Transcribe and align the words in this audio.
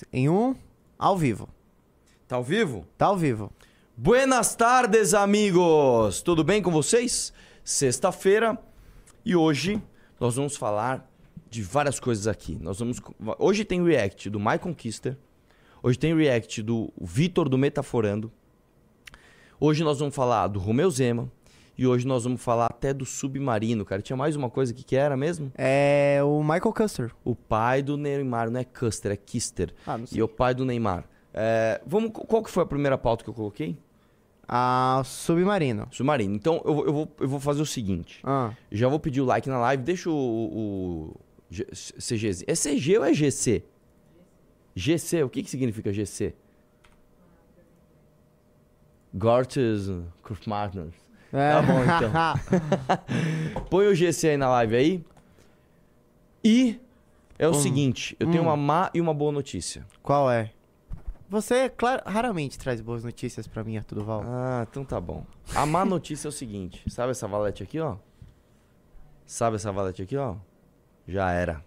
3, 0.00 0.04
em 0.12 0.28
1, 0.28 0.54
ao 0.98 1.16
vivo. 1.16 1.48
Tá 2.26 2.36
ao 2.36 2.44
vivo? 2.44 2.86
Tá 2.96 3.06
ao 3.06 3.16
vivo. 3.16 3.52
Buenas 3.96 4.54
tardes, 4.54 5.12
amigos! 5.12 6.22
Tudo 6.22 6.42
bem 6.42 6.62
com 6.62 6.70
vocês? 6.70 7.32
Sexta-feira 7.62 8.58
e 9.24 9.36
hoje 9.36 9.82
nós 10.18 10.36
vamos 10.36 10.56
falar 10.56 11.06
de 11.50 11.62
várias 11.62 12.00
coisas 12.00 12.26
aqui. 12.26 12.56
Nós 12.60 12.78
vamos 12.78 13.00
hoje 13.38 13.64
tem 13.64 13.84
react 13.84 14.30
do 14.30 14.38
Michael 14.38 14.74
Kister, 14.74 15.16
hoje 15.82 15.98
tem 15.98 16.16
react 16.16 16.62
do 16.62 16.92
Vitor 17.00 17.48
do 17.48 17.58
Metaforando. 17.58 18.32
Hoje 19.58 19.84
nós 19.84 19.98
vamos 19.98 20.14
falar 20.14 20.46
do 20.46 20.58
Romeu 20.58 20.90
Zema 20.90 21.30
e 21.80 21.86
hoje 21.86 22.06
nós 22.06 22.24
vamos 22.24 22.42
falar 22.42 22.66
até 22.66 22.92
do 22.92 23.06
Submarino, 23.06 23.86
cara. 23.86 24.02
Tinha 24.02 24.14
mais 24.16 24.36
uma 24.36 24.50
coisa 24.50 24.74
que 24.74 24.84
que 24.84 24.94
era 24.94 25.16
mesmo? 25.16 25.50
É 25.56 26.20
o 26.22 26.42
Michael 26.42 26.74
Custer. 26.74 27.10
O 27.24 27.34
pai 27.34 27.82
do 27.82 27.96
Neymar, 27.96 28.50
não 28.50 28.60
é 28.60 28.64
Custer, 28.64 29.10
é 29.12 29.16
Kister. 29.16 29.72
Ah, 29.86 29.96
não 29.96 30.06
sei. 30.06 30.18
E 30.18 30.22
o 30.22 30.28
pai 30.28 30.54
do 30.54 30.64
Neymar. 30.66 31.04
É, 31.32 31.80
vamos, 31.86 32.10
qual 32.12 32.42
que 32.42 32.50
foi 32.50 32.62
a 32.64 32.66
primeira 32.66 32.98
pauta 32.98 33.24
que 33.24 33.30
eu 33.30 33.34
coloquei? 33.34 33.78
Ah, 34.46 35.00
Submarino. 35.06 35.88
Submarino. 35.90 36.34
Então 36.34 36.60
eu, 36.66 36.74
vou- 36.74 36.84
eu, 36.86 36.92
vou, 36.92 37.08
eu 37.20 37.28
vou 37.28 37.40
fazer 37.40 37.62
o 37.62 37.66
seguinte. 37.66 38.20
Ah, 38.24 38.52
Já 38.70 38.86
vou 38.86 39.00
pedir 39.00 39.22
o 39.22 39.24
like 39.24 39.48
na 39.48 39.58
live. 39.58 39.82
Deixa 39.82 40.10
o, 40.10 40.14
o 40.14 41.20
CG. 41.50 42.44
É 42.46 42.52
CG 42.54 42.98
ou 42.98 43.04
é 43.06 43.14
GC? 43.14 43.64
GC, 44.74 45.22
o 45.22 45.30
que, 45.30 45.42
que 45.42 45.48
significa 45.50 45.90
GC? 45.92 46.34
Gortes 49.14 49.88
Partners. 50.46 50.94
É. 51.32 51.52
Tá 51.52 51.62
bom, 51.62 51.82
então. 51.84 53.62
Põe 53.70 53.86
o 53.86 53.94
GC 53.94 54.30
aí 54.30 54.36
na 54.36 54.48
live 54.50 54.76
aí. 54.76 55.04
E 56.44 56.80
é 57.38 57.46
o 57.46 57.50
Hum. 57.50 57.54
seguinte: 57.54 58.16
eu 58.18 58.26
tenho 58.30 58.42
Hum. 58.42 58.46
uma 58.46 58.56
má 58.56 58.90
e 58.94 59.00
uma 59.00 59.14
boa 59.14 59.32
notícia. 59.32 59.86
Qual 60.02 60.30
é? 60.30 60.50
Você, 61.28 61.68
claro, 61.68 62.02
raramente 62.04 62.58
traz 62.58 62.80
boas 62.80 63.04
notícias 63.04 63.46
pra 63.46 63.62
mim, 63.62 63.76
Arthur 63.76 63.96
Duval. 63.96 64.24
Ah, 64.26 64.66
então 64.68 64.84
tá 64.84 65.00
bom. 65.00 65.24
A 65.54 65.64
má 65.64 65.84
notícia 65.84 66.26
é 66.28 66.30
o 66.30 66.32
seguinte: 66.32 66.82
sabe 66.88 67.12
essa 67.12 67.28
valete 67.28 67.62
aqui, 67.62 67.78
ó? 67.78 67.96
Sabe 69.26 69.56
essa 69.56 69.70
valete 69.70 70.02
aqui, 70.02 70.16
ó? 70.16 70.34
Já 71.06 71.30
era. 71.30 71.64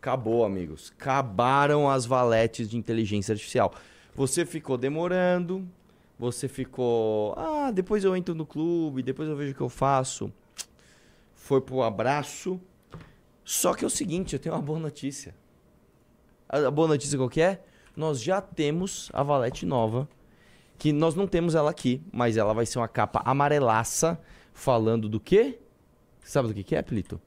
Acabou, 0.00 0.44
amigos. 0.44 0.92
Acabaram 0.98 1.88
as 1.90 2.06
valetes 2.06 2.68
de 2.68 2.76
inteligência 2.76 3.32
artificial. 3.32 3.74
Você 4.14 4.44
ficou 4.46 4.76
demorando, 4.78 5.66
você 6.18 6.48
ficou. 6.48 7.34
Ah, 7.36 7.70
depois 7.70 8.04
eu 8.04 8.16
entro 8.16 8.34
no 8.34 8.46
clube, 8.46 9.02
depois 9.02 9.28
eu 9.28 9.36
vejo 9.36 9.52
o 9.52 9.54
que 9.54 9.60
eu 9.60 9.68
faço. 9.68 10.32
Foi 11.34 11.60
pro 11.60 11.82
abraço. 11.82 12.60
Só 13.44 13.74
que 13.74 13.84
é 13.84 13.86
o 13.86 13.90
seguinte, 13.90 14.32
eu 14.32 14.38
tenho 14.38 14.54
uma 14.54 14.62
boa 14.62 14.78
notícia. 14.78 15.34
A 16.48 16.70
boa 16.70 16.88
notícia 16.88 17.18
qual 17.18 17.28
que 17.28 17.40
é? 17.40 17.62
Nós 17.96 18.20
já 18.22 18.40
temos 18.40 19.10
a 19.12 19.22
valete 19.22 19.66
nova 19.66 20.08
que 20.78 20.92
nós 20.92 21.14
não 21.14 21.26
temos 21.26 21.54
ela 21.54 21.70
aqui, 21.70 22.02
mas 22.12 22.36
ela 22.36 22.52
vai 22.52 22.66
ser 22.66 22.78
uma 22.78 22.88
capa 22.88 23.22
amarelaça 23.24 24.20
falando 24.52 25.08
do 25.08 25.20
quê? 25.20 25.58
Sabe 26.24 26.48
do 26.48 26.54
que 26.54 26.64
que 26.64 26.74
é, 26.74 26.82
Plito? 26.82 27.20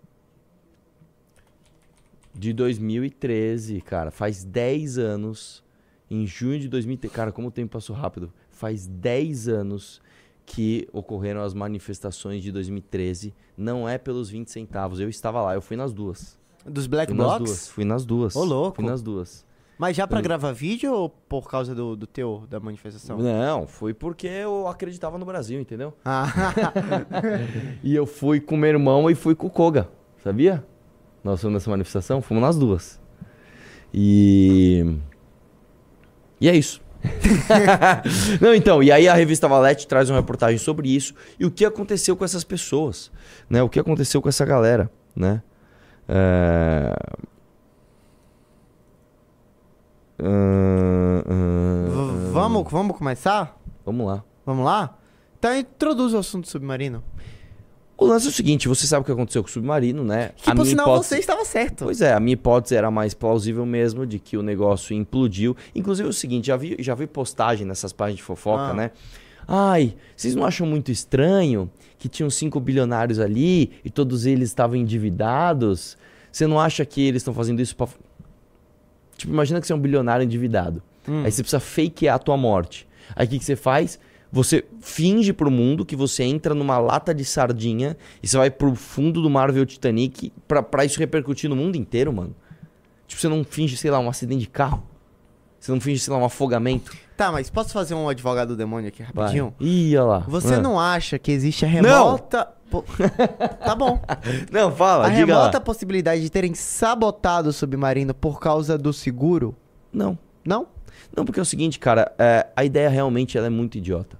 De 2.33 2.53
2013, 2.53 3.81
cara. 3.81 4.11
Faz 4.11 4.43
10 4.43 4.97
anos. 4.97 5.63
Em 6.09 6.25
junho 6.25 6.59
de 6.59 6.67
2013. 6.67 7.13
Cara, 7.13 7.31
como 7.31 7.47
o 7.47 7.52
tempo 7.52 7.73
passou 7.73 7.95
rápido. 7.95 8.31
Faz 8.58 8.88
10 8.88 9.47
anos 9.47 10.02
que 10.45 10.88
ocorreram 10.91 11.41
as 11.44 11.53
manifestações 11.53 12.41
de 12.41 12.52
2013. 12.52 13.36
Não 13.55 13.88
é 13.88 13.97
pelos 13.99 14.30
20 14.30 14.49
centavos. 14.49 14.99
Eu 14.99 15.08
estava 15.09 15.41
lá, 15.41 15.53
eu 15.53 15.61
fui 15.61 15.77
nas 15.77 15.94
duas. 15.94 16.38
Dos 16.66 16.88
Black 16.88 17.11
fui 17.11 17.17
nas 17.17 17.27
Blocs? 17.27 17.44
duas. 17.49 17.67
Fui 17.69 17.86
nas 17.86 18.05
duas. 18.05 18.36
Ô, 18.36 18.44
louco. 18.44 18.77
Fui 18.77 18.86
nas 18.86 19.02
duas. 19.02 19.45
Mas 19.77 19.95
já 19.95 20.08
pra 20.08 20.17
Eu- 20.19 20.23
gravar 20.23 20.52
vídeo 20.53 20.91
ou 20.91 21.08
por 21.08 21.47
causa 21.47 21.75
do, 21.75 21.95
do 21.95 22.08
teu, 22.08 22.45
da 22.49 22.59
manifestação? 22.59 23.19
Não, 23.19 23.67
foi 23.67 23.94
porque 23.94 24.25
eu 24.25 24.67
acreditava 24.67 25.19
no 25.19 25.25
Brasil, 25.25 25.59
entendeu? 25.61 25.94
Ah, 26.03 26.25
E 27.83 27.94
eu 27.95 28.08
fui 28.08 28.39
com 28.39 28.58
meu 28.58 28.70
irmão 28.71 29.08
e 29.09 29.14
fui 29.14 29.36
com 29.36 29.45
o 29.45 29.49
Koga, 29.52 29.87
sabia? 30.23 30.65
Nós 31.23 31.42
fomos 31.42 31.53
nessa 31.53 31.70
manifestação, 31.70 32.21
fomos 32.23 32.42
nas 32.42 32.58
duas. 32.58 32.99
E. 33.93 34.98
E 36.42 36.49
é 36.49 36.55
isso. 36.55 36.82
Não, 38.41 38.53
então, 38.53 38.81
e 38.81 38.91
aí 38.91 39.08
a 39.08 39.13
revista 39.13 39.47
Valete 39.47 39.87
traz 39.87 40.09
uma 40.09 40.17
reportagem 40.19 40.58
sobre 40.58 40.89
isso 40.93 41.13
e 41.39 41.45
o 41.45 41.52
que 41.52 41.63
aconteceu 41.65 42.15
com 42.15 42.25
essas 42.25 42.43
pessoas, 42.43 43.11
né? 43.49 43.61
O 43.63 43.69
que 43.69 43.80
aconteceu 43.80 44.21
com 44.21 44.30
essa 44.30 44.45
galera, 44.45 44.89
né? 45.15 45.41
É... 46.08 46.93
Ah, 50.19 51.23
v- 51.25 52.31
vamos, 52.31 52.71
vamos 52.71 52.97
começar? 52.97 53.58
Vamos 53.85 54.08
lá. 54.08 54.23
Vamos 54.45 54.65
lá? 54.65 54.97
Então 55.37 55.55
introduz 55.55 56.14
o 56.14 56.17
assunto 56.17 56.47
submarino. 56.47 57.03
O 57.97 58.05
lance 58.05 58.27
é 58.27 58.30
o 58.30 58.31
seguinte, 58.33 58.67
você 58.67 58.85
sabe 58.85 59.02
o 59.02 59.05
que 59.05 59.11
aconteceu 59.11 59.41
com 59.41 59.49
o 59.49 59.52
submarino, 59.52 60.03
né? 60.03 60.30
Que 60.37 60.52
A 60.52 60.55
por 60.55 60.65
sinal 60.67 60.85
hipótese- 60.87 61.09
você 61.09 61.17
estava 61.19 61.43
certo. 61.43 61.85
Pois 61.85 61.99
é, 61.99 62.13
a 62.13 62.19
minha 62.19 62.33
hipótese 62.33 62.75
era 62.75 62.91
mais 62.91 63.13
plausível 63.15 63.65
mesmo 63.65 64.05
de 64.05 64.19
que 64.19 64.37
o 64.37 64.43
negócio 64.43 64.95
implodiu. 64.95 65.58
Inclusive 65.73 66.08
é 66.08 66.09
o 66.09 66.13
seguinte, 66.13 66.45
já 66.47 66.55
vi, 66.58 66.75
já 66.80 66.93
vi 66.93 67.08
postagem 67.08 67.65
nessas 67.65 67.91
páginas 67.91 68.17
de 68.17 68.23
fofoca, 68.23 68.61
Ah. 68.65 68.73
né? 68.73 68.91
Ai, 69.47 69.95
vocês 70.15 70.35
não 70.35 70.45
acham 70.45 70.67
muito 70.67 70.91
estranho 70.91 71.69
que 71.97 72.08
tinham 72.08 72.30
cinco 72.30 72.59
bilionários 72.59 73.17
ali 73.19 73.71
e 73.83 73.89
todos 73.89 74.25
eles 74.27 74.49
estavam 74.49 74.75
endividados? 74.75 75.97
Você 76.31 76.45
não 76.45 76.59
acha 76.59 76.85
que 76.85 77.02
eles 77.02 77.21
estão 77.21 77.33
fazendo 77.33 77.61
isso 77.61 77.75
pra... 77.75 77.87
Tipo, 79.17 79.33
imagina 79.33 79.59
que 79.59 79.65
você 79.65 79.73
é 79.73 79.75
um 79.75 79.79
bilionário 79.79 80.23
endividado. 80.23 80.83
Hum. 81.08 81.23
Aí 81.25 81.31
você 81.31 81.41
precisa 81.41 81.59
fakear 81.59 82.15
a 82.15 82.19
tua 82.19 82.37
morte. 82.37 82.87
Aí 83.15 83.25
o 83.25 83.29
que, 83.29 83.39
que 83.39 83.45
você 83.45 83.55
faz? 83.55 83.97
Você 84.32 84.65
finge 84.82 85.32
pro 85.32 85.49
mundo 85.49 85.86
que 85.86 85.95
você 85.95 86.23
entra 86.23 86.54
numa 86.54 86.77
lata 86.80 87.14
de 87.14 87.23
sardinha 87.23 87.95
e 88.21 88.27
você 88.27 88.38
vai 88.38 88.49
pro 88.52 88.76
fundo 88.76 89.21
do 89.21 89.30
mar 89.30 89.52
ver 89.52 89.61
o 89.61 89.65
Titanic 89.65 90.33
pra, 90.48 90.61
pra 90.61 90.83
isso 90.86 90.99
repercutir 90.99 91.49
no 91.49 91.55
mundo 91.55 91.76
inteiro, 91.77 92.11
mano. 92.11 92.36
Tipo, 93.08 93.21
você 93.21 93.30
não 93.30 93.43
finge, 93.43 93.77
sei 93.77 93.89
lá, 93.89 93.99
um 93.99 94.10
acidente 94.10 94.42
de 94.42 94.49
carro. 94.49 94.83
Você 95.60 95.71
não 95.71 95.80
finge, 95.82 95.99
sei 95.99 96.14
lá, 96.14 96.20
um 96.20 96.26
afogamento. 96.26 96.92
Tá, 97.15 97.32
mas 97.32 97.49
posso 97.49 97.71
fazer 97.71 97.95
um 97.95 98.08
advogado 98.08 98.49
do 98.49 98.55
demônio 98.58 98.89
aqui 98.89 99.02
Vai. 99.02 99.23
rapidinho? 99.26 99.54
Ih, 99.60 99.95
olha 99.98 100.05
lá. 100.05 100.20
Você 100.27 100.55
Ah. 100.55 100.59
não 100.61 100.80
acha 100.80 101.17
que 101.17 101.32
existe 101.32 101.65
a 101.65 101.67
remota... 101.67 102.49
po- 102.70 102.83
tá 103.65 103.73
bom. 103.76 103.99
Não, 104.52 104.71
fala, 104.71 105.05
a 105.05 105.09
remota 105.09 105.58
lá. 105.58 105.61
possibilidade 105.61 106.21
de 106.21 106.30
terem 106.30 106.54
sabotado 106.54 107.49
o 107.49 107.54
submarino 107.54 108.14
por 108.14 108.39
causa 108.39 108.77
do 108.77 108.92
seguro? 108.94 109.55
Não. 109.92 110.17
Não? 110.45 110.67
Não, 111.16 111.26
porque 111.26 111.40
é 111.40 111.44
o 111.44 111.45
seguinte, 111.45 111.80
cara, 111.80 112.12
é, 112.18 112.48
a 112.56 112.64
ideia 112.64 112.90
realmente 112.90 113.38
ela 113.38 113.48
é 113.48 113.50
muito 113.50 113.78
idiota. 113.78 114.18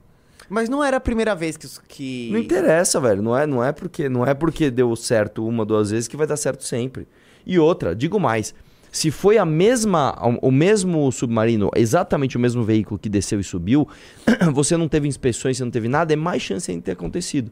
Mas 0.50 0.70
não 0.70 0.84
era 0.84 0.98
a 0.98 1.00
primeira 1.00 1.36
vez 1.36 1.58
que... 1.58 1.68
que... 1.88 2.30
Não 2.31 2.40
interessa, 2.40 3.00
velho. 3.00 3.22
Não 3.22 3.38
é, 3.38 3.46
não 3.46 3.64
é 3.64 3.72
porque 3.72 4.08
não 4.08 4.25
é 4.25 4.34
porque 4.34 4.72
deu 4.72 4.96
certo 4.96 5.46
uma, 5.46 5.66
duas 5.66 5.92
vezes 5.92 6.08
que 6.08 6.16
vai 6.16 6.25
dar 6.25 6.38
certo 6.38 6.64
sempre. 6.64 7.08
E 7.46 7.59
outra, 7.59 7.96
digo 7.96 8.20
mais, 8.20 8.56
se 8.92 9.12
foi 9.12 9.38
a 9.38 9.46
mesma, 9.46 10.18
o 10.42 10.52
mesmo 10.52 11.12
submarino, 11.12 11.70
exatamente 11.75 12.38
o 12.38 12.40
mesmo 12.40 12.64
veículo 12.64 12.98
que 12.98 13.09
desceu 13.09 13.40
e 13.40 13.44
subiu, 13.44 13.88
você 14.54 14.78
não 14.78 14.88
teve 14.88 15.08
inspeções, 15.08 15.58
você 15.58 15.64
não 15.64 15.72
teve 15.72 15.88
nada, 15.88 16.14
é 16.14 16.16
mais 16.16 16.42
chance 16.42 16.74
de 16.74 16.81
ter 16.81 16.92
acontecido. 16.92 17.52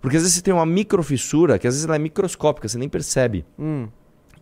Porque 0.00 0.16
às 0.16 0.22
vezes 0.22 0.36
você 0.36 0.42
tem 0.42 0.54
uma 0.54 0.66
microfissura, 0.66 1.58
que 1.58 1.66
às 1.66 1.74
vezes 1.74 1.86
ela 1.86 1.96
é 1.96 1.98
microscópica, 1.98 2.68
você 2.68 2.78
nem 2.78 2.88
percebe. 2.88 3.44
Hum. 3.58 3.88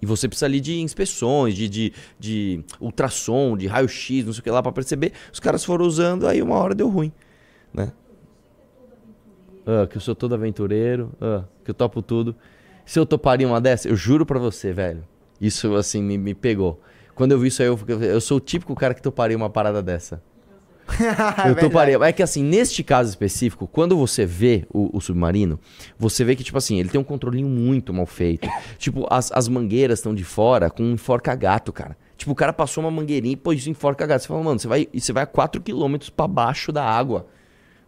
E 0.02 0.06
você 0.06 0.28
precisa 0.28 0.46
ali 0.46 0.60
de 0.60 0.80
inspeções, 0.80 1.54
de, 1.54 1.68
de, 1.68 1.92
de 2.18 2.64
ultrassom, 2.80 3.56
de 3.56 3.68
raio-x, 3.68 4.26
não 4.26 4.32
sei 4.32 4.40
o 4.40 4.42
que 4.42 4.50
lá, 4.50 4.60
pra 4.60 4.72
perceber. 4.72 5.12
Os 5.32 5.38
caras 5.38 5.64
foram 5.64 5.86
usando, 5.86 6.26
aí 6.26 6.42
uma 6.42 6.56
hora 6.56 6.74
deu 6.74 6.88
ruim, 6.88 7.12
né? 7.72 7.92
Ah, 9.64 9.86
que 9.86 9.96
eu 9.96 10.00
sou 10.00 10.16
todo 10.16 10.34
aventureiro, 10.34 11.12
ah, 11.20 11.44
que 11.64 11.70
eu 11.70 11.74
topo 11.74 12.02
tudo. 12.02 12.34
Se 12.84 12.98
eu 12.98 13.06
toparia 13.06 13.46
uma 13.46 13.60
dessa, 13.60 13.88
eu 13.88 13.94
juro 13.94 14.26
pra 14.26 14.40
você, 14.40 14.72
velho. 14.72 15.06
Isso, 15.40 15.76
assim, 15.76 16.02
me, 16.02 16.19
me 16.19 16.34
pegou. 16.34 16.80
Quando 17.14 17.30
eu 17.30 17.38
vi 17.38 17.46
isso 17.46 17.62
aí, 17.62 17.69
eu, 17.69 17.78
eu 18.02 18.20
sou 18.20 18.38
o 18.38 18.40
típico 18.40 18.74
cara 18.74 18.94
que 18.94 19.02
toparia 19.02 19.37
uma 19.37 19.50
parada 19.50 19.81
dessa. 19.81 20.20
É 21.44 21.49
eu 21.50 21.56
toparia. 21.56 21.96
É 22.02 22.12
que 22.12 22.23
assim, 22.23 22.43
neste 22.43 22.82
caso 22.82 23.11
específico, 23.11 23.67
quando 23.67 23.96
você 23.96 24.26
vê 24.26 24.67
o, 24.73 24.96
o 24.96 25.00
submarino, 25.00 25.58
você 25.99 26.25
vê 26.25 26.37
que, 26.37 26.44
tipo 26.44 26.58
assim, 26.58 26.79
ele 26.79 26.88
tem 26.88 27.00
um 27.00 27.05
controlinho 27.05 27.49
muito 27.49 27.93
mal 27.93 28.06
feito. 28.06 28.49
tipo, 28.79 29.06
as, 29.11 29.31
as 29.32 29.49
mangueiras 29.49 29.99
estão 29.99 30.14
de 30.14 30.25
fora 30.25 30.70
com 30.70 30.82
um 30.82 30.93
enforca-gato, 30.93 31.73
cara. 31.73 31.96
Tipo, 32.17 32.32
o 32.32 32.37
cara 32.37 32.52
passou 32.52 32.84
uma 32.84 32.90
mangueirinha 32.90 33.32
e 33.32 33.37
pôs 33.37 33.67
enforca-gato. 33.67 34.23
Você 34.23 34.29
fala, 34.29 34.43
mano, 34.43 34.58
você 34.58 34.69
vai, 34.69 34.88
e 34.93 35.00
você 35.00 35.12
vai 35.12 35.25
a 35.25 35.26
4km 35.26 36.11
pra 36.17 36.29
baixo 36.29 36.70
da 36.70 36.84
água. 36.84 37.26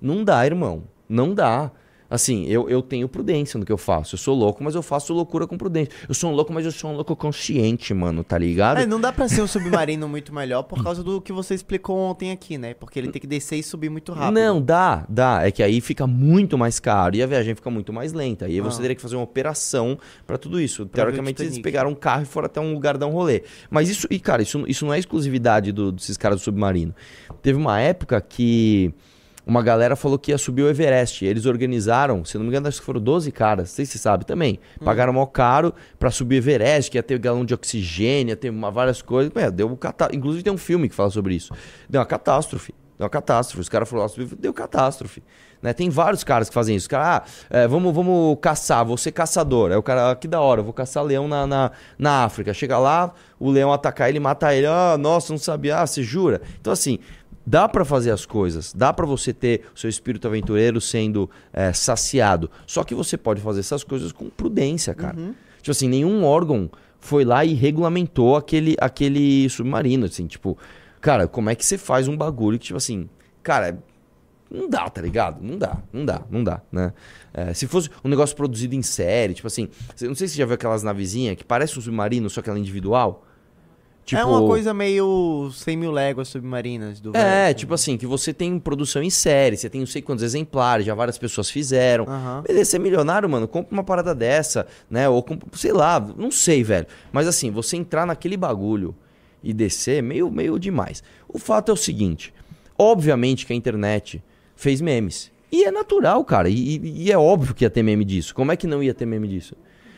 Não 0.01 0.25
dá, 0.25 0.45
irmão. 0.45 0.85
Não 1.09 1.35
dá. 1.35 1.71
Assim, 2.11 2.45
eu, 2.47 2.69
eu 2.69 2.83
tenho 2.83 3.09
prudência 3.09 3.59
no 3.59 3.65
que 3.65 3.73
eu 3.73 3.79
faço. 3.79 4.15
Eu 4.15 4.19
sou 4.19 4.35
louco, 4.37 4.63
mas 4.63 4.75
eu 4.75 4.83
faço 4.83 5.13
loucura 5.13 5.47
com 5.47 5.57
prudência. 5.57 5.91
Eu 6.09 6.15
sou 6.15 6.31
um 6.31 6.35
louco, 6.35 6.53
mas 6.53 6.65
eu 6.65 6.71
sou 6.71 6.91
um 6.91 6.95
louco 6.95 7.17
consciente, 7.17 7.93
mano, 7.95 8.23
tá 8.23 8.37
ligado? 8.39 8.79
É, 8.79 8.87
não 8.87 9.01
dá 9.01 9.13
pra 9.13 9.29
ser 9.29 9.43
um 9.43 9.47
submarino 9.49 10.07
muito 10.09 10.33
melhor 10.35 10.63
por 10.65 10.83
causa 10.85 11.03
do 11.03 11.21
que 11.21 11.33
você 11.33 11.55
explicou 11.55 11.97
ontem 11.99 12.31
aqui, 12.31 12.59
né? 12.59 12.75
Porque 12.75 12.99
ele 12.99 13.09
tem 13.11 13.21
que 13.21 13.27
descer 13.27 13.57
e 13.59 13.63
subir 13.63 13.89
muito 13.91 14.13
rápido. 14.13 14.35
Não, 14.35 14.61
dá, 14.61 15.05
dá. 15.09 15.47
É 15.47 15.51
que 15.51 15.63
aí 15.63 15.81
fica 15.81 16.07
muito 16.07 16.57
mais 16.59 16.79
caro 16.79 17.17
e 17.17 17.23
a 17.23 17.27
viagem 17.27 17.55
fica 17.55 17.71
muito 17.71 17.93
mais 17.93 18.13
lenta. 18.13 18.47
E 18.49 18.53
aí 18.55 18.61
você 18.61 18.79
Ah. 18.79 18.83
teria 18.83 18.95
que 18.97 19.03
fazer 19.03 19.17
uma 19.17 19.25
operação 19.25 19.99
pra 20.27 20.37
tudo 20.39 20.61
isso. 20.61 20.87
Pra 20.87 21.03
Teoricamente, 21.05 21.43
eles 21.43 21.59
pegaram 21.59 21.91
um 21.91 21.95
carro 21.95 22.23
e 22.23 22.27
foram 22.27 22.47
até 22.47 22.61
um 22.61 22.73
lugar 22.75 22.97
dar 22.99 23.07
um 23.07 23.13
rolê. 23.13 23.43
Mas 23.71 23.89
isso, 23.89 24.07
e 24.11 24.21
cara, 24.21 24.43
isso, 24.43 24.63
isso 24.69 24.85
não 24.85 24.93
é 24.93 24.99
exclusividade 24.99 25.73
do- 25.73 25.91
desses 25.91 26.17
caras 26.17 26.41
do 26.41 26.45
submarino. 26.45 26.95
Teve 27.43 27.59
uma 27.59 27.81
época 27.81 28.21
que 28.21 28.93
uma 29.47 29.63
galera 29.63 29.95
falou 29.95 30.19
que 30.19 30.31
ia 30.31 30.39
subir 30.39 30.63
o 30.63 30.69
Everest. 30.69 31.25
Eles 31.25 31.47
organizaram, 31.47 32.25
se 32.25 32.37
não 32.37 32.45
me 32.45 32.51
engano, 32.51 32.69
acho 32.69 32.81
que 32.81 32.87
foram 32.87 33.01
12 33.01 33.31
caras, 33.31 33.71
não 33.71 33.77
sei 33.77 33.85
se 33.85 33.93
você 33.93 33.99
sabe 33.99 34.25
também. 34.25 34.59
Pagaram 34.85 35.13
mó 35.13 35.27
caro 35.27 35.75
pra 35.99 36.11
subir 36.11 36.37
o 36.37 36.39
Everest, 36.39 36.91
que 36.91 36.99
ia 36.99 37.03
ter 37.03 37.19
galão 37.19 37.45
de 37.45 37.53
oxigênio, 37.53 38.33
ia 38.33 38.37
ter 38.37 38.51
uma, 38.51 38.71
várias 38.71 39.03
coisas. 39.03 39.33
Deu 39.53 39.69
um 39.69 39.77
catá... 39.77 40.09
Inclusive 40.13 40.43
tem 40.43 40.53
um 40.53 40.59
filme 40.59 40.89
que 40.89 40.95
fala 40.95 41.11
sobre 41.11 41.35
isso. 41.35 41.53
Deu 41.89 42.01
uma 42.01 42.07
catástrofe. 42.07 42.75
Deu 42.99 43.05
uma 43.05 43.11
catástrofe. 43.11 43.61
Os 43.61 43.69
caras 43.69 43.89
falaram, 43.89 44.09
"Nossa, 44.09 44.37
deu 44.37 44.53
catástrofe. 44.55 45.23
Né? 45.65 45.73
Tem 45.73 45.89
vários 45.89 46.23
caras 46.23 46.51
que 46.51 46.55
fazem 46.55 46.77
isso. 46.77 46.85
Os 46.85 46.89
caras, 46.89 47.07
ah, 47.09 47.59
é, 47.59 47.67
vamos, 47.67 47.95
vamos 47.95 48.37
caçar, 48.39 48.85
vou 48.85 48.99
ser 48.99 49.13
caçador. 49.13 49.71
Aí 49.71 49.77
o 49.79 49.83
cara, 49.83 50.11
ah, 50.11 50.15
que 50.15 50.29
da 50.29 50.39
hora, 50.39 50.61
eu 50.61 50.65
vou 50.65 50.75
caçar 50.75 51.03
leão 51.03 51.27
na, 51.27 51.47
na, 51.47 51.71
na 51.99 52.25
África. 52.25 52.53
Chega 52.53 52.79
lá, 52.79 53.15
o 53.41 53.51
leão 53.51 53.73
atacar 53.73 54.11
ele, 54.11 54.21
matar 54.21 54.55
ele. 54.55 54.67
Ah, 54.67 54.99
nossa, 54.99 55.33
não 55.33 55.39
sabia. 55.39 55.79
Ah, 55.79 55.87
você 55.87 56.03
jura? 56.03 56.43
Então, 56.61 56.71
assim, 56.71 56.99
dá 57.47 57.69
pra 57.69 57.85
fazer 57.85 58.11
as 58.11 58.25
coisas. 58.25 58.73
Dá 58.73 58.93
pra 58.93 59.07
você 59.07 59.33
ter 59.33 59.63
o 59.75 59.79
seu 59.79 59.91
espírito 59.91 60.27
aventureiro 60.27 60.81
sendo 60.81 61.31
é, 61.53 61.73
saciado. 61.73 62.51
Só 62.67 62.85
que 62.85 62.95
você 62.95 63.17
pode 63.17 63.41
fazer 63.41 63.61
essas 63.61 63.85
coisas 63.85 64.13
com 64.13 64.29
prudência, 64.31 64.95
cara. 64.95 65.17
Tipo 65.59 65.71
assim, 65.71 65.89
nenhum 65.89 66.25
órgão 66.25 66.71
foi 66.99 67.25
lá 67.25 67.45
e 67.45 67.55
regulamentou 67.55 68.37
aquele, 68.37 68.77
aquele 68.81 69.49
submarino, 69.49 70.07
assim, 70.07 70.27
tipo... 70.27 70.57
Cara, 71.01 71.29
como 71.29 71.51
é 71.51 71.55
que 71.55 71.65
você 71.65 71.77
faz 71.77 72.09
um 72.09 72.17
bagulho 72.17 72.59
que, 72.59 72.67
tipo 72.67 72.79
assim... 72.79 73.09
Cara, 73.43 73.79
não 74.51 74.71
dá, 74.71 74.89
tá 74.89 75.03
ligado? 75.03 75.43
Não 75.43 75.59
dá, 75.59 75.77
não 75.93 76.05
dá, 76.05 76.23
não 76.31 76.43
dá, 76.43 76.63
né? 76.73 76.95
É, 77.33 77.53
se 77.53 77.67
fosse 77.67 77.91
um 78.03 78.09
negócio 78.09 78.35
produzido 78.35 78.75
em 78.75 78.83
série, 78.83 79.35
tipo 79.35 79.47
assim... 79.47 79.69
Não 80.01 80.15
sei 80.15 80.29
se 80.29 80.35
você 80.35 80.39
já 80.39 80.47
viu 80.47 80.55
aquelas 80.55 80.83
navezinhas 80.83 81.37
que 81.37 81.45
parece 81.45 81.79
um 81.79 81.83
submarino, 81.83 82.31
só 82.31 82.41
que 82.41 82.49
ela 82.49 82.59
é 82.59 82.61
individual. 82.61 83.27
Tipo, 84.05 84.21
É 84.21 84.25
uma 84.25 84.41
coisa 84.47 84.75
meio 84.75 85.51
100 85.53 85.77
mil 85.79 85.91
léguas 85.91 86.29
submarinas 86.29 87.01
do 87.01 87.17
É, 87.17 87.45
velho. 87.47 87.55
tipo 87.59 87.73
assim, 87.73 87.97
que 87.97 88.07
você 88.07 88.35
tem 88.35 88.59
produção 88.59 89.03
em 89.03 89.09
série, 89.09 89.57
você 89.57 89.71
tem 89.71 89.81
não 89.81 89.87
sei 89.87 90.03
quantos 90.03 90.23
exemplares, 90.23 90.85
já 90.85 90.95
várias 90.95 91.17
pessoas 91.17 91.49
fizeram. 91.49 92.05
Aham. 92.07 92.43
Beleza, 92.47 92.71
você 92.73 92.77
é 92.77 92.81
milionário, 92.81 93.29
mano, 93.31 93.49
compra 93.49 93.73
uma 93.73 93.83
parada 93.83 94.15
dessa, 94.15 94.67
né? 94.91 95.09
Ou 95.09 95.23
compra, 95.23 95.49
sei 95.55 95.73
lá, 95.73 95.99
não 96.19 96.31
sei, 96.31 96.63
velho. 96.63 96.87
Mas 97.11 97.27
assim, 97.27 97.51
você 97.51 97.79
entrar 97.79 98.05
naquele 98.07 98.37
bagulho 98.37 98.95
e 99.43 99.55
descer, 99.55 100.03
meio, 100.03 100.31
meio 100.31 100.59
demais. 100.59 101.03
O 101.27 101.39
fato 101.39 101.71
é 101.71 101.73
o 101.73 101.77
seguinte: 101.77 102.33
obviamente 102.79 103.47
que 103.47 103.53
a 103.53 103.57
internet 103.57 104.23
fez 104.55 104.81
memes. 104.81 105.31
E 105.51 105.65
é 105.65 105.71
natural, 105.71 106.25
cara. 106.25 106.49
E, 106.49 106.55
e- 106.77 107.05
e 107.05 107.13
é 107.13 107.17
óbvio 107.19 107.55
que 107.55 107.65
ia 107.65 107.71
ter 107.71 107.83
meme 107.83 108.05
disso. 108.05 108.35
Como 108.35 108.51
é 108.53 108.57
que 108.57 108.67
não 108.67 108.83
ia 108.83 108.93
ter 108.93 109.07
meme 109.07 109.29
disso? 109.29 109.55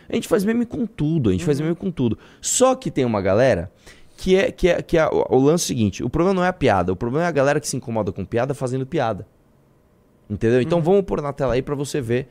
A 0.09 0.15
gente 0.15 0.29
faz 0.29 0.45
meme 0.45 0.65
com 0.67 0.87
tudo, 0.87 1.31
a 1.31 1.33
gente 1.33 1.45
faz 1.45 1.59
meme 1.61 1.75
com 1.75 1.91
tudo. 1.91 2.17
Só 2.41 2.75
que 2.77 2.91
tem 2.93 3.05
uma 3.05 3.21
galera 3.21 3.73
que 4.17 4.37
é 4.37 4.51
que 4.51 4.69
é, 4.69 4.83
que 4.83 4.97
é 4.99 5.07
o, 5.07 5.27
o 5.37 5.39
lance 5.39 5.65
seguinte: 5.67 6.03
o 6.03 6.09
problema 6.11 6.35
não 6.35 6.45
é 6.45 6.49
a 6.49 6.53
piada, 6.53 6.93
o 6.93 6.97
problema 6.97 7.25
é 7.25 7.29
a 7.29 7.33
galera 7.33 7.61
que 7.61 7.69
se 7.69 7.77
incomoda 7.77 8.11
com 8.13 8.25
piada 8.25 8.55
fazendo 8.55 8.87
piada. 8.87 9.27
Entendeu? 10.29 10.61
Então 10.61 10.83
vamos 10.83 11.03
pôr 11.03 11.23
na 11.23 11.33
tela 11.33 11.55
aí 11.55 11.63
pra 11.63 11.75
você 11.75 12.01
ver 12.01 12.27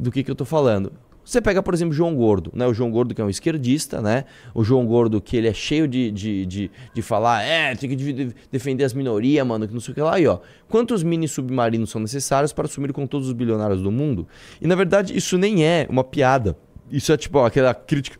do 0.00 0.10
que, 0.10 0.22
que 0.24 0.30
eu 0.30 0.34
tô 0.34 0.44
falando. 0.44 0.92
Você 1.24 1.40
pega, 1.40 1.60
por 1.60 1.74
exemplo, 1.74 1.92
João 1.92 2.14
Gordo, 2.14 2.52
né? 2.54 2.66
O 2.68 2.72
João 2.74 2.88
Gordo 2.88 3.12
que 3.12 3.20
é 3.20 3.24
um 3.24 3.28
esquerdista, 3.28 4.00
né? 4.00 4.24
O 4.54 4.62
João 4.62 4.86
Gordo 4.86 5.20
que 5.20 5.36
ele 5.36 5.48
é 5.48 5.52
cheio 5.52 5.88
de, 5.88 6.08
de, 6.12 6.46
de, 6.46 6.70
de 6.94 7.02
falar, 7.02 7.42
é, 7.42 7.74
tem 7.74 7.90
que 7.90 7.96
de- 7.96 8.32
defender 8.50 8.84
as 8.84 8.94
minorias, 8.94 9.44
mano, 9.44 9.66
que 9.66 9.74
não 9.74 9.80
sei 9.80 9.90
o 9.90 9.94
que 9.96 10.00
lá. 10.00 10.14
Aí, 10.14 10.26
ó, 10.26 10.38
quantos 10.68 11.02
mini 11.02 11.26
submarinos 11.26 11.90
são 11.90 12.00
necessários 12.00 12.52
para 12.52 12.68
sumir 12.68 12.92
com 12.92 13.08
todos 13.08 13.26
os 13.26 13.32
bilionários 13.32 13.82
do 13.82 13.90
mundo? 13.90 14.26
E, 14.60 14.68
na 14.68 14.76
verdade, 14.76 15.16
isso 15.16 15.36
nem 15.36 15.64
é 15.64 15.84
uma 15.90 16.04
piada. 16.04 16.56
Isso 16.92 17.12
é, 17.12 17.16
tipo, 17.16 17.40
ó, 17.40 17.46
aquela 17.46 17.74
crítica 17.74 18.18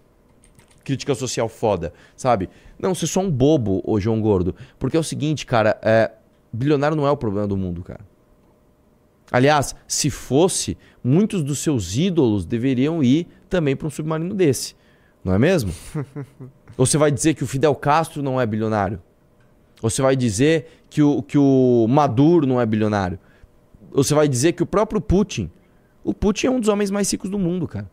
crítica 0.87 1.17
social 1.17 1.49
foda, 1.49 1.93
sabe? 2.17 2.49
Não, 2.79 2.95
você 2.95 3.07
é 3.07 3.09
só 3.09 3.21
um 3.21 3.29
bobo, 3.29 3.83
ô 3.85 3.99
João 3.99 4.21
Gordo. 4.21 4.55
Porque 4.79 4.97
é 4.97 5.01
o 5.01 5.03
seguinte, 5.03 5.45
cara, 5.45 5.77
é, 5.83 6.13
bilionário 6.53 6.97
não 6.97 7.05
é 7.05 7.11
o 7.11 7.17
problema 7.17 7.49
do 7.49 7.57
mundo, 7.57 7.83
cara. 7.83 8.01
Aliás, 9.33 9.75
se 9.89 10.09
fosse, 10.09 10.79
muitos 11.03 11.43
dos 11.43 11.59
seus 11.59 11.97
ídolos 11.97 12.47
deveriam 12.47 13.03
ir 13.03 13.27
também 13.51 13.75
para 13.75 13.89
um 13.89 13.91
submarino 13.91 14.33
desse. 14.33 14.77
Não 15.25 15.35
é 15.35 15.39
mesmo? 15.41 15.73
Ou 16.79 16.87
você 16.87 16.97
vai 16.97 17.11
dizer 17.11 17.35
que 17.35 17.43
o 17.43 17.49
Fidel 17.49 17.75
Castro 17.75 18.23
não 18.23 18.41
é 18.41 18.47
bilionário? 18.47 19.03
Ou 19.83 19.91
você 19.91 20.01
vai 20.01 20.15
dizer 20.15 20.85
que 20.89 21.03
o, 21.03 21.21
que 21.21 21.37
o 21.37 21.87
Maduro 21.89 22.47
não 22.47 22.61
é 22.61 22.65
bilionário? 22.65 23.19
Ou 23.91 24.05
você 24.05 24.15
vai 24.15 24.29
dizer 24.29 24.53
que 24.53 24.63
o 24.63 24.67
próprio 24.67 25.01
Putin. 25.01 25.51
O 26.05 26.15
Putin 26.15 26.47
é 26.47 26.51
um 26.51 26.61
dos 26.61 26.69
homens 26.69 26.93
mais 26.93 27.11
ricos 27.11 27.29
do 27.29 27.41
mundo, 27.41 27.67
cara. 27.67 27.91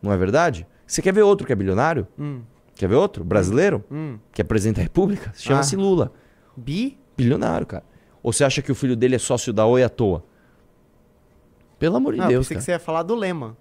Não 0.00 0.12
é 0.12 0.16
verdade? 0.16 0.64
Você 0.86 1.02
quer 1.02 1.12
ver 1.12 1.22
outro 1.22 1.46
que 1.46 1.52
é 1.52 1.56
bilionário? 1.56 2.06
Hum, 2.18 2.42
Quer 2.74 2.88
ver 2.88 2.94
outro? 2.96 3.24
Brasileiro? 3.24 3.82
hum. 3.90 4.18
Que 4.32 4.42
é 4.42 4.44
presidente 4.44 4.76
da 4.76 4.82
República? 4.82 5.32
Chama-se 5.34 5.74
Ah. 5.74 5.78
Lula. 5.78 6.12
Bi? 6.56 6.98
Bilionário, 7.16 7.66
cara. 7.66 7.82
Ou 8.22 8.32
você 8.32 8.44
acha 8.44 8.60
que 8.60 8.70
o 8.70 8.74
filho 8.74 8.94
dele 8.94 9.14
é 9.16 9.18
sócio 9.18 9.52
da 9.52 9.64
Oi 9.66 9.82
à 9.82 9.88
toa? 9.88 10.22
Pelo 11.78 11.96
amor 11.96 12.12
de 12.14 12.18
Não, 12.20 12.28
Deus, 12.28 12.46
pensei 12.48 12.54
cara. 12.56 12.60
que 12.60 12.64
você 12.66 12.70
ia 12.72 12.78
falar 12.78 13.02
do 13.02 13.14
Lema. 13.14 13.56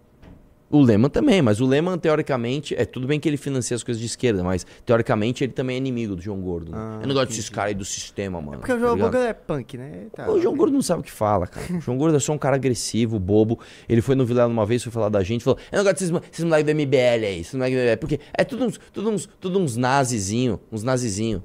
O 0.68 0.82
Lehman 0.82 1.10
também, 1.10 1.44
mas 1.44 1.62
o 1.62 1.66
Lehman, 1.66 1.96
teoricamente, 1.98 2.74
é 2.76 2.86
tudo 2.86 3.06
bem 3.08 3.20
que 3.20 3.30
ele 3.30 3.38
financia 3.38 3.76
as 3.76 3.84
coisas 3.84 4.00
de 4.02 4.08
esquerda, 4.08 4.44
mas 4.44 4.66
teoricamente 4.84 5.44
ele 5.44 5.54
também 5.54 5.76
é 5.76 5.78
inimigo 5.78 6.16
do 6.16 6.22
João 6.22 6.42
Gordo. 6.42 6.72
né? 6.72 6.78
Ah, 6.80 7.00
Eu 7.04 7.08
não 7.08 7.14
gosto 7.14 7.30
desses 7.30 7.50
caras 7.50 7.70
aí 7.70 7.76
do 7.76 7.86
sistema, 7.86 8.42
mano. 8.42 8.58
Porque 8.58 8.72
o 8.74 8.76
tá 8.76 8.82
João 8.82 8.96
ligado? 8.96 9.12
Gordo 9.12 9.26
é 9.28 9.34
punk, 9.34 9.78
né? 9.78 10.08
Tá, 10.14 10.30
O 10.30 10.42
João 10.42 10.56
Gordo 10.58 10.74
não 10.74 10.82
sabe 10.82 11.02
o 11.02 11.04
que 11.04 11.12
fala, 11.12 11.46
cara. 11.46 11.72
O 11.78 11.80
João 11.80 11.98
Gordo 12.00 12.18
é 12.18 12.20
só 12.20 12.34
um 12.34 12.38
cara 12.38 12.56
agressivo, 12.56 13.20
bobo. 13.20 13.60
Ele 13.88 14.02
foi 14.02 14.16
no 14.16 14.26
Vilela 14.26 14.52
uma 14.52 14.66
vez, 14.66 14.82
foi 14.84 14.92
falar 14.92 15.10
da 15.10 15.22
gente, 15.24 15.44
falou: 15.44 15.60
Eu 15.72 15.78
não 15.78 15.84
gosto 15.84 15.96
desses, 15.98 16.12
mo- 16.12 16.22
esses 16.32 16.44
moleques 16.44 16.66
do 16.66 16.72
MBL 16.82 17.26
aí, 17.26 17.40
esses 17.42 17.54
moleques 17.54 17.78
do 17.78 17.82
MBL. 17.84 17.98
Porque 18.00 18.20
é 18.34 18.44
tudo 18.44 18.66
uns, 18.66 18.80
tudo 18.92 19.10
uns, 19.12 19.30
tudo 19.40 19.60
uns 19.60 19.78
nazizinho, 19.78 20.60
uns 20.72 20.82
nazizinho. 20.84 21.44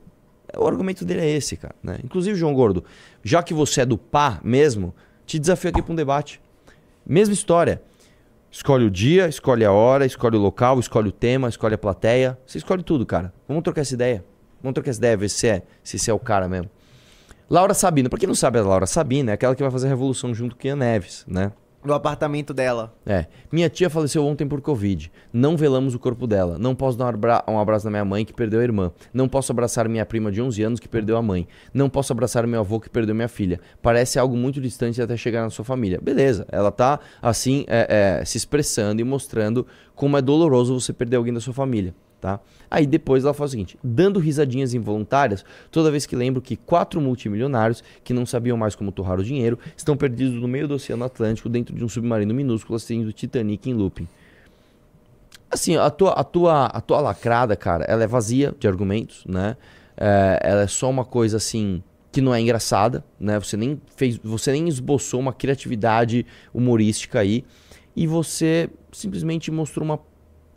O 0.57 0.67
argumento 0.67 1.05
dele 1.05 1.21
é 1.21 1.31
esse, 1.31 1.57
cara. 1.59 1.75
Né? 1.83 1.99
Inclusive, 2.03 2.37
João 2.39 2.55
Gordo, 2.55 2.83
já 3.23 3.43
que 3.43 3.53
você 3.53 3.83
é 3.83 3.87
do 3.87 3.99
pá 3.99 4.41
mesmo, 4.43 4.95
te 5.27 5.39
desafio 5.39 5.69
aqui 5.71 5.83
pra 5.83 5.93
um 5.93 5.97
debate. 5.97 6.41
Mesma 7.07 7.35
história. 7.35 7.83
Escolhe 8.51 8.85
o 8.85 8.91
dia, 8.91 9.29
escolhe 9.29 9.65
a 9.65 9.71
hora, 9.71 10.05
escolhe 10.05 10.37
o 10.37 10.41
local, 10.41 10.81
escolhe 10.81 11.09
o 11.09 11.13
tema, 11.13 11.49
escolhe 11.49 11.75
a 11.75 11.79
plateia. 11.79 12.37
Você 12.45 12.59
escolhe 12.59 12.83
tudo, 12.83 13.07
cara. 13.07 13.33
Vamos 13.47 13.63
trocar 13.63 13.83
essa 13.83 13.95
ideia. 13.95 14.25
Vamos 14.61 14.75
trocar 14.75 14.91
essa 14.91 14.99
ideia, 14.99 15.17
ver 15.17 15.29
se 15.29 15.47
é, 15.47 15.63
se 15.85 15.97
esse 15.97 16.11
é 16.11 16.15
o 16.15 16.19
cara 16.19 16.49
mesmo. 16.49 16.69
Laura 17.49 17.75
Sabina. 17.75 18.09
Pra 18.09 18.19
quem 18.19 18.27
não 18.27 18.35
sabe, 18.35 18.59
a 18.59 18.63
Laura 18.63 18.87
Sabina 18.87 19.31
é 19.31 19.35
aquela 19.35 19.55
que 19.55 19.63
vai 19.63 19.71
fazer 19.71 19.87
a 19.87 19.91
revolução 19.91 20.35
junto 20.35 20.57
com 20.57 20.67
Ian 20.67 20.77
Neves, 20.77 21.25
né? 21.29 21.53
Do 21.83 21.95
apartamento 21.95 22.53
dela. 22.53 22.95
É. 23.07 23.25
Minha 23.51 23.71
tia 23.71 23.89
faleceu 23.89 24.23
ontem 24.27 24.47
por 24.47 24.61
Covid. 24.61 25.11
Não 25.33 25.57
velamos 25.57 25.95
o 25.95 25.99
corpo 25.99 26.27
dela. 26.27 26.59
Não 26.59 26.75
posso 26.75 26.99
dar 26.99 27.07
um 27.07 27.09
abra- 27.09 27.45
um 27.49 27.59
abraço 27.59 27.87
na 27.87 27.91
minha 27.91 28.05
mãe 28.05 28.23
que 28.23 28.35
perdeu 28.35 28.61
a 28.61 28.63
irmã. 28.63 28.93
Não 29.15 29.27
posso 29.27 29.51
abraçar 29.51 29.89
minha 29.89 30.05
prima 30.05 30.31
de 30.31 30.43
11 30.43 30.63
anos 30.63 30.79
que 30.81 30.87
perdeu 30.89 31.17
a 31.17 31.23
mãe. 31.23 31.49
Não 31.73 31.89
posso 31.89 32.13
abraçar 32.13 32.47
meu 32.47 32.61
avô 32.61 32.79
que 32.79 32.91
perdeu 32.91 33.15
minha 33.15 33.29
filha. 33.29 33.59
Parece 33.81 34.19
algo 34.19 34.37
muito 34.37 34.61
distante 34.61 35.01
até 35.01 35.17
chegar 35.17 35.43
na 35.43 35.49
sua 35.49 35.65
família. 35.65 35.99
Beleza. 36.03 36.47
Ela 36.53 36.71
tá, 36.71 37.01
assim, 37.23 37.65
é, 37.67 38.19
é, 38.21 38.25
se 38.27 38.37
expressando 38.37 39.01
e 39.01 39.05
mostrando 39.05 39.67
como 39.95 40.19
é 40.19 40.21
doloroso 40.23 40.79
você 40.79 40.93
perder 40.93 41.17
alguém 41.17 41.33
da 41.33 41.41
sua 41.41 41.55
família. 41.55 41.95
Tá? 42.21 42.39
Aí 42.71 42.87
depois 42.87 43.25
ela 43.25 43.33
fala 43.33 43.47
o 43.47 43.51
seguinte: 43.51 43.79
dando 43.83 44.21
risadinhas 44.21 44.75
involuntárias 44.75 45.43
toda 45.71 45.91
vez 45.91 46.05
que 46.05 46.15
lembro 46.15 46.43
que 46.43 46.55
quatro 46.55 47.01
multimilionários 47.01 47.83
que 48.05 48.13
não 48.13 48.27
sabiam 48.27 48.59
mais 48.59 48.75
como 48.75 48.93
torrar 48.93 49.19
o 49.19 49.25
dinheiro 49.25 49.59
estão 49.75 49.97
perdidos 49.97 50.35
no 50.35 50.47
meio 50.47 50.69
do 50.69 50.75
Oceano 50.75 51.05
Atlântico 51.05 51.49
dentro 51.49 51.75
de 51.75 51.83
um 51.83 51.89
submarino 51.89 52.35
minúsculo 52.35 52.77
assistindo 52.77 53.11
Titanic 53.11 53.71
em 53.71 53.73
looping. 53.73 54.07
Assim, 55.51 55.77
a 55.77 55.89
tua, 55.89 56.13
a 56.13 56.23
tua, 56.23 56.67
a 56.67 56.81
tua 56.81 57.01
lacrada, 57.01 57.57
cara, 57.57 57.85
ela 57.85 58.05
é 58.05 58.07
vazia 58.07 58.55
de 58.59 58.69
argumentos, 58.69 59.25
né? 59.27 59.57
É, 59.97 60.39
ela 60.43 60.63
é 60.63 60.67
só 60.67 60.91
uma 60.91 61.05
coisa 61.05 61.39
assim 61.39 61.83
que 62.13 62.21
não 62.21 62.35
é 62.35 62.41
engraçada, 62.41 63.03
né? 63.19 63.39
Você 63.39 63.57
nem 63.57 63.81
fez, 63.97 64.19
você 64.23 64.53
nem 64.53 64.69
esboçou 64.69 65.19
uma 65.19 65.33
criatividade 65.33 66.27
humorística 66.53 67.19
aí 67.19 67.45
e 67.97 68.07
você 68.07 68.69
simplesmente 68.93 69.51
mostrou 69.51 69.85
uma 69.85 69.99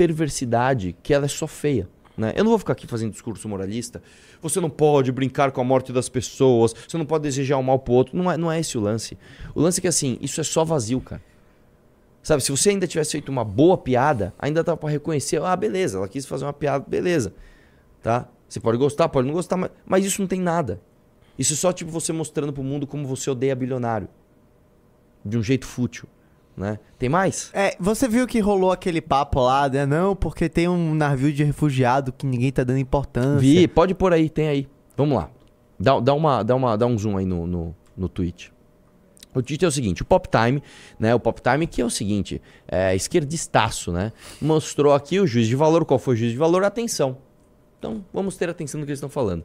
perversidade 0.07 0.95
que 1.01 1.13
ela 1.13 1.25
é 1.25 1.29
só 1.29 1.48
feia. 1.48 1.88
Né? 2.17 2.33
Eu 2.36 2.43
não 2.43 2.51
vou 2.51 2.60
ficar 2.60 2.74
aqui 2.74 2.86
fazendo 2.86 3.12
discurso 3.12 3.48
moralista. 3.48 4.03
Você 4.41 4.60
não 4.60 4.69
pode 4.69 5.12
brincar 5.12 5.51
com 5.51 5.62
a 5.62 5.63
morte 5.63 5.93
das 5.93 6.10
pessoas. 6.10 6.74
Você 6.74 6.98
não 6.98 7.05
pode 7.05 7.24
desejar 7.24 7.57
o 7.57 7.63
mal 7.63 7.79
pro 7.79 7.93
outro. 7.93 8.17
Não 8.17 8.29
é, 8.29 8.38
não 8.38 8.51
é 8.51 8.60
esse 8.60 8.77
o 8.77 8.81
lance. 8.81 9.17
O 9.55 9.62
lance 9.62 9.79
é 9.79 9.81
que 9.81 9.88
assim, 9.88 10.17
isso 10.22 10.41
é 10.41 10.43
só 10.43 10.65
vazio, 10.65 11.00
cara. 11.00 11.22
Sabe, 12.22 12.43
se 12.43 12.51
você 12.51 12.69
ainda 12.69 12.86
tivesse 12.86 13.13
feito 13.13 13.29
uma 13.29 13.43
boa 13.43 13.77
piada, 13.77 14.33
ainda 14.38 14.63
dá 14.63 14.77
pra 14.77 14.89
reconhecer, 14.89 15.41
ah, 15.41 15.55
beleza, 15.55 15.98
ela 15.98 16.07
quis 16.07 16.25
fazer 16.25 16.45
uma 16.45 16.53
piada, 16.53 16.86
beleza. 16.88 17.33
Tá? 18.01 18.27
Você 18.48 18.60
pode 18.60 18.77
gostar, 18.77 19.10
pode 19.10 19.27
não 19.27 19.33
gostar, 19.33 19.57
mas, 19.57 19.72
mas 19.86 20.05
isso 20.05 20.22
não 20.22 20.27
tem 20.27 20.39
nada. 20.39 20.81
Isso 21.38 21.53
é 21.53 21.55
só 21.55 21.74
tipo 21.74 21.89
você 21.89 22.13
mostrando 22.13 22.53
pro 22.53 22.63
mundo 22.63 22.86
como 22.86 23.07
você 23.07 23.29
odeia 23.29 23.55
bilionário. 23.55 24.07
De 25.25 25.38
um 25.38 25.43
jeito 25.43 25.65
fútil. 25.65 26.07
Né? 26.55 26.79
Tem 26.98 27.10
mais? 27.10 27.50
É, 27.53 27.75
você 27.79 28.07
viu 28.07 28.27
que 28.27 28.39
rolou 28.39 28.72
aquele 28.72 29.01
papo 29.01 29.41
lá, 29.41 29.67
né? 29.67 29.86
Não, 29.86 30.15
porque 30.15 30.48
tem 30.48 30.67
um 30.67 30.93
navio 30.93 31.31
de 31.33 31.43
refugiado 31.43 32.12
que 32.12 32.25
ninguém 32.25 32.51
tá 32.51 32.63
dando 32.63 32.79
importância. 32.79 33.39
Vi, 33.39 33.67
pode 33.67 33.93
pôr 33.93 34.13
aí, 34.13 34.29
tem 34.29 34.48
aí. 34.48 34.67
Vamos 34.95 35.17
lá. 35.17 35.29
Dá, 35.79 36.00
dá, 36.00 36.13
uma, 36.13 36.43
dá, 36.43 36.55
uma, 36.55 36.77
dá 36.77 36.86
um 36.86 36.98
zoom 36.98 37.17
aí 37.17 37.25
no, 37.25 37.48
no, 37.48 37.75
no 37.98 38.07
tweet. 38.07 38.53
O 39.33 39.41
tweet 39.41 39.65
é 39.65 39.67
o 39.67 39.72
seguinte, 39.72 40.03
o 40.03 40.05
Pop 40.05 40.29
Time, 40.29 40.62
né? 41.00 41.13
O 41.15 41.19
Pop 41.19 41.41
Time 41.41 41.65
que 41.65 41.81
é 41.81 41.86
o 41.86 41.89
seguinte, 41.89 42.39
é 42.67 42.95
esquerdistaço, 42.95 43.91
né? 43.91 44.12
Mostrou 44.39 44.93
aqui 44.93 45.19
o 45.19 45.25
juiz 45.25 45.48
de 45.48 45.55
valor, 45.55 45.83
qual 45.86 45.98
foi 45.98 46.13
o 46.13 46.17
juiz 46.17 46.31
de 46.31 46.38
valor? 46.38 46.63
Atenção. 46.63 47.17
Então, 47.83 48.05
vamos 48.13 48.37
ter 48.37 48.49
atenção 48.49 48.79
no 48.79 48.85
que 48.85 48.91
eles 48.91 48.99
estão 48.99 49.09
falando. 49.09 49.43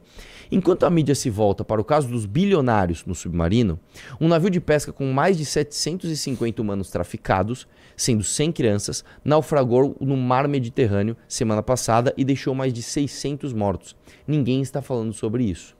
Enquanto 0.48 0.84
a 0.84 0.90
mídia 0.90 1.12
se 1.16 1.28
volta 1.28 1.64
para 1.64 1.80
o 1.80 1.84
caso 1.84 2.06
dos 2.06 2.24
bilionários 2.24 3.04
no 3.04 3.12
submarino, 3.12 3.80
um 4.20 4.28
navio 4.28 4.48
de 4.48 4.60
pesca 4.60 4.92
com 4.92 5.12
mais 5.12 5.36
de 5.36 5.44
750 5.44 6.62
humanos 6.62 6.88
traficados, 6.88 7.66
sendo 7.96 8.22
100 8.22 8.52
crianças, 8.52 9.04
naufragou 9.24 9.96
no 10.00 10.16
mar 10.16 10.46
Mediterrâneo 10.46 11.16
semana 11.26 11.64
passada 11.64 12.14
e 12.16 12.24
deixou 12.24 12.54
mais 12.54 12.72
de 12.72 12.80
600 12.80 13.52
mortos. 13.52 13.96
Ninguém 14.24 14.62
está 14.62 14.80
falando 14.80 15.12
sobre 15.12 15.42
isso 15.42 15.76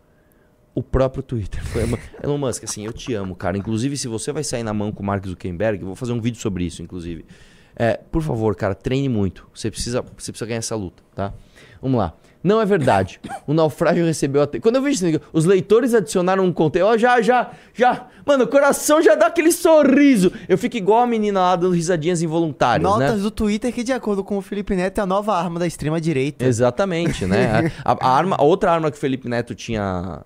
o 0.74 0.82
próprio 0.82 1.22
Twitter. 1.22 1.64
Foi 1.64 1.82
Elon 2.22 2.38
Musk, 2.38 2.64
assim, 2.64 2.84
eu 2.84 2.92
te 2.92 3.14
amo, 3.14 3.36
cara. 3.36 3.56
Inclusive, 3.56 3.96
se 3.96 4.08
você 4.08 4.32
vai 4.32 4.42
sair 4.42 4.64
na 4.64 4.74
mão 4.74 4.90
com 4.90 5.02
o 5.02 5.06
Mark 5.06 5.24
Zuckerberg, 5.26 5.80
eu 5.80 5.86
vou 5.86 5.96
fazer 5.96 6.12
um 6.12 6.20
vídeo 6.20 6.40
sobre 6.40 6.64
isso, 6.64 6.82
inclusive. 6.82 7.24
É, 7.74 7.96
por 7.96 8.22
favor, 8.22 8.56
cara, 8.56 8.74
treine 8.74 9.08
muito. 9.08 9.48
Você 9.54 9.70
precisa, 9.70 10.02
você 10.02 10.32
precisa 10.32 10.46
ganhar 10.46 10.58
essa 10.58 10.74
luta, 10.74 11.02
tá? 11.14 11.32
Vamos 11.80 11.98
lá. 11.98 12.14
Não 12.42 12.60
é 12.60 12.64
verdade. 12.64 13.20
O 13.46 13.52
naufrágio 13.52 14.04
recebeu 14.04 14.42
até. 14.42 14.60
Quando 14.60 14.76
eu 14.76 14.82
vejo 14.82 15.06
isso, 15.06 15.20
os 15.32 15.44
leitores 15.44 15.92
adicionaram 15.92 16.44
um 16.44 16.52
conteúdo. 16.52 16.90
Ó, 16.90 16.96
já, 16.96 17.20
já, 17.20 17.50
já. 17.74 18.06
Mano, 18.24 18.44
o 18.44 18.46
coração 18.46 19.02
já 19.02 19.14
dá 19.14 19.26
aquele 19.26 19.50
sorriso. 19.50 20.32
Eu 20.48 20.56
fico 20.56 20.76
igual 20.76 21.02
a 21.02 21.06
menina 21.06 21.40
lá 21.40 21.56
dando 21.56 21.74
risadinhas 21.74 22.22
involuntárias. 22.22 22.88
Notas 22.88 23.16
né? 23.16 23.22
do 23.22 23.30
Twitter 23.30 23.72
que, 23.72 23.82
de 23.82 23.92
acordo 23.92 24.22
com 24.22 24.38
o 24.38 24.42
Felipe 24.42 24.74
Neto, 24.76 24.98
é 24.98 25.02
a 25.02 25.06
nova 25.06 25.34
arma 25.34 25.58
da 25.58 25.66
extrema-direita. 25.66 26.44
Exatamente, 26.44 27.26
né? 27.26 27.72
a, 27.84 27.92
a, 27.92 28.16
arma, 28.16 28.36
a 28.38 28.44
outra 28.44 28.70
arma 28.70 28.90
que 28.90 28.96
o 28.96 29.00
Felipe 29.00 29.28
Neto 29.28 29.54
tinha 29.54 30.22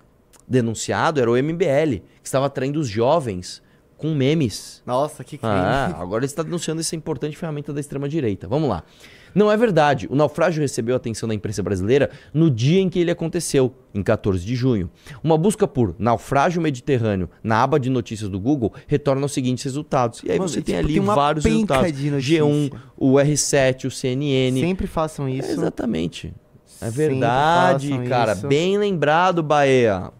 denunciado 0.47 1.19
era 1.19 1.31
o 1.31 1.35
MBL, 1.35 2.01
que 2.21 2.25
estava 2.25 2.45
atraindo 2.45 2.79
os 2.79 2.87
jovens 2.87 3.61
com 3.97 4.13
memes. 4.13 4.83
Nossa, 4.85 5.23
que 5.23 5.37
crime. 5.37 5.53
Ah, 5.53 5.95
agora 5.97 6.19
ele 6.19 6.25
está 6.25 6.43
denunciando 6.43 6.81
essa 6.81 6.95
importante 6.95 7.37
ferramenta 7.37 7.71
da 7.71 7.79
extrema-direita. 7.79 8.47
Vamos 8.47 8.69
lá. 8.69 8.83
Não 9.33 9.51
é 9.51 9.57
verdade. 9.57 10.07
O 10.09 10.15
naufrágio 10.15 10.61
recebeu 10.61 10.95
atenção 10.95 11.27
da 11.27 11.35
imprensa 11.35 11.63
brasileira 11.63 12.09
no 12.33 12.49
dia 12.49 12.79
em 12.79 12.89
que 12.89 12.99
ele 12.99 13.11
aconteceu, 13.11 13.73
em 13.93 14.03
14 14.03 14.45
de 14.45 14.55
junho. 14.55 14.89
Uma 15.23 15.37
busca 15.37 15.67
por 15.67 15.95
naufrágio 15.97 16.61
mediterrâneo 16.61 17.29
na 17.43 17.63
aba 17.63 17.79
de 17.79 17.89
notícias 17.89 18.29
do 18.29 18.39
Google 18.39 18.73
retorna 18.87 19.25
os 19.25 19.33
seguintes 19.33 19.63
resultados. 19.63 20.21
E 20.23 20.31
aí 20.31 20.37
Mano, 20.37 20.49
você 20.49 20.55
tipo, 20.57 20.67
tem 20.67 20.77
ali 20.77 20.93
tem 20.93 21.01
vários 21.01 21.45
resultados. 21.45 21.91
de 21.91 22.11
notícia. 22.11 22.43
G1, 22.43 22.71
o 22.97 23.13
R7, 23.13 23.85
o 23.85 23.91
CNN. 23.91 24.59
Sempre 24.59 24.87
façam 24.87 25.27
isso. 25.27 25.51
Exatamente. 25.51 26.33
É 26.81 26.89
verdade, 26.89 27.97
cara. 28.09 28.33
isso. 28.33 28.47
Bem 28.47 28.77
lembrado, 28.77 29.41
Bahia. 29.41 30.11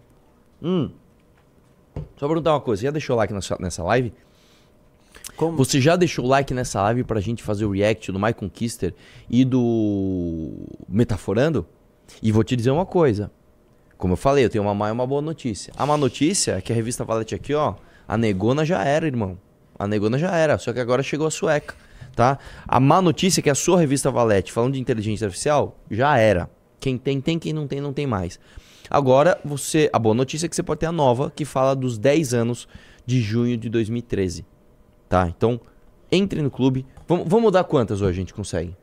Hum. 0.62 0.90
Só 2.16 2.26
perguntar 2.26 2.52
uma 2.52 2.60
coisa. 2.60 2.80
Você 2.80 2.86
já 2.86 2.90
deixou 2.90 3.14
o 3.14 3.18
like 3.18 3.32
nessa 3.60 3.82
live? 3.82 4.12
Como? 5.36 5.56
Você 5.56 5.80
já 5.80 5.96
deixou 5.96 6.24
o 6.24 6.28
like 6.28 6.54
nessa 6.54 6.80
live 6.82 7.04
pra 7.04 7.20
gente 7.20 7.42
fazer 7.42 7.64
o 7.64 7.70
react 7.70 8.12
do 8.12 8.18
My 8.18 8.32
Conquister 8.32 8.94
e 9.28 9.44
do 9.44 10.52
Metaforando? 10.88 11.66
E 12.22 12.30
vou 12.30 12.44
te 12.44 12.54
dizer 12.54 12.70
uma 12.70 12.86
coisa. 12.86 13.30
Como 13.96 14.12
eu 14.12 14.16
falei, 14.16 14.44
eu 14.44 14.50
tenho 14.50 14.64
uma 14.64 14.74
má 14.74 14.88
e 14.88 14.92
uma 14.92 15.06
boa 15.06 15.22
notícia. 15.22 15.72
A 15.76 15.86
má 15.86 15.96
notícia 15.96 16.52
é 16.52 16.60
que 16.60 16.72
a 16.72 16.76
revista 16.76 17.04
Valete 17.04 17.34
aqui, 17.34 17.54
ó, 17.54 17.74
a 18.06 18.16
negona 18.16 18.64
já 18.64 18.84
era, 18.84 19.06
irmão. 19.06 19.38
A 19.78 19.86
negona 19.86 20.18
já 20.18 20.36
era, 20.36 20.58
só 20.58 20.72
que 20.72 20.80
agora 20.80 21.02
chegou 21.02 21.26
a 21.26 21.30
sueca, 21.30 21.74
tá? 22.14 22.38
A 22.66 22.78
má 22.78 23.00
notícia 23.00 23.40
é 23.40 23.42
que 23.42 23.50
a 23.50 23.54
sua 23.54 23.80
revista 23.80 24.10
Valete, 24.10 24.52
falando 24.52 24.74
de 24.74 24.80
inteligência 24.80 25.26
artificial, 25.26 25.78
já 25.90 26.16
era. 26.18 26.50
Quem 26.78 26.98
tem, 26.98 27.20
tem, 27.20 27.38
quem 27.38 27.52
não 27.52 27.66
tem, 27.66 27.80
não 27.80 27.92
tem 27.92 28.06
mais. 28.06 28.38
Agora, 28.90 29.40
você. 29.44 29.88
A 29.92 29.98
boa 29.98 30.14
notícia 30.14 30.46
é 30.46 30.48
que 30.48 30.54
você 30.54 30.62
pode 30.62 30.80
ter 30.80 30.86
a 30.86 30.92
nova, 30.92 31.32
que 31.34 31.44
fala 31.44 31.74
dos 31.74 31.96
10 31.96 32.34
anos 32.34 32.68
de 33.06 33.20
junho 33.20 33.56
de 33.56 33.68
2013. 33.68 34.44
Tá? 35.14 35.28
Então, 35.28 35.60
entre 36.10 36.42
no 36.42 36.50
clube. 36.50 36.84
Vamos, 37.06 37.28
vamos 37.28 37.52
dar 37.52 37.62
quantas 37.62 38.00
hoje 38.00 38.10
a 38.10 38.14
gente 38.14 38.34
consegue? 38.34 38.76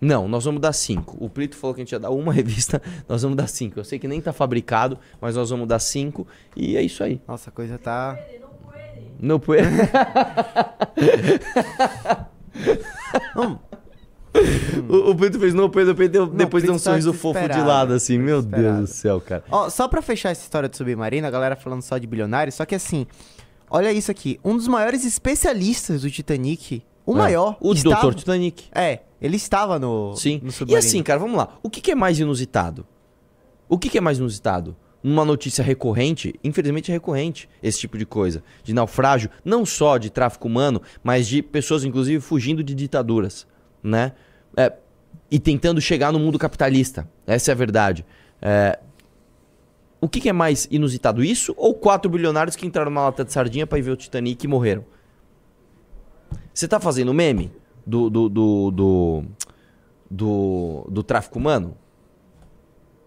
Não, 0.00 0.26
nós 0.26 0.46
vamos 0.46 0.62
dar 0.62 0.72
5. 0.72 1.18
O 1.20 1.28
Plito 1.28 1.58
falou 1.58 1.74
que 1.74 1.82
a 1.82 1.84
gente 1.84 1.92
ia 1.92 1.98
dar 2.00 2.08
uma 2.08 2.32
revista, 2.32 2.80
nós 3.06 3.20
vamos 3.20 3.36
dar 3.36 3.46
5. 3.46 3.78
Eu 3.78 3.84
sei 3.84 3.98
que 3.98 4.08
nem 4.08 4.18
tá 4.18 4.32
fabricado, 4.32 4.98
mas 5.20 5.36
nós 5.36 5.50
vamos 5.50 5.68
dar 5.68 5.78
5 5.78 6.26
e 6.56 6.74
é 6.74 6.80
isso 6.80 7.04
aí. 7.04 7.20
Nossa, 7.28 7.50
a 7.50 7.52
coisa 7.52 7.76
tá. 7.76 8.18
Não 9.20 9.38
puede. 9.38 9.68
Hum, 13.36 13.58
o, 14.88 15.10
o 15.10 15.16
Plito 15.16 15.38
fez 15.38 15.52
não 15.52 15.68
puede, 15.68 15.88
depois 15.88 16.08
deu, 16.08 16.26
Não, 16.26 16.34
depois 16.34 16.62
deu 16.62 16.72
um 16.72 16.76
tá 16.76 16.84
sorriso 16.84 17.12
fofo 17.12 17.48
de 17.48 17.60
lado 17.60 17.92
assim. 17.92 18.18
Meu 18.18 18.40
desesperado. 18.40 18.76
Deus 18.78 18.90
do 18.90 18.94
céu, 18.94 19.20
cara. 19.20 19.44
Ó, 19.50 19.68
só 19.68 19.86
pra 19.88 20.00
fechar 20.00 20.30
essa 20.30 20.42
história 20.42 20.68
do 20.68 20.76
submarino, 20.76 21.26
a 21.26 21.30
galera 21.30 21.56
falando 21.56 21.82
só 21.82 21.98
de 21.98 22.06
bilionários, 22.06 22.54
só 22.54 22.64
que 22.64 22.74
assim, 22.74 23.06
olha 23.72 23.92
isso 23.92 24.10
aqui. 24.10 24.38
Um 24.44 24.56
dos 24.56 24.68
maiores 24.68 25.04
especialistas 25.04 26.02
do 26.02 26.10
Titanic, 26.10 26.82
o 27.04 27.14
É, 27.14 27.18
maior. 27.18 27.56
O 27.60 27.72
estava... 27.72 28.10
Dr. 28.10 28.18
Titanic. 28.18 28.64
É, 28.74 29.00
ele 29.20 29.36
estava 29.36 29.78
no, 29.78 30.14
Sim. 30.14 30.40
no 30.42 30.52
E 30.68 30.76
assim, 30.76 31.02
cara, 31.02 31.18
vamos 31.18 31.36
lá. 31.36 31.58
O 31.62 31.70
que, 31.70 31.80
que 31.80 31.90
é 31.90 31.94
mais 31.94 32.18
inusitado? 32.20 32.86
O 33.68 33.78
que, 33.78 33.88
que 33.88 33.98
é 33.98 34.00
mais 34.00 34.18
inusitado? 34.18 34.76
Uma 35.02 35.24
notícia 35.24 35.64
recorrente, 35.64 36.34
infelizmente 36.44 36.92
é 36.92 36.94
recorrente, 36.94 37.48
esse 37.60 37.80
tipo 37.80 37.98
de 37.98 38.06
coisa. 38.06 38.44
De 38.62 38.72
naufrágio, 38.72 39.30
não 39.44 39.66
só 39.66 39.98
de 39.98 40.10
tráfico 40.10 40.46
humano, 40.46 40.80
mas 41.02 41.26
de 41.26 41.42
pessoas, 41.42 41.82
inclusive, 41.82 42.20
fugindo 42.20 42.62
de 42.62 42.74
ditaduras, 42.74 43.46
né? 43.82 44.12
É, 44.56 44.72
e 45.30 45.40
tentando 45.40 45.80
chegar 45.80 46.12
no 46.12 46.18
mundo 46.20 46.38
capitalista. 46.38 47.08
Essa 47.26 47.50
é 47.50 47.52
a 47.52 47.56
verdade. 47.56 48.04
É, 48.40 48.78
o 50.02 50.08
que, 50.08 50.20
que 50.20 50.28
é 50.28 50.32
mais 50.32 50.66
inusitado? 50.68 51.22
Isso 51.22 51.54
ou 51.56 51.74
quatro 51.74 52.10
bilionários 52.10 52.56
que 52.56 52.66
entraram 52.66 52.90
numa 52.90 53.04
lata 53.04 53.24
de 53.24 53.32
sardinha 53.32 53.68
pra 53.68 53.78
ir 53.78 53.82
ver 53.82 53.92
o 53.92 53.96
Titanic 53.96 54.44
e 54.44 54.48
morreram? 54.48 54.84
Você 56.52 56.66
tá 56.66 56.80
fazendo 56.80 57.14
meme 57.14 57.52
do, 57.86 58.10
do, 58.10 58.28
do, 58.28 58.70
do, 58.72 59.24
do, 60.10 60.86
do 60.90 61.02
tráfico 61.04 61.38
humano? 61.38 61.76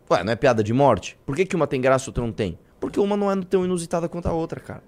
Ué, 0.09 0.23
não 0.23 0.31
é 0.31 0.37
piada 0.37 0.63
de 0.63 0.71
morte? 0.71 1.17
Por 1.25 1.35
que, 1.35 1.45
que 1.45 1.53
uma 1.53 1.67
tem 1.67 1.81
graça 1.81 2.05
e 2.05 2.09
outra 2.09 2.23
não 2.23 2.31
tem? 2.31 2.57
Porque 2.79 2.97
uma 2.97 3.17
não 3.17 3.29
é 3.29 3.35
tão 3.43 3.65
inusitada 3.65 4.07
quanto 4.07 4.27
a 4.27 4.31
outra, 4.31 4.61
cara. 4.61 4.83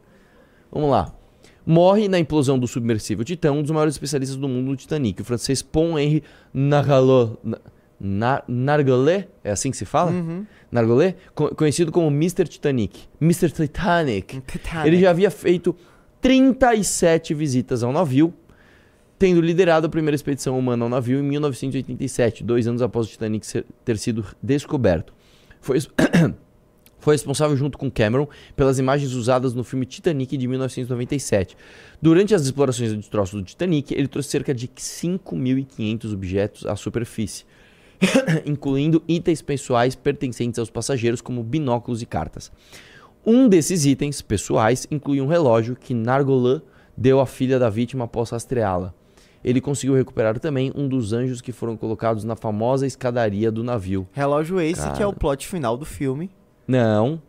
Vamos 0.71 0.89
lá. 0.89 1.13
Morre 1.65 2.07
na 2.07 2.17
implosão 2.17 2.57
do 2.57 2.67
submersível 2.69 3.25
Titã 3.25 3.51
um 3.51 3.61
dos 3.61 3.71
maiores 3.71 3.95
especialistas 3.95 4.37
do 4.37 4.47
mundo 4.47 4.67
do 4.67 4.77
Titanic, 4.77 5.21
o 5.21 5.25
francês 5.25 5.61
Paul 5.61 5.99
Henri 5.99 6.23
Nargalot. 6.53 7.37
Na, 7.99 8.43
Nargolet? 8.47 9.27
É 9.43 9.51
assim 9.51 9.71
que 9.71 9.75
se 9.75 9.83
fala? 9.83 10.11
Uhum. 10.11 10.45
Co- 11.33 11.53
conhecido 11.55 11.91
como 11.91 12.07
Mr. 12.07 12.45
Titanic. 12.47 12.99
Mr. 13.21 13.49
Titanic. 13.51 14.41
Titanic. 14.41 14.87
Ele 14.87 14.99
já 14.99 15.09
havia 15.11 15.31
feito 15.31 15.75
37 16.21 17.33
visitas 17.33 17.83
ao 17.83 17.91
navio, 17.91 18.33
tendo 19.17 19.39
liderado 19.41 19.87
a 19.87 19.89
primeira 19.89 20.15
expedição 20.15 20.57
humana 20.59 20.83
ao 20.85 20.89
navio 20.89 21.19
em 21.19 21.23
1987, 21.23 22.43
dois 22.43 22.67
anos 22.67 22.81
após 22.81 23.07
o 23.07 23.09
Titanic 23.09 23.45
ser- 23.47 23.65
ter 23.85 23.97
sido 23.97 24.25
descoberto. 24.43 25.13
Foi, 25.61 25.77
foi 26.99 27.15
responsável, 27.15 27.55
junto 27.55 27.77
com 27.77 27.89
Cameron, 27.89 28.27
pelas 28.55 28.77
imagens 28.77 29.13
usadas 29.13 29.53
no 29.53 29.63
filme 29.63 29.85
Titanic 29.85 30.35
de 30.37 30.47
1997. 30.47 31.55
Durante 32.01 32.35
as 32.35 32.43
explorações 32.43 32.91
do 32.91 32.97
destroço 32.97 33.37
do 33.37 33.43
Titanic, 33.43 33.93
ele 33.93 34.07
trouxe 34.07 34.29
cerca 34.29 34.53
de 34.53 34.67
5.500 34.67 36.13
objetos 36.13 36.65
à 36.65 36.75
superfície, 36.75 37.45
incluindo 38.45 39.01
itens 39.07 39.41
pessoais 39.41 39.95
pertencentes 39.95 40.59
aos 40.59 40.69
passageiros, 40.69 41.21
como 41.21 41.43
binóculos 41.43 42.01
e 42.01 42.05
cartas. 42.05 42.51
Um 43.25 43.47
desses 43.49 43.85
itens 43.85 44.21
pessoais 44.21 44.87
incluía 44.89 45.23
um 45.23 45.27
relógio 45.27 45.75
que 45.75 45.93
Nargolan 45.93 46.61
deu 46.95 47.19
à 47.19 47.25
filha 47.25 47.59
da 47.59 47.69
vítima 47.69 48.05
após 48.05 48.29
rastreá-la. 48.29 48.93
Ele 49.43 49.61
conseguiu 49.61 49.95
recuperar 49.95 50.39
também 50.39 50.71
um 50.75 50.87
dos 50.87 51.13
anjos 51.13 51.41
que 51.41 51.51
foram 51.51 51.77
colocados 51.77 52.23
na 52.23 52.35
famosa 52.35 52.85
escadaria 52.87 53.51
do 53.51 53.63
navio. 53.63 54.07
Relógio 54.11 54.59
esse 54.59 54.81
que 54.81 54.87
é 54.95 55.05
Cara. 55.05 55.09
o 55.09 55.13
plot 55.13 55.47
final 55.47 55.77
do 55.77 55.85
filme. 55.85 56.29
Não, 56.67 57.21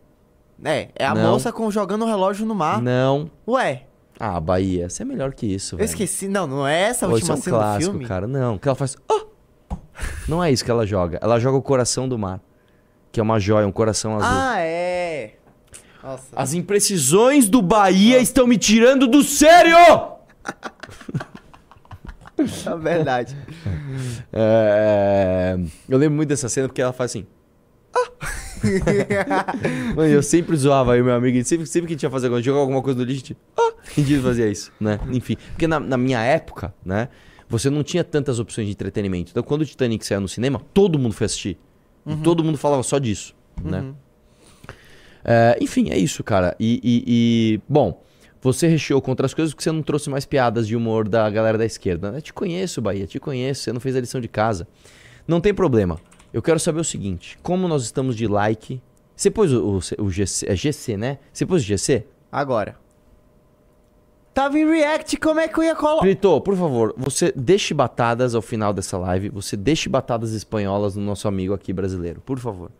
É, 0.63 0.89
é 0.95 1.05
a 1.05 1.13
Não. 1.15 1.31
moça 1.31 1.51
com, 1.53 1.71
jogando 1.71 2.01
o 2.03 2.05
relógio 2.05 2.45
no 2.45 2.53
mar. 2.55 2.81
não. 2.81 3.29
Ué, 3.47 3.83
Ah, 4.19 4.37
Bahia, 4.39 4.89
você 4.89 5.03
é 5.03 5.05
melhor 5.05 5.33
que 5.33 5.45
isso, 5.45 5.75
eu 5.75 5.77
velho. 5.77 5.85
esqueci. 5.85 6.27
Não, 6.27 6.45
não 6.45 6.67
é 6.67 6.81
essa 6.81 7.05
a 7.05 7.09
Pô, 7.09 7.17
isso 7.17 7.31
é 7.31 7.35
última 7.35 7.39
um 7.39 7.41
cena 7.41 7.57
do 7.57 7.59
clássico, 7.61 7.91
filme? 7.93 8.05
cara. 8.05 8.27
Não, 8.27 8.57
que 8.57 8.67
ela 8.67 8.75
faz. 8.75 8.97
"Ah!" 9.09 9.25
Não 10.27 10.43
é 10.43 10.51
isso 10.51 10.63
que 10.65 10.71
ela 10.71 10.85
joga. 10.85 11.19
Ela 11.21 11.39
joga 11.39 11.57
o 11.57 11.61
coração 11.61 12.07
do 12.07 12.17
mar. 12.17 12.39
Que 13.11 13.19
é 13.19 13.23
uma 13.23 13.39
joia, 13.39 13.65
um 13.65 13.71
coração 13.71 14.15
azul. 14.17 14.29
Ah, 14.31 14.59
é. 14.59 15.33
Nossa. 16.03 16.27
As 16.35 16.53
imprecisões 16.53 17.49
do 17.49 17.61
Bahia 17.61 18.19
estão 18.19 18.45
me 18.47 18.57
tirando 18.57 19.07
do 19.07 19.23
sério! 19.23 19.75
É 22.65 22.77
verdade. 22.77 23.35
É, 24.31 25.57
Eu 25.89 25.97
lembro 25.97 26.15
muito 26.15 26.29
dessa 26.29 26.47
cena 26.47 26.69
porque 26.69 26.81
ela 26.81 26.93
faz 26.93 27.11
assim. 27.11 27.27
"Ah!" 27.93 28.09
Mano, 29.95 30.09
eu 30.09 30.23
sempre 30.23 30.55
zoava 30.55 30.93
aí, 30.93 31.03
meu 31.03 31.13
amigo. 31.13 31.43
Sempre, 31.43 31.65
sempre 31.65 31.87
que 31.87 31.93
a 31.93 31.95
gente 31.95 32.03
ia 32.03 32.09
fazer 32.09 32.27
alguma, 32.27 32.41
jogar 32.41 32.59
alguma 32.61 32.81
coisa 32.81 32.97
no 32.99 33.05
lixo, 33.05 33.35
a 33.57 33.99
gente, 34.01 34.15
"Ah!" 34.15 34.21
fazia 34.21 34.47
isso, 34.49 34.71
né? 34.79 34.99
Enfim, 35.11 35.35
porque 35.51 35.67
na, 35.67 35.79
na 35.81 35.97
minha 35.97 36.21
época, 36.21 36.73
né? 36.85 37.09
Você 37.49 37.69
não 37.69 37.83
tinha 37.83 38.03
tantas 38.03 38.39
opções 38.39 38.67
de 38.67 38.73
entretenimento. 38.73 39.31
Então, 39.31 39.41
quando 39.43 39.61
o 39.63 39.65
Titanic 39.65 40.05
saiu 40.05 40.21
no 40.21 40.27
cinema, 40.27 40.61
todo 40.73 40.97
mundo 40.99 41.13
foi 41.13 41.25
assistir. 41.25 41.57
E 42.05 42.15
todo 42.17 42.43
mundo 42.43 42.57
falava 42.57 42.83
só 42.83 42.97
disso, 42.99 43.35
né? 43.63 43.81
Uhum. 43.81 43.95
É, 45.23 45.57
enfim, 45.61 45.89
é 45.89 45.97
isso, 45.97 46.23
cara. 46.23 46.55
E, 46.59 46.79
e- 46.83 47.03
e, 47.55 47.61
bom, 47.67 48.01
você 48.41 48.67
recheou 48.67 49.01
com 49.01 49.11
outras 49.11 49.33
coisas 49.33 49.53
porque 49.53 49.63
você 49.63 49.71
não 49.71 49.81
trouxe 49.81 50.09
mais 50.09 50.25
piadas 50.25 50.67
de 50.67 50.75
humor 50.75 51.07
da 51.07 51.29
galera 51.29 51.57
da 51.57 51.65
esquerda. 51.65 52.09
Eu 52.15 52.21
te 52.21 52.31
conheço, 52.33 52.81
Bahia, 52.81 53.05
te 53.05 53.19
conheço. 53.19 53.63
Você 53.63 53.73
não 53.73 53.79
fez 53.81 53.95
a 53.95 53.99
lição 53.99 54.21
de 54.21 54.27
casa. 54.27 54.67
Não 55.27 55.41
tem 55.41 55.53
problema. 55.53 55.99
Eu 56.33 56.41
quero 56.41 56.59
saber 56.59 56.79
o 56.79 56.83
seguinte: 56.83 57.37
como 57.43 57.67
nós 57.67 57.83
estamos 57.83 58.15
de 58.15 58.27
like? 58.27 58.81
Você 59.15 59.29
pôs 59.29 59.51
o, 59.51 59.79
o, 59.99 60.03
o 60.05 60.09
GC, 60.09 60.45
é 60.47 60.55
GC, 60.55 60.95
né? 60.95 61.17
Você 61.33 61.45
pôs 61.45 61.61
o 61.61 61.65
GC? 61.65 62.05
Agora. 62.31 62.77
Tava 64.39 64.57
em 64.57 64.65
react, 64.65 65.17
como 65.17 65.41
é 65.41 65.49
que 65.49 65.59
eu 65.59 65.63
ia 65.65 65.75
colocar? 65.75 65.99
Brito, 65.99 66.39
por 66.39 66.55
favor, 66.55 66.93
você 66.95 67.33
deixe 67.35 67.73
batadas 67.73 68.33
ao 68.33 68.41
final 68.41 68.71
dessa 68.71 68.97
live. 68.97 69.27
Você 69.31 69.57
deixe 69.57 69.89
batadas 69.89 70.31
espanholas 70.31 70.95
no 70.95 71.01
nosso 71.01 71.27
amigo 71.27 71.53
aqui 71.53 71.73
brasileiro, 71.73 72.21
por 72.21 72.39
favor. 72.39 72.71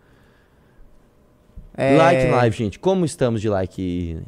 É, 1.76 1.98
Like 1.98 2.32
live, 2.32 2.56
gente. 2.56 2.80
Como 2.80 3.04
estamos 3.04 3.42
de 3.42 3.50
like? 3.50 4.22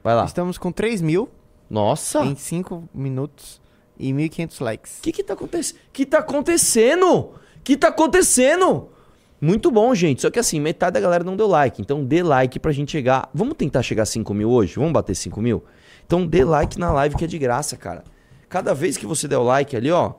Vai 0.00 0.14
lá. 0.14 0.26
Estamos 0.26 0.58
com 0.58 0.70
3 0.70 1.00
mil 1.00 1.28
Nossa! 1.68 2.24
em 2.24 2.36
5 2.36 2.88
minutos 2.94 3.60
e 3.98 4.12
1.500 4.12 4.60
likes. 4.60 4.98
O 5.00 5.02
que 5.02 5.10
que 5.10 5.24
tá 5.24 5.34
acontecendo? 5.34 5.80
que 5.92 6.06
tá 6.06 6.18
acontecendo? 6.18 7.30
que 7.64 7.76
tá 7.76 7.88
acontecendo? 7.88 8.90
Muito 9.40 9.72
bom, 9.72 9.92
gente. 9.92 10.22
Só 10.22 10.30
que 10.30 10.38
assim, 10.38 10.60
metade 10.60 10.94
da 10.94 11.00
galera 11.00 11.24
não 11.24 11.36
deu 11.36 11.48
like. 11.48 11.82
Então 11.82 12.04
dê 12.04 12.22
like 12.22 12.60
pra 12.60 12.70
gente 12.70 12.92
chegar. 12.92 13.28
Vamos 13.34 13.56
tentar 13.56 13.82
chegar 13.82 14.04
a 14.04 14.06
5 14.06 14.32
mil 14.32 14.48
hoje? 14.50 14.76
Vamos 14.76 14.92
bater 14.92 15.16
5 15.16 15.40
mil? 15.42 15.64
Então 16.06 16.26
dê 16.26 16.44
like 16.44 16.78
na 16.78 16.92
live 16.92 17.16
que 17.16 17.24
é 17.24 17.26
de 17.26 17.38
graça, 17.38 17.76
cara. 17.76 18.04
Cada 18.48 18.72
vez 18.72 18.96
que 18.96 19.04
você 19.04 19.26
der 19.26 19.38
o 19.38 19.42
like 19.42 19.76
ali, 19.76 19.90
ó. 19.90 20.14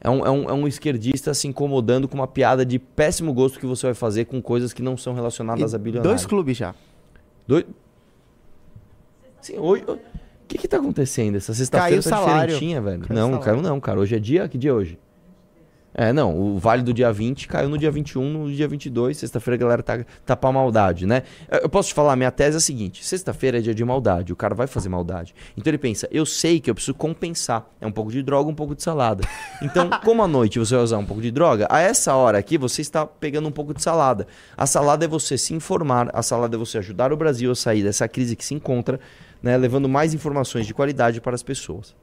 É 0.00 0.08
um, 0.10 0.24
é 0.24 0.30
um, 0.30 0.50
é 0.50 0.52
um 0.52 0.68
esquerdista 0.68 1.34
se 1.34 1.48
incomodando 1.48 2.06
com 2.06 2.14
uma 2.14 2.28
piada 2.28 2.64
de 2.64 2.78
péssimo 2.78 3.32
gosto 3.32 3.58
que 3.58 3.66
você 3.66 3.86
vai 3.86 3.94
fazer 3.94 4.26
com 4.26 4.40
coisas 4.40 4.72
que 4.72 4.82
não 4.82 4.96
são 4.96 5.14
relacionadas 5.14 5.74
a 5.74 5.78
E 5.78 5.80
bilionários. 5.80 6.20
dois 6.22 6.26
clubes 6.26 6.56
já. 6.56 6.74
Dois... 7.46 7.64
Sim, 9.40 9.58
hoje... 9.58 9.82
O 9.84 9.98
que 10.46 10.58
que 10.58 10.68
tá 10.68 10.76
acontecendo? 10.76 11.36
Essa 11.36 11.52
sexta-feira 11.52 12.02
tá 12.02 12.08
salário. 12.10 12.54
diferentinha, 12.54 12.80
velho. 12.80 13.00
Caiu 13.00 13.14
não, 13.14 13.22
não 13.30 13.38
salário. 13.40 13.44
caiu 13.44 13.62
não, 13.62 13.80
cara. 13.80 13.98
Hoje 13.98 14.14
é 14.14 14.18
dia... 14.20 14.48
Que 14.48 14.56
dia 14.56 14.70
é 14.70 14.74
hoje? 14.74 14.98
É, 15.98 16.12
não. 16.12 16.38
O 16.38 16.58
vale 16.58 16.82
do 16.82 16.92
dia 16.92 17.10
20 17.10 17.48
caiu 17.48 17.70
no 17.70 17.78
dia 17.78 17.90
21, 17.90 18.30
no 18.30 18.52
dia 18.52 18.68
22. 18.68 19.16
Sexta-feira 19.16 19.56
a 19.56 19.58
galera 19.58 19.82
tá, 19.82 20.04
tá 20.26 20.36
pra 20.36 20.52
maldade, 20.52 21.06
né? 21.06 21.22
Eu 21.50 21.70
posso 21.70 21.88
te 21.88 21.94
falar, 21.94 22.14
minha 22.16 22.30
tese 22.30 22.56
é 22.56 22.58
a 22.58 22.60
seguinte. 22.60 23.02
Sexta-feira 23.02 23.56
é 23.56 23.60
dia 23.62 23.74
de 23.74 23.82
maldade. 23.82 24.30
O 24.30 24.36
cara 24.36 24.54
vai 24.54 24.66
fazer 24.66 24.90
maldade. 24.90 25.34
Então 25.56 25.70
ele 25.70 25.78
pensa, 25.78 26.06
eu 26.12 26.26
sei 26.26 26.60
que 26.60 26.68
eu 26.68 26.74
preciso 26.74 26.92
compensar. 26.92 27.66
É 27.80 27.86
um 27.86 27.90
pouco 27.90 28.12
de 28.12 28.22
droga, 28.22 28.50
um 28.50 28.54
pouco 28.54 28.74
de 28.74 28.82
salada. 28.82 29.26
Então, 29.62 29.88
como 30.04 30.22
à 30.22 30.28
noite 30.28 30.58
você 30.58 30.74
vai 30.74 30.84
usar 30.84 30.98
um 30.98 31.06
pouco 31.06 31.22
de 31.22 31.30
droga, 31.30 31.66
a 31.70 31.80
essa 31.80 32.14
hora 32.14 32.36
aqui 32.36 32.58
você 32.58 32.82
está 32.82 33.06
pegando 33.06 33.48
um 33.48 33.52
pouco 33.52 33.72
de 33.72 33.82
salada. 33.82 34.26
A 34.54 34.66
salada 34.66 35.06
é 35.06 35.08
você 35.08 35.38
se 35.38 35.54
informar, 35.54 36.10
a 36.12 36.22
salada 36.22 36.56
é 36.56 36.58
você 36.58 36.76
ajudar 36.76 37.10
o 37.10 37.16
Brasil 37.16 37.50
a 37.50 37.54
sair 37.54 37.82
dessa 37.82 38.06
crise 38.06 38.36
que 38.36 38.44
se 38.44 38.52
encontra, 38.52 39.00
né, 39.42 39.56
levando 39.56 39.88
mais 39.88 40.12
informações 40.12 40.66
de 40.66 40.74
qualidade 40.74 41.22
para 41.22 41.34
as 41.34 41.42
pessoas. 41.42 41.96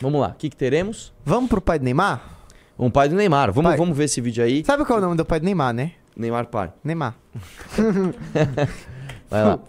Vamos 0.00 0.18
lá, 0.18 0.28
o 0.28 0.34
que, 0.34 0.48
que 0.48 0.56
teremos? 0.56 1.12
Vamos 1.26 1.50
pro 1.50 1.60
pai 1.60 1.78
do 1.78 1.84
Neymar? 1.84 2.41
Um 2.82 2.90
pai 2.90 3.08
do 3.08 3.14
Neymar. 3.14 3.52
Vamos, 3.52 3.70
Pai. 3.70 3.78
vamos 3.78 3.96
ver 3.96 4.04
esse 4.04 4.20
vídeo 4.20 4.42
aí. 4.42 4.64
Sabe 4.64 4.84
qual 4.84 4.98
é 4.98 5.02
o 5.02 5.04
nome 5.04 5.16
do 5.16 5.24
pai 5.24 5.38
do 5.38 5.44
Neymar, 5.44 5.72
né? 5.72 5.92
Neymar 6.16 6.46
pai. 6.48 6.72
Neymar. 6.82 7.14
Vai 9.30 9.44
lá. 9.44 9.60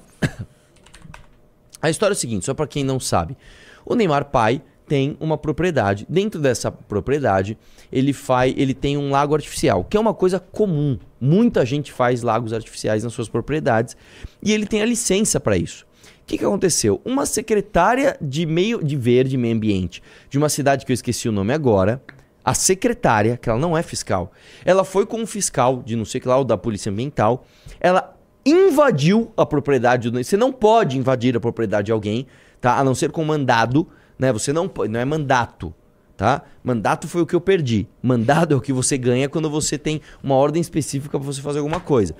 A 1.79 1.91
história 1.91 2.13
é 2.13 2.17
o 2.17 2.19
seguinte, 2.19 2.43
só 2.43 2.55
para 2.55 2.65
quem 2.65 2.83
não 2.83 2.99
sabe. 2.99 3.37
O 3.85 3.93
Neymar 3.93 4.25
pai 4.31 4.63
tem 4.87 5.15
uma 5.19 5.37
propriedade. 5.37 6.07
Dentro 6.09 6.41
dessa 6.41 6.71
propriedade, 6.71 7.55
ele 7.91 8.13
faz, 8.13 8.51
ele 8.57 8.73
tem 8.73 8.97
um 8.97 9.11
lago 9.11 9.35
artificial, 9.35 9.83
que 9.83 9.95
é 9.95 9.99
uma 9.99 10.15
coisa 10.15 10.39
comum. 10.39 10.97
Muita 11.21 11.63
gente 11.63 11.91
faz 11.91 12.23
lagos 12.23 12.51
artificiais 12.51 13.03
nas 13.03 13.13
suas 13.13 13.29
propriedades 13.29 13.95
e 14.41 14.51
ele 14.51 14.65
tem 14.65 14.81
a 14.81 14.85
licença 14.85 15.39
para 15.39 15.55
isso. 15.55 15.85
O 16.23 16.25
que, 16.25 16.37
que 16.37 16.45
aconteceu? 16.45 16.99
Uma 17.05 17.27
secretária 17.27 18.17
de 18.19 18.45
meio 18.47 18.83
de 18.83 18.95
verde 18.95 19.37
meio 19.37 19.55
ambiente 19.55 20.01
de 20.31 20.37
uma 20.39 20.49
cidade 20.49 20.83
que 20.83 20.91
eu 20.91 20.95
esqueci 20.95 21.29
o 21.29 21.31
nome 21.31 21.53
agora, 21.53 22.01
a 22.43 22.53
secretária, 22.53 23.37
que 23.37 23.49
ela 23.49 23.59
não 23.59 23.77
é 23.77 23.81
fiscal, 23.81 24.31
ela 24.65 24.83
foi 24.83 25.05
com 25.05 25.21
um 25.21 25.25
fiscal 25.25 25.81
de 25.83 25.95
não 25.95 26.05
sei 26.05 26.19
que 26.19 26.27
lá, 26.27 26.37
o 26.37 26.43
da 26.43 26.57
Polícia 26.57 26.91
Ambiental, 26.91 27.45
ela 27.79 28.15
invadiu 28.45 29.31
a 29.37 29.45
propriedade 29.45 30.09
Você 30.09 30.35
não 30.35 30.51
pode 30.51 30.97
invadir 30.97 31.35
a 31.35 31.39
propriedade 31.39 31.85
de 31.85 31.91
alguém, 31.91 32.27
tá? 32.59 32.77
A 32.77 32.83
não 32.83 32.93
ser 32.93 33.11
com 33.11 33.23
mandado, 33.23 33.87
né? 34.19 34.33
Você 34.33 34.51
não 34.51 34.67
pode, 34.67 34.91
não 34.91 34.99
é 34.99 35.05
mandato, 35.05 35.73
tá? 36.17 36.41
Mandato 36.63 37.07
foi 37.07 37.21
o 37.21 37.25
que 37.25 37.35
eu 37.35 37.41
perdi. 37.41 37.87
Mandado 38.01 38.53
é 38.53 38.57
o 38.57 38.61
que 38.61 38.73
você 38.73 38.97
ganha 38.97 39.29
quando 39.29 39.49
você 39.49 39.77
tem 39.77 40.01
uma 40.21 40.35
ordem 40.35 40.61
específica 40.61 41.17
para 41.17 41.25
você 41.25 41.41
fazer 41.41 41.59
alguma 41.59 41.79
coisa. 41.79 42.15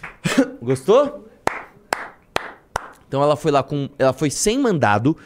Gostou? 0.62 1.28
Então 3.06 3.22
ela 3.22 3.36
foi 3.36 3.50
lá 3.50 3.62
com, 3.62 3.88
ela 3.98 4.12
foi 4.12 4.30
sem 4.30 4.58
mandado, 4.58 5.16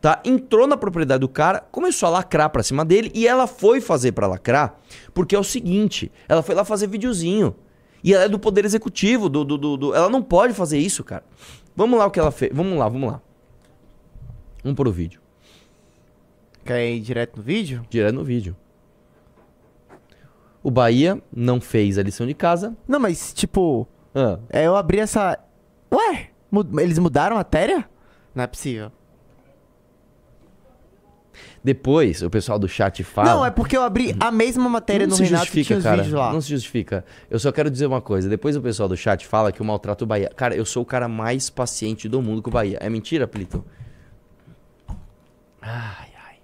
tá? 0.00 0.20
Entrou 0.24 0.66
na 0.66 0.76
propriedade 0.76 1.20
do 1.20 1.28
cara, 1.28 1.60
começou 1.70 2.06
a 2.08 2.10
lacrar 2.10 2.50
pra 2.50 2.62
cima 2.62 2.84
dele 2.84 3.10
e 3.14 3.26
ela 3.26 3.46
foi 3.46 3.80
fazer 3.80 4.12
pra 4.12 4.26
lacrar, 4.26 4.78
porque 5.14 5.34
é 5.34 5.38
o 5.38 5.44
seguinte, 5.44 6.10
ela 6.28 6.42
foi 6.42 6.54
lá 6.54 6.64
fazer 6.64 6.86
videozinho. 6.86 7.54
E 8.04 8.14
ela 8.14 8.24
é 8.24 8.28
do 8.28 8.38
poder 8.38 8.64
executivo, 8.64 9.28
do, 9.28 9.44
do, 9.44 9.58
do- 9.58 9.76
do- 9.76 9.94
ela 9.94 10.08
não 10.08 10.22
pode 10.22 10.54
fazer 10.54 10.78
isso, 10.78 11.02
cara. 11.02 11.24
Vamos 11.74 11.98
lá 11.98 12.06
o 12.06 12.10
que 12.10 12.20
ela 12.20 12.30
fez. 12.30 12.52
Vamos 12.54 12.78
lá, 12.78 12.88
vamos 12.88 13.10
lá. 13.10 13.20
Vamos 14.62 14.76
pro 14.76 14.92
vídeo. 14.92 15.20
Quer 16.64 16.88
ir 16.90 17.00
direto 17.00 17.36
no 17.36 17.42
vídeo? 17.42 17.84
Direto 17.90 18.14
no 18.14 18.22
vídeo. 18.24 18.56
O 20.62 20.70
Bahia 20.70 21.20
não 21.34 21.60
fez 21.60 21.98
a 21.98 22.02
lição 22.02 22.26
de 22.26 22.34
casa. 22.34 22.76
Não, 22.86 22.98
mas 23.00 23.32
tipo, 23.32 23.86
Ah, 24.14 24.38
é, 24.50 24.66
eu 24.66 24.76
abri 24.76 24.98
essa. 24.98 25.38
Ué, 25.92 26.30
eles 26.80 26.98
mudaram 26.98 27.36
a 27.36 27.40
matéria? 27.40 27.88
Não 28.34 28.44
é 28.44 28.46
possível. 28.46 28.90
Depois 31.66 32.22
o 32.22 32.30
pessoal 32.30 32.60
do 32.60 32.68
chat 32.68 33.02
fala. 33.02 33.28
Não, 33.28 33.44
é 33.44 33.50
porque 33.50 33.76
eu 33.76 33.82
abri 33.82 34.14
a 34.20 34.30
mesma 34.30 34.68
matéria 34.68 35.04
não 35.04 35.10
no 35.10 35.16
se 35.16 35.24
Renato 35.24 35.46
justifica, 35.46 35.66
tinha 35.66 35.78
os 35.78 35.82
cara. 35.82 35.96
vídeos 35.96 36.14
lá. 36.16 36.32
Não 36.32 36.40
se 36.40 36.48
justifica. 36.48 37.04
Eu 37.28 37.40
só 37.40 37.50
quero 37.50 37.68
dizer 37.68 37.86
uma 37.86 38.00
coisa. 38.00 38.28
Depois 38.28 38.54
o 38.54 38.62
pessoal 38.62 38.88
do 38.88 38.96
chat 38.96 39.26
fala 39.26 39.50
que 39.50 39.60
eu 39.60 39.66
maltrato 39.66 40.04
o 40.04 40.06
Bahia. 40.06 40.30
Cara, 40.36 40.54
eu 40.54 40.64
sou 40.64 40.84
o 40.84 40.86
cara 40.86 41.08
mais 41.08 41.50
paciente 41.50 42.08
do 42.08 42.22
mundo 42.22 42.40
com 42.40 42.50
o 42.50 42.52
Bahia. 42.52 42.78
É 42.80 42.88
mentira, 42.88 43.26
Plito? 43.26 43.64
Ai, 45.60 46.08
ai. 46.28 46.36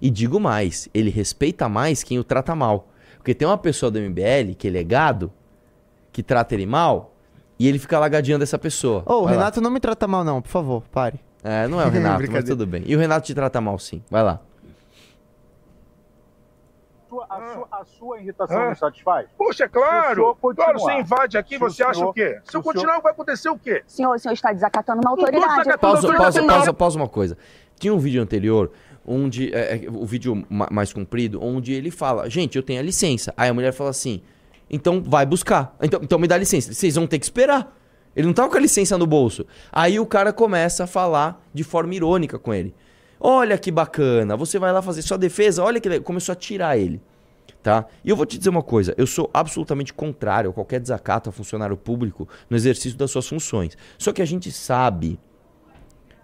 E 0.00 0.08
digo 0.10 0.38
mais, 0.38 0.88
ele 0.94 1.10
respeita 1.10 1.68
mais 1.68 2.04
quem 2.04 2.16
o 2.20 2.22
trata 2.22 2.54
mal. 2.54 2.88
Porque 3.16 3.34
tem 3.34 3.48
uma 3.48 3.58
pessoa 3.58 3.90
do 3.90 3.98
MBL, 3.98 4.54
que 4.56 4.68
ele 4.68 4.78
é 4.78 4.84
gado, 4.84 5.32
que 6.12 6.22
trata 6.22 6.54
ele 6.54 6.66
mal, 6.66 7.16
e 7.58 7.66
ele 7.66 7.80
fica 7.80 7.98
lagadeando 7.98 8.44
essa 8.44 8.56
pessoa. 8.60 9.02
Ô, 9.04 9.14
o 9.14 9.24
Vai 9.24 9.34
lá. 9.34 9.40
Renato 9.40 9.60
não 9.60 9.72
me 9.72 9.80
trata 9.80 10.06
mal, 10.06 10.22
não, 10.22 10.40
por 10.40 10.50
favor, 10.50 10.84
pare. 10.92 11.18
É, 11.42 11.66
não 11.66 11.80
é 11.80 11.86
o 11.86 11.90
Renato, 11.90 12.22
mas 12.30 12.44
tudo 12.44 12.64
bem. 12.64 12.84
E 12.86 12.94
o 12.94 12.98
Renato 13.00 13.26
te 13.26 13.34
trata 13.34 13.60
mal, 13.60 13.76
sim. 13.76 14.00
Vai 14.08 14.22
lá. 14.22 14.40
Sua- 17.08 17.26
a, 17.28 17.54
sua, 17.54 17.68
a 17.72 17.84
sua 17.84 18.20
irritação 18.20 18.66
não 18.66 18.74
satisfaz? 18.74 19.26
Poxa, 19.36 19.64
é 19.64 19.68
claro. 19.68 20.34
continuar- 20.40 20.72
Claro, 20.74 20.78
você 20.80 20.92
invade 21.00 21.38
aqui, 21.38 21.54
se 21.54 21.58
você 21.60 21.82
acha 21.82 21.94
senhor- 21.94 22.08
o 22.10 22.12
quê? 22.12 22.38
Se 22.44 22.50
se 22.50 22.56
eu 22.56 22.60
o 22.60 22.62
senhor- 22.62 22.74
continuar, 22.74 23.00
vai 23.00 23.12
acontecer 23.12 23.48
o 23.48 23.58
quê? 23.58 23.82
Senhor, 23.86 24.14
o 24.14 24.18
senhor 24.18 24.32
está 24.34 24.52
desacatando 24.52 25.00
uma 25.02 25.10
autoridade. 25.10 25.44
desacatando 25.46 25.78
Pausa, 25.80 25.96
autoridade 25.98 26.34
pausa, 26.38 26.46
pausa, 26.46 26.72
pausa 26.74 26.96
uma 26.98 27.08
coisa. 27.08 27.38
Tinha 27.78 27.94
um 27.94 27.98
vídeo 27.98 28.22
anterior, 28.22 28.70
onde. 29.06 29.54
é, 29.54 29.84
é, 29.84 29.90
o 29.90 30.04
vídeo 30.04 30.44
ma- 30.50 30.68
mais 30.70 30.92
comprido, 30.92 31.42
onde 31.42 31.72
ele 31.72 31.90
fala, 31.90 32.28
gente, 32.28 32.56
eu 32.56 32.62
tenho 32.62 32.80
a 32.80 32.82
licença. 32.82 33.32
Aí 33.36 33.48
a 33.48 33.54
mulher 33.54 33.72
fala 33.72 33.90
assim, 33.90 34.22
então 34.70 35.02
vai 35.02 35.24
buscar. 35.24 35.74
Então, 35.80 36.00
então 36.02 36.18
me 36.18 36.26
dá 36.26 36.36
licença. 36.36 36.72
Vocês 36.72 36.94
vão 36.96 37.06
ter 37.06 37.18
que 37.18 37.24
esperar. 37.24 37.74
Ele 38.16 38.26
não 38.26 38.34
tava 38.34 38.48
com 38.50 38.56
a 38.56 38.60
licença 38.60 38.98
no 38.98 39.06
bolso. 39.06 39.46
Aí 39.70 40.00
o 40.00 40.06
cara 40.06 40.32
começa 40.32 40.84
a 40.84 40.86
falar 40.88 41.40
de 41.54 41.62
forma 41.62 41.94
irônica 41.94 42.36
com 42.38 42.52
ele. 42.52 42.74
Olha 43.20 43.58
que 43.58 43.70
bacana, 43.70 44.36
você 44.36 44.58
vai 44.58 44.72
lá 44.72 44.80
fazer 44.80 45.02
sua 45.02 45.18
defesa, 45.18 45.62
olha 45.62 45.80
que 45.80 45.88
legal. 45.88 46.04
Começou 46.04 46.32
a 46.32 46.36
tirar 46.36 46.76
ele. 46.78 47.00
Tá? 47.62 47.86
E 48.04 48.10
eu 48.10 48.16
vou 48.16 48.24
te 48.24 48.38
dizer 48.38 48.50
uma 48.50 48.62
coisa, 48.62 48.94
eu 48.96 49.06
sou 49.06 49.28
absolutamente 49.34 49.92
contrário 49.92 50.50
a 50.50 50.52
qualquer 50.52 50.80
desacato 50.80 51.28
a 51.28 51.32
funcionário 51.32 51.76
público 51.76 52.28
no 52.48 52.56
exercício 52.56 52.96
das 52.96 53.10
suas 53.10 53.26
funções. 53.26 53.76
Só 53.98 54.12
que 54.12 54.22
a 54.22 54.24
gente 54.24 54.52
sabe 54.52 55.18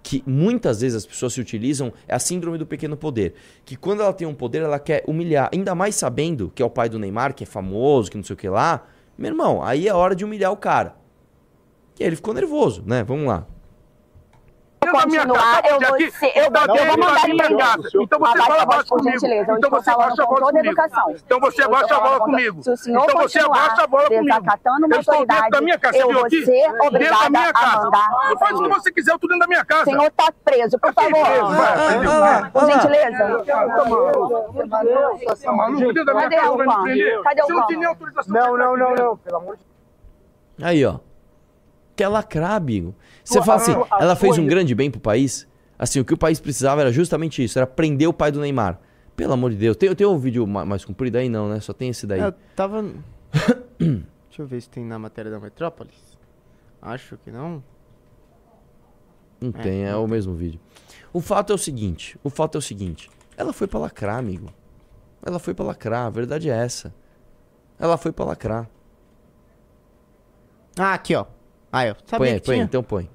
que 0.02 0.22
muitas 0.26 0.82
vezes 0.82 0.98
as 0.98 1.06
pessoas 1.06 1.32
se 1.32 1.40
utilizam 1.40 1.92
é 2.06 2.14
a 2.14 2.18
síndrome 2.18 2.58
do 2.58 2.66
pequeno 2.66 2.96
poder, 2.96 3.34
que 3.64 3.74
quando 3.74 4.02
ela 4.02 4.12
tem 4.12 4.28
um 4.28 4.34
poder 4.34 4.62
ela 4.62 4.78
quer 4.78 5.02
humilhar, 5.08 5.48
ainda 5.52 5.74
mais 5.74 5.96
sabendo 5.96 6.52
que 6.54 6.62
é 6.62 6.66
o 6.66 6.70
pai 6.70 6.88
do 6.88 6.98
Neymar, 6.98 7.34
que 7.34 7.42
é 7.42 7.46
famoso, 7.46 8.10
que 8.10 8.16
não 8.16 8.24
sei 8.24 8.34
o 8.34 8.36
que 8.36 8.48
lá. 8.48 8.86
Meu 9.16 9.30
irmão, 9.30 9.62
aí 9.62 9.88
é 9.88 9.94
hora 9.94 10.14
de 10.14 10.24
humilhar 10.24 10.52
o 10.52 10.56
cara. 10.56 10.94
E 11.98 12.02
aí 12.02 12.08
ele 12.08 12.16
ficou 12.16 12.34
nervoso, 12.34 12.82
né? 12.86 13.02
Vamos 13.02 13.26
lá. 13.26 13.46
Eu 15.02 15.08
minha 15.08 15.26
casa, 15.26 15.68
eu 15.68 15.78
de 15.78 15.84
vou, 15.86 15.94
aqui, 15.94 16.10
ser, 16.12 16.32
eu, 16.36 16.50
da 16.50 16.60
eu 16.60 16.66
dele 16.74 16.86
vou 16.86 16.96
pra 16.98 17.06
mandar 17.08 17.28
ele. 17.28 17.42
Então 17.44 18.18
você 18.18 18.30
Abaixa 18.30 18.46
fala 18.46 18.66
baixo 18.66 18.88
por 18.88 18.98
comigo. 18.98 19.12
gentileza. 19.20 19.50
Eu 19.50 19.56
Então 19.56 19.56
estou 19.56 19.70
você 19.70 19.90
falando 19.90 20.08
baixa 20.08 20.22
a 20.22 20.26
com 20.26 20.30
voz 20.34 20.40
toda 20.44 20.58
a 20.58 20.62
comigo. 20.62 20.80
Então 21.24 21.40
você 21.40 21.62
Eu 21.64 21.70
baixa 21.70 21.84
estou 21.84 21.96
a 21.96 22.00
bola 22.00 22.18
comigo. 22.20 22.56
O 22.56 22.60
Então 22.60 22.98
você 23.00 23.12
continuar 23.38 23.48
baixa 23.68 23.82
a 23.82 23.86
bola 23.86 24.04
comigo. 24.08 24.34
Eu 24.94 25.00
estou 25.00 25.26
dentro 25.26 25.50
da 25.50 25.60
minha 25.60 25.78
casa, 25.78 25.96
eu 25.98 26.02
você 26.06 26.08
viu 26.12 26.18
vou 26.18 26.26
aqui? 26.26 26.44
Dentro 26.44 27.18
da 27.18 27.30
minha 27.30 27.52
casa. 27.52 27.90
mandar 27.90 28.38
Faz 28.38 28.58
o 28.58 28.62
que 28.62 28.68
você 28.68 28.92
quiser, 28.92 29.12
eu 29.12 29.18
tô 29.18 29.26
dentro 29.26 29.40
da 29.40 29.46
minha 29.46 29.64
casa. 29.64 29.82
O 29.82 29.84
senhor 29.84 30.04
está 30.06 30.32
preso, 30.44 30.78
por 30.78 30.92
favor. 30.92 31.10
preso, 31.26 31.46
vai, 31.46 31.86
prendeu. 31.86 32.50
Por 32.52 32.70
gentileza. 32.70 33.44
Tá 33.44 33.84
maluco? 33.84 34.68
Tá 35.42 35.52
maluco? 35.52 35.80
Dentro 35.92 36.04
da 36.04 36.14
minha 36.14 36.22
Cadê 36.24 36.36
casa 36.36 36.50
o 36.52 36.56
vai 36.56 36.66
me 36.66 36.72
pano? 36.72 36.84
prender? 36.84 37.22
Cadê 37.22 37.42
o 37.42 37.46
Você 37.46 37.52
não 37.52 37.58
pano? 37.60 37.68
tem 37.68 37.76
nem 37.78 37.88
autorização 37.88 38.34
Não, 38.34 38.56
não, 38.56 38.76
não, 38.76 38.94
não. 38.94 39.16
Pelo 39.16 39.36
amor 39.36 39.56
de 39.56 39.64
Aí, 40.64 40.84
ó. 40.86 40.98
Quer 41.96 42.08
lacrar, 42.08 42.52
amigo. 42.56 42.94
Você 43.24 43.42
fala 43.42 43.56
assim, 43.62 43.72
ela 44.00 44.14
fez 44.16 44.36
um 44.38 44.46
grande 44.46 44.74
bem 44.74 44.90
pro 44.90 45.00
país. 45.00 45.46
Assim, 45.78 45.98
o 46.00 46.04
que 46.04 46.14
o 46.14 46.18
país 46.18 46.38
precisava 46.38 46.82
era 46.82 46.92
justamente 46.92 47.42
isso, 47.42 47.58
era 47.58 47.66
prender 47.66 48.08
o 48.08 48.12
pai 48.12 48.30
do 48.30 48.40
Neymar. 48.40 48.78
Pelo 49.16 49.32
amor 49.32 49.50
de 49.50 49.56
Deus. 49.56 49.76
Tem, 49.76 49.94
tem 49.94 50.06
um 50.06 50.18
vídeo 50.18 50.46
ma- 50.46 50.64
mais 50.64 50.84
comprido 50.84 51.16
aí? 51.16 51.28
Não, 51.28 51.48
né? 51.48 51.60
Só 51.60 51.72
tem 51.72 51.88
esse 51.88 52.06
daí. 52.06 52.20
Eu 52.20 52.32
tava. 52.56 52.82
Deixa 53.78 54.42
eu 54.42 54.46
ver 54.46 54.60
se 54.60 54.68
tem 54.68 54.84
na 54.84 54.98
matéria 54.98 55.30
da 55.30 55.38
Metrópolis. 55.40 55.94
Acho 56.82 57.16
que 57.18 57.30
não. 57.30 57.62
Não 59.40 59.52
tem, 59.52 59.84
é 59.84 59.94
o 59.96 60.06
mesmo 60.06 60.34
vídeo. 60.34 60.60
O 61.12 61.20
fato 61.20 61.52
é 61.52 61.54
o 61.54 61.58
seguinte, 61.58 62.18
o 62.24 62.30
fato 62.30 62.56
é 62.56 62.58
o 62.58 62.62
seguinte. 62.62 63.10
Ela 63.36 63.52
foi 63.52 63.66
pra 63.66 63.78
lacrar, 63.78 64.16
amigo. 64.18 64.48
Ela 65.24 65.38
foi 65.38 65.54
pra 65.54 65.64
lacrar, 65.64 66.06
a 66.06 66.10
verdade 66.10 66.50
é 66.50 66.56
essa. 66.56 66.94
Ela 67.78 67.96
foi 67.96 68.10
pra 68.12 68.24
lacrar. 68.24 68.68
Ah, 70.78 70.94
aqui, 70.94 71.14
ó. 71.14 71.26
Ah, 71.72 71.86
eu 71.86 71.94
sabia 72.06 72.18
põe 72.30 72.34
que 72.40 72.46
põe 72.46 72.54
tinha. 72.56 72.64
então 72.64 72.82
põe. 72.82 73.08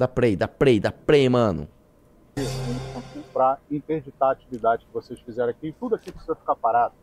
Dá 0.00 0.08
play, 0.08 0.34
dá 0.34 0.48
play, 0.48 0.80
dá 0.80 0.90
play, 0.90 1.28
mano. 1.28 1.68
para 3.34 3.58
interditar 3.70 4.30
a 4.30 4.32
atividade 4.32 4.86
que 4.86 4.94
vocês 4.94 5.20
fizeram 5.20 5.50
aqui, 5.50 5.74
tudo 5.78 5.94
aqui 5.94 6.10
precisa 6.10 6.34
ficar 6.34 6.56
parado 6.56 6.94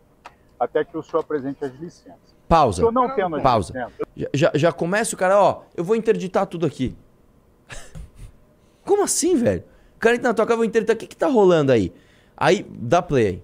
até 0.59 0.83
que 0.83 0.97
o 0.97 1.03
senhor 1.03 1.19
apresente 1.19 1.63
as 1.63 1.75
licenças. 1.75 2.35
Pausa. 2.47 2.77
senhor 2.77 2.91
não 2.91 3.13
tendo 3.13 3.35
as 3.35 3.43
Pausa. 3.43 3.71
licenças, 3.71 4.07
Já, 4.15 4.27
já, 4.33 4.51
já 4.55 4.71
começa 4.71 5.13
o 5.13 5.17
cara, 5.17 5.39
ó, 5.39 5.61
eu 5.75 5.83
vou 5.83 5.95
interditar 5.95 6.47
tudo 6.47 6.65
aqui. 6.65 6.97
Como 8.83 9.03
assim, 9.03 9.35
velho? 9.35 9.63
O 9.95 9.99
cara 9.99 10.15
entra 10.15 10.29
na 10.29 10.33
tua 10.33 10.45
casa, 10.47 10.53
eu 10.53 10.57
vou 10.57 10.65
interditar. 10.65 10.95
O 10.95 10.99
que 10.99 11.05
que 11.05 11.15
tá 11.15 11.27
rolando 11.27 11.71
aí? 11.71 11.93
Aí, 12.35 12.65
dá 12.67 12.99
play 13.03 13.27
aí. 13.27 13.43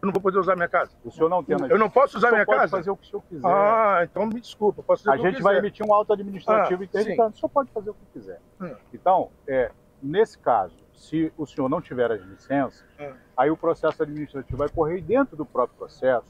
Eu 0.00 0.06
não 0.06 0.12
vou 0.12 0.22
poder 0.22 0.38
usar 0.38 0.54
minha 0.54 0.68
casa. 0.68 0.92
o 1.04 1.10
senhor 1.10 1.28
não 1.28 1.40
as 1.40 1.70
Eu 1.70 1.78
não 1.78 1.90
posso 1.90 2.18
usar 2.18 2.30
minha 2.30 2.46
pode 2.46 2.60
casa? 2.60 2.76
fazer 2.76 2.90
o 2.90 2.96
que 2.96 3.04
o 3.04 3.10
senhor 3.10 3.22
quiser. 3.28 3.46
Ah, 3.48 4.00
então 4.04 4.26
me 4.26 4.40
desculpa. 4.40 4.82
Posso 4.82 5.02
fazer 5.02 5.16
a 5.16 5.20
o 5.20 5.24
que 5.24 5.30
gente 5.32 5.42
vai 5.42 5.58
emitir 5.58 5.84
um 5.84 5.92
auto 5.92 6.12
administrativo 6.12 6.82
Ah, 6.82 6.84
interditando. 6.84 7.34
O 7.34 7.36
senhor 7.38 7.48
pode 7.48 7.70
fazer 7.72 7.90
o 7.90 7.94
que 7.94 8.06
quiser. 8.12 8.40
Hum. 8.60 8.74
Então, 8.94 9.30
é, 9.46 9.72
nesse 10.00 10.38
caso, 10.38 10.76
se 10.94 11.32
o 11.36 11.44
senhor 11.46 11.68
não 11.68 11.80
tiver 11.80 12.12
as 12.12 12.20
licenças, 12.22 12.84
Hum. 13.00 13.12
aí 13.36 13.50
o 13.50 13.56
processo 13.56 14.00
administrativo 14.02 14.56
vai 14.56 14.68
correr 14.68 15.00
dentro 15.00 15.36
do 15.36 15.44
próprio 15.44 15.76
processo, 15.76 16.26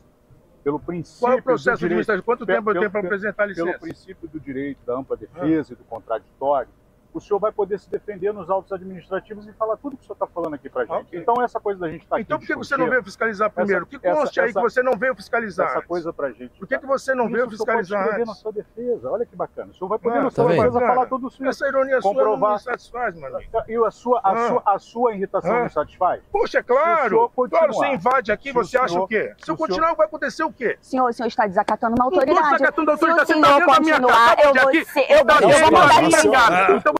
pelo 0.65 0.81
princípio 0.81 1.21
Qual 1.21 1.33
é 1.33 1.37
o 1.37 1.43
processo 1.43 1.77
direito- 1.79 1.85
administrativo? 2.11 2.25
Quanto 2.25 2.47
tempo 2.47 2.59
eu 2.71 2.73
pelo- 2.75 2.81
tenho 2.81 2.91
para 2.91 3.01
pelo- 3.03 3.15
apresentar 3.15 3.45
a 3.45 3.47
Pelo 3.49 3.67
licença? 3.67 3.79
princípio 3.79 4.29
do 4.29 4.41
direito 4.41 4.79
da 4.87 4.95
ampla 4.95 5.17
defesa 5.17 5.73
e 5.75 5.77
do 5.77 5.85
contraditório, 5.85 6.69
o 7.13 7.21
senhor 7.21 7.39
vai 7.39 7.51
poder 7.53 7.79
se 7.79 7.91
defender 7.91 8.33
nos 8.33 8.49
autos 8.51 8.71
administrativos 8.73 9.47
e 9.49 9.53
falar 9.53 9.77
tudo 9.77 9.97
que 9.97 10.03
o 10.03 10.07
senhor 10.07 10.15
está 10.15 10.27
falando 10.27 10.55
aqui 10.55 10.69
pra 10.69 10.85
gente. 10.85 10.93
Ok. 10.93 11.19
Então, 11.21 11.43
essa 11.43 11.59
coisa 11.59 11.81
da 11.81 11.89
gente 11.89 12.03
estar 12.05 12.21
Então 12.21 12.37
aqui 12.37 12.47
por 12.47 12.53
que 12.55 12.59
você 12.59 12.77
não 12.77 12.89
veio 12.89 13.03
fiscalizar 13.03 13.51
primeiro? 13.51 13.83
essa- 13.83 13.91
que 13.91 13.99
conste 13.99 14.39
essa- 14.41 14.47
aí 14.49 14.55
que 14.55 14.61
você 14.61 14.83
não 14.83 14.97
veio 14.97 15.15
fiscalizar? 15.15 15.67
essa 15.69 15.79
antes? 15.79 15.89
coisa 15.89 16.13
pra 16.13 16.31
gente. 16.31 16.59
Por 16.59 16.67
que, 16.69 16.79
que 16.79 16.87
você 16.87 17.15
não 17.15 17.25
Isso 17.25 17.33
veio 17.35 17.47
o 17.47 17.51
senhor 17.51 17.67
pode 17.67 17.79
fiscalizar 17.89 18.27
na 18.27 18.35
sua 18.35 18.53
defesa. 18.53 19.11
Olha 19.11 19.27
que 19.27 19.35
bacana. 19.37 19.71
O 19.71 19.75
senhor 19.75 19.89
vai 19.89 19.99
poder 19.99 20.19
Ah, 20.19 20.23
na 20.23 20.31
sua 20.31 20.45
tá 20.45 20.51
defesa 20.51 20.81
falar 20.81 21.07
tudo 21.07 21.29
isso. 21.29 21.45
Essa 21.47 21.69
ironia 21.69 22.01
sua 22.01 22.13
não 22.13 22.19
Comprovar. 22.21 22.53
me 22.55 22.59
satisfaz, 22.61 23.17
mano. 23.19 23.39
E 23.69 23.77
a 23.77 23.91
sua, 23.91 24.21
a 24.23 24.31
Ah. 24.33 24.49
sua, 24.49 24.63
a 24.67 24.79
sua 24.79 25.15
irritação 25.15 25.57
Ah. 25.57 25.61
não 25.63 25.69
satisfaz? 25.71 26.23
Poxa, 26.31 26.59
é 26.59 26.63
claro. 26.63 27.31
Claro, 27.49 27.73
você 27.75 27.87
invade 27.89 28.31
aqui, 28.33 28.53
você 28.53 28.77
acha 28.79 28.89
senhor- 28.89 29.05
o 29.05 29.09
quê? 29.09 29.35
Se 29.39 29.51
eu 29.51 29.55
o 29.55 29.59
continuar, 29.59 29.95
vai 29.95 30.07
acontecer 30.07 30.45
o 30.45 30.53
quê? 30.53 30.77
Senhor, 30.81 31.09
o 31.09 31.13
senhor 31.13 31.29
está 31.29 31.47
desacatando 31.47 31.95
uma 31.97 32.05
Não 32.05 32.11
tô 32.11 32.17
autoridade. 32.21 32.53
desacatando 32.53 32.91
a 32.91 32.97
Se 32.97 33.05
o 33.05 33.09
autoridade, 33.09 33.27
você 33.27 33.41
tá 33.41 33.51
senhor 33.51 33.77
continuar, 33.77 34.37
casa, 34.37 34.49
eu 34.49 34.55
vou, 34.55 34.85
ser, 34.85 35.01
eu, 35.11 35.25
vou- 35.25 35.51
eu 35.51 35.73
mandar 35.73 36.03
ele 36.03 36.29
minha. 36.29 36.77
Então 36.79 36.95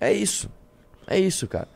É 0.00 0.12
isso. 0.12 0.50
É 1.06 1.18
isso, 1.18 1.46
cara. 1.46 1.68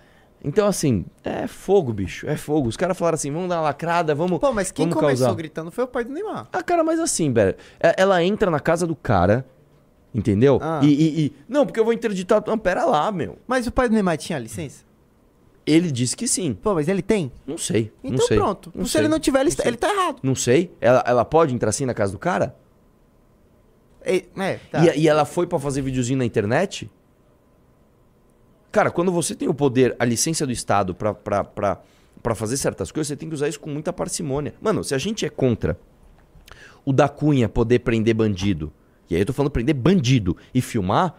Então, 0.42 0.66
assim, 0.68 1.04
é 1.24 1.46
fogo, 1.46 1.92
bicho. 1.92 2.28
É 2.28 2.36
fogo. 2.36 2.68
Os 2.68 2.76
caras 2.76 2.96
falaram 2.96 3.16
assim, 3.16 3.30
vamos 3.32 3.48
dar 3.48 3.56
uma 3.56 3.62
lacrada, 3.62 4.14
vamos. 4.14 4.38
Pô, 4.38 4.52
mas 4.52 4.70
quem 4.70 4.86
vamos 4.86 5.00
começou 5.00 5.26
causar. 5.26 5.36
gritando 5.36 5.70
foi 5.70 5.84
o 5.84 5.88
pai 5.88 6.04
do 6.04 6.12
Neymar. 6.12 6.48
Ah, 6.52 6.62
cara, 6.62 6.84
mas 6.84 7.00
assim, 7.00 7.32
velho. 7.32 7.56
é- 7.80 7.94
Ela 7.98 8.22
entra 8.22 8.50
na 8.50 8.60
casa 8.60 8.86
do 8.86 8.94
cara, 8.94 9.44
entendeu? 10.14 10.58
Ah. 10.62 10.80
E, 10.82 10.86
e- 10.88 11.24
e- 11.26 11.32
Não, 11.48 11.66
porque 11.66 11.80
eu 11.80 11.84
vou 11.84 11.92
interditar. 11.92 12.42
Não, 12.46 12.56
pera 12.56 12.84
lá, 12.84 13.10
meu. 13.10 13.36
Mas 13.48 13.66
o 13.66 13.72
pai 13.72 13.88
do 13.88 13.94
Neymar 13.94 14.16
tinha 14.16 14.38
licença? 14.38 14.84
Ele 15.66 15.90
disse 15.90 16.16
que 16.16 16.26
sim. 16.28 16.54
Pô, 16.54 16.72
mas 16.72 16.88
ele 16.88 17.02
tem? 17.02 17.30
Não 17.46 17.58
sei. 17.58 17.92
Então 18.02 18.18
não 18.18 18.26
sei. 18.26 18.36
pronto. 18.38 18.72
Não 18.74 18.84
Se 18.86 18.92
sei. 18.92 19.00
ele 19.02 19.08
não 19.08 19.18
tiver, 19.20 19.40
ele, 19.40 19.50
Não 19.50 19.56
sei. 19.56 19.66
ele 19.66 19.76
tá 19.76 19.92
errado. 19.92 20.16
Não 20.22 20.34
sei. 20.34 20.72
Ela, 20.80 21.04
ela 21.06 21.24
pode 21.24 21.52
entrar 21.54 21.68
assim 21.70 21.84
na 21.84 21.92
casa 21.92 22.12
do 22.12 22.18
cara? 22.18 22.56
É, 24.02 24.24
é, 24.38 24.58
tá. 24.70 24.86
E, 24.94 25.00
e 25.00 25.08
ela 25.08 25.24
foi 25.24 25.46
pra 25.46 25.58
fazer 25.58 25.82
videozinho 25.82 26.18
na 26.18 26.24
internet? 26.24 26.90
Cara, 28.70 28.90
quando 28.90 29.10
você 29.10 29.34
tem 29.34 29.48
o 29.48 29.54
poder, 29.54 29.96
a 29.98 30.04
licença 30.04 30.46
do 30.46 30.52
Estado 30.52 30.94
pra 30.94 32.34
fazer 32.34 32.56
certas 32.56 32.92
coisas, 32.92 33.08
você 33.08 33.16
tem 33.16 33.28
que 33.28 33.34
usar 33.34 33.48
isso 33.48 33.60
com 33.60 33.70
muita 33.70 33.92
parcimônia. 33.92 34.54
Mano, 34.60 34.84
se 34.84 34.94
a 34.94 34.98
gente 34.98 35.24
é 35.24 35.28
contra 35.30 35.78
o 36.84 36.92
da 36.92 37.08
Cunha 37.08 37.48
poder 37.48 37.80
prender 37.80 38.14
bandido, 38.14 38.72
e 39.08 39.14
aí 39.14 39.22
eu 39.22 39.26
tô 39.26 39.32
falando 39.32 39.50
prender 39.50 39.74
bandido 39.74 40.36
e 40.54 40.60
filmar, 40.60 41.14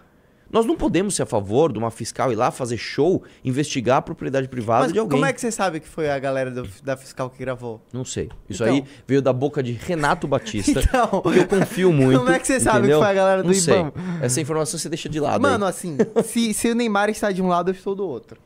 nós 0.51 0.65
não 0.65 0.75
podemos 0.75 1.15
ser 1.15 1.23
a 1.23 1.25
favor 1.25 1.71
de 1.71 1.77
uma 1.77 1.91
fiscal 1.91 2.31
ir 2.31 2.35
lá 2.35 2.49
fazer 2.51 2.77
show, 2.77 3.23
investigar 3.43 3.97
a 3.97 4.01
propriedade 4.01 4.47
privada 4.47 4.85
Mas 4.85 4.93
de 4.93 4.99
alguém. 4.99 5.11
como 5.19 5.25
é 5.25 5.31
que 5.33 5.39
você 5.39 5.51
sabe 5.51 5.79
que 5.79 5.87
foi 5.87 6.09
a 6.09 6.17
galera 6.17 6.49
do- 6.49 6.67
da 6.83 6.97
fiscal 6.97 7.29
que 7.29 7.37
gravou? 7.37 7.79
Não 7.93 8.03
sei. 8.03 8.29
Isso 8.49 8.63
Então. 8.63 8.75
aí 8.75 8.83
veio 9.07 9.21
da 9.21 9.31
boca 9.31 9.61
de 9.61 9.73
Renato 9.73 10.27
Batista. 10.27 10.79
Então, 10.89 11.21
eu 11.33 11.47
confio 11.47 11.93
muito. 11.93 12.17
Como 12.19 12.31
é 12.31 12.39
que 12.39 12.47
você 12.47 12.59
sabe 12.59 12.79
entendeu? 12.79 12.97
que 12.99 13.03
foi 13.05 13.11
a 13.11 13.13
galera 13.15 13.43
do 13.43 13.47
Não 13.47 13.53
sei. 13.53 13.79
Ibama? 13.79 13.93
Essa 14.21 14.41
informação 14.41 14.79
você 14.79 14.89
deixa 14.89 15.07
de 15.07 15.19
lado. 15.19 15.41
Mano, 15.41 15.65
aí. 15.65 15.69
assim, 15.69 15.97
se, 16.25 16.53
se 16.53 16.71
o 16.71 16.75
Neymar 16.75 17.09
está 17.09 17.31
de 17.31 17.41
um 17.41 17.47
lado, 17.47 17.69
eu 17.69 17.73
estou 17.75 17.93
do 17.93 18.07
outro. 18.07 18.39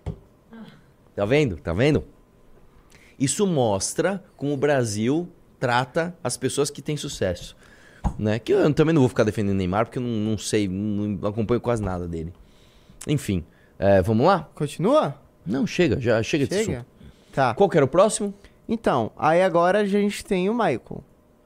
Tá 1.15 1.25
vendo? 1.25 1.57
Tá 1.57 1.73
vendo? 1.73 2.03
Isso 3.19 3.45
mostra 3.47 4.23
como 4.35 4.53
o 4.53 4.57
Brasil 4.57 5.29
trata 5.59 6.15
as 6.23 6.35
pessoas 6.35 6.69
que 6.69 6.81
têm 6.81 6.97
sucesso. 6.97 7.55
Né? 8.17 8.39
Que 8.39 8.53
eu 8.53 8.73
também 8.73 8.93
não 8.93 9.01
vou 9.01 9.09
ficar 9.09 9.23
defendendo 9.23 9.55
Neymar, 9.57 9.85
porque 9.85 9.97
eu 9.97 10.03
não, 10.03 10.31
não 10.31 10.37
sei, 10.37 10.67
não, 10.67 11.27
acompanho 11.27 11.59
quase 11.59 11.81
nada 11.81 12.07
dele. 12.07 12.33
Enfim, 13.07 13.43
é, 13.79 14.01
vamos 14.01 14.25
lá? 14.25 14.49
Continua? 14.55 15.15
Não, 15.45 15.67
chega, 15.67 15.99
já 15.99 16.21
chega, 16.23 16.45
Chega? 16.45 16.61
assunto. 16.61 16.85
Tá. 17.33 17.53
Qual 17.53 17.69
que 17.69 17.77
era 17.77 17.85
o 17.85 17.89
próximo? 17.89 18.33
Então, 18.67 19.11
aí 19.17 19.41
agora 19.41 19.79
a 19.79 19.85
gente 19.85 20.23
tem 20.23 20.49
o 20.49 20.53
Michael. 20.53 21.03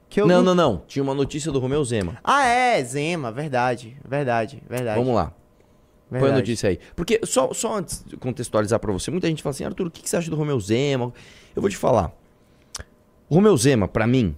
Que 0.10 0.22
eu 0.22 0.28
Não, 0.28 0.42
não, 0.42 0.56
não. 0.56 0.84
Tinha 0.88 1.04
uma 1.04 1.14
notícia 1.14 1.52
do 1.52 1.60
Romeu 1.60 1.84
Zema. 1.84 2.18
Ah, 2.24 2.46
é, 2.46 2.84
Zema, 2.84 3.32
verdade. 3.32 3.98
Verdade, 4.08 4.62
verdade. 4.70 5.00
Vamos 5.00 5.16
lá. 5.16 5.34
Põe 6.10 6.20
a 6.20 6.22
verdade. 6.22 6.42
notícia 6.42 6.70
aí. 6.70 6.80
Porque, 6.96 7.20
só, 7.24 7.54
só 7.54 7.78
antes 7.78 8.04
de 8.06 8.16
contextualizar 8.16 8.80
pra 8.80 8.94
você, 8.94 9.12
muita 9.12 9.28
gente 9.28 9.44
fala 9.44 9.52
assim, 9.52 9.66
Arthur, 9.66 9.88
o 9.88 9.92
que, 9.92 10.02
que 10.02 10.10
você 10.10 10.16
acha 10.16 10.30
do 10.30 10.38
Romeu 10.38 10.60
Zema? 10.60 11.14
Eu 11.56 11.62
vou 11.62 11.70
te 11.70 11.76
falar. 11.76 12.14
O 13.30 13.36
Romeu 13.36 13.58
Zema, 13.58 13.88
pra 13.88 14.08
mim, 14.08 14.36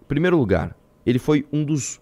em 0.00 0.04
primeiro 0.08 0.38
lugar, 0.38 0.74
ele 1.06 1.18
foi 1.18 1.46
um 1.52 1.64
dos 1.64 2.00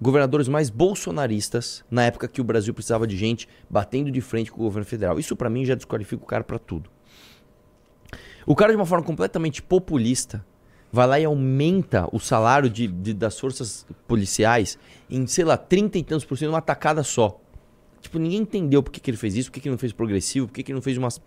governadores 0.00 0.48
mais 0.48 0.70
bolsonaristas 0.70 1.84
na 1.90 2.04
época 2.04 2.28
que 2.28 2.40
o 2.40 2.44
Brasil 2.44 2.72
precisava 2.74 3.06
de 3.06 3.16
gente 3.16 3.48
batendo 3.68 4.10
de 4.10 4.20
frente 4.20 4.50
com 4.52 4.60
o 4.60 4.64
governo 4.64 4.86
federal. 4.86 5.18
Isso 5.18 5.34
pra 5.36 5.50
mim 5.50 5.64
já 5.64 5.74
desqualifica 5.74 6.22
o 6.22 6.26
cara 6.26 6.44
pra 6.44 6.58
tudo. 6.58 6.90
O 8.46 8.54
cara, 8.54 8.72
de 8.72 8.76
uma 8.76 8.84
forma 8.86 9.04
completamente 9.04 9.62
populista, 9.62 10.44
vai 10.92 11.06
lá 11.06 11.18
e 11.18 11.24
aumenta 11.24 12.08
o 12.12 12.20
salário 12.20 12.68
de, 12.68 12.86
de- 12.86 13.14
das 13.14 13.38
forças 13.40 13.86
policiais 14.06 14.78
em, 15.08 15.26
sei 15.26 15.44
lá, 15.44 15.56
30 15.56 15.98
e 15.98 16.04
tantos 16.04 16.24
por 16.24 16.36
cento, 16.36 16.50
uma 16.50 16.60
tacada 16.60 17.02
só. 17.02 17.40
Tipo, 18.00 18.18
ninguém 18.18 18.40
entendeu 18.40 18.82
por 18.82 18.90
que, 18.92 19.00
que 19.00 19.10
ele 19.10 19.16
fez 19.16 19.34
isso, 19.34 19.48
por 19.50 19.54
que, 19.54 19.60
que 19.60 19.68
ele 19.68 19.72
não 19.74 19.78
fez 19.78 19.92
progressivo, 19.92 20.46
por 20.46 20.52
que, 20.52 20.62
que 20.62 20.70
ele 20.72 20.76
não 20.76 20.82
fez 20.82 20.98
umas. 20.98 21.20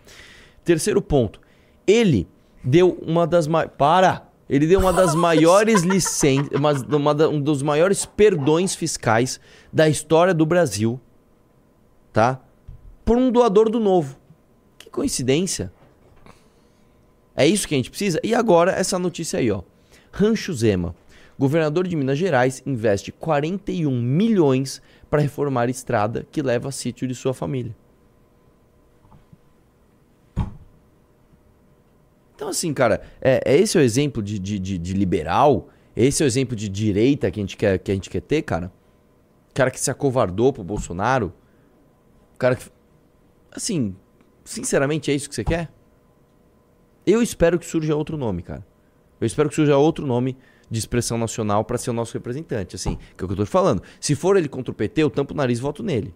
Terceiro 0.63 1.01
ponto. 1.01 1.41
Ele 1.87 2.27
deu 2.63 2.91
uma 3.01 3.25
das 3.25 3.47
maiores. 3.47 3.73
Para! 3.75 4.26
Ele 4.49 4.65
deu 4.67 4.79
uma 4.79 4.93
das 4.93 5.13
maiores 5.15 5.81
licenças, 5.81 6.49
uma, 6.53 6.71
uma 6.95 7.13
da- 7.15 7.29
um 7.29 7.41
dos 7.41 7.61
maiores 7.61 8.05
perdões 8.05 8.73
fiscais 8.75 9.39
da 9.71 9.87
história 9.89 10.33
do 10.33 10.45
Brasil. 10.45 10.99
Tá? 12.13 12.39
Por 13.03 13.17
um 13.17 13.31
doador 13.31 13.69
do 13.69 13.79
novo. 13.79 14.17
Que 14.77 14.89
coincidência. 14.89 15.71
É 17.35 17.45
isso 17.45 17.67
que 17.67 17.75
a 17.75 17.77
gente 17.77 17.89
precisa? 17.89 18.19
E 18.23 18.33
agora, 18.33 18.71
essa 18.71 18.97
notícia 18.97 19.39
aí, 19.39 19.51
ó. 19.51 19.61
Rancho 20.11 20.53
Zema. 20.53 20.95
Governador 21.37 21.87
de 21.87 21.95
Minas 21.95 22.17
Gerais 22.17 22.63
investe 22.65 23.11
41 23.11 23.91
milhões 24.01 24.81
para 25.07 25.21
reformar 25.21 25.69
estrada 25.69 26.25
que 26.31 26.41
leva 26.41 26.69
a 26.69 26.71
sítio 26.71 27.07
de 27.07 27.13
sua 27.13 27.31
família. 27.33 27.75
Então, 32.37 32.49
assim, 32.49 32.71
cara, 32.71 33.01
é, 33.19 33.41
é 33.43 33.57
esse 33.57 33.75
o 33.75 33.81
exemplo 33.81 34.21
de, 34.21 34.37
de, 34.37 34.59
de- 34.59 34.77
de 34.77 34.93
liberal? 34.93 35.69
Esse 35.95 36.21
é 36.21 36.25
o 36.25 36.27
exemplo 36.27 36.55
de 36.55 36.69
direita 36.69 37.31
que 37.31 37.39
a 37.39 37.43
gente 37.43 37.57
quer, 37.57 37.79
que 37.79 37.91
a 37.91 37.95
gente 37.95 38.11
quer 38.11 38.21
ter, 38.21 38.43
cara? 38.43 38.71
Cara 39.55 39.71
que 39.71 39.79
se 39.79 39.89
acovardou 39.89 40.53
pro 40.53 40.63
Bolsonaro? 40.63 41.33
Cara 42.37 42.55
que. 42.55 42.69
Assim, 43.51 43.95
sinceramente, 44.45 45.09
é 45.09 45.15
isso 45.15 45.27
que 45.27 45.33
você 45.33 45.43
quer? 45.43 45.71
Eu 47.07 47.23
espero 47.23 47.57
que 47.57 47.65
surja 47.65 47.95
outro 47.95 48.17
nome, 48.17 48.43
cara. 48.43 48.63
Eu 49.19 49.25
espero 49.25 49.49
que 49.49 49.55
surja 49.55 49.75
outro 49.75 50.05
nome 50.05 50.37
de 50.69 50.77
expressão 50.77 51.17
nacional 51.17 51.65
para 51.65 51.79
ser 51.79 51.89
o 51.89 51.93
nosso 51.93 52.13
representante, 52.13 52.75
assim, 52.75 52.97
que 53.17 53.23
é 53.23 53.25
o 53.25 53.27
que 53.27 53.33
eu 53.33 53.37
tô 53.37 53.45
falando. 53.47 53.81
Se 53.99 54.13
for 54.13 54.37
ele 54.37 54.47
contra 54.47 54.71
o 54.71 54.75
PT, 54.75 55.01
eu 55.01 55.09
tampo 55.09 55.33
o 55.33 55.37
nariz 55.37 55.57
e 55.57 55.61
voto 55.63 55.81
nele. 55.81 56.13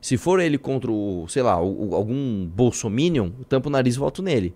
Se 0.00 0.16
for 0.16 0.40
ele 0.40 0.56
contra 0.56 0.90
o, 0.90 1.26
sei 1.28 1.42
lá, 1.42 1.60
o- 1.60 1.90
o- 1.90 1.94
algum 1.94 2.46
bolsominion, 2.46 3.30
eu 3.38 3.44
tampo 3.44 3.68
o 3.68 3.72
nariz 3.72 3.96
e 3.96 3.98
voto 3.98 4.22
nele. 4.22 4.54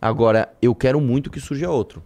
Agora, 0.00 0.52
eu 0.60 0.74
quero 0.74 1.00
muito 1.00 1.30
que 1.30 1.40
surja 1.40 1.70
outro. 1.70 2.02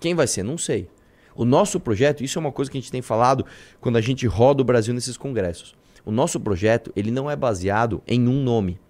Quem 0.00 0.14
vai 0.14 0.26
ser? 0.26 0.42
Não 0.42 0.58
sei. 0.58 0.88
O 1.34 1.44
nosso 1.44 1.78
projeto, 1.78 2.22
isso 2.24 2.38
é 2.38 2.40
uma 2.40 2.52
coisa 2.52 2.70
que 2.70 2.76
a 2.76 2.80
gente 2.80 2.90
tem 2.90 3.02
falado 3.02 3.44
quando 3.80 3.96
a 3.96 4.00
gente 4.00 4.26
roda 4.26 4.62
o 4.62 4.64
Brasil 4.64 4.92
nesses 4.92 5.16
congressos. 5.16 5.74
O 6.04 6.10
nosso 6.10 6.40
projeto, 6.40 6.92
ele 6.96 7.10
não 7.10 7.30
é 7.30 7.36
baseado 7.36 8.02
em 8.06 8.26
um 8.26 8.42
nome. 8.42 8.80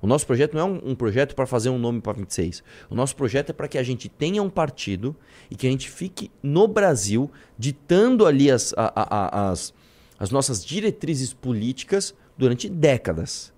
O 0.00 0.06
nosso 0.06 0.26
projeto 0.26 0.54
não 0.54 0.60
é 0.60 0.64
um, 0.64 0.90
um 0.90 0.94
projeto 0.94 1.34
para 1.34 1.46
fazer 1.46 1.70
um 1.70 1.78
nome 1.78 2.00
para 2.00 2.12
26. 2.12 2.62
O 2.90 2.94
nosso 2.94 3.16
projeto 3.16 3.50
é 3.50 3.52
para 3.52 3.66
que 3.68 3.78
a 3.78 3.82
gente 3.82 4.08
tenha 4.08 4.42
um 4.42 4.50
partido 4.50 5.16
e 5.50 5.56
que 5.56 5.66
a 5.66 5.70
gente 5.70 5.88
fique 5.90 6.30
no 6.42 6.68
Brasil 6.68 7.30
ditando 7.58 8.26
ali 8.26 8.50
as, 8.50 8.74
a- 8.76 8.92
a- 8.94 9.26
a- 9.46 9.50
as, 9.50 9.72
as 10.18 10.30
nossas 10.30 10.62
diretrizes 10.64 11.32
políticas 11.32 12.14
durante 12.36 12.68
décadas. 12.68 13.50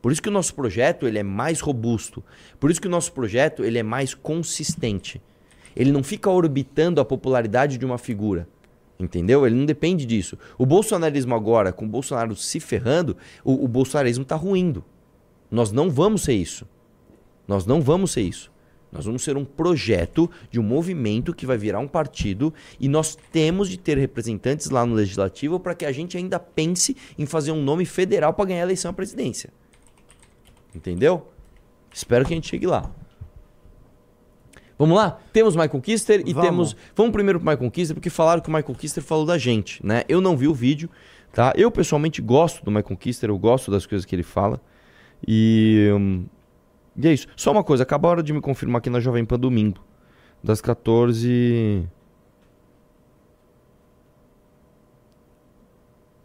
Por 0.00 0.12
isso 0.12 0.22
que 0.22 0.28
o 0.28 0.32
nosso 0.32 0.54
projeto 0.54 1.06
ele 1.06 1.18
é 1.18 1.22
mais 1.22 1.60
robusto. 1.60 2.22
Por 2.58 2.70
isso 2.70 2.80
que 2.80 2.86
o 2.86 2.90
nosso 2.90 3.12
projeto 3.12 3.64
ele 3.64 3.78
é 3.78 3.82
mais 3.82 4.14
consistente. 4.14 5.20
Ele 5.74 5.92
não 5.92 6.02
fica 6.02 6.30
orbitando 6.30 7.00
a 7.00 7.04
popularidade 7.04 7.78
de 7.78 7.84
uma 7.84 7.98
figura. 7.98 8.48
Entendeu? 8.98 9.46
Ele 9.46 9.54
não 9.54 9.64
depende 9.64 10.04
disso. 10.04 10.36
O 10.56 10.66
bolsonarismo 10.66 11.34
agora, 11.34 11.72
com 11.72 11.84
o 11.84 11.88
Bolsonaro 11.88 12.34
se 12.34 12.58
ferrando, 12.58 13.16
o, 13.44 13.64
o 13.64 13.68
bolsonarismo 13.68 14.22
está 14.22 14.34
ruindo. 14.34 14.84
Nós 15.50 15.70
não 15.70 15.88
vamos 15.88 16.22
ser 16.22 16.34
isso. 16.34 16.66
Nós 17.46 17.64
não 17.64 17.80
vamos 17.80 18.10
ser 18.10 18.22
isso. 18.22 18.50
Nós 18.90 19.04
vamos 19.04 19.22
ser 19.22 19.36
um 19.36 19.44
projeto 19.44 20.30
de 20.50 20.58
um 20.58 20.62
movimento 20.62 21.34
que 21.34 21.46
vai 21.46 21.58
virar 21.58 21.78
um 21.78 21.86
partido 21.86 22.52
e 22.80 22.88
nós 22.88 23.16
temos 23.30 23.68
de 23.68 23.76
ter 23.76 23.98
representantes 23.98 24.70
lá 24.70 24.84
no 24.84 24.94
legislativo 24.94 25.60
para 25.60 25.74
que 25.74 25.84
a 25.84 25.92
gente 25.92 26.16
ainda 26.16 26.38
pense 26.38 26.96
em 27.18 27.26
fazer 27.26 27.52
um 27.52 27.62
nome 27.62 27.84
federal 27.84 28.32
para 28.32 28.46
ganhar 28.46 28.62
a 28.62 28.66
eleição 28.66 28.90
à 28.90 28.94
presidência. 28.94 29.50
Entendeu? 30.78 31.26
Espero 31.92 32.24
que 32.24 32.32
a 32.32 32.36
gente 32.36 32.48
chegue 32.48 32.66
lá. 32.66 32.90
Vamos 34.78 34.96
lá? 34.96 35.18
Temos 35.32 35.56
Michael 35.56 35.80
Kister 35.80 36.22
e 36.24 36.32
Vamos. 36.32 36.48
temos. 36.48 36.76
Vamos 36.94 37.12
primeiro 37.12 37.40
pro 37.40 37.50
Michael 37.50 37.70
Kister, 37.70 37.96
porque 37.96 38.08
falaram 38.08 38.40
que 38.40 38.48
o 38.48 38.52
Michael 38.52 38.78
Kister 38.78 39.02
falou 39.02 39.26
da 39.26 39.36
gente, 39.36 39.84
né? 39.84 40.04
Eu 40.08 40.20
não 40.20 40.36
vi 40.36 40.46
o 40.46 40.54
vídeo, 40.54 40.88
tá? 41.32 41.52
Eu 41.56 41.68
pessoalmente 41.68 42.22
gosto 42.22 42.64
do 42.64 42.70
Michael 42.70 42.96
Kister, 42.96 43.28
eu 43.28 43.36
gosto 43.36 43.72
das 43.72 43.84
coisas 43.84 44.04
que 44.04 44.14
ele 44.14 44.22
fala. 44.22 44.60
E. 45.26 45.90
hum, 45.92 46.26
e 46.96 47.08
é 47.08 47.12
isso. 47.12 47.26
Só 47.34 47.50
uma 47.50 47.64
coisa, 47.64 47.82
acaba 47.82 48.06
a 48.08 48.10
hora 48.12 48.22
de 48.22 48.32
me 48.32 48.40
confirmar 48.40 48.78
aqui 48.78 48.88
na 48.88 49.00
Jovem 49.00 49.24
Pan 49.24 49.38
domingo. 49.38 49.84
Das 50.42 50.60
14. 50.60 51.88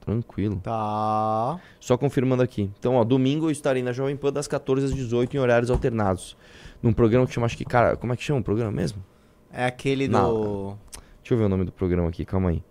Tranquilo. 0.04 0.60
Tá. 0.62 1.60
Só 1.80 1.98
confirmando 1.98 2.44
aqui. 2.44 2.70
Então, 2.78 2.96
ó, 2.96 3.04
domingo 3.04 3.46
eu 3.48 3.52
estarei 3.52 3.82
na 3.82 3.94
Jovem 3.94 4.18
Pan 4.18 4.34
das 4.34 4.48
14 4.48 4.88
às 4.88 4.94
18 4.94 5.36
em 5.36 5.40
horários 5.40 5.72
alternados. 5.72 6.36
Num 6.82 6.92
programa 6.92 7.26
que 7.26 7.34
chama, 7.34 7.46
acho 7.46 7.56
que, 7.56 7.64
cara, 7.64 7.96
como 7.96 8.12
é 8.12 8.18
que 8.18 8.24
chama 8.24 8.42
o 8.42 8.44
programa 8.44 8.72
mesmo? 8.72 9.04
É 9.52 9.66
aquele 9.66 10.08
do. 10.08 10.12
Não. 10.12 10.80
Deixa 11.22 11.34
eu 11.34 11.38
ver 11.38 11.46
o 11.46 11.50
nome 11.50 11.64
do 11.64 11.72
programa 11.72 12.10
aqui, 12.10 12.26
calma 12.26 12.50
aí. 12.50 12.62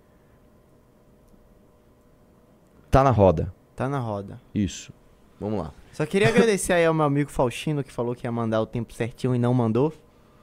Tá 2.91 3.03
na 3.03 3.11
roda. 3.11 3.55
Tá 3.75 3.89
na 3.89 3.99
roda. 3.99 4.39
Isso. 4.55 4.93
Vamos 5.41 5.59
lá. 5.59 5.73
Só 5.93 6.05
queria 6.05 6.29
agradecer 6.29 6.75
aí 6.75 6.85
ao 6.85 6.93
meu 6.93 7.07
amigo 7.07 7.31
Faustino 7.31 7.83
que 7.83 7.91
falou 7.91 8.15
que 8.15 8.27
ia 8.27 8.33
mandar 8.33 8.61
o 8.61 8.67
tempo 8.67 8.93
certinho 8.93 9.35
e 9.35 9.39
não 9.39 9.55
mandou. 9.55 9.93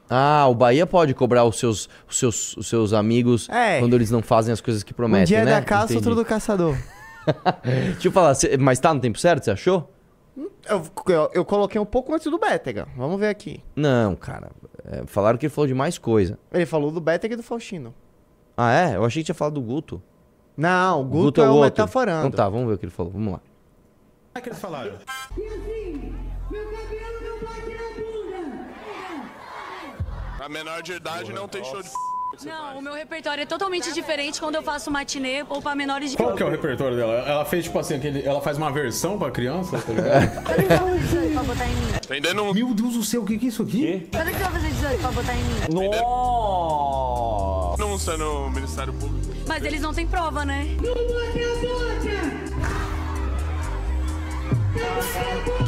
Ah, 0.09 0.47
o 0.47 0.55
Bahia 0.55 0.87
pode 0.87 1.13
cobrar 1.13 1.45
os 1.45 1.59
seus, 1.59 1.87
os 2.07 2.17
seus, 2.17 2.57
os 2.57 2.67
seus 2.67 2.93
amigos 2.93 3.47
É. 3.49 3.79
quando 3.79 3.93
eles 3.95 4.09
não 4.09 4.21
fazem 4.23 4.51
as 4.51 4.59
coisas 4.59 4.81
que 4.83 4.93
prometem, 4.93 5.23
um 5.23 5.25
dia 5.27 5.37
é 5.39 5.45
né? 5.45 5.51
da 5.51 5.61
caça, 5.61 5.93
Entendi. 5.93 5.97
outro 5.97 6.15
do 6.15 6.25
caçador. 6.25 6.75
Deixa 7.63 8.07
eu 8.07 8.11
falar, 8.11 8.33
mas 8.59 8.79
tá 8.79 8.93
no 8.93 8.99
tempo 8.99 9.19
certo, 9.19 9.43
você 9.45 9.51
achou? 9.51 9.91
Eu, 10.67 10.83
eu, 11.07 11.29
eu 11.33 11.45
coloquei 11.45 11.79
um 11.79 11.85
pouco 11.85 12.13
antes 12.13 12.29
do 12.29 12.37
Bétega. 12.39 12.87
Vamos 12.95 13.19
ver 13.19 13.27
aqui. 13.27 13.63
Não, 13.75 14.15
cara. 14.15 14.49
É, 14.85 15.03
falaram 15.05 15.37
que 15.37 15.45
ele 15.45 15.53
falou 15.53 15.67
de 15.67 15.73
mais 15.73 15.97
coisa. 15.97 16.39
Ele 16.51 16.65
falou 16.65 16.91
do 16.91 16.99
Bétega 17.01 17.33
e 17.33 17.37
do 17.37 17.43
Faustino. 17.43 17.93
Ah, 18.57 18.73
é? 18.73 18.95
Eu 18.95 19.05
achei 19.05 19.21
que 19.21 19.25
tinha 19.27 19.35
falado 19.35 19.53
do 19.55 19.61
Guto. 19.61 20.01
Não, 20.57 21.01
o 21.01 21.03
Guto, 21.05 21.41
é 21.41 21.45
o 21.45 21.53
outro. 21.53 21.63
metaforando. 21.65 22.27
Então 22.27 22.31
tá, 22.31 22.49
vamos 22.49 22.67
ver 22.67 22.73
o 22.73 22.77
que 22.77 22.85
ele 22.85 22.91
falou. 22.91 23.11
Vamos 23.11 23.33
lá. 23.33 23.41
é 24.35 24.41
que 24.41 24.49
eles 24.49 24.59
falaram? 24.59 24.93
A 30.39 30.47
menor 30.47 30.81
de 30.81 30.93
idade 30.93 31.33
não 31.33 31.47
tem 31.47 31.63
show 31.63 31.81
de 31.81 31.89
Não, 32.45 32.79
o 32.79 32.81
meu 32.81 32.93
repertório 32.93 33.41
é 33.41 33.45
totalmente 33.45 33.93
diferente 33.93 34.39
quando 34.39 34.55
eu 34.55 34.63
faço 34.63 34.89
matinê 34.89 35.43
ou 35.49 35.61
pra 35.61 35.75
menores 35.75 36.11
de 36.11 36.17
Qual 36.17 36.33
que 36.33 36.41
é 36.41 36.45
o 36.45 36.49
repertório 36.49 36.95
dela? 36.95 37.13
Ela 37.27 37.43
fez, 37.43 37.65
tipo 37.65 37.77
assim, 37.77 37.95
aquele, 37.95 38.25
ela 38.25 38.39
faz 38.39 38.57
uma 38.57 38.71
versão 38.71 39.19
pra 39.19 39.29
criança, 39.31 39.77
tá 39.79 39.91
ligado? 39.91 40.43
Cadê 40.47 40.63
que 40.63 40.67
vai 40.69 40.77
fazer 40.77 40.99
18 40.99 41.33
pra 41.33 41.43
botar 41.43 41.65
em 41.65 41.75
mim? 41.75 41.91
Entendendo 42.03 42.43
um 42.43 42.53
Meu 42.53 42.73
Deus 42.73 42.93
do 42.93 43.03
céu, 43.03 43.23
o 43.23 43.25
que 43.25 43.37
que 43.37 43.45
é 43.47 43.49
isso 43.49 43.63
aqui? 43.63 44.07
Cadê 44.11 44.31
que 44.31 44.39
vai 44.39 44.51
fazer 44.51 44.69
18 44.69 45.01
pra 45.01 45.11
botar 45.11 45.33
em 45.33 45.43
mim? 45.43 45.59
denúncia 47.99 48.17
no 48.17 48.49
Ministério 48.49 48.93
Público. 48.93 49.33
Mas 49.47 49.63
eles 49.63 49.81
não 49.81 49.93
têm 49.93 50.07
prova, 50.07 50.45
né? 50.45 50.67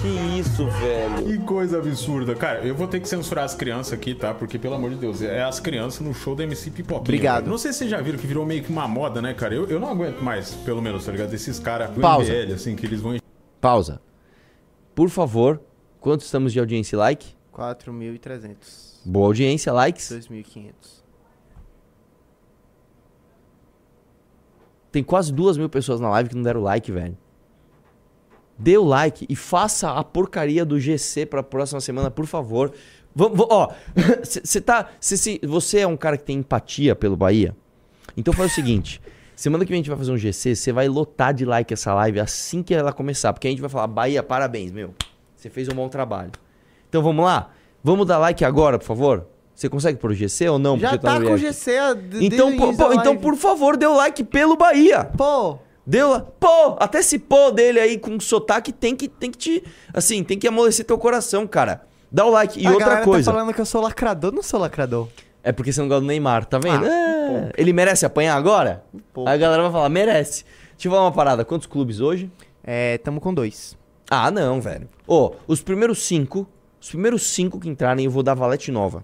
Que 0.01 0.39
isso, 0.39 0.67
velho? 0.67 1.25
Que 1.25 1.37
coisa 1.45 1.77
absurda. 1.77 2.33
Cara, 2.35 2.65
eu 2.65 2.73
vou 2.73 2.87
ter 2.87 2.99
que 2.99 3.07
censurar 3.07 3.45
as 3.45 3.53
crianças 3.53 3.93
aqui, 3.93 4.15
tá? 4.15 4.33
Porque, 4.33 4.57
pelo 4.57 4.73
amor 4.73 4.89
de 4.89 4.95
Deus, 4.95 5.21
é 5.21 5.43
as 5.43 5.59
crianças 5.59 5.99
no 5.99 6.13
show 6.13 6.35
da 6.35 6.43
MC 6.43 6.71
Pipoquinha. 6.71 6.99
Obrigado. 7.01 7.43
cara. 7.43 7.49
Não 7.51 7.57
sei 7.57 7.71
se 7.71 7.79
vocês 7.79 7.91
já 7.91 8.01
viram 8.01 8.17
que 8.17 8.25
virou 8.25 8.45
meio 8.45 8.63
que 8.63 8.71
uma 8.71 8.87
moda, 8.87 9.21
né, 9.21 9.33
cara? 9.33 9.53
Eu, 9.53 9.67
eu 9.67 9.79
não 9.79 9.89
aguento 9.89 10.19
mais, 10.21 10.55
pelo 10.55 10.81
menos, 10.81 11.05
tá 11.05 11.11
ligado? 11.11 11.33
Esses 11.33 11.59
caras 11.59 11.91
do 11.91 12.01
Pausa. 12.01 12.33
MBL, 12.33 12.53
assim, 12.53 12.75
que 12.75 12.85
eles 12.85 12.99
vão... 12.99 13.17
Pausa. 13.59 14.01
Por 14.95 15.09
favor, 15.09 15.61
quanto 15.99 16.21
estamos 16.21 16.51
de 16.51 16.59
audiência 16.59 16.95
e 16.95 16.97
like? 16.97 17.35
4.300. 17.53 18.55
Boa 19.05 19.27
audiência, 19.27 19.71
likes. 19.71 20.09
2.500. 20.11 21.01
Tem 24.91 25.03
quase 25.03 25.31
duas 25.31 25.57
mil 25.57 25.69
pessoas 25.69 25.99
na 25.99 26.09
live 26.09 26.29
que 26.29 26.35
não 26.35 26.43
deram 26.43 26.61
like, 26.61 26.91
velho. 26.91 27.17
Dê 28.61 28.77
o 28.77 28.83
like 28.83 29.25
e 29.27 29.35
faça 29.35 29.91
a 29.91 30.03
porcaria 30.03 30.63
do 30.63 30.79
GC 30.79 31.25
pra 31.25 31.41
próxima 31.41 31.81
semana, 31.81 32.11
por 32.11 32.25
favor. 32.27 32.71
Vamos, 33.15 33.45
ó, 33.49 33.71
você 34.23 34.61
tá. 34.61 34.89
cê 34.99 35.17
se- 35.17 35.41
você 35.43 35.79
é 35.79 35.87
um 35.87 35.97
cara 35.97 36.15
que 36.17 36.23
tem 36.23 36.37
empatia 36.37 36.95
pelo 36.95 37.17
Bahia. 37.17 37.55
Então 38.15 38.33
faz 38.33 38.51
o 38.51 38.55
seguinte: 38.55 39.01
semana 39.35 39.65
que 39.65 39.69
vem 39.69 39.77
a 39.79 39.81
gente 39.81 39.89
vai 39.89 39.97
fazer 39.97 40.11
um 40.11 40.17
GC, 40.17 40.55
você 40.55 40.71
vai 40.71 40.87
lotar 40.87 41.33
de 41.33 41.43
like 41.43 41.73
essa 41.73 41.93
live 41.93 42.19
assim 42.19 42.61
que 42.61 42.73
ela 42.73 42.93
começar. 42.93 43.33
Porque 43.33 43.47
a 43.47 43.51
gente 43.51 43.61
vai 43.61 43.69
falar, 43.69 43.87
Bahia, 43.87 44.21
parabéns, 44.21 44.71
meu. 44.71 44.93
Você 45.35 45.49
fez 45.49 45.67
um 45.67 45.73
bom 45.73 45.89
trabalho. 45.89 46.31
Então 46.87 47.01
vamos 47.01 47.25
lá? 47.25 47.49
Vamos 47.83 48.05
dar 48.05 48.19
like 48.19 48.45
agora, 48.45 48.77
por 48.77 48.85
favor? 48.85 49.25
Você 49.55 49.67
consegue 49.67 49.97
pôr 49.99 50.11
o 50.11 50.13
GC 50.13 50.47
ou 50.49 50.59
não? 50.59 50.77
Já 50.79 50.97
tá 50.97 51.19
no 51.19 51.25
com 51.27 51.33
o? 51.33 51.37
GC 51.37 51.77
a- 51.77 51.97
Então, 52.21 52.55
pô, 52.55 52.73
pô, 52.73 52.93
então, 52.93 53.17
por 53.17 53.35
favor, 53.35 53.75
dê 53.75 53.85
o 53.87 53.95
like 53.95 54.23
pelo 54.23 54.55
Bahia. 54.55 55.03
Pô, 55.17 55.57
Deu. 55.91 56.21
Pô, 56.39 56.77
até 56.79 56.99
esse 56.99 57.19
pô 57.19 57.51
dele 57.51 57.77
aí 57.79 57.97
com 57.97 58.17
sotaque 58.19 58.71
tem 58.71 58.95
que, 58.95 59.09
tem 59.09 59.29
que 59.29 59.37
te. 59.37 59.63
Assim, 59.93 60.23
tem 60.23 60.39
que 60.39 60.47
amolecer 60.47 60.85
teu 60.85 60.97
coração, 60.97 61.45
cara. 61.45 61.81
Dá 62.09 62.25
o 62.25 62.29
like. 62.29 62.61
E 62.61 62.65
a 62.65 62.69
outra 62.71 62.85
galera 62.85 63.05
coisa. 63.05 63.29
tá 63.29 63.37
falando 63.37 63.53
que 63.53 63.59
eu 63.59 63.65
sou 63.65 63.81
lacrador, 63.81 64.31
não 64.31 64.41
sou 64.41 64.57
lacrador. 64.59 65.09
É 65.43 65.51
porque 65.51 65.73
você 65.73 65.81
não 65.81 65.89
gosta 65.89 66.01
do 66.01 66.07
Neymar, 66.07 66.45
tá 66.45 66.59
vendo? 66.59 66.85
Ah, 66.85 66.89
É, 66.89 67.51
ele 67.57 67.73
merece 67.73 68.05
apanhar 68.05 68.35
agora? 68.37 68.83
Aí 69.25 69.33
a 69.33 69.37
galera 69.37 69.63
vai 69.63 69.71
falar, 69.71 69.89
merece. 69.89 70.45
Deixa 70.73 70.87
eu 70.87 70.91
falar 70.91 71.03
uma 71.03 71.11
parada. 71.11 71.43
Quantos 71.43 71.67
clubes 71.67 71.99
hoje? 71.99 72.31
É, 72.63 72.97
tamo 72.99 73.19
com 73.19 73.33
dois. 73.33 73.77
Ah, 74.09 74.31
não, 74.31 74.61
velho. 74.61 74.87
Ô, 75.05 75.31
os 75.45 75.61
primeiros 75.61 76.03
cinco. 76.03 76.47
Os 76.79 76.87
primeiros 76.89 77.23
cinco 77.23 77.59
que 77.59 77.67
entrarem, 77.67 78.05
eu 78.05 78.11
vou 78.11 78.23
dar 78.23 78.33
valete 78.33 78.71
nova. 78.71 79.03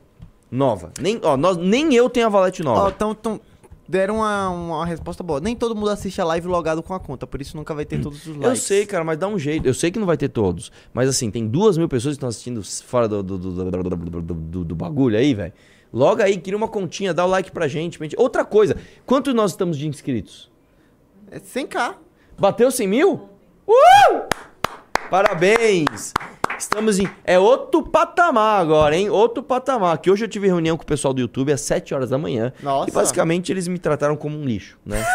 Nova. 0.50 0.92
Nem, 1.02 1.20
ó, 1.22 1.36
nós, 1.36 1.58
nem 1.58 1.94
eu 1.94 2.10
tenho 2.10 2.28
a 2.28 2.30
valete 2.30 2.62
Ó, 2.62 2.66
nova. 2.66 2.92
tão, 2.92 3.14
tão, 3.14 3.42
deram 3.88 4.18
uma, 4.18 4.50
uma 4.50 4.86
resposta 4.86 5.24
boa. 5.24 5.40
Nem 5.40 5.56
todo 5.56 5.76
mundo 5.76 5.90
assiste 5.90 6.20
a 6.22 6.26
live 6.26 6.48
logado 6.48 6.84
com 6.84 6.94
a 6.94 7.00
conta, 7.00 7.26
por 7.26 7.42
isso 7.42 7.56
nunca 7.56 7.74
vai 7.74 7.86
ter 7.86 8.00
todos 8.02 8.20
os 8.26 8.36
likes. 8.36 8.48
Eu 8.50 8.56
sei, 8.56 8.86
cara, 8.86 9.04
mas 9.04 9.18
dá 9.18 9.28
um 9.28 9.40
jeito. 9.40 9.66
Eu 9.66 9.74
sei 9.74 9.90
que 9.92 9.98
não 10.00 10.06
vai 10.06 10.18
ter 10.18 10.30
todos. 10.30 10.72
Mas 10.94 11.08
assim, 11.10 11.32
tem 11.32 11.48
duas 11.48 11.78
mil 11.78 11.88
pessoas 11.88 12.14
que 12.14 12.18
estão 12.18 12.30
assistindo 12.30 12.62
fora 12.86 13.08
do, 13.08 13.24
do, 13.24 13.38
do, 13.38 13.52
do, 13.72 13.84
do- 13.84 14.22
do- 14.22 14.34
do- 14.34 14.66
do 14.66 14.76
bagulho 14.76 15.18
aí, 15.18 15.34
velho. 15.34 15.54
Logo 15.94 16.22
aí, 16.22 16.38
cria 16.38 16.58
uma 16.58 16.68
continha, 16.68 17.14
dá 17.14 17.26
o 17.26 17.30
like 17.30 17.50
pra 17.52 17.68
gente. 17.68 17.98
Outra 18.18 18.44
coisa, 18.44 18.76
quanto 19.06 19.34
nós 19.34 19.52
estamos 19.52 19.78
de 19.78 19.88
inscritos? 19.88 20.52
É 21.32 21.40
100k. 21.40 21.96
Bateu 22.38 22.70
100 22.70 22.88
mil? 22.88 23.30
Uh! 23.68 24.28
Parabéns! 25.10 26.14
Estamos 26.58 27.00
em. 27.00 27.08
É 27.24 27.38
outro 27.38 27.84
patamar 27.84 28.60
agora, 28.60 28.96
hein? 28.96 29.10
Outro 29.10 29.44
patamar. 29.44 29.98
Que 30.00 30.10
hoje 30.10 30.26
eu 30.26 30.28
tive 30.28 30.48
reunião 30.48 30.76
com 30.76 30.84
o 30.84 30.86
pessoal 30.86 31.14
do 31.14 31.22
YouTube 31.22 31.52
às 31.52 31.62
7 31.62 31.94
horas 31.94 32.10
da 32.10 32.18
manhã. 32.18 32.52
Nossa. 32.62 32.90
E 32.90 32.94
basicamente 32.94 33.52
eles 33.52 33.68
me 33.68 33.78
trataram 33.78 34.16
como 34.16 34.38
um 34.38 34.44
lixo, 34.44 34.78
né? 34.86 35.06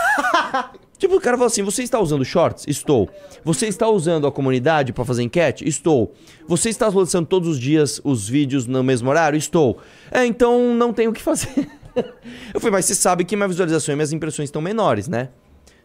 tipo, 0.96 1.16
o 1.16 1.20
cara 1.20 1.37
falou 1.37 1.48
assim: 1.48 1.62
você 1.62 1.83
está 1.83 1.98
usando 1.98 2.24
shorts? 2.24 2.64
Estou. 2.68 3.09
Você 3.44 3.66
está 3.66 3.88
usando 3.88 4.26
a 4.26 4.33
comunidade 4.33 4.92
para 4.92 5.05
fazer 5.05 5.22
enquete? 5.22 5.68
Estou. 5.68 6.14
Você 6.46 6.68
está 6.68 6.88
lançando 6.88 7.26
todos 7.26 7.48
os 7.48 7.59
dias 7.59 8.00
os 8.05 8.28
vídeos 8.28 8.66
no 8.66 8.83
mesmo 8.83 9.11
horário? 9.11 9.37
Estou. 9.37 9.78
É, 10.11 10.24
então 10.24 10.74
não 10.74 10.92
tenho 10.92 11.11
o 11.11 11.12
que 11.14 11.22
fazer. 11.22 11.68
eu 12.55 12.61
falei, 12.61 12.72
mas 12.72 12.85
você 12.85 12.94
sabe 12.94 13.24
que 13.24 13.37
minha 13.37 13.48
visualização 13.48 13.92
e 13.92 13.96
minhas 13.96 14.12
impressões 14.12 14.48
estão 14.48 14.62
menores, 14.62 15.09
né? 15.09 15.31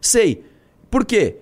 Sei. 0.00 0.44
Por 0.90 1.04
quê? 1.04 1.36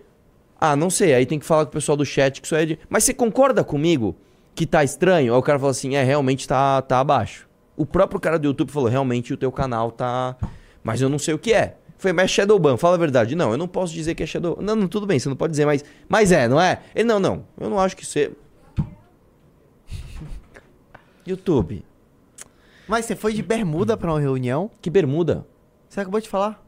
Ah, 0.60 0.74
não 0.74 0.90
sei. 0.90 1.14
Aí 1.14 1.26
tem 1.26 1.38
que 1.38 1.44
falar 1.44 1.64
com 1.64 1.70
o 1.70 1.72
pessoal 1.72 1.96
do 1.96 2.04
chat 2.04 2.40
que 2.40 2.46
isso 2.46 2.54
é 2.54 2.64
de. 2.64 2.78
Mas 2.88 3.04
você 3.04 3.14
concorda 3.14 3.62
comigo 3.62 4.16
que 4.54 4.66
tá 4.66 4.82
estranho? 4.82 5.34
Aí 5.34 5.38
o 5.38 5.42
cara 5.42 5.58
falou 5.58 5.70
assim: 5.70 5.94
é, 5.94 6.02
realmente 6.02 6.48
tá, 6.48 6.80
tá 6.82 7.00
abaixo. 7.00 7.46
O 7.76 7.84
próprio 7.84 8.18
cara 8.18 8.38
do 8.38 8.46
YouTube 8.46 8.70
falou: 8.70 8.88
realmente 8.88 9.32
o 9.32 9.36
teu 9.36 9.52
canal 9.52 9.90
tá. 9.90 10.36
Mas 10.82 11.00
eu 11.00 11.08
não 11.08 11.18
sei 11.18 11.34
o 11.34 11.38
que 11.38 11.52
é. 11.52 11.76
Foi, 11.98 12.12
mas 12.12 12.26
é 12.26 12.28
Shadowban, 12.28 12.76
fala 12.76 12.94
a 12.94 12.98
verdade. 12.98 13.34
Não, 13.34 13.50
eu 13.50 13.58
não 13.58 13.66
posso 13.66 13.92
dizer 13.92 14.14
que 14.14 14.22
é 14.22 14.26
Shadow. 14.26 14.58
Não, 14.60 14.76
não, 14.76 14.86
tudo 14.86 15.06
bem, 15.06 15.18
você 15.18 15.28
não 15.28 15.36
pode 15.36 15.52
dizer, 15.52 15.64
mas. 15.64 15.84
Mas 16.08 16.32
é, 16.32 16.48
não 16.48 16.60
é? 16.60 16.80
Ele, 16.94 17.08
não, 17.08 17.18
não. 17.18 17.44
Eu 17.58 17.70
não 17.70 17.80
acho 17.80 17.96
que 17.96 18.04
você. 18.04 18.32
YouTube. 21.26 21.84
Mas 22.86 23.04
você 23.04 23.16
foi 23.16 23.32
de 23.32 23.42
bermuda 23.42 23.96
pra 23.96 24.12
uma 24.12 24.20
reunião? 24.20 24.70
Que 24.80 24.88
bermuda? 24.88 25.46
Você 25.88 26.00
acabou 26.00 26.20
de 26.20 26.28
falar? 26.28 26.62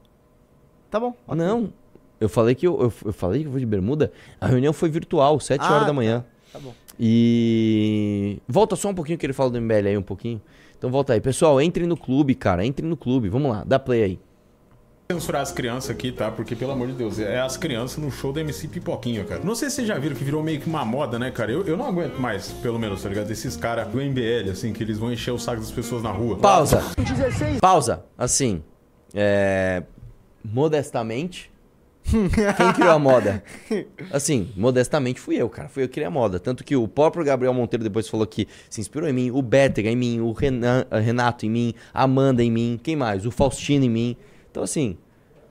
Tá 0.90 0.98
bom. 0.98 1.14
ok. 1.27 1.37
Não. 1.37 1.72
Eu 2.21 2.29
falei 2.29 2.55
que 2.55 2.67
eu, 2.67 2.81
eu, 2.81 2.93
eu 3.07 3.13
falei 3.13 3.41
que 3.43 3.47
eu 3.47 3.51
vou 3.51 3.61
de 3.61 3.67
bermuda. 3.67 4.13
A 4.41 4.47
reunião 4.47 4.73
foi 4.73 4.89
virtual, 4.89 5.39
7 5.39 5.61
Ah, 5.61 5.67
horas 5.69 5.81
da 5.83 5.87
tá. 5.87 5.93
manhã. 5.93 6.25
Tá 6.53 6.59
bom. 6.59 6.75
E. 6.99 8.39
Volta 8.49 8.75
só 8.77 8.89
um 8.89 8.95
pouquinho 8.95 9.17
que 9.19 9.25
ele 9.27 9.33
fala 9.33 9.51
do 9.51 9.61
MBL 9.61 9.87
aí 9.89 9.97
um 9.99 10.03
pouquinho. 10.03 10.41
Então 10.77 10.91
volta 10.91 11.13
aí. 11.13 11.21
Pessoal, 11.21 11.61
entrem 11.61 11.87
no 11.87 11.97
clube, 11.97 12.35
cara. 12.35 12.65
Entrem 12.65 12.89
no 12.89 12.97
clube. 12.97 13.29
Vamos 13.29 13.51
lá, 13.51 13.63
dá 13.67 13.79
play 13.79 14.03
aí. 14.03 14.21
censurar 15.11 15.43
as 15.43 15.53
crianças 15.53 15.91
aqui, 15.91 16.13
tá? 16.13 16.31
Porque, 16.31 16.55
pelo 16.57 16.73
amor 16.73 16.89
de 16.89 16.95
Deus, 16.95 17.19
é 17.19 17.39
as 17.41 17.57
crianças 17.57 17.99
no 17.99 18.11
show 18.11 18.33
da 18.33 18.41
MC 18.41 18.69
Pipoquinha, 18.69 19.25
cara. 19.25 19.41
Não 19.45 19.55
sei 19.55 19.71
se 19.71 19.77
vocês 19.77 19.89
já 19.89 19.97
viram 19.99 20.15
que 20.17 20.23
virou 20.25 20.43
meio 20.43 20.61
que 20.61 20.67
uma 20.69 20.85
moda, 20.85 21.19
né, 21.19 21.31
cara? 21.31 21.51
Eu, 21.53 21.65
eu 21.67 21.77
não 21.77 21.87
aguento 21.87 22.19
mais, 22.19 22.51
pelo 22.53 22.79
menos, 22.79 23.03
tá 23.03 23.09
ligado? 23.09 23.31
Esses 23.31 23.57
caras 23.57 23.89
do 23.89 23.99
MBL, 23.99 24.51
assim, 24.51 24.73
que 24.73 24.83
eles 24.83 24.99
vão 24.99 25.13
encher 25.13 25.31
o 25.33 25.39
saco 25.39 25.61
das 25.61 25.71
pessoas 25.71 26.03
na 26.03 26.11
rua. 26.11 26.37
Pausa. 26.39 26.83
Pausa. 27.61 28.05
Assim. 28.19 28.63
É. 29.15 29.83
Modestamente. 30.45 31.51
Quem 32.57 32.73
criou 32.75 32.90
a 32.92 32.99
moda? 32.99 33.42
Assim, 34.12 34.51
modestamente 34.57 35.21
fui 35.21 35.37
eu, 35.37 35.49
cara. 35.49 35.68
Fui 35.68 35.83
eu 35.83 35.88
que 35.88 35.94
criei 35.94 36.07
a 36.07 36.11
moda. 36.11 36.38
Tanto 36.38 36.64
que 36.64 36.75
o 36.77 36.87
próprio 36.88 37.25
Gabriel 37.25 37.53
Monteiro 37.55 37.83
depois 37.85 38.09
falou 38.09 38.27
que 38.27 38.47
se 38.71 38.81
inspirou 38.81 39.09
em 39.09 39.12
mim, 39.12 39.31
o 39.31 39.42
Bétega 39.42 39.90
em 39.90 39.97
mim, 39.97 40.21
o 40.21 40.33
Renan- 40.33 40.87
a 40.90 40.99
Renato 40.99 41.44
em 41.47 41.51
mim, 41.51 41.75
a 41.92 42.05
Amanda 42.05 42.42
em 42.42 42.51
mim, 42.51 42.81
quem 42.83 42.97
mais? 42.97 43.27
O 43.27 43.31
Faustino 43.31 43.85
em 43.85 43.90
mim. 43.90 44.16
Então, 44.51 44.62
assim, 44.62 44.97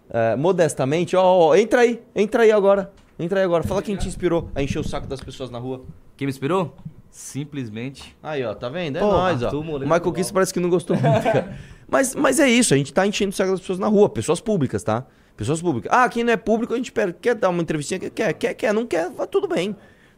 é, 0.10 0.36
modestamente, 0.36 1.16
ó, 1.16 1.24
ó, 1.24 1.56
entra 1.56 1.82
aí, 1.82 2.02
entra 2.16 2.44
aí 2.44 2.52
agora. 2.52 2.92
Entra 3.20 3.40
aí 3.40 3.46
agora. 3.46 3.64
Fala 3.64 3.82
quem 3.82 3.96
te 3.96 4.08
inspirou 4.08 4.50
a 4.54 4.62
encher 4.62 4.80
o 4.80 4.84
saco 4.84 5.08
das 5.08 5.22
pessoas 5.22 5.50
na 5.50 5.58
rua. 5.60 5.84
Quem 6.16 6.26
me 6.28 6.32
inspirou? 6.32 6.76
Simplesmente. 7.10 8.16
Aí, 8.22 8.44
ó, 8.46 8.54
tá 8.54 8.70
vendo? 8.70 8.98
É 8.98 9.00
Pô, 9.00 9.12
nóis, 9.12 9.42
ó. 9.44 9.50
O 9.52 9.80
Michael. 9.80 10.12
Kiss 10.14 10.32
parece 10.32 10.54
que 10.54 10.60
não 10.60 10.70
gostou 10.70 10.96
muito, 10.96 11.24
cara. 11.24 11.58
Mas, 11.90 12.14
mas 12.16 12.38
é 12.38 12.50
isso, 12.50 12.74
a 12.74 12.78
gente 12.78 12.92
tá 12.94 13.08
enchendo 13.08 13.30
o 13.32 13.34
saco 13.34 13.52
das 13.52 13.62
pessoas 13.62 13.80
na 13.80 13.88
rua, 13.88 14.10
pessoas 14.10 14.42
públicas, 14.42 14.84
tá? 14.84 15.06
Pessoas 15.38 15.62
públicas. 15.62 15.92
Ah, 15.94 16.10
quem 16.10 16.24
não 16.24 16.34
é 16.34 16.38
público, 16.38 16.74
a 16.74 16.78
gente 16.78 16.92
pera, 16.92 17.14
quer 17.14 17.36
dar 17.36 17.50
uma 17.50 17.62
entrevistinha, 17.62 18.00
quer, 18.00 18.10
quer, 18.10 18.34
quer, 18.34 18.54
quer, 18.56 18.74
não 18.74 18.88
quer, 18.88 19.12
vai 19.12 19.28
tudo 19.28 19.48
bem. 19.48 19.76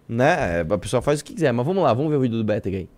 Né? 0.08 0.62
A 0.62 0.78
pessoa 0.78 1.02
faz 1.02 1.20
o 1.20 1.26
que 1.26 1.34
quiser, 1.34 1.52
mas 1.52 1.66
vamos 1.66 1.84
lá, 1.84 1.94
vamos 1.94 2.10
ver 2.10 2.16
o 2.16 2.22
vídeo 2.22 2.38
do 2.38 2.44
Beteg 2.44 2.76
aí. 2.78 2.90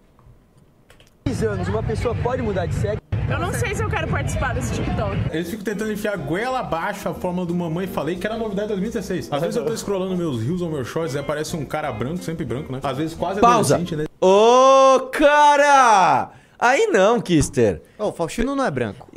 anos, 1.45 1.67
uma 1.67 1.81
pessoa 1.81 2.13
pode 2.13 2.43
mudar 2.43 2.67
de 2.67 2.75
sexo? 2.75 3.01
Eu 3.27 3.39
não 3.39 3.51
sei 3.53 3.73
se 3.73 3.81
eu 3.84 3.89
quero 3.89 4.07
participar 4.07 4.53
desse 4.53 4.73
TikTok. 4.73 5.17
Eles 5.31 5.49
ficam 5.49 5.63
tentando 5.63 5.91
enfiar 5.91 6.15
goela 6.17 6.60
abaixo 6.60 7.10
a 7.10 7.13
fórmula 7.13 7.45
do 7.45 7.55
Mamãe 7.55 7.88
Falei, 7.88 8.17
que 8.17 8.27
era 8.27 8.38
novidade 8.38 8.67
de 8.67 8.73
2016. 8.75 9.29
Às 9.31 9.41
vezes 9.41 9.55
eu 9.55 9.65
tô 9.65 9.75
scrollando 9.75 10.15
meus 10.15 10.43
reels 10.43 10.62
ou 10.62 10.69
meus 10.69 10.88
shorts 10.88 11.15
e 11.15 11.17
aparece 11.17 11.55
um 11.55 11.65
cara 11.65 11.91
branco, 11.91 12.23
sempre 12.23 12.45
branco, 12.45 12.71
né? 12.71 12.81
Às 12.84 12.97
vezes 12.97 13.15
quase 13.15 13.41
Pausa! 13.41 13.75
adolescente, 13.75 13.95
né? 13.95 14.05
Ô, 14.19 15.07
cara! 15.12 16.31
Aí 16.60 16.88
não, 16.88 17.19
Kister. 17.19 17.81
Ô, 17.97 18.10
o 18.10 18.12
Faustino 18.12 18.55
não 18.55 18.65
é 18.65 18.69
branco. 18.69 19.07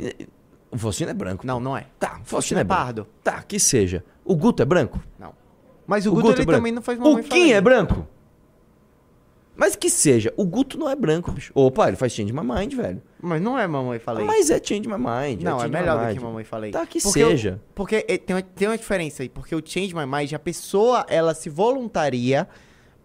O 0.75 0.79
Faustino 0.79 1.09
é 1.09 1.13
branco. 1.13 1.47
Não, 1.47 1.59
não 1.59 1.75
é. 1.77 1.87
Tá, 1.99 2.19
o 2.21 2.25
Faustino 2.25 2.59
é 2.59 2.61
é 2.61 2.65
pardo. 2.65 3.07
Tá, 3.23 3.41
que 3.41 3.59
seja. 3.59 4.03
O 4.23 4.35
Guto 4.35 4.61
é 4.61 4.65
branco? 4.65 5.01
Não. 5.17 5.33
Mas 5.87 6.05
o, 6.05 6.11
Guto, 6.11 6.31
ele 6.33 6.41
é 6.41 6.45
também 6.45 6.71
não 6.71 6.81
faz 6.81 6.99
mamãe 6.99 7.21
O 7.21 7.23
Kim 7.23 7.51
é 7.51 7.61
branco? 7.61 8.07
Mas 9.55 9.73
que 9.75 9.89
seja, 9.89 10.33
o 10.35 10.43
Guto 10.45 10.77
não 10.77 10.89
é 10.89 10.95
branco, 10.95 11.31
bicho. 11.31 11.53
Opa, 11.55 11.87
ele 11.87 11.95
faz 11.95 12.11
change 12.11 12.33
my 12.33 12.41
mind, 12.41 12.73
velho. 12.73 13.01
Mas 13.21 13.41
não 13.41 13.57
é 13.57 13.65
mamãe 13.65 13.99
falei. 13.99 14.25
Mas 14.25 14.49
é 14.49 14.61
change 14.61 14.87
my 14.89 14.97
mind. 14.97 15.41
Não, 15.41 15.61
é 15.61 15.63
my 15.63 15.69
melhor 15.69 16.07
do 16.07 16.13
que 16.13 16.19
mamãe 16.19 16.43
falei. 16.43 16.71
Tá, 16.71 16.85
que 16.85 17.01
Porque 17.01 17.19
eu- 17.23 17.29
seja. 17.29 17.61
porque 17.73 18.05
eh, 18.07 18.17
tem 18.17 18.35
uma, 18.35 18.41
tem 18.41 18.67
uma 18.67 18.77
diferença 18.77 19.23
aí. 19.23 19.29
Porque 19.29 19.55
o 19.55 19.61
Change 19.65 19.95
My 19.95 20.05
Mind, 20.05 20.33
a 20.33 20.39
pessoa, 20.39 21.05
ela 21.07 21.33
se 21.33 21.49
voluntaria 21.49 22.49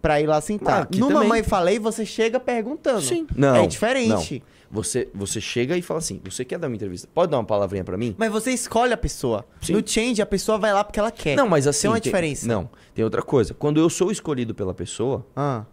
pra 0.01 0.19
ir 0.21 0.27
lá 0.27 0.39
sentar. 0.41 0.83
Ah, 0.83 0.87
no 0.97 1.07
também. 1.07 1.13
Mamãe 1.23 1.43
Falei, 1.43 1.77
você 1.79 2.05
chega 2.05 2.39
perguntando. 2.39 3.01
Sim. 3.01 3.27
Não. 3.35 3.55
É 3.55 3.67
diferente. 3.67 4.43
não. 4.45 4.51
Você, 4.73 5.09
você 5.13 5.41
chega 5.41 5.75
e 5.77 5.81
fala 5.81 5.97
assim: 5.97 6.21
você 6.23 6.45
quer 6.45 6.57
dar 6.57 6.67
uma 6.67 6.75
entrevista? 6.75 7.07
Pode 7.13 7.29
dar 7.29 7.37
uma 7.37 7.43
palavrinha 7.43 7.83
pra 7.83 7.97
mim? 7.97 8.15
Mas 8.17 8.31
você 8.31 8.51
escolhe 8.51 8.93
a 8.93 8.97
pessoa. 8.97 9.45
Sim. 9.61 9.73
No 9.73 9.85
Change, 9.85 10.21
a 10.21 10.25
pessoa 10.25 10.57
vai 10.57 10.71
lá 10.73 10.81
porque 10.83 10.97
ela 10.97 11.11
quer. 11.11 11.35
Não, 11.35 11.47
mas 11.47 11.67
assim. 11.67 11.81
Tem 11.81 11.89
uma 11.91 11.99
tem- 11.99 12.09
diferença. 12.09 12.47
Não, 12.47 12.69
tem 12.95 13.03
outra 13.03 13.21
coisa. 13.21 13.53
Quando 13.53 13.81
eu 13.81 13.89
sou 13.89 14.09
escolhido 14.11 14.55
pela 14.55 14.73
pessoa, 14.73 15.25
Ah. 15.35 15.65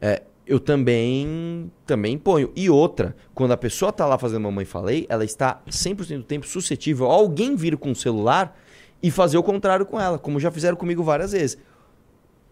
é, 0.00 0.22
eu 0.46 0.60
também 0.60 1.68
também 1.84 2.16
ponho. 2.16 2.52
E 2.54 2.70
outra, 2.70 3.16
quando 3.34 3.50
a 3.50 3.56
pessoa 3.56 3.92
tá 3.92 4.06
lá 4.06 4.16
fazendo 4.16 4.42
Mamãe 4.42 4.64
Falei, 4.64 5.04
ela 5.08 5.24
está 5.24 5.60
100% 5.68 6.18
do 6.18 6.22
tempo 6.22 6.46
suscetível 6.46 7.10
a 7.10 7.14
alguém 7.14 7.56
vir 7.56 7.76
com 7.76 7.90
o 7.90 7.94
celular 7.96 8.56
e 9.02 9.10
fazer 9.10 9.36
o 9.36 9.42
contrário 9.42 9.84
com 9.84 10.00
ela, 10.00 10.16
como 10.16 10.38
já 10.38 10.52
fizeram 10.52 10.76
comigo 10.76 11.02
várias 11.02 11.32
vezes. 11.32 11.58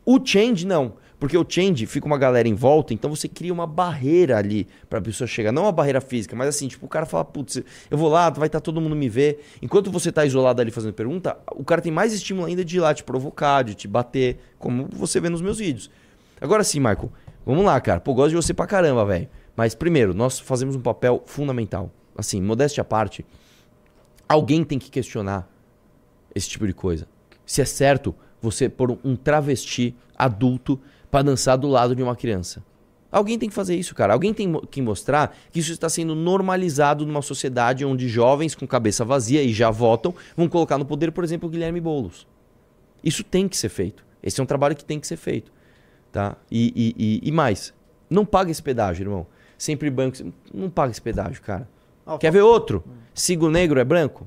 O 0.04 0.18
change 0.24 0.66
não, 0.66 0.94
porque 1.22 1.38
o 1.38 1.46
change 1.48 1.86
fica 1.86 2.04
uma 2.04 2.18
galera 2.18 2.48
em 2.48 2.54
volta, 2.54 2.92
então 2.92 3.08
você 3.08 3.28
cria 3.28 3.52
uma 3.52 3.64
barreira 3.64 4.36
ali 4.36 4.66
pra 4.90 5.00
pessoa 5.00 5.28
chegar, 5.28 5.52
não 5.52 5.62
uma 5.62 5.70
barreira 5.70 6.00
física, 6.00 6.34
mas 6.34 6.48
assim, 6.48 6.66
tipo, 6.66 6.84
o 6.84 6.88
cara 6.88 7.06
fala, 7.06 7.24
putz, 7.24 7.62
eu 7.88 7.96
vou 7.96 8.08
lá, 8.08 8.28
vai 8.28 8.48
estar 8.48 8.58
todo 8.58 8.80
mundo 8.80 8.96
me 8.96 9.08
ver. 9.08 9.40
Enquanto 9.62 9.88
você 9.88 10.10
tá 10.10 10.26
isolado 10.26 10.60
ali 10.60 10.72
fazendo 10.72 10.92
pergunta, 10.92 11.38
o 11.52 11.62
cara 11.62 11.80
tem 11.80 11.92
mais 11.92 12.12
estímulo 12.12 12.48
ainda 12.48 12.64
de 12.64 12.76
ir 12.76 12.80
lá 12.80 12.92
te 12.92 13.04
provocar, 13.04 13.62
de 13.62 13.76
te 13.76 13.86
bater, 13.86 14.40
como 14.58 14.88
você 14.90 15.20
vê 15.20 15.28
nos 15.28 15.40
meus 15.40 15.58
vídeos. 15.58 15.92
Agora 16.40 16.64
sim, 16.64 16.80
Michael, 16.80 17.12
vamos 17.46 17.64
lá, 17.64 17.80
cara. 17.80 18.00
Pô, 18.00 18.12
gosto 18.14 18.30
de 18.30 18.34
você 18.34 18.52
pra 18.52 18.66
caramba, 18.66 19.04
velho. 19.04 19.28
Mas 19.54 19.76
primeiro, 19.76 20.12
nós 20.12 20.40
fazemos 20.40 20.74
um 20.74 20.80
papel 20.80 21.22
fundamental. 21.24 21.92
Assim, 22.18 22.42
modéstia 22.42 22.80
à 22.80 22.84
parte, 22.84 23.24
alguém 24.28 24.64
tem 24.64 24.76
que 24.76 24.90
questionar 24.90 25.48
esse 26.34 26.48
tipo 26.48 26.66
de 26.66 26.74
coisa. 26.74 27.06
Se 27.46 27.62
é 27.62 27.64
certo 27.64 28.12
você 28.40 28.68
pôr 28.68 28.98
um 29.04 29.14
travesti 29.14 29.94
adulto 30.18 30.80
pra 31.12 31.20
dançar 31.20 31.58
do 31.58 31.68
lado 31.68 31.94
de 31.94 32.02
uma 32.02 32.16
criança. 32.16 32.64
Alguém 33.10 33.38
tem 33.38 33.46
que 33.46 33.54
fazer 33.54 33.76
isso, 33.76 33.94
cara. 33.94 34.14
Alguém 34.14 34.32
tem 34.32 34.50
que 34.70 34.80
mostrar 34.80 35.36
que 35.52 35.60
isso 35.60 35.70
está 35.70 35.86
sendo 35.86 36.14
normalizado 36.14 37.04
numa 37.04 37.20
sociedade 37.20 37.84
onde 37.84 38.08
jovens 38.08 38.54
com 38.54 38.66
cabeça 38.66 39.04
vazia 39.04 39.42
e 39.42 39.52
já 39.52 39.70
votam 39.70 40.14
vão 40.34 40.48
colocar 40.48 40.78
no 40.78 40.86
poder, 40.86 41.12
por 41.12 41.22
exemplo, 41.22 41.46
o 41.46 41.52
Guilherme 41.52 41.82
Boulos. 41.82 42.26
Isso 43.04 43.22
tem 43.22 43.46
que 43.46 43.58
ser 43.58 43.68
feito. 43.68 44.02
Esse 44.22 44.40
é 44.40 44.42
um 44.42 44.46
trabalho 44.46 44.74
que 44.74 44.86
tem 44.86 44.98
que 44.98 45.06
ser 45.06 45.18
feito. 45.18 45.52
Tá? 46.10 46.34
E, 46.50 46.72
e, 46.74 47.20
e, 47.24 47.28
e 47.28 47.32
mais, 47.32 47.74
não 48.08 48.24
paga 48.24 48.50
esse 48.50 48.62
pedágio, 48.62 49.02
irmão. 49.04 49.26
Sempre 49.58 49.90
banco. 49.90 50.16
Não 50.52 50.70
paga 50.70 50.92
esse 50.92 51.02
pedágio, 51.02 51.42
cara. 51.42 51.68
Quer 52.18 52.32
ver 52.32 52.40
outro? 52.40 52.82
Sigo 53.12 53.50
Negro 53.50 53.78
é 53.78 53.84
branco? 53.84 54.26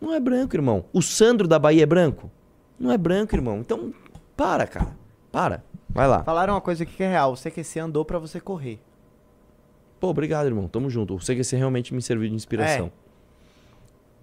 Não 0.00 0.12
é 0.12 0.18
branco, 0.18 0.56
irmão. 0.56 0.84
O 0.92 1.00
Sandro 1.00 1.46
da 1.46 1.60
Bahia 1.60 1.84
é 1.84 1.86
branco? 1.86 2.28
Não 2.78 2.90
é 2.90 2.98
branco, 2.98 3.36
irmão. 3.36 3.58
Então, 3.60 3.94
para, 4.36 4.66
cara. 4.66 4.97
Para. 5.32 5.62
Vai 5.88 6.06
lá. 6.06 6.22
Falaram 6.22 6.54
uma 6.54 6.60
coisa 6.60 6.82
aqui 6.84 6.94
que 6.94 7.02
é 7.02 7.08
real. 7.08 7.32
O 7.32 7.36
CQC 7.36 7.80
andou 7.80 8.04
pra 8.04 8.18
você 8.18 8.40
correr. 8.40 8.78
Pô, 10.00 10.08
obrigado, 10.08 10.46
irmão. 10.46 10.68
Tamo 10.68 10.88
junto. 10.90 11.14
O 11.14 11.18
CQC 11.18 11.56
realmente 11.56 11.92
me 11.94 12.00
serviu 12.02 12.28
de 12.28 12.34
inspiração. 12.34 12.86
É. 12.86 13.08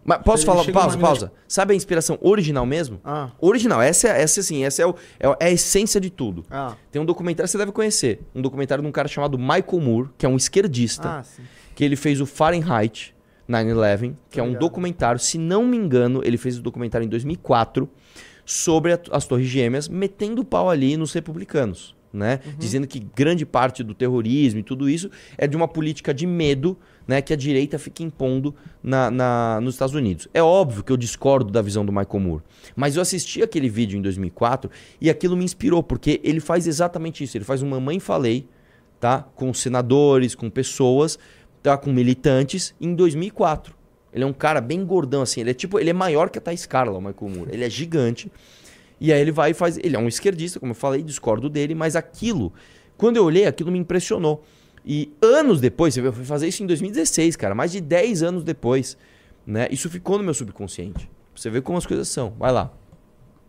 Mas 0.07 0.19
posso 0.19 0.43
Ele 0.43 0.45
falar? 0.45 0.71
Pausa, 0.71 0.97
pausa. 0.99 1.31
Sabe 1.47 1.73
a 1.73 1.75
inspiração 1.75 2.17
original 2.21 2.63
mesmo? 2.65 3.01
Ah. 3.03 3.31
Original. 3.41 3.81
Essa 3.81 4.09
é, 4.09 4.21
essa, 4.21 4.39
assim, 4.39 4.63
essa 4.63 4.83
é, 4.83 4.85
o- 4.85 4.95
é 5.19 5.27
o- 5.27 5.35
é 5.39 5.45
a 5.47 5.51
essência 5.51 5.99
de 5.99 6.11
tudo. 6.11 6.45
Ah. 6.49 6.75
Tem 6.91 7.01
um 7.01 7.05
documentário, 7.05 7.47
você 7.49 7.57
deve 7.57 7.71
conhecer. 7.71 8.21
Um 8.33 8.41
documentário 8.41 8.83
de 8.83 8.87
um 8.87 8.91
cara 8.91 9.07
chamado 9.07 9.37
Michael 9.39 9.79
Moore, 9.81 10.09
que 10.17 10.25
é 10.25 10.29
um 10.29 10.35
esquerdista. 10.37 11.09
Ah, 11.19 11.23
sim. 11.23 11.41
que 11.73 11.83
ele 11.83 11.97
fez 11.97 12.21
o 12.21 12.25
Fahrenheit 12.25 13.13
9/11, 13.49 14.15
que 14.29 14.39
é 14.39 14.43
um 14.43 14.47
ligado. 14.47 14.61
documentário, 14.61 15.19
se 15.19 15.37
não 15.37 15.65
me 15.65 15.75
engano, 15.75 16.21
ele 16.23 16.37
fez 16.37 16.57
o 16.57 16.61
documentário 16.61 17.03
em 17.03 17.09
2004 17.09 17.89
sobre 18.45 18.93
a- 18.93 18.99
as 19.12 19.25
Torres 19.25 19.47
Gêmeas, 19.47 19.88
metendo 19.89 20.41
o 20.41 20.45
pau 20.45 20.69
ali 20.69 20.95
nos 20.95 21.12
republicanos, 21.13 21.95
né? 22.13 22.39
Dizendo 22.58 22.88
que 22.88 22.99
grande 22.99 23.45
parte 23.45 23.84
do 23.84 23.93
terrorismo 23.93 24.60
e 24.60 24.63
tudo 24.63 24.89
isso 24.89 25.10
é 25.38 25.47
de 25.47 25.58
uma 25.58 25.67
política 25.67 26.13
de 26.13 26.25
medo, 26.27 26.77
né? 27.08 27.21
Que 27.21 27.34
a 27.34 27.36
direita 27.36 27.77
fica 27.79 28.03
impondo 28.03 28.55
na, 28.81 29.10
na- 29.12 29.60
nos 29.62 29.73
Estados 29.75 29.93
Unidos. 29.95 30.27
É 30.34 30.41
óbvio 30.41 30.84
que 30.84 30.91
eu 30.91 30.97
discordo 30.97 31.51
da 31.51 31.62
visão 31.62 31.86
do 31.86 31.91
Michael 31.91 32.19
Moore, 32.19 32.43
mas 32.75 32.95
eu 32.95 33.01
assisti 33.01 33.41
aquele 33.41 33.67
vídeo 33.67 33.97
em 33.97 34.01
2004 34.01 34.69
e 35.01 35.10
aquilo 35.10 35.36
me 35.36 35.43
inspirou, 35.43 35.81
porque 35.84 36.21
ele 36.23 36.39
faz 36.39 36.67
exatamente 36.67 37.23
isso. 37.23 37.36
Ele 37.38 37.43
faz 37.43 37.62
um 37.62 37.67
Mamãe 37.69 37.99
Falei, 37.99 38.47
tá? 38.99 39.21
Com 39.36 39.53
senadores, 39.53 40.36
com 40.36 40.49
pessoas, 40.49 41.19
tá? 41.62 41.75
Com 41.77 41.91
militantes, 41.91 42.74
em 42.80 42.93
2004. 42.95 43.76
Ele 44.16 44.24
é 44.24 44.28
um 44.28 44.34
cara 44.34 44.61
bem 44.61 44.86
gordão, 44.86 45.22
assim. 45.22 45.41
Ele 45.41 45.51
é 45.51 45.53
tipo, 45.53 45.78
ele 45.78 45.89
é 45.89 45.93
maior 45.93 46.30
que 46.30 46.39
a 46.39 46.41
Thais 46.41 46.66
Carla, 46.66 46.97
o 46.97 47.01
Michael 47.01 47.30
Moore. 47.30 47.49
Ele 47.51 47.66
é 47.66 47.70
gigante. 47.70 48.32
E 48.99 49.11
aí 49.11 49.20
ele 49.20 49.32
vai 49.32 49.51
e 49.51 49.53
faz. 49.53 49.78
Ele 49.78 49.93
é 49.93 49.99
um 49.99 50.07
esquerdista, 50.07 50.57
como 50.57 50.72
eu 50.72 50.76
falei, 50.76 51.03
discordo 51.03 51.49
dele, 51.49 51.76
mas 51.76 51.97
aquilo, 51.97 52.53
quando 52.97 53.18
eu 53.18 53.26
olhei, 53.26 53.45
aquilo 53.45 53.70
me 53.70 53.78
impressionou. 53.78 54.41
E 54.86 55.11
anos 55.22 55.59
depois, 55.59 55.97
eu 55.97 56.13
fui 56.13 56.24
fazer 56.24 56.47
isso 56.47 56.63
em 56.63 56.66
2016, 56.66 57.36
cara, 57.36 57.53
mais 57.53 57.74
de 57.74 57.82
10 57.82 58.24
anos 58.24 58.43
depois, 58.43 58.97
né? 59.45 59.68
Isso 59.70 59.89
ficou 59.89 60.18
no 60.18 60.24
meu 60.24 60.34
subconsciente. 60.34 61.09
Você 61.36 61.49
vê 61.49 61.59
como 61.59 61.78
as 61.78 61.86
coisas 61.86 62.07
são. 62.07 62.34
Vai 62.39 62.53
lá. 62.53 62.72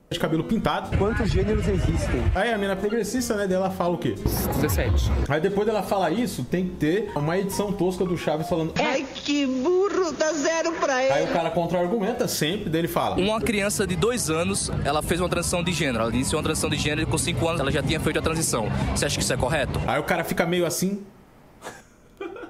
De 0.09 0.21
cabelo 0.21 0.45
pintado. 0.45 0.97
Quantos 0.97 1.29
gêneros 1.31 1.67
existem? 1.67 2.23
Aí 2.33 2.53
a 2.53 2.59
mina 2.59 2.77
progressista, 2.77 3.35
né, 3.35 3.47
dela 3.47 3.71
fala 3.71 3.95
o 3.95 3.99
quê? 3.99 4.15
17. 4.55 5.11
Aí 5.29 5.41
depois 5.41 5.67
dela 5.67 5.83
falar 5.83 6.13
isso, 6.13 6.45
tem 6.45 6.69
que 6.69 6.77
ter 6.77 7.11
uma 7.17 7.37
edição 7.37 7.73
tosca 7.73 8.05
do 8.05 8.17
Chaves 8.17 8.49
falando. 8.49 8.73
Ai, 8.79 9.05
que 9.15 9.45
burro, 9.45 10.13
dá 10.13 10.33
zero 10.33 10.73
pra 10.75 11.03
ele. 11.03 11.13
Aí 11.13 11.25
o 11.25 11.33
cara 11.33 11.51
contra-argumenta 11.51 12.29
sempre, 12.29 12.71
daí 12.71 12.83
ele 12.83 12.89
fala. 12.89 13.17
Uma 13.17 13.41
criança 13.41 13.85
de 13.85 13.97
dois 13.97 14.31
anos, 14.31 14.71
ela 14.85 15.03
fez 15.03 15.21
uma 15.21 15.29
transição 15.29 15.63
de 15.65 15.73
gênero. 15.73 16.05
Ela 16.05 16.15
iniciou 16.15 16.39
uma 16.39 16.45
transição 16.45 16.71
de 16.71 16.77
gênero 16.77 17.03
e 17.03 17.07
com 17.07 17.19
cinco 17.19 17.49
anos 17.49 17.61
ela 17.61 17.73
já 17.73 17.83
tinha 17.83 17.99
feito 17.99 18.19
a 18.19 18.23
transição. 18.23 18.69
Você 18.95 19.07
acha 19.07 19.17
que 19.17 19.25
isso 19.25 19.33
é 19.33 19.37
correto? 19.37 19.81
Aí 19.89 19.99
o 19.99 20.05
cara 20.05 20.23
fica 20.23 20.47
meio 20.47 20.67
assim. 20.67 21.05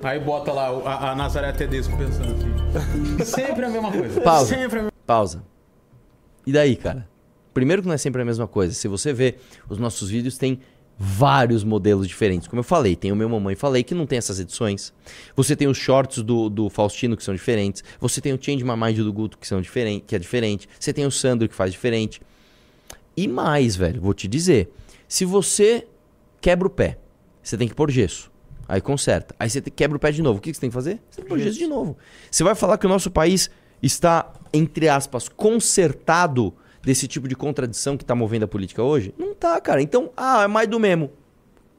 Aí 0.02 0.20
bota 0.20 0.52
lá 0.52 0.68
a, 0.68 1.12
a 1.12 1.14
Nazaré 1.14 1.52
Tedesco 1.52 1.96
pensando 1.96 2.34
assim. 2.34 3.24
Sempre 3.24 3.64
a 3.64 3.70
mesma 3.70 3.90
coisa. 3.90 4.20
Pausa. 4.20 4.54
Sempre 4.54 4.78
a 4.78 4.82
mesma 4.82 4.92
Pausa. 5.06 5.42
E 6.46 6.52
daí, 6.52 6.76
cara? 6.76 7.08
Primeiro 7.56 7.80
que 7.80 7.88
não 7.88 7.94
é 7.94 7.96
sempre 7.96 8.20
a 8.20 8.24
mesma 8.26 8.46
coisa. 8.46 8.74
Se 8.74 8.86
você 8.86 9.14
vê, 9.14 9.36
os 9.66 9.78
nossos 9.78 10.10
vídeos 10.10 10.36
têm 10.36 10.60
vários 10.98 11.64
modelos 11.64 12.06
diferentes. 12.06 12.46
Como 12.46 12.60
eu 12.60 12.62
falei, 12.62 12.94
tem 12.94 13.10
o 13.10 13.16
meu 13.16 13.30
Mamãe 13.30 13.54
Falei, 13.54 13.82
que 13.82 13.94
não 13.94 14.04
tem 14.04 14.18
essas 14.18 14.38
edições. 14.38 14.92
Você 15.34 15.56
tem 15.56 15.66
os 15.66 15.78
shorts 15.78 16.22
do, 16.22 16.50
do 16.50 16.68
Faustino, 16.68 17.16
que 17.16 17.24
são 17.24 17.34
diferentes. 17.34 17.82
Você 17.98 18.20
tem 18.20 18.34
o 18.34 18.38
Change 18.38 18.62
My 18.62 18.76
Mind 18.76 18.98
do 18.98 19.10
Guto, 19.10 19.38
que, 19.38 19.48
são 19.48 19.62
diferente, 19.62 20.04
que 20.06 20.14
é 20.14 20.18
diferente. 20.18 20.68
Você 20.78 20.92
tem 20.92 21.06
o 21.06 21.10
Sandro, 21.10 21.48
que 21.48 21.54
faz 21.54 21.72
diferente. 21.72 22.20
E 23.16 23.26
mais, 23.26 23.74
velho, 23.74 24.02
vou 24.02 24.12
te 24.12 24.28
dizer. 24.28 24.70
Se 25.08 25.24
você 25.24 25.88
quebra 26.42 26.66
o 26.66 26.70
pé, 26.70 26.98
você 27.42 27.56
tem 27.56 27.66
que 27.66 27.74
pôr 27.74 27.90
gesso. 27.90 28.30
Aí 28.68 28.82
conserta. 28.82 29.34
Aí 29.38 29.48
você 29.48 29.62
quebra 29.62 29.96
o 29.96 29.98
pé 29.98 30.12
de 30.12 30.20
novo. 30.20 30.40
O 30.40 30.42
que 30.42 30.50
que 30.50 30.56
você 30.56 30.60
tem 30.60 30.68
que 30.68 30.74
fazer? 30.74 31.00
Você 31.08 31.22
tem 31.22 31.24
que 31.24 31.28
pôr 31.30 31.38
gesso 31.38 31.56
de 31.56 31.66
novo. 31.66 31.96
Você 32.30 32.44
vai 32.44 32.54
falar 32.54 32.76
que 32.76 32.84
o 32.84 32.88
nosso 32.90 33.10
país 33.10 33.48
está, 33.82 34.30
entre 34.52 34.90
aspas, 34.90 35.26
consertado 35.26 36.54
desse 36.86 37.08
tipo 37.08 37.26
de 37.26 37.34
contradição 37.34 37.96
que 37.96 38.04
está 38.04 38.14
movendo 38.14 38.44
a 38.44 38.48
política 38.48 38.80
hoje? 38.80 39.12
Não 39.18 39.34
tá, 39.34 39.60
cara. 39.60 39.82
Então, 39.82 40.12
ah, 40.16 40.44
é 40.44 40.46
mais 40.46 40.68
do 40.68 40.78
mesmo. 40.78 41.10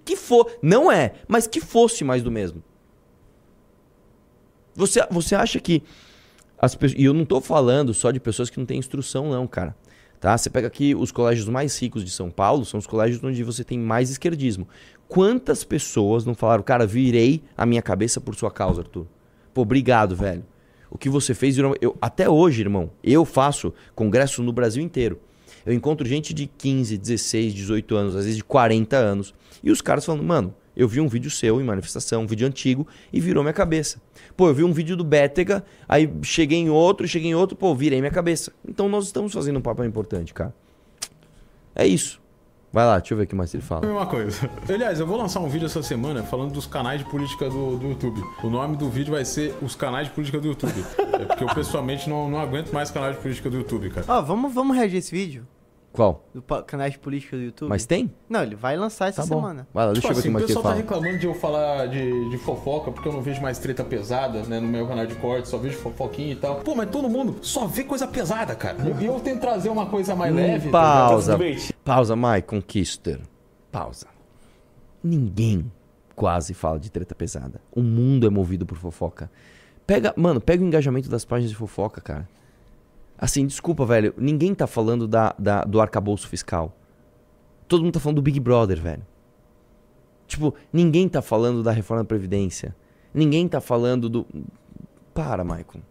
Que 0.04 0.18
for. 0.18 0.52
Não 0.62 0.92
é, 0.92 1.14
mas 1.30 1.48
que 1.48 1.62
fosse 1.62 2.04
mais 2.04 2.22
do 2.22 2.30
mesmo. 2.30 2.62
Você, 4.76 5.08
você 5.10 5.34
acha 5.34 5.62
que 5.62 5.82
as 6.60 6.76
pessoas. 6.76 7.00
E 7.00 7.06
eu 7.06 7.14
não 7.14 7.24
tô 7.24 7.40
falando 7.40 7.94
só 7.94 8.12
de 8.12 8.20
pessoas 8.20 8.50
que 8.50 8.60
não 8.60 8.66
têm 8.66 8.80
instrução, 8.80 9.30
não, 9.30 9.48
cara. 9.48 9.74
Tá? 10.20 10.38
Você 10.38 10.50
pega 10.50 10.68
aqui 10.68 10.94
os 10.94 11.10
colégios 11.10 11.48
mais 11.48 11.80
ricos 11.82 12.04
de 12.04 12.12
São 12.12 12.30
Paulo, 12.30 12.66
são 12.66 12.78
os 12.78 12.86
colégios 12.86 13.24
onde 13.24 13.42
você 13.46 13.64
tem 13.64 13.80
mais 13.80 14.10
esquerdismo. 14.10 14.68
Quantas 15.08 15.64
pessoas 15.64 16.26
não 16.26 16.36
falaram, 16.36 16.64
cara, 16.64 16.86
virei 16.86 17.42
a 17.56 17.66
minha 17.66 17.82
cabeça 17.82 18.20
por 18.20 18.36
sua 18.36 18.52
causa, 18.52 18.82
Arthur? 18.82 19.08
Pô, 19.54 19.62
obrigado, 19.62 20.18
velho. 20.18 20.44
O 20.90 20.98
que 20.98 21.10
você 21.10 21.34
fez 21.34 21.56
virou. 21.56 21.76
Eu, 21.82 21.96
até 22.02 22.30
hoje, 22.30 22.62
irmão, 22.62 22.90
eu 23.04 23.26
faço 23.26 23.74
congresso 23.96 24.42
no 24.42 24.52
Brasil 24.52 24.82
inteiro. 24.82 25.20
Eu 25.66 25.74
encontro 25.74 26.08
gente 26.08 26.34
de 26.34 26.48
15, 26.48 26.98
16, 26.98 27.54
18 27.54 27.96
anos, 27.96 28.16
às 28.16 28.24
vezes 28.24 28.38
de 28.38 28.44
40 28.44 28.96
anos. 28.96 29.34
E 29.64 29.70
os 29.70 29.82
caras 29.82 30.06
falando, 30.06 30.24
mano, 30.24 30.54
eu 30.78 30.88
vi 30.88 31.02
um 31.02 31.08
vídeo 31.08 31.30
seu 31.30 31.60
em 31.60 31.64
manifestação, 31.64 32.22
um 32.22 32.28
vídeo 32.28 32.48
antigo, 32.48 32.88
e 33.12 33.20
virou 33.20 33.44
minha 33.44 33.54
cabeça. 33.54 34.00
Pô, 34.38 34.48
eu 34.48 34.54
vi 34.54 34.64
um 34.64 34.72
vídeo 34.72 34.96
do 34.96 35.04
Bétega, 35.04 35.66
aí 35.90 36.10
cheguei 36.22 36.60
em 36.60 36.70
outro, 36.70 37.08
cheguei 37.08 37.32
em 37.32 37.36
outro, 37.36 37.58
pô, 37.58 37.74
virei 37.76 38.00
minha 38.00 38.12
cabeça. 38.12 38.54
Então 38.68 38.88
nós 38.88 39.06
estamos 39.06 39.34
fazendo 39.34 39.58
um 39.58 39.62
papel 39.62 39.86
importante, 39.86 40.34
cara. 40.34 40.54
É 41.76 41.86
isso. 41.86 42.22
Vai 42.78 42.86
lá, 42.86 43.00
deixa 43.00 43.16
eu 43.16 43.18
ver 43.18 43.24
o 43.24 43.28
que 43.28 43.34
mais 43.34 43.52
ele 43.56 43.64
fala. 43.64 43.82
mesma 43.88 44.06
coisa. 44.06 44.48
Aliás, 44.70 45.00
eu 45.00 45.08
vou 45.08 45.18
lançar 45.18 45.40
um 45.40 45.50
vídeo 45.50 45.66
essa 45.66 45.82
semana 45.82 46.22
falando 46.22 46.52
dos 46.52 46.68
canais 46.68 47.00
de 47.04 47.10
política 47.10 47.50
do, 47.50 47.76
do 47.76 47.88
YouTube. 47.88 48.24
O 48.44 48.52
nome 48.52 48.78
do 48.78 48.88
vídeo 48.88 49.14
vai 49.16 49.26
ser 49.26 49.56
Os 49.64 49.74
Canais 49.76 50.10
de 50.10 50.14
Política 50.14 50.40
do 50.40 50.48
YouTube. 50.50 50.86
É 51.14 51.26
porque 51.26 51.44
eu 51.44 51.48
pessoalmente 51.56 52.08
não, 52.08 52.30
não 52.30 52.38
aguento 52.40 52.72
mais 52.72 52.92
canais 52.92 53.16
de 53.16 53.22
política 53.24 53.50
do 53.50 53.58
YouTube, 53.58 53.90
cara. 53.90 54.06
Ó, 54.08 54.22
vamos, 54.22 54.54
vamos 54.54 54.78
reagir 54.78 54.98
esse 54.98 55.10
vídeo 55.12 55.48
Qual? 55.92 56.24
do 56.36 56.40
canais 56.44 56.92
de 56.94 57.00
política 57.00 57.36
do 57.36 57.42
YouTube. 57.42 57.68
Mas 57.68 57.88
tem? 57.88 58.14
Não, 58.30 58.44
ele 58.44 58.56
vai 58.56 58.78
lançar 58.78 59.10
essa 59.10 59.24
Tá 59.24 59.28
bom. 59.28 59.42
semana. 59.42 59.68
Vai 59.74 59.88
lá, 59.88 59.94
deixa 59.94 60.08
Tipo 60.08 60.12
eu 60.12 60.16
ver 60.16 60.18
o 60.18 60.20
assim, 60.20 60.28
que 60.28 60.34
mais 60.34 60.44
o 60.44 60.46
que 60.46 60.52
ele 60.52 60.56
pessoal 60.60 60.64
tá 60.64 60.70
fala. 60.70 60.82
reclamando 60.82 61.20
de 61.20 61.26
eu 61.26 61.34
falar 61.34 61.88
de, 61.88 62.30
de 62.30 62.38
fofoca, 62.38 62.92
porque 62.92 63.10
eu 63.10 63.14
não 63.14 63.24
vejo 63.24 63.42
mais 63.42 63.58
treta 63.58 63.84
pesada, 63.84 64.44
né, 64.44 64.60
no 64.60 64.68
meu 64.68 64.86
canal 64.86 65.08
de 65.08 65.16
corte, 65.16 65.48
só 65.50 65.58
vejo 65.58 65.78
fofoquinha 65.80 66.34
e 66.34 66.36
tal. 66.36 66.58
Pô, 66.58 66.76
mas 66.76 66.92
todo 66.92 67.10
mundo 67.10 67.38
só 67.42 67.66
vê 67.66 67.84
coisa 67.84 68.06
pesada, 68.06 68.54
cara. 68.54 68.78
E 69.02 69.06
eu 69.08 69.20
tento 69.20 69.42
trazer 69.42 69.70
uma 69.70 69.88
coisa 69.88 70.16
mais 70.16 70.32
leve. 70.32 70.68
Hum, 70.70 70.72
tá? 70.72 71.10
Pausa. 71.88 72.16
Mike 72.16 72.48
Conquister. 72.48 73.20
Pausa. 73.72 74.08
Ninguém 75.04 75.72
quase 76.16 76.54
fala 76.54 76.80
de 76.80 76.92
treta 76.92 77.14
pesada. 77.16 77.62
O 77.72 77.82
mundo 77.82 78.26
é 78.28 78.30
movido 78.30 78.66
por 78.66 78.78
fofoca. 78.78 79.30
Pega, 79.86 80.14
mano, 80.18 80.42
pega 80.42 80.64
o 80.64 80.68
engajamento 80.68 81.10
das 81.10 81.24
páginas 81.24 81.52
de 81.52 81.56
fofoca, 81.56 82.02
cara. 82.02 82.28
Assim, 83.18 83.46
desculpa, 83.48 83.86
velho. 83.86 84.14
Ninguém 84.18 84.54
tá 84.54 84.68
falando 84.68 85.08
da, 85.08 85.34
da- 85.40 85.64
do 85.64 85.80
arcabouço 85.80 86.28
fiscal. 86.28 86.76
Todo 87.68 87.84
mundo 87.84 87.94
tá 87.94 88.00
falando 88.00 88.18
do 88.18 88.22
Big 88.22 88.40
Brother, 88.40 88.82
velho. 88.82 89.06
Tipo, 90.28 90.54
ninguém 90.74 91.08
tá 91.08 91.22
falando 91.22 91.64
da 91.64 91.72
reforma 91.72 92.04
da 92.04 92.08
Previdência. 92.08 92.76
Ninguém 93.14 93.48
tá 93.48 93.62
falando 93.62 94.10
do. 94.10 94.26
Para, 95.14 95.44
Michael. 95.44 95.82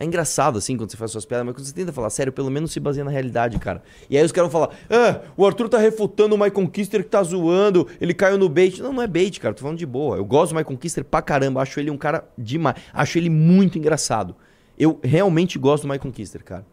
É 0.00 0.04
engraçado, 0.06 0.56
assim, 0.56 0.78
quando 0.78 0.90
você 0.90 0.96
faz 0.96 1.10
suas 1.10 1.26
piadas, 1.26 1.44
mas 1.44 1.54
quando 1.54 1.66
você 1.66 1.74
tenta 1.74 1.92
falar 1.92 2.08
sério, 2.08 2.32
pelo 2.32 2.50
menos 2.50 2.72
se 2.72 2.80
baseia 2.80 3.04
na 3.04 3.10
realidade, 3.10 3.58
cara. 3.58 3.82
E 4.08 4.16
aí 4.16 4.24
os 4.24 4.32
caras 4.32 4.50
vão 4.50 4.62
falar, 4.62 4.74
ah, 4.88 5.20
o 5.36 5.46
Arthur 5.46 5.68
tá 5.68 5.76
refutando 5.76 6.34
o 6.34 6.38
Mike 6.38 6.52
Conquister 6.52 7.04
que 7.04 7.10
tá 7.10 7.22
zoando, 7.22 7.86
ele 8.00 8.14
caiu 8.14 8.38
no 8.38 8.48
bait. 8.48 8.80
Não, 8.80 8.94
não 8.94 9.02
é 9.02 9.06
bait, 9.06 9.38
cara, 9.38 9.52
tô 9.52 9.60
falando 9.60 9.76
de 9.76 9.84
boa. 9.84 10.16
Eu 10.16 10.24
gosto 10.24 10.52
do 10.52 10.56
Mike 10.56 10.68
Conquister 10.68 11.04
pra 11.04 11.20
caramba, 11.20 11.60
acho 11.60 11.78
ele 11.78 11.90
um 11.90 11.98
cara 11.98 12.26
demais. 12.38 12.76
Acho 12.94 13.18
ele 13.18 13.28
muito 13.28 13.76
engraçado. 13.76 14.34
Eu 14.78 14.98
realmente 15.04 15.58
gosto 15.58 15.82
do 15.86 15.90
Mike 15.90 16.02
Conquister, 16.02 16.42
cara. 16.42 16.64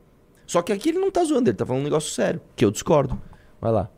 Só 0.46 0.62
que 0.62 0.72
aqui 0.72 0.88
ele 0.88 1.00
não 1.00 1.12
tá 1.12 1.22
zoando, 1.26 1.50
ele 1.50 1.58
tá 1.58 1.66
falando 1.66 1.82
um 1.82 1.84
negócio 1.84 2.10
sério, 2.10 2.40
que 2.56 2.64
eu 2.64 2.72
discordo. 2.72 3.22
Vai 3.60 3.74
lá. 3.74 3.90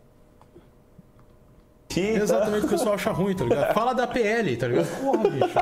Exatamente 1.96 2.58
o 2.66 2.68
que 2.70 2.76
o 2.76 2.78
pessoal 2.78 2.96
acha 2.96 3.12
ruim, 3.12 3.36
tá 3.36 3.44
ligado? 3.44 3.74
Fala 3.74 3.94
da 3.94 4.06
PL, 4.06 4.56
tá 4.58 4.68
ligado? 4.68 4.88
Porra, 5.02 5.30
bicho. 5.30 5.60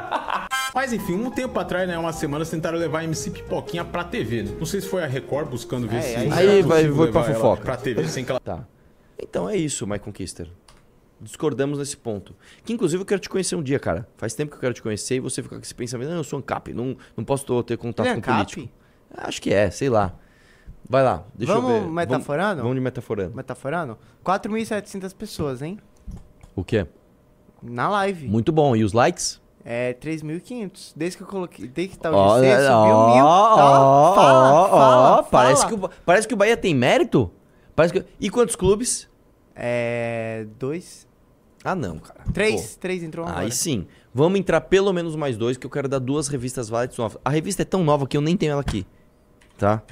Mas 0.75 0.91
enfim, 0.93 1.15
um 1.15 1.32
tempo 1.32 1.57
atrás, 1.59 1.88
né, 1.88 1.97
umas 1.97 2.15
semanas, 2.17 2.49
tentaram 2.49 2.78
levar 2.78 2.99
a 2.99 3.03
MC 3.05 3.32
Pipoquinha 3.32 3.86
pra 3.86 4.03
TV, 4.03 4.43
né? 4.43 4.51
Não 4.59 4.65
sei 4.65 4.82
se 4.82 4.88
foi 4.89 5.03
a 5.03 5.07
Record 5.07 5.49
buscando 5.49 5.88
ver 5.88 5.97
É, 5.97 6.01
se... 6.01 6.15
aí- 6.34 6.61
vai, 6.61 6.88
foi 6.91 7.11
pra 7.11 7.23
fofoca. 7.23 7.61
Pra 7.63 7.78
TV, 7.78 8.07
sem 8.07 8.25
que 8.25 8.32
ela... 8.32 8.39
Tá. 8.39 8.65
Então 9.17 9.49
é 9.49 9.55
isso, 9.55 9.88
Mike 9.88 10.03
Conquister. 10.03 10.47
Discordamos 11.19 11.80
nesse 11.80 11.97
ponto. 11.97 12.36
Que 12.63 12.73
inclusive 12.73 13.01
eu 13.01 13.05
quero 13.05 13.19
te 13.19 13.30
conhecer 13.30 13.55
um 13.55 13.63
dia, 13.63 13.80
cara. 13.80 14.07
Faz 14.17 14.36
tempo 14.36 14.51
que 14.51 14.57
eu 14.57 14.61
quero 14.61 14.73
te 14.73 14.84
conhecer 14.84 15.15
e 15.15 15.19
você 15.19 15.41
fica 15.41 15.55
com 15.55 15.61
esse 15.63 15.73
pensamento, 15.73 16.09
não, 16.09 16.17
eu 16.17 16.23
sou 16.23 16.38
ANCAP, 16.38 16.73
não, 16.73 16.95
não 17.15 17.23
posso 17.23 17.63
ter 17.63 17.78
contato 17.78 18.05
Ele 18.05 18.19
é 18.19 18.21
com 18.21 18.32
ANCAP? 18.32 18.53
político. 18.55 18.69
Acho 19.15 19.41
que 19.41 19.51
é, 19.51 19.71
sei 19.71 19.89
lá. 19.89 20.13
Vai 20.88 21.03
lá, 21.03 21.23
deixa 21.34 21.53
Vamos 21.53 21.71
eu 21.71 21.82
ver. 21.82 21.89
metaforando? 21.89 22.47
Vamos, 22.49 22.61
vamos 22.63 22.75
de 22.75 22.82
metaforando. 22.82 23.36
Metaforando? 23.36 23.97
4.700 24.23 25.15
pessoas, 25.15 25.61
hein? 25.61 25.80
O 26.58 26.64
quê? 26.64 26.88
Na 27.62 27.88
live. 27.88 28.28
Muito 28.28 28.51
bom. 28.51 28.76
E 28.76 28.84
os 28.84 28.93
likes? 28.93 29.39
É 29.64 29.93
3.500. 29.93 30.93
Desde 30.95 31.18
que 31.18 31.24
eu 31.24 31.28
coloquei. 31.28 31.68
Desde 31.68 31.93
que 31.93 31.99
tá 31.99 32.10
o 32.10 32.16
Ó, 32.16 32.39
GC, 32.39 32.49
ó, 32.51 32.82
subiu 32.82 32.95
ó, 32.95 33.16
mil. 33.16 33.26
ó, 33.26 33.55
Tá, 33.55 33.82
ó, 33.82 34.16
fala, 34.16 35.20
ó, 35.20 35.24
Parece 35.24 35.68
que, 35.68 35.74
o, 35.76 35.89
parece 36.03 36.28
que 36.28 36.34
o 36.34 36.38
Bahia 36.38 36.58
tem 36.58 36.74
mérito? 36.74 37.30
Parece 37.76 37.93
que... 37.93 38.05
E 38.20 38.28
quantos 38.30 38.55
clubes? 38.55 39.08
É. 39.55 40.47
Dois. 40.58 41.08
Ah, 41.64 41.76
não, 41.76 41.99
cara. 41.99 42.22
Três. 42.34 42.74
Pô. 42.74 42.80
Três 42.82 43.03
entrou 43.03 43.26
agora. 43.26 43.41
Aí 43.41 43.51
sim. 43.51 43.86
Vamos 44.14 44.39
entrar 44.39 44.62
pelo 44.62 44.91
menos 44.91 45.16
mais 45.16 45.38
dois, 45.38 45.58
que 45.58 45.66
eu 45.66 45.70
quero 45.70 45.88
dar 45.88 45.99
duas 45.99 46.28
revistas 46.28 46.70
Valetes 46.70 46.97
novas. 46.97 47.20
A 47.24 47.30
revista 47.30 47.62
é 47.62 47.66
tão 47.66 47.84
nova 47.84 48.08
que 48.08 48.18
eu 48.18 48.22
nem 48.22 48.36
tenho 48.36 48.53
ela 48.53 48.62
aqui. 48.62 48.84
Tá? 49.60 49.84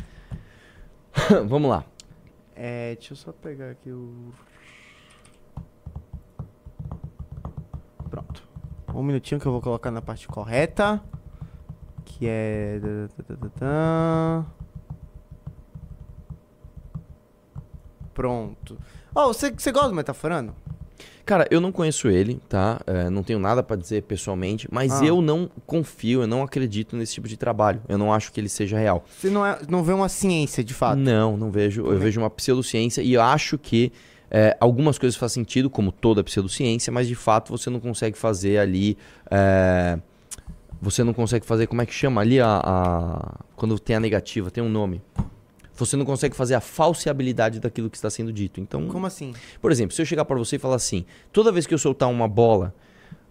Vamos 1.48 1.70
lá. 1.70 1.84
É. 2.56 2.96
Deixa 2.96 3.14
eu 3.14 3.18
só 3.18 3.32
pegar 3.32 3.72
aqui 3.72 3.92
o. 3.92 4.32
Pronto. 8.16 8.44
Um 8.94 9.04
minutinho 9.04 9.42
que 9.42 9.46
eu 9.46 9.52
vou 9.52 9.60
colocar 9.62 9.92
na 9.92 10.02
parte 10.02 10.26
correta. 10.26 11.02
Que 12.06 12.26
é. 12.28 12.80
Pronto. 18.14 18.78
Ó, 19.14 19.28
você, 19.28 19.52
você 19.52 19.72
gosta 19.72 19.90
do 19.90 19.96
Metaforando? 19.96 20.54
Cara, 21.26 21.48
eu 21.50 21.60
não 21.60 21.72
conheço 21.72 22.08
ele, 22.08 22.40
tá? 22.48 22.80
É, 22.86 23.10
não 23.10 23.24
tenho 23.24 23.40
nada 23.40 23.64
pra 23.64 23.76
dizer 23.76 24.04
pessoalmente, 24.04 24.68
mas 24.72 25.02
Ah. 25.02 25.06
eu 25.06 25.22
não 25.22 25.50
confio, 25.66 26.22
eu 26.22 26.28
não 26.28 26.44
acredito 26.44 26.96
nesse 26.96 27.16
tipo 27.16 27.28
de 27.28 27.36
trabalho. 27.36 27.82
Eu 27.90 27.98
não 27.98 28.14
acho 28.14 28.32
que 28.32 28.40
ele 28.40 28.48
seja 28.48 28.78
real. 28.78 29.04
Você 29.20 29.30
não, 29.30 29.44
é, 29.46 29.60
não 29.68 29.84
vê 29.84 29.92
uma 29.92 30.08
ciência, 30.08 30.64
de 30.64 30.74
fato? 30.74 30.98
Não, 31.00 31.36
não 31.36 31.50
vejo. 31.52 31.82
Eu 31.86 31.98
vejo 31.98 32.22
uma 32.22 32.30
pseudociência 32.30 33.02
e 33.02 33.14
eu 33.14 33.22
acho 33.24 33.58
que 33.58 33.92
é, 34.30 34.56
algumas 34.60 34.98
coisas 34.98 35.16
fazem 35.18 35.44
sentido, 35.44 35.70
como 35.70 35.92
toda 35.92 36.24
pseudociência, 36.24 36.92
mas 36.92 37.08
de 37.08 37.16
fato 37.16 37.56
você 37.56 37.70
não 37.70 37.80
consegue 37.80 38.18
fazer 38.18 38.58
ali. 38.58 38.98
é, 39.32 40.00
você 40.82 41.04
não 41.04 41.14
consegue 41.14 41.46
fazer. 41.46 41.68
Como 41.68 41.82
é 41.82 41.86
que 41.86 41.94
chama 41.94 42.22
ali 42.22 42.40
a, 42.40 42.62
a- 42.64 43.40
Quando 43.56 43.80
tem 43.80 43.96
a 43.96 44.00
negativa, 44.00 44.52
tem 44.52 44.64
um 44.64 44.70
nome. 44.70 45.02
Você 45.78 45.98
não 45.98 46.06
consegue 46.06 46.36
fazer 46.36 46.54
a 46.56 46.62
falseabilidade 46.62 47.60
daquilo 47.60 47.90
que 47.90 47.98
está 47.98 48.10
sendo 48.10 48.32
dito. 48.32 48.62
Então. 48.62 48.88
Como 48.88 49.06
assim? 49.06 49.34
Por 49.62 49.72
exemplo, 49.72 49.96
se 49.96 50.02
eu 50.02 50.06
chegar 50.06 50.26
pra 50.26 50.38
você 50.38 50.56
e 50.58 50.60
falar 50.60 50.76
assim: 50.76 51.06
toda 51.34 51.52
vez 51.52 51.66
que 51.66 51.74
eu 51.74 51.78
soltar 51.78 52.10
uma 52.10 52.28
bola 52.28 52.74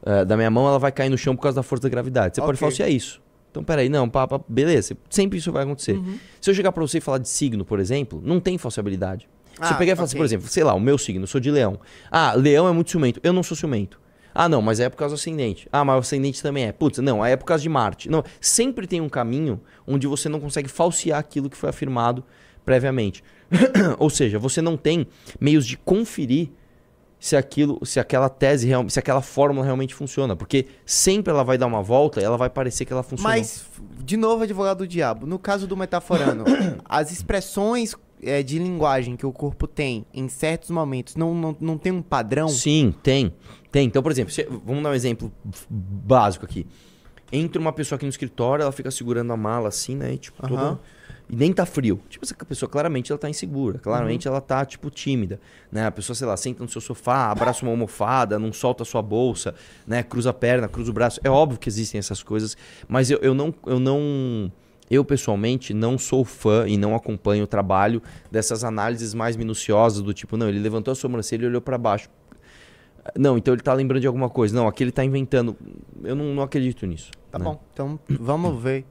eh, 0.05 0.24
da 0.24 0.36
minha 0.36 0.51
mão, 0.51 0.66
ela 0.66 0.78
vai 0.78 0.90
cair 0.92 1.09
no 1.11 1.16
chão 1.18 1.36
por 1.36 1.42
causa 1.42 1.57
da 1.57 1.62
força 1.62 1.82
da 1.84 1.88
gravidade. 1.88 2.34
Você 2.36 2.40
pode 2.40 2.57
Ok. 2.57 2.61
falsear 2.68 2.90
isso. 2.90 3.22
Então, 3.51 3.62
peraí, 3.62 3.88
não, 3.88 4.09
pá, 4.09 4.26
pá, 4.26 4.40
beleza. 4.49 4.97
Sempre 5.09 5.38
isso 5.38 5.53
vai 5.53 5.62
acontecer. 5.62 5.92
Uhum. 5.97 6.18
Se 6.40 6.51
eu 6.51 6.55
chegar 6.55 6.72
pra 6.72 6.82
você 6.82 6.99
e 6.99 7.01
falar 7.01 7.18
de 7.18 7.28
signo, 7.28 7.64
por 7.64 7.78
exemplo, 7.78 8.20
não 8.24 8.40
tem 8.40 8.59
falseabilidade. 8.59 9.28
Se 9.55 9.61
Ah, 9.61 9.70
eu 9.72 9.76
pegar 9.78 9.92
e 9.92 9.96
falar 9.96 10.07
assim, 10.07 10.16
por 10.16 10.24
exemplo, 10.26 10.48
sei 10.48 10.64
lá, 10.64 10.74
o 10.74 10.80
meu 10.80 10.98
signo, 10.98 11.22
eu 11.24 11.26
sou 11.28 11.40
de 11.40 11.50
leão. 11.50 11.78
Ah, 12.11 12.32
leão 12.34 12.66
é 12.68 12.72
muito 12.72 12.90
ciumento. 12.90 13.20
Eu 13.22 13.32
não 13.32 13.42
sou 13.42 13.57
ciumento. 13.57 14.00
Ah, 14.34 14.48
não, 14.48 14.61
mas 14.61 14.80
é 14.80 14.88
por 14.88 14.96
causa 14.96 15.14
do 15.14 15.18
ascendente. 15.18 15.68
Ah, 15.72 15.84
mas 15.84 15.94
o 15.96 15.98
ascendente 16.00 16.42
também 16.42 16.64
é. 16.64 16.72
Putz, 16.72 16.98
não, 16.98 17.22
aí 17.22 17.32
é 17.32 17.36
por 17.36 17.44
causa 17.44 17.62
de 17.62 17.68
Marte. 17.68 18.11
Não, 18.11 18.24
sempre 18.40 18.86
tem 18.86 19.00
um 19.00 19.09
caminho 19.09 19.61
onde 19.86 20.07
você 20.09 20.28
não 20.28 20.40
consegue 20.40 20.68
falsear 20.68 21.20
aquilo 21.20 21.48
que 21.48 21.57
foi 21.57 21.70
afirmado 21.70 22.24
previamente. 22.64 23.22
Ou 23.98 24.11
seja, 24.11 24.38
você 24.38 24.61
não 24.61 24.76
tem 24.76 25.07
meios 25.40 25.64
de 25.66 25.76
conferir 25.76 26.50
se 27.20 27.36
aquilo, 27.36 27.78
se 27.86 28.00
aquela 28.00 28.28
tese, 28.28 28.66
real- 28.66 28.88
se 28.90 28.98
aquela 28.98 29.22
fórmula 29.22 29.64
realmente 29.64 29.94
funciona, 29.94 30.34
porque 30.36 30.66
sempre 30.84 31.32
ela 31.32 31.42
vai 31.44 31.57
dar 31.57 31.66
uma 31.66 31.82
volta 31.82 32.20
e 32.20 32.24
ela 32.24 32.36
vai 32.36 32.50
parecer 32.50 32.84
que 32.84 32.92
ela 32.92 33.02
funciona. 33.02 33.30
Mas, 33.34 33.64
de 34.02 34.16
novo, 34.16 34.42
advogado 34.42 34.78
do 34.78 34.88
diabo, 34.88 35.26
no 35.26 35.38
caso 35.38 35.66
do 35.66 35.76
metaforano, 35.76 36.44
as 36.84 37.11
expressões 37.12 37.94
é, 38.25 38.43
de 38.43 38.59
linguagem 38.59 39.16
que 39.16 39.25
o 39.27 39.33
corpo 39.33 39.66
tem 39.66 40.05
em 40.12 40.29
certos 40.29 40.70
momentos 40.70 41.16
não, 41.16 41.35
não, 41.35 41.57
não 41.61 41.79
tem 41.79 41.93
um 41.93 42.03
padrão? 42.03 42.49
Sim, 42.49 42.95
tem. 43.03 43.33
Tem. 43.70 43.87
Então, 43.87 44.03
por 44.03 44.12
exemplo, 44.12 44.33
se- 44.33 44.49
vamos 44.64 44.83
dar 44.83 44.91
um 44.91 44.95
exemplo 44.95 45.33
básico 45.70 46.45
aqui. 46.45 46.66
Entra 47.33 47.61
uma 47.61 47.72
pessoa 47.72 47.97
aqui 47.97 48.05
no 48.05 48.11
escritório, 48.11 48.62
ela 48.62 48.72
fica 48.72 48.91
segurando 48.91 49.33
a 49.33 49.37
mala 49.37 49.68
assim, 49.68 49.97
né? 49.97 50.14
E, 50.14 50.18
tipo, 50.18 50.47
toda... 50.47 50.79
E 51.29 51.35
nem 51.35 51.53
tá 51.55 51.64
frio. 51.64 52.01
Tipo, 52.09 52.22
essa 52.25 52.35
pessoa 52.45 52.68
claramente 52.68 53.11
ela 53.11 53.18
tá 53.18 53.31
insegura. 53.31 53.79
Claramente 53.79 54.29
ela 54.29 54.43
tá, 54.43 54.62
tipo, 54.64 54.91
tímida. 54.91 55.41
Né? 55.72 55.87
A 55.87 55.91
pessoa, 55.91 56.14
sei 56.14 56.27
lá, 56.27 56.37
senta 56.37 56.62
no 56.62 56.68
seu 56.68 56.83
sofá, 56.83 57.31
abraça 57.31 57.64
uma 57.64 57.70
almofada, 57.72 58.39
não 58.39 58.53
solta 58.53 58.83
a 58.83 58.87
sua 58.87 59.01
bolsa, 59.01 59.55
né? 59.87 60.03
Cruza 60.03 60.31
a 60.31 60.33
perna, 60.35 60.68
cruza 60.68 60.91
o 60.91 60.95
braço. 60.95 61.18
É 61.25 61.31
óbvio 61.31 61.59
que 61.59 61.66
existem 61.68 61.99
essas 61.99 62.22
coisas, 62.22 62.57
mas 62.87 63.11
eu, 63.11 63.18
eu 63.20 63.33
não. 63.35 63.55
Eu 63.66 63.81
não 63.81 64.53
eu, 64.91 65.05
pessoalmente, 65.05 65.72
não 65.72 65.97
sou 65.97 66.24
fã 66.24 66.66
e 66.68 66.76
não 66.76 66.95
acompanho 66.95 67.45
o 67.45 67.47
trabalho 67.47 68.03
dessas 68.30 68.64
análises 68.64 69.14
mais 69.14 69.37
minuciosas, 69.37 70.03
do 70.03 70.12
tipo, 70.12 70.37
não, 70.37 70.49
ele 70.49 70.59
levantou 70.59 70.93
a 70.93 70.95
sobrancelha 70.95 71.45
e 71.45 71.47
olhou 71.47 71.61
pra 71.61 71.78
baixo. 71.78 72.09
Não, 73.16 73.37
então 73.37 73.53
ele 73.53 73.62
tá 73.62 73.72
lembrando 73.72 74.01
de 74.01 74.07
alguma 74.07 74.30
coisa. 74.30 74.55
Não, 74.55 74.66
aqui 74.66 74.82
ele 74.82 74.93
tá 74.93 75.05
inventando. 75.05 75.57
Eu 76.03 76.14
não, 76.14 76.35
não 76.35 76.43
acredito 76.43 76.87
nisso. 76.87 77.11
Tá 77.30 77.39
né? 77.39 77.45
bom, 77.45 77.61
então 77.72 77.99
vamos 78.09 78.62
ver 78.62 78.85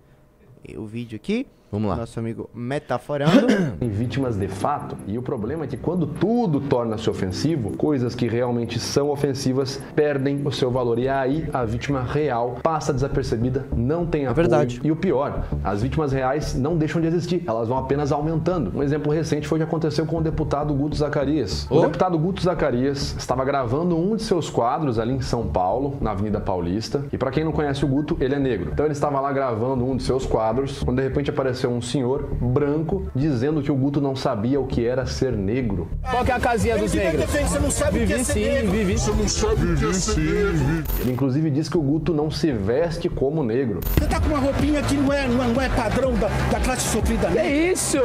o 0.78 0.86
vídeo 0.86 1.16
aqui. 1.16 1.48
Vamos 1.74 1.90
lá. 1.90 1.96
Nosso 1.96 2.20
amigo 2.20 2.48
metaforando. 2.54 3.48
Em 3.82 3.90
vítimas 3.90 4.38
de 4.38 4.48
fato. 4.48 4.96
E 5.08 5.18
o 5.18 5.24
problema 5.24 5.64
é 5.64 5.68
que 5.68 5.76
quando 5.76 6.06
tudo 6.06 6.60
torna-se 6.62 7.10
ofensivo, 7.10 7.72
coisas 7.76 8.14
que 8.14 8.28
realmente 8.28 8.80
são 8.80 9.10
ofensivas 9.10 9.82
perdem 9.96 10.40
o 10.46 10.52
seu 10.52 10.70
valor. 10.70 11.00
E 11.00 11.10
aí 11.10 11.50
a 11.52 11.66
vítima 11.66 12.04
real 12.04 12.58
passa 12.62 12.94
desapercebida, 12.94 13.66
não 13.76 14.06
tem 14.06 14.22
apoio. 14.28 14.36
verdade. 14.36 14.80
E 14.84 14.92
o 14.92 14.96
pior, 14.96 15.46
as 15.64 15.82
vítimas 15.82 16.12
reais 16.12 16.54
não 16.54 16.78
deixam 16.78 17.02
de 17.02 17.08
existir, 17.08 17.44
elas 17.48 17.68
vão 17.68 17.80
apenas 17.80 18.12
aumentando. 18.12 18.72
Um 18.78 18.84
exemplo 18.84 19.12
recente 19.12 19.48
foi 19.48 19.58
o 19.58 19.62
que 19.62 19.68
aconteceu 19.68 20.06
com 20.06 20.18
o 20.18 20.22
deputado 20.22 20.72
Guto 20.76 20.96
Zacarias. 20.96 21.66
O 21.72 21.78
Oh. 21.78 21.82
deputado 21.82 22.20
Guto 22.20 22.44
Zacarias 22.44 23.16
estava 23.18 23.44
gravando 23.44 23.98
um 23.98 24.16
de 24.16 24.22
seus 24.22 24.48
quadros 24.48 25.00
ali 25.00 25.14
em 25.14 25.22
São 25.22 25.48
Paulo, 25.48 25.98
na 26.00 26.12
Avenida 26.12 26.40
Paulista. 26.40 27.04
E 27.12 27.18
para 27.18 27.32
quem 27.32 27.44
não 27.44 27.52
conhece 27.52 27.84
o 27.84 27.88
Guto, 27.88 28.16
ele 28.20 28.36
é 28.36 28.40
negro. 28.40 28.70
Então 28.72 28.86
ele 28.86 28.94
estava 28.94 29.20
lá 29.20 29.32
gravando 29.32 29.84
um 29.84 29.98
de 29.98 30.04
seus 30.04 30.24
quadros, 30.24 30.84
quando 30.84 30.98
de 30.98 31.04
repente 31.04 31.32
apareceu 31.32 31.63
um 31.68 31.82
senhor 31.82 32.30
branco 32.42 33.08
dizendo 33.16 33.62
que 33.62 33.72
o 33.72 33.76
Guto 33.76 34.00
não 34.02 34.16
sabia 34.16 34.60
o 34.60 34.66
que 34.68 34.86
era 34.86 35.06
ser 35.06 35.34
negro. 35.34 35.88
Qual 36.10 36.24
que 36.24 36.32
é 36.32 36.36
a 36.36 36.40
casinha 36.40 36.78
dos 36.78 36.94
negros? 36.94 37.26
Você 37.26 37.60
não 37.60 37.72
sabe 37.72 38.00
Vivi 38.00 38.14
o 38.14 38.16
que 38.16 38.22
é 38.22 38.24
ser 38.24 38.34
sim, 38.34 38.46
negro. 38.46 38.72
vivi. 38.72 38.94
Você 38.98 39.12
não 39.12 39.28
sabe 39.28 39.66
o 39.66 39.78
que 39.78 39.86
é 39.86 39.94
ser 39.94 40.54
negro. 40.54 40.84
Ele 41.02 41.12
inclusive 41.12 41.50
diz 41.50 41.70
que 41.70 41.78
o 41.78 41.82
Guto 41.82 42.14
não 42.14 42.30
se 42.32 42.52
veste 42.52 43.10
como 43.10 43.44
negro. 43.44 43.80
Você 43.98 44.08
tá 44.08 44.20
com 44.20 44.28
uma 44.28 44.40
roupinha 44.40 44.82
que 44.82 44.96
não 44.96 45.12
é, 45.12 45.28
não 45.28 45.44
é, 45.44 45.48
não 45.48 45.62
é 45.62 45.70
padrão 45.70 46.14
da, 46.14 46.28
da 46.52 46.60
classe 46.60 46.88
sofrida 46.90 47.30
negra. 47.30 47.44
É 47.44 47.72
isso! 47.72 47.98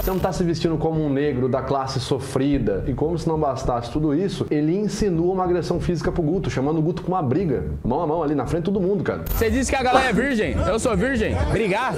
Você 0.00 0.10
não 0.10 0.18
tá 0.18 0.32
se 0.32 0.42
vestindo 0.44 0.76
como 0.76 1.04
um 1.04 1.10
negro 1.10 1.48
da 1.48 1.62
classe 1.62 2.00
sofrida. 2.00 2.84
E 2.86 2.94
como 2.94 3.18
se 3.18 3.28
não 3.28 3.38
bastasse 3.38 3.90
tudo 3.90 4.14
isso, 4.14 4.46
ele 4.50 4.76
insinua 4.76 5.32
uma 5.32 5.44
agressão 5.44 5.80
física 5.80 6.10
pro 6.12 6.22
Guto, 6.22 6.50
chamando 6.50 6.78
o 6.78 6.82
Guto 6.82 7.02
com 7.02 7.12
uma 7.12 7.22
briga. 7.22 7.64
Mão 7.84 8.00
a 8.00 8.06
mão 8.06 8.22
ali 8.22 8.34
na 8.34 8.46
frente 8.46 8.64
de 8.64 8.72
todo 8.72 8.80
mundo, 8.80 9.02
cara. 9.04 9.24
Você 9.28 9.50
disse 9.50 9.70
que 9.70 9.76
a 9.76 9.82
galera 9.82 10.08
é 10.08 10.12
virgem? 10.12 10.52
Eu 10.66 10.78
sou 10.78 10.96
virgem? 10.96 11.34
Brigar? 11.52 11.94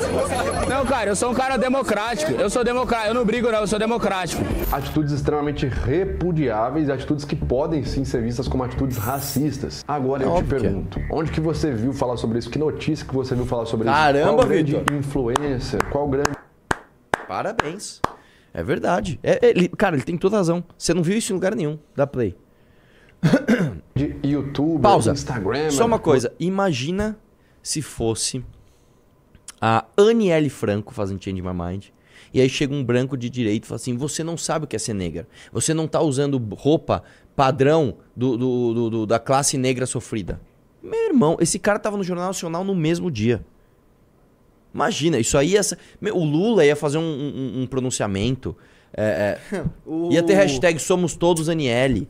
Não, 0.69 0.78
cara, 0.87 1.11
eu 1.11 1.17
sou 1.17 1.31
um 1.31 1.35
cara 1.35 1.57
democrático. 1.57 2.33
Eu 2.33 2.49
sou 2.51 2.63
democrático. 2.65 3.11
Eu 3.11 3.15
não 3.15 3.25
brigo, 3.25 3.51
não, 3.51 3.61
eu 3.61 3.67
sou 3.67 3.79
democrático. 3.79 4.43
Atitudes 4.73 5.13
extremamente 5.13 5.67
repudiáveis 5.67 6.89
e 6.89 6.93
atitudes 6.93 7.25
que 7.25 7.37
podem 7.37 7.85
sim 7.85 8.05
ser 8.05 8.23
vistas 8.23 8.49
como 8.49 8.63
atitudes 8.65 8.97
racistas. 8.97 9.85
Agora 9.87 10.23
eu 10.23 10.31
te 10.31 10.39
Óbvio 10.39 10.49
que 10.61 10.67
é. 10.67 10.69
pergunto, 10.69 11.01
onde 11.11 11.31
que 11.31 11.41
você 11.41 11.71
viu 11.73 11.93
falar 11.93 12.17
sobre 12.17 12.39
isso? 12.39 12.51
Que 12.51 12.59
notícia 12.59 13.07
que 13.07 13.15
você 13.15 13.35
viu 13.35 13.47
falar 13.47 13.67
sobre 13.67 13.87
Caramba, 13.87 14.19
isso? 14.29 14.37
Qual 14.37 14.47
grande 14.49 14.77
Vitor. 14.77 14.95
influencer? 14.97 15.85
Qual 15.91 16.09
grande 16.09 16.31
Parabéns. 17.27 18.01
É 18.55 18.63
verdade. 18.63 19.21
É, 19.23 19.47
é, 19.47 19.51
ele- 19.51 19.69
cara, 19.69 19.95
ele 19.97 20.03
tem 20.05 20.17
toda 20.17 20.37
razão. 20.39 20.65
Você 20.77 20.95
não 20.95 21.03
viu 21.03 21.17
isso 21.19 21.33
em 21.33 21.35
lugar 21.35 21.55
nenhum. 21.55 21.79
Dá 21.95 22.07
play. 22.07 22.35
youtuber, 24.25 24.81
Pausa. 24.81 25.13
Instagram? 25.13 25.71
Só 25.71 25.85
uma 25.85 25.99
coisa. 25.99 26.33
Imagina 26.39 27.19
se 27.63 27.83
fosse 27.83 28.45
a 29.61 29.85
Aniele 29.97 30.49
Franco 30.49 30.93
fazendo 30.95 31.23
Change 31.23 31.43
My 31.43 31.53
Mind. 31.53 31.85
E 32.33 32.41
aí 32.41 32.49
chega 32.49 32.75
um 32.75 32.85
branco 32.85 33.17
de 33.17 33.31
direito 33.31 33.65
e 33.65 33.67
fala 33.67 33.77
assim: 33.77 33.97
Você 33.97 34.23
não 34.23 34.37
sabe 34.37 34.65
o 34.65 34.69
que 34.69 34.77
é 34.77 34.79
ser 34.79 34.95
negra. 34.95 35.27
Você 35.53 35.73
não 35.73 35.87
tá 35.89 36.01
usando 36.01 36.37
roupa 36.55 37.03
padrão 37.35 37.97
do, 38.17 38.37
do- 38.37 38.75
do- 38.75 38.91
do- 38.91 39.07
da 39.07 39.19
classe 39.19 39.57
negra 39.57 39.87
sofrida. 39.87 40.41
Meu 40.83 41.07
irmão, 41.09 41.37
esse 41.41 41.59
cara 41.59 41.79
tava 41.79 41.97
no 41.97 42.05
Jornal 42.05 42.27
Nacional 42.27 42.65
no 42.65 42.75
mesmo 42.75 43.11
dia. 43.11 43.45
Imagina, 44.75 45.19
isso 45.19 45.37
aí 45.39 45.53
ia. 45.53 45.63
ser- 45.63 45.79
Meu, 46.01 46.17
o 46.17 46.25
Lula 46.25 46.65
ia 46.65 46.77
fazer 46.77 46.99
um, 46.99 47.03
um- 47.03 47.63
um 47.63 47.67
pronunciamento. 47.67 48.57
é, 48.97 49.39
é, 49.53 49.65
O- 49.87 50.11
Ia 50.13 50.23
ter 50.23 50.35
hashtag 50.35 50.79
Somos 50.79 51.15
Todos 51.17 51.49
Aniele. 51.49 52.09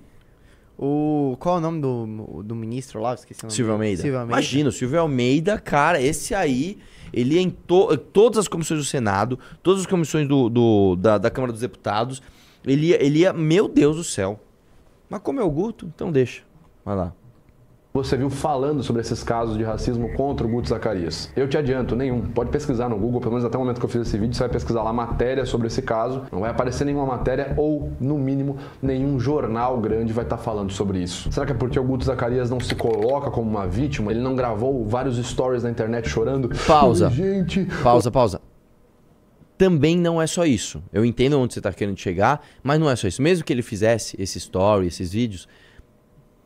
O, 0.78 1.36
qual 1.40 1.56
é 1.56 1.58
o 1.58 1.60
nome 1.60 1.80
do, 1.80 2.42
do 2.44 2.54
ministro 2.54 3.00
lá? 3.00 3.12
Esqueci 3.14 3.40
o 3.40 3.46
nome. 3.46 3.54
Silvio. 3.54 3.72
Almeida. 3.72 4.02
Silvio 4.02 4.18
Almeida. 4.20 4.32
Imagina, 4.40 4.68
o 4.68 4.72
Silvio 4.72 5.00
Almeida, 5.00 5.58
cara, 5.58 6.00
esse 6.00 6.34
aí, 6.34 6.78
ele 7.12 7.34
ia 7.34 7.40
em 7.40 7.50
to- 7.50 7.96
todas 7.96 8.38
as 8.38 8.46
comissões 8.48 8.78
do 8.80 8.86
Senado, 8.86 9.38
todas 9.62 9.80
as 9.80 9.86
comissões 9.86 10.28
do, 10.28 10.48
do- 10.48 10.94
da, 10.96 11.18
da 11.18 11.30
Câmara 11.30 11.50
dos 11.52 11.60
Deputados, 11.62 12.22
ele 12.64 12.86
ia, 12.88 13.04
ele 13.04 13.18
ia, 13.20 13.32
meu 13.32 13.66
Deus 13.66 13.96
do 13.96 14.04
céu. 14.04 14.38
Mas 15.10 15.20
como 15.20 15.40
é 15.40 15.42
o 15.42 15.50
Guto, 15.50 15.90
então 15.92 16.12
deixa. 16.12 16.42
Vai 16.84 16.94
lá. 16.94 17.12
Você 17.93 18.16
viu 18.16 18.30
falando 18.30 18.82
sobre 18.82 19.01
esses 19.01 19.22
casos 19.24 19.57
de 19.57 19.64
racismo 19.64 20.12
contra 20.14 20.47
o 20.47 20.51
Guto 20.51 20.68
Zacarias? 20.68 21.30
Eu 21.34 21.49
te 21.49 21.57
adianto, 21.57 21.97
nenhum. 21.97 22.20
Pode 22.20 22.51
pesquisar 22.51 22.89
no 22.89 22.97
Google, 22.97 23.18
pelo 23.20 23.32
menos 23.32 23.45
até 23.45 23.57
o 23.57 23.61
momento 23.61 23.80
que 23.80 23.84
eu 23.84 23.89
fiz 23.89 24.03
esse 24.03 24.16
vídeo, 24.16 24.34
você 24.34 24.41
vai 24.41 24.51
pesquisar 24.51 24.82
lá 24.82 24.93
matéria 24.93 25.45
sobre 25.45 25.66
esse 25.66 25.82
caso. 25.82 26.22
Não 26.30 26.41
vai 26.41 26.51
aparecer 26.51 26.84
nenhuma 26.84 27.07
matéria 27.07 27.55
ou, 27.57 27.91
no 27.99 28.16
mínimo, 28.18 28.57
nenhum 28.80 29.18
jornal 29.18 29.80
grande 29.80 30.12
vai 30.12 30.24
estar 30.24 30.36
falando 30.36 30.70
sobre 30.70 31.01
isso. 31.03 31.32
Será 31.32 31.45
que 31.47 31.53
é 31.53 31.55
porque 31.55 31.78
o 31.80 31.82
Guto 31.82 32.05
Zacarias 32.05 32.49
não 32.51 32.61
se 32.61 32.74
coloca 32.74 33.30
como 33.30 33.51
uma 33.51 33.66
vítima? 33.66 34.12
Ele 34.12 34.20
não 34.20 34.36
gravou 34.36 34.84
vários 34.86 35.16
stories 35.26 35.62
na 35.64 35.70
internet 35.70 36.09
chorando? 36.09 36.51
Pausa. 36.66 37.09
"Ai, 37.09 37.14
Gente, 37.14 37.66
Pausa, 37.82 38.11
pausa. 38.11 38.41
Também 39.57 39.97
não 39.99 40.22
é 40.22 40.26
só 40.28 40.45
isso. 40.45 40.80
Eu 40.93 41.05
entendo 41.05 41.36
onde 41.41 41.53
você 41.55 41.61
tá 41.61 41.72
querendo 41.72 41.99
chegar, 41.99 42.41
mas 42.62 42.78
não 42.78 42.89
é 42.89 42.95
só 42.95 43.09
isso. 43.09 43.20
Mesmo 43.20 43.45
que 43.45 43.53
ele 43.53 43.62
fizesse 43.62 44.14
esse 44.22 44.39
story, 44.39 44.86
esses 44.86 45.11
vídeos, 45.12 45.49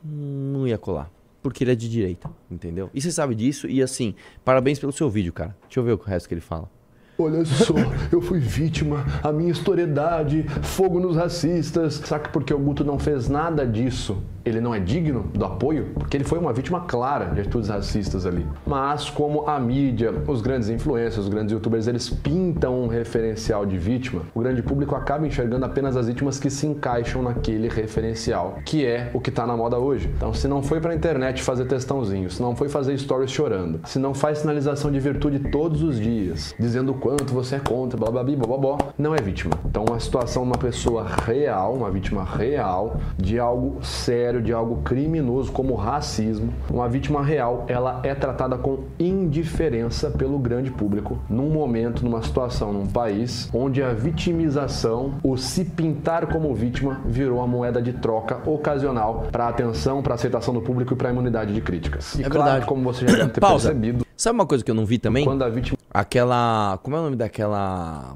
não 0.02 0.66
ia 0.66 0.78
colar. 0.78 1.10
Porque 1.42 1.64
ele 1.64 1.72
é 1.72 1.74
de 1.74 1.88
direita, 1.88 2.30
entendeu? 2.50 2.88
E 2.94 3.00
você 3.00 3.10
sabe 3.10 3.34
disso, 3.34 3.66
e 3.66 3.82
assim, 3.82 4.14
parabéns 4.44 4.78
pelo 4.78 4.92
seu 4.92 5.10
vídeo, 5.10 5.32
cara. 5.32 5.56
Deixa 5.62 5.80
eu 5.80 5.84
ver 5.84 5.92
o 5.92 5.96
resto 5.96 6.28
que 6.28 6.34
ele 6.34 6.40
fala. 6.40 6.70
Olha 7.18 7.44
só, 7.44 7.74
eu 8.10 8.20
fui 8.20 8.40
vítima, 8.40 9.04
a 9.22 9.30
minha 9.30 9.50
historiedade, 9.50 10.44
fogo 10.62 10.98
nos 10.98 11.14
racistas. 11.16 11.98
Que 11.98 12.28
porque 12.30 12.54
o 12.54 12.58
Guto 12.58 12.84
não 12.84 12.98
fez 12.98 13.28
nada 13.28 13.66
disso, 13.66 14.22
ele 14.44 14.60
não 14.60 14.74
é 14.74 14.80
digno 14.80 15.24
do 15.34 15.44
apoio, 15.44 15.90
porque 15.94 16.16
ele 16.16 16.24
foi 16.24 16.38
uma 16.38 16.52
vítima 16.52 16.80
clara 16.80 17.26
de 17.26 17.40
atitudes 17.40 17.68
racistas 17.68 18.26
ali. 18.26 18.46
Mas 18.66 19.10
como 19.10 19.48
a 19.48 19.58
mídia, 19.58 20.12
os 20.26 20.40
grandes 20.40 20.68
influencers, 20.68 21.18
os 21.18 21.28
grandes 21.28 21.52
youtubers, 21.52 21.86
eles 21.86 22.08
pintam 22.08 22.82
um 22.82 22.86
referencial 22.86 23.64
de 23.66 23.78
vítima, 23.78 24.22
o 24.34 24.40
grande 24.40 24.62
público 24.62 24.94
acaba 24.94 25.26
enxergando 25.26 25.64
apenas 25.64 25.96
as 25.96 26.06
vítimas 26.06 26.38
que 26.38 26.50
se 26.50 26.66
encaixam 26.66 27.22
naquele 27.22 27.68
referencial, 27.68 28.58
que 28.64 28.84
é 28.86 29.10
o 29.12 29.20
que 29.20 29.30
tá 29.30 29.46
na 29.46 29.56
moda 29.56 29.78
hoje. 29.78 30.10
Então, 30.16 30.32
se 30.32 30.48
não 30.48 30.62
foi 30.62 30.80
pra 30.80 30.94
internet 30.94 31.42
fazer 31.42 31.64
testãozinho, 31.66 32.30
se 32.30 32.40
não 32.40 32.54
foi 32.54 32.68
fazer 32.68 32.96
stories 32.98 33.30
chorando, 33.30 33.80
se 33.84 33.98
não 33.98 34.14
faz 34.14 34.38
sinalização 34.38 34.90
de 34.90 34.98
virtude 35.00 35.38
todos 35.50 35.82
os 35.82 35.98
dias, 35.98 36.54
dizendo 36.58 36.92
o 36.92 36.94
quanto 36.94 37.32
você 37.32 37.56
é 37.56 37.60
contra, 37.60 37.98
blá 37.98 38.10
blá 38.10 38.22
blá 38.22 38.36
blá, 38.36 38.58
blá 38.58 38.78
não 38.98 39.14
é 39.14 39.20
vítima. 39.20 39.54
Então, 39.64 39.84
uma 39.88 40.00
situação, 40.00 40.42
uma 40.42 40.58
pessoa 40.58 41.06
real, 41.06 41.74
uma 41.74 41.90
vítima 41.90 42.24
real 42.24 42.96
de 43.16 43.38
algo 43.38 43.84
sério, 43.84 44.31
de 44.40 44.52
algo 44.52 44.76
criminoso 44.82 45.50
como 45.52 45.74
racismo, 45.74 46.52
uma 46.70 46.88
vítima 46.88 47.22
real, 47.22 47.64
ela 47.68 48.00
é 48.04 48.14
tratada 48.14 48.56
com 48.56 48.84
indiferença 48.98 50.10
pelo 50.10 50.38
grande 50.38 50.70
público 50.70 51.18
num 51.28 51.50
momento, 51.50 52.04
numa 52.04 52.22
situação, 52.22 52.72
num 52.72 52.86
país 52.86 53.50
onde 53.52 53.82
a 53.82 53.92
vitimização, 53.92 55.14
o 55.22 55.36
se 55.36 55.64
pintar 55.64 56.26
como 56.28 56.54
vítima, 56.54 57.00
virou 57.04 57.40
a 57.42 57.46
moeda 57.46 57.82
de 57.82 57.92
troca 57.92 58.38
ocasional 58.48 59.26
para 59.32 59.48
atenção, 59.48 60.02
para 60.02 60.14
aceitação 60.14 60.54
do 60.54 60.60
público 60.62 60.94
e 60.94 60.96
para 60.96 61.10
imunidade 61.10 61.52
de 61.52 61.60
críticas. 61.60 62.14
E 62.14 62.22
É 62.22 62.28
claro, 62.28 62.44
verdade. 62.44 62.66
como 62.66 62.82
você 62.82 63.06
já 63.06 63.16
deve 63.16 63.30
ter 63.30 63.40
Pausa. 63.42 63.70
percebido, 63.70 64.06
Sabe 64.16 64.34
uma 64.38 64.46
coisa 64.46 64.62
que 64.64 64.70
eu 64.70 64.74
não 64.74 64.86
vi 64.86 64.98
também? 64.98 65.24
quando 65.24 65.42
a 65.42 65.48
vítima 65.48 65.76
Aquela. 65.92 66.78
Como 66.82 66.96
é 66.96 67.00
o 67.00 67.02
nome 67.02 67.16
daquela. 67.16 68.14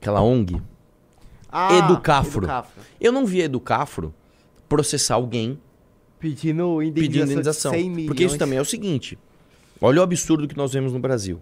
Aquela 0.00 0.20
ONG? 0.20 0.60
Ah, 1.50 1.74
Educafro. 1.78 2.44
Educafro. 2.44 2.82
Eu 3.00 3.12
não 3.12 3.24
vi 3.26 3.40
a 3.42 3.44
Educafro 3.46 4.12
processar 4.76 5.14
alguém 5.16 5.58
Pedindo 6.18 6.80
indenização. 6.82 6.92
pedindo 6.94 7.24
indenização. 7.24 7.72
De 7.72 7.78
100 7.78 7.90
milhões. 7.90 8.06
Porque 8.06 8.24
isso 8.24 8.38
também 8.38 8.58
é 8.58 8.62
o 8.62 8.64
seguinte: 8.64 9.18
olha 9.80 10.00
o 10.00 10.02
absurdo 10.02 10.48
que 10.48 10.56
nós 10.56 10.72
vemos 10.72 10.92
no 10.92 10.98
Brasil. 10.98 11.38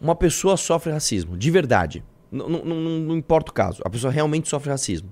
Uma 0.00 0.14
pessoa 0.14 0.56
sofre 0.56 0.92
racismo, 0.92 1.38
de 1.38 1.50
verdade. 1.50 2.04
N- 2.30 2.42
n- 2.44 2.62
n- 2.64 3.06
não 3.06 3.16
importa 3.16 3.50
o 3.50 3.54
caso. 3.54 3.80
A 3.84 3.88
pessoa 3.88 4.12
realmente 4.12 4.48
sofre 4.48 4.68
racismo. 4.70 5.08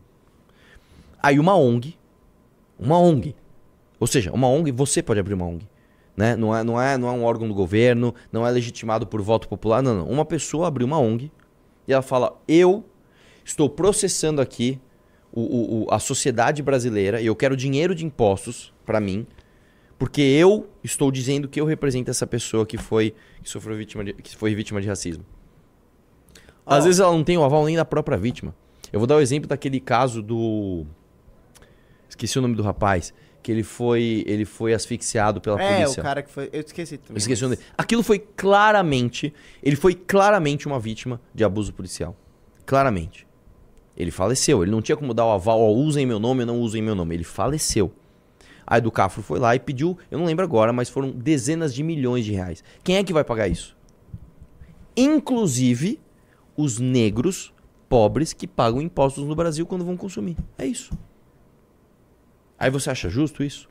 Aí 1.23 1.39
uma 1.39 1.55
ONG, 1.57 1.97
uma 2.79 2.99
ONG, 2.99 3.35
ou 3.99 4.07
seja, 4.07 4.33
uma 4.33 4.49
ONG, 4.49 4.73
você 4.73 5.03
pode 5.03 5.21
abrir 5.21 5.35
uma 5.35 5.47
ONG. 5.47 5.67
Né? 6.17 6.35
Não, 6.37 6.55
é, 6.55 6.65
não, 6.65 6.81
é, 6.81 6.99
não 6.99 7.09
é 7.09 7.13
um 7.13 7.25
órgão 7.25 7.47
do 7.49 7.55
governo, 7.55 8.15
não 8.33 8.47
é 8.47 8.51
legitimado 8.51 9.07
por 9.07 9.23
voto 9.23 9.49
popular, 9.49 9.83
não, 9.83 9.95
não. 10.01 10.09
Uma 10.09 10.25
pessoa 10.25 10.67
abriu 10.67 10.87
uma 10.87 10.99
ONG 10.99 11.31
e 11.87 11.93
ela 11.93 12.03
fala: 12.03 12.37
Eu 12.49 12.85
estou 13.45 13.71
processando 13.71 14.41
aqui 14.41 14.79
o- 15.33 15.85
o- 15.85 15.87
a 15.95 15.99
sociedade 15.99 16.63
brasileira 16.63 17.21
e 17.21 17.27
eu 17.27 17.37
quero 17.37 17.57
dinheiro 17.57 17.95
de 17.95 18.05
impostos 18.05 18.73
para 18.85 19.01
mim, 19.01 19.27
porque 19.99 20.21
eu 20.23 20.69
estou 20.83 21.11
dizendo 21.13 21.49
que 21.49 21.61
eu 21.61 21.65
represento 21.65 22.11
essa 22.11 22.27
pessoa 22.27 22.65
que 22.67 22.77
foi 22.79 23.15
que 23.43 23.49
sofreu 23.51 23.77
vítima 23.77 24.03
de, 24.05 24.13
que 24.15 24.35
foi 24.37 24.55
vítima 24.55 24.81
de 24.81 24.89
racismo. 24.89 25.25
Às 26.67 26.85
vezes 26.85 27.01
ela 27.01 27.13
não 27.13 27.25
tem 27.25 27.37
o 27.37 27.43
aval 27.45 27.65
nem 27.65 27.77
da 27.77 27.85
própria 27.85 28.17
vítima. 28.17 28.55
Eu 28.93 28.99
vou 29.01 29.07
dar 29.07 29.17
o 29.17 29.21
exemplo 29.21 29.49
daquele 29.49 29.81
caso 29.81 30.23
do 30.23 30.85
esqueci 32.09 32.39
o 32.39 32.43
nome 32.43 32.55
do 32.57 32.63
rapaz, 32.63 33.13
que 33.43 33.51
ele 33.53 33.63
foi 33.63 34.25
ele 34.27 34.45
foi 34.45 34.75
asfixiado 34.75 35.41
pela 35.41 35.61
É, 35.61 35.77
polícia. 35.83 36.01
o 36.01 36.03
cara 36.05 36.23
que 36.23 36.31
foi. 36.31 36.49
Eu 36.53 36.61
esqueci 36.61 36.97
também. 36.99 37.15
Eu 37.15 37.19
esqueci 37.19 37.47
mas-. 37.47 37.59
Aquilo 37.77 38.03
foi 38.03 38.19
claramente. 38.19 39.33
Ele 39.63 39.77
foi 39.77 39.95
claramente 39.95 40.67
uma 40.67 40.79
vítima 40.79 41.21
de 41.35 41.45
abuso 41.45 41.73
policial. 41.73 42.17
Claramente. 42.67 43.27
Ele 43.97 44.11
faleceu. 44.11 44.63
Ele 44.63 44.71
não 44.71 44.83
tinha 44.83 44.97
como 44.97 45.13
dar 45.13 45.27
o 45.27 45.31
aval, 45.31 45.75
usem 45.75 46.07
meu 46.07 46.19
nome 46.19 46.41
ou 46.41 46.47
não 46.47 46.61
usem 46.61 46.83
meu 46.83 46.95
nome. 46.95 47.15
Ele 47.15 47.25
faleceu. 47.25 47.93
A 48.67 48.79
Educafro 48.79 49.21
foi 49.21 49.41
lá 49.41 49.55
e 49.57 49.59
pediu, 49.59 49.99
eu 50.13 50.19
não 50.19 50.27
lembro 50.27 50.45
agora, 50.45 50.73
mas 50.73 50.89
foram 50.89 51.11
dezenas 51.11 51.75
de 51.75 51.83
milhões 51.83 52.25
de 52.25 52.31
reais. 52.31 52.63
Quem 52.85 52.99
é 52.99 53.03
que 53.03 53.13
vai 53.13 53.25
pagar 53.25 53.49
isso? 53.49 53.77
Inclusive 54.97 55.99
os 56.57 56.79
negros 56.79 57.53
pobres 57.89 58.33
que 58.33 58.47
pagam 58.47 58.81
impostos 58.81 59.25
no 59.25 59.35
Brasil 59.35 59.67
quando 59.67 59.85
vão 59.85 59.97
consumir. 59.97 60.37
É 60.57 60.65
isso. 60.65 60.93
Aí 62.57 62.71
você 62.71 62.91
acha 62.91 63.09
justo 63.09 63.43
isso? 63.43 63.69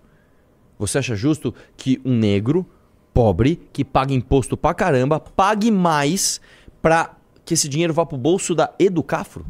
Você 0.77 0.97
acha 0.97 1.15
justo 1.15 1.55
que 1.77 2.01
um 2.03 2.17
negro 2.17 2.65
pobre 3.13 3.61
que 3.71 3.85
paga 3.85 4.13
imposto 4.13 4.57
pra 4.57 4.73
caramba 4.73 5.19
pague 5.19 5.71
mais 5.71 6.41
pra 6.81 7.15
que 7.45 7.53
esse 7.53 7.69
dinheiro 7.69 7.93
vá 7.93 8.05
pro 8.05 8.17
bolso 8.17 8.53
da 8.53 8.73
Educafro? 8.77 9.45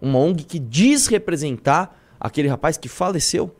Uma 0.00 0.18
ONG 0.18 0.44
que 0.44 0.58
diz 0.58 1.06
representar 1.06 1.98
aquele 2.20 2.48
rapaz 2.48 2.76
que 2.76 2.88
faleceu? 2.88 3.54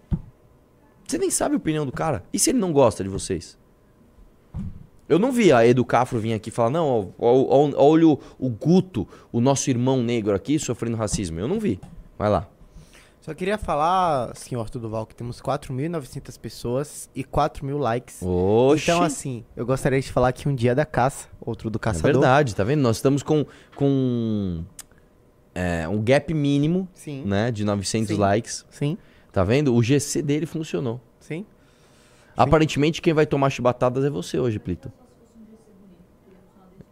Você 1.06 1.18
nem 1.18 1.30
sabe 1.30 1.54
a 1.54 1.58
opinião 1.58 1.86
do 1.86 1.92
cara. 1.92 2.24
E 2.32 2.38
se 2.38 2.50
ele 2.50 2.58
não 2.58 2.72
gosta 2.72 3.02
de 3.02 3.08
vocês? 3.08 3.56
Eu 5.08 5.20
não 5.20 5.30
vi 5.30 5.52
a 5.52 5.64
Educafro 5.64 6.18
vir 6.18 6.32
aqui 6.34 6.50
falar, 6.50 6.70
não, 6.70 7.14
olha 7.16 8.08
o, 8.08 8.18
o 8.38 8.48
Guto, 8.50 9.06
o 9.30 9.40
nosso 9.40 9.70
irmão 9.70 10.02
negro 10.02 10.34
aqui 10.34 10.58
sofrendo 10.58 10.96
racismo. 10.96 11.38
Eu 11.38 11.46
não 11.46 11.60
vi. 11.60 11.80
Vai 12.18 12.28
lá. 12.28 12.48
Só 13.20 13.32
queria 13.34 13.56
falar, 13.58 14.34
senhor 14.36 14.68
Tudoval, 14.70 15.06
que 15.06 15.14
temos 15.14 15.40
4.900 15.40 16.38
pessoas 16.38 17.08
e 17.14 17.22
4 17.24 17.64
mil 17.64 17.78
likes. 17.78 18.20
Oxi. 18.22 18.82
Então, 18.84 19.02
assim, 19.02 19.44
eu 19.56 19.64
gostaria 19.66 20.00
de 20.00 20.10
falar 20.12 20.32
que 20.32 20.48
um 20.48 20.54
dia 20.54 20.74
da 20.74 20.84
caça, 20.84 21.28
outro 21.40 21.70
do 21.70 21.76
É 21.76 21.80
caçador. 21.80 22.12
verdade, 22.12 22.54
tá 22.54 22.62
vendo? 22.64 22.80
Nós 22.82 22.96
estamos 22.96 23.22
com, 23.22 23.44
com 23.76 24.64
é, 25.56 25.88
um 25.88 26.02
gap 26.02 26.32
mínimo 26.34 26.86
Sim. 26.94 27.22
né, 27.24 27.50
de 27.50 27.64
900 27.64 28.08
Sim. 28.08 28.20
likes. 28.20 28.64
Sim. 28.70 28.98
Tá 29.32 29.42
vendo? 29.42 29.74
O 29.74 29.82
GC 29.82 30.20
dele 30.22 30.44
funcionou. 30.46 31.00
Sim. 31.18 31.44
Aparentemente, 32.36 33.00
quem 33.00 33.14
vai 33.14 33.24
tomar 33.26 33.48
chibatadas 33.50 34.04
é 34.04 34.10
você 34.10 34.38
hoje, 34.38 34.58
Plito. 34.58 34.92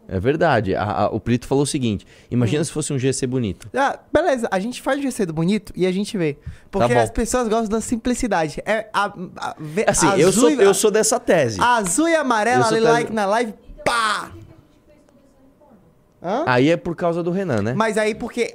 É 0.07 0.21
verdade. 0.21 0.75
A- 0.75 1.05
a- 1.05 1.09
o 1.09 1.19
Plito 1.19 1.47
falou 1.47 1.65
o 1.65 1.67
seguinte: 1.67 2.07
imagina 2.31 2.61
Hum. 2.61 2.65
se 2.65 2.73
fosse 2.73 2.93
um 2.93 2.99
GC 2.99 3.27
bonito. 3.27 3.71
Ah, 3.75 3.99
beleza, 4.13 4.47
a 4.51 4.59
gente 4.61 4.83
faz 4.83 4.99
o 4.99 5.03
GC 5.03 5.25
do 5.25 5.33
bonito 5.33 5.73
e 5.75 5.87
a 5.87 5.93
gente 5.93 6.17
vê. 6.19 6.37
Porque 6.71 6.93
Tá 6.95 7.03
as 7.03 7.11
pessoas 7.11 7.49
gostam 7.49 7.71
da 7.71 7.81
simplicidade. 7.81 8.63
É 8.67 8.89
a, 8.93 9.07
Assim, 9.87 10.09
eu 10.19 10.31
sou, 10.31 10.51
e- 10.51 10.61
eu 10.63 10.75
sou 10.75 10.91
dessa 10.91 11.19
tese. 11.19 11.59
Azul 11.61 12.09
e 12.09 12.15
amarela, 12.15 12.67
ali, 12.67 12.75
tese- 12.77 12.87
like 12.87 13.13
na 13.13 13.25
live, 13.27 13.55
pá! 13.85 14.31
Hã? 16.25 16.45
Aí 16.47 16.71
é 16.71 16.77
por 16.77 16.97
causa 16.97 17.23
do 17.23 17.31
Renan, 17.31 17.61
né? 17.61 17.75
Mas 17.75 17.99
aí 17.99 18.15
porque 18.15 18.55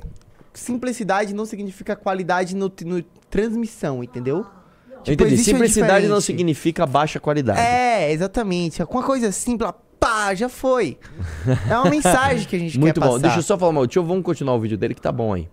simplicidade 0.53 1.34
não 1.34 1.45
significa 1.45 1.95
qualidade 1.95 2.55
no, 2.55 2.72
no 2.86 3.03
transmissão, 3.30 4.03
entendeu? 4.03 4.45
eu 5.05 5.13
entendi. 5.13 5.34
existe 5.34 5.51
uma 5.51 5.59
Simplicidade 5.59 6.07
não 6.07 6.20
significa 6.20 6.86
baixa 6.86 7.20
qualidade. 7.20 7.59
É, 7.59 8.11
exatamente. 8.11 8.82
Alguma 8.82 9.03
coisa 9.03 9.32
simples, 9.32 9.72
pá, 9.99 10.34
já 10.34 10.49
foi. 10.49 10.97
É 11.70 11.78
uma 11.78 11.89
mensagem 11.89 12.47
que 12.47 12.55
a 12.55 12.59
gente 12.59 12.78
Muito 12.80 12.95
quer 12.95 12.99
bom. 12.99 13.13
passar. 13.13 13.22
Deixa 13.22 13.39
eu 13.39 13.43
só 13.43 13.57
falar 13.57 13.72
mal. 13.72 13.86
Deixa 13.86 13.99
eu, 13.99 14.03
vamos 14.03 14.24
continuar 14.24 14.55
o 14.55 14.59
vídeo 14.59 14.78
dele 14.78 14.93
que 14.93 15.01
tá 15.01 15.11
bom 15.11 15.34
aí. 15.34 15.47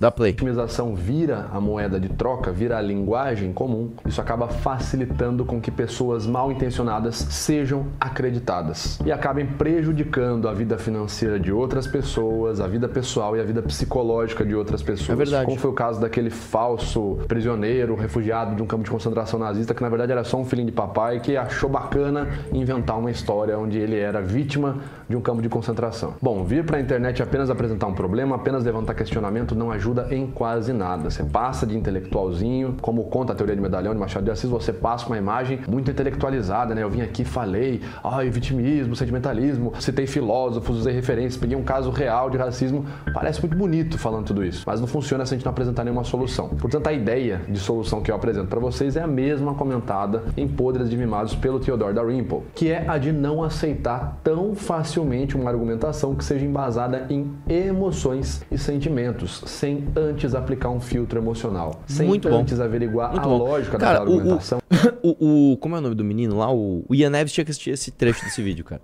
Dá 0.00 0.12
play. 0.12 0.30
vitimização 0.30 0.94
vira 0.94 1.48
a 1.52 1.60
moeda 1.60 1.98
de 1.98 2.08
troca, 2.08 2.52
vira 2.52 2.78
a 2.78 2.80
linguagem 2.80 3.52
comum, 3.52 3.90
isso 4.06 4.20
acaba 4.20 4.46
facilitando 4.46 5.44
com 5.44 5.60
que 5.60 5.72
pessoas 5.72 6.24
mal 6.24 6.52
intencionadas 6.52 7.16
sejam 7.16 7.86
acreditadas 8.00 9.00
e 9.04 9.10
acabem 9.10 9.44
prejudicando 9.44 10.48
a 10.48 10.54
vida 10.54 10.78
financeira 10.78 11.40
de 11.40 11.50
outras 11.50 11.88
pessoas, 11.88 12.60
a 12.60 12.68
vida 12.68 12.88
pessoal 12.88 13.36
e 13.36 13.40
a 13.40 13.42
vida 13.42 13.60
psicológica 13.60 14.44
de 14.44 14.54
outras 14.54 14.82
pessoas. 14.84 15.10
É 15.10 15.16
verdade. 15.16 15.46
Como 15.46 15.58
foi 15.58 15.70
o 15.70 15.74
caso 15.74 16.00
daquele 16.00 16.30
falso 16.30 17.18
prisioneiro, 17.26 17.96
refugiado 17.96 18.54
de 18.54 18.62
um 18.62 18.66
campo 18.66 18.84
de 18.84 18.90
concentração 18.90 19.40
nazista, 19.40 19.74
que 19.74 19.82
na 19.82 19.88
verdade 19.88 20.12
era 20.12 20.22
só 20.22 20.38
um 20.38 20.44
filhinho 20.44 20.68
de 20.68 20.74
papai 20.74 21.18
que 21.18 21.36
achou 21.36 21.68
bacana 21.68 22.28
inventar 22.52 22.96
uma 22.96 23.10
história 23.10 23.58
onde 23.58 23.78
ele 23.78 23.98
era 23.98 24.22
vítima 24.22 24.76
de 25.08 25.16
um 25.16 25.20
campo 25.20 25.42
de 25.42 25.48
concentração. 25.48 26.14
Bom, 26.22 26.44
vir 26.44 26.64
para 26.64 26.76
a 26.76 26.80
internet 26.80 27.20
apenas 27.20 27.50
apresentar 27.50 27.88
um 27.88 27.94
problema, 27.94 28.36
apenas 28.36 28.62
levantar 28.62 28.94
questionamento 28.94 29.56
não 29.56 29.72
ajuda 29.72 29.87
em 30.10 30.26
quase 30.26 30.72
nada. 30.72 31.10
Você 31.10 31.22
passa 31.22 31.66
de 31.66 31.76
intelectualzinho, 31.76 32.76
como 32.80 33.04
conta 33.04 33.32
a 33.32 33.36
teoria 33.36 33.54
de 33.54 33.62
medalhão 33.62 33.92
de 33.92 34.00
Machado 34.00 34.24
de 34.24 34.30
Assis, 34.30 34.48
você 34.48 34.72
passa 34.72 35.06
uma 35.06 35.18
imagem 35.18 35.60
muito 35.68 35.90
intelectualizada, 35.90 36.74
né? 36.74 36.82
Eu 36.82 36.90
vim 36.90 37.00
aqui, 37.00 37.24
falei, 37.24 37.80
ai, 38.02 38.30
vitimismo, 38.30 38.94
sentimentalismo, 38.96 39.72
citei 39.80 40.06
filósofos, 40.06 40.78
usei 40.78 40.92
referências, 40.92 41.36
peguei 41.36 41.56
um 41.56 41.62
caso 41.62 41.90
real 41.90 42.30
de 42.30 42.36
racismo. 42.36 42.84
Parece 43.12 43.40
muito 43.40 43.56
bonito 43.56 43.98
falando 43.98 44.26
tudo 44.26 44.44
isso, 44.44 44.64
mas 44.66 44.80
não 44.80 44.86
funciona 44.86 45.24
se 45.24 45.34
a 45.34 45.36
gente 45.36 45.44
não 45.44 45.52
apresentar 45.52 45.84
nenhuma 45.84 46.04
solução. 46.04 46.48
Portanto, 46.48 46.86
a 46.86 46.92
ideia 46.92 47.40
de 47.48 47.58
solução 47.58 48.00
que 48.00 48.10
eu 48.10 48.14
apresento 48.14 48.48
para 48.48 48.60
vocês 48.60 48.96
é 48.96 49.02
a 49.02 49.06
mesma 49.06 49.54
comentada 49.54 50.24
em 50.36 50.46
Podres 50.46 50.90
de 50.90 50.96
Mimados 50.96 51.34
pelo 51.34 51.60
Theodore 51.60 51.94
Dalrymple, 51.94 52.42
que 52.54 52.70
é 52.70 52.88
a 52.88 52.98
de 52.98 53.12
não 53.12 53.42
aceitar 53.42 54.18
tão 54.22 54.54
facilmente 54.54 55.36
uma 55.36 55.50
argumentação 55.50 56.14
que 56.14 56.24
seja 56.24 56.44
embasada 56.44 57.06
em 57.10 57.32
emoções 57.48 58.42
e 58.50 58.58
sentimentos, 58.58 59.42
sem 59.46 59.77
antes 59.96 60.34
aplicar 60.34 60.70
um 60.70 60.80
filtro 60.80 61.18
emocional, 61.18 61.80
sem 61.86 62.06
Muito 62.06 62.28
bom. 62.28 62.38
antes 62.40 62.58
averiguar 62.60 63.10
Muito 63.12 63.24
a 63.24 63.28
bom. 63.28 63.38
lógica 63.38 63.78
Cara, 63.78 63.98
daquela 64.00 64.10
o- 64.10 64.16
o- 64.16 64.20
argumentação. 64.20 64.58
O, 65.02 65.52
o- 65.52 65.56
como 65.58 65.74
é 65.76 65.78
o 65.78 65.80
nome 65.82 65.94
do 65.94 66.04
menino 66.04 66.36
lá? 66.36 66.52
O, 66.52 66.84
o 66.88 66.94
Ian 66.94 67.10
Neves 67.10 67.32
tinha 67.32 67.44
que 67.44 67.50
assistir 67.50 67.70
esse 67.70 67.90
trecho 67.90 68.24
desse 68.24 68.40
vídeo, 68.42 68.64
cara. 68.64 68.80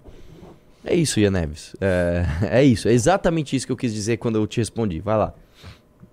É 0.85 0.95
isso, 0.95 1.19
Ian 1.19 1.31
Neves. 1.31 1.75
É, 1.81 2.25
é 2.43 2.65
isso. 2.65 2.89
É 2.89 2.93
exatamente 2.93 3.55
isso 3.57 3.67
que 3.67 3.73
eu 3.73 3.77
quis 3.77 3.93
dizer 3.93 4.17
quando 4.19 4.37
eu 4.37 4.47
te 4.47 4.59
respondi. 4.59 5.01
Vai 5.01 5.17
lá. 5.17 5.33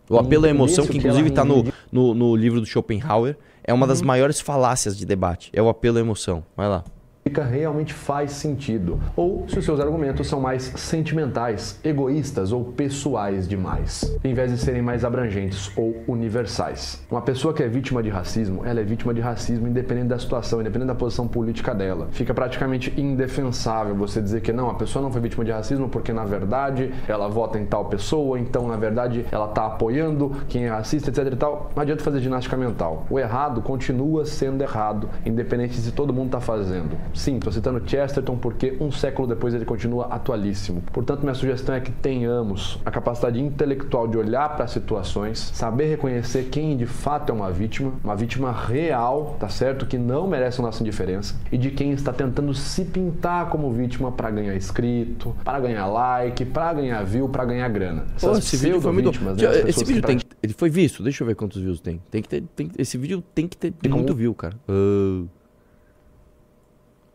O 0.10 0.18
apelo 0.18 0.46
à 0.46 0.50
emoção, 0.50 0.86
que 0.86 0.98
inclusive 0.98 1.30
tá 1.32 1.44
no, 1.46 1.66
no, 1.92 2.14
no 2.14 2.36
livro 2.36 2.60
do 2.60 2.66
Schopenhauer, 2.66 3.38
é 3.64 3.74
uma 3.74 3.84
Uhum. 3.86 3.88
das 3.90 4.02
maiores 4.02 4.40
falácias 4.42 4.98
de 4.98 5.06
debate. 5.06 5.50
É 5.54 5.62
o 5.62 5.70
apelo 5.70 5.98
à 5.98 6.02
emoção. 6.02 6.44
Vai 6.56 6.68
lá. 6.68 6.84
Realmente 7.30 7.94
faz 7.94 8.32
sentido, 8.32 9.00
ou 9.16 9.46
se 9.48 9.60
os 9.60 9.66
seus 9.66 9.80
argumentos 9.80 10.28
são 10.28 10.42
mais 10.42 10.64
sentimentais, 10.64 11.80
egoístas 11.84 12.52
ou 12.52 12.66
pessoais 12.66 13.48
demais, 13.48 14.18
em 14.24 14.34
vez 14.34 14.52
de 14.52 14.58
serem 14.58 14.82
mais 14.82 15.06
abrangentes 15.06 15.72
ou 15.78 16.04
universais. 16.08 17.06
Uma 17.10 17.22
pessoa 17.22 17.54
que 17.54 17.64
é 17.64 17.68
vítima 17.68 18.02
de 18.02 18.10
racismo, 18.10 18.66
ela 18.66 18.80
é 18.80 18.84
vítima 18.84 19.14
de 19.14 19.22
racismo 19.22 19.68
independente 19.68 20.08
da 20.08 20.20
situação, 20.20 20.62
independente 20.62 20.88
da 20.88 20.96
posição 20.96 21.28
política 21.28 21.74
dela. 21.74 22.08
Fica 22.12 22.34
praticamente 22.34 22.94
indefensável 23.00 23.96
você 23.96 24.22
dizer 24.22 24.42
que 24.42 24.52
não, 24.52 24.70
a 24.70 24.74
pessoa 24.76 25.02
não 25.02 25.12
foi 25.12 25.22
vítima 25.22 25.46
de 25.46 25.52
racismo 25.52 25.88
porque 25.88 26.12
na 26.12 26.26
verdade 26.26 26.92
ela 27.08 27.28
vota 27.28 27.60
em 27.60 27.66
tal 27.66 27.86
pessoa, 27.86 28.40
então 28.40 28.68
na 28.68 28.78
verdade 28.78 29.26
ela 29.32 29.46
está 29.46 29.68
apoiando 29.68 30.32
quem 30.48 30.66
é 30.66 30.70
racista, 30.70 31.10
etc 31.10 31.34
e 31.34 31.36
tal. 31.36 31.70
Não 31.76 31.82
adianta 31.82 32.04
fazer 32.04 32.20
ginástica 32.20 32.58
mental. 32.58 33.06
O 33.10 33.20
errado 33.20 33.62
continua 33.62 34.26
sendo 34.26 34.62
errado, 34.62 35.08
independente 35.26 35.76
se 35.76 35.92
todo 35.92 36.14
mundo 36.14 36.28
está 36.28 36.40
fazendo. 36.40 36.98
Sim, 37.14 37.38
estou 37.38 37.52
citando 37.52 37.82
Chesterton 37.88 38.38
porque 38.38 38.78
um 38.80 38.92
século 38.92 39.28
depois 39.28 39.54
ele 39.54 39.66
continua 39.66 40.06
atualíssimo. 40.06 40.82
Portanto, 40.94 41.22
minha 41.22 41.34
sugestão 41.34 41.76
é 41.76 41.80
que 41.80 41.92
tenhamos 41.92 42.80
a 42.86 42.92
capacidade 42.92 43.40
intelectual 43.40 44.08
de 44.08 44.18
olhar 44.18 44.56
para 44.56 44.68
situações, 44.68 45.40
saber 45.54 45.86
reconhecer 45.90 46.46
quem 46.52 46.76
de 46.78 46.86
fato 46.86 47.30
é 47.32 47.34
uma 47.34 47.52
vítima, 47.52 47.94
uma 48.04 48.16
vítima 48.16 48.52
real, 48.52 49.36
tá 49.40 49.50
certo? 49.50 49.86
Que 49.86 49.98
não 49.98 50.28
merece 50.28 50.62
a 50.62 50.64
nossa 50.64 50.82
indiferença, 50.82 51.36
e 51.52 51.58
de 51.58 51.72
quem 51.72 51.92
está 51.92 52.14
tentando 52.14 52.54
se 52.54 52.86
pintar 52.86 53.50
como 53.50 53.72
vítima 53.72 54.12
para 54.12 54.32
ganhar 54.32 54.56
inscrito, 54.56 55.36
para 55.44 55.60
ganhar 55.60 55.88
like, 55.88 56.46
para 56.46 56.74
ganhar 56.74 57.04
view, 57.04 57.28
para 57.30 57.46
ganhar 57.46 57.68
grana. 57.70 58.06
Essas 58.16 58.38
esse 58.40 58.58
vídeo 58.58 58.82
foi 58.82 58.92
muito. 58.92 59.12
né? 59.24 59.32
As 59.32 59.70
Esse 59.70 59.84
vídeo 59.86 60.02
tem. 60.02 60.20
Ele 60.42 60.54
foi 60.54 60.70
visto, 60.70 61.04
deixa 61.04 61.24
eu 61.24 61.28
ver 61.28 61.36
quantos 61.36 61.62
views 61.62 61.80
tem. 61.80 62.02
Tem 62.10 62.22
que 62.22 62.30
ter. 62.30 62.44
tem 62.56 62.72
esse 62.78 62.98
vídeo 62.98 63.24
tem 63.34 63.48
que 63.48 63.56
ter 63.58 63.74
como- 63.84 63.96
muito 63.98 64.16
view, 64.16 64.34
cara. 64.34 64.56
Ah. 64.68 65.24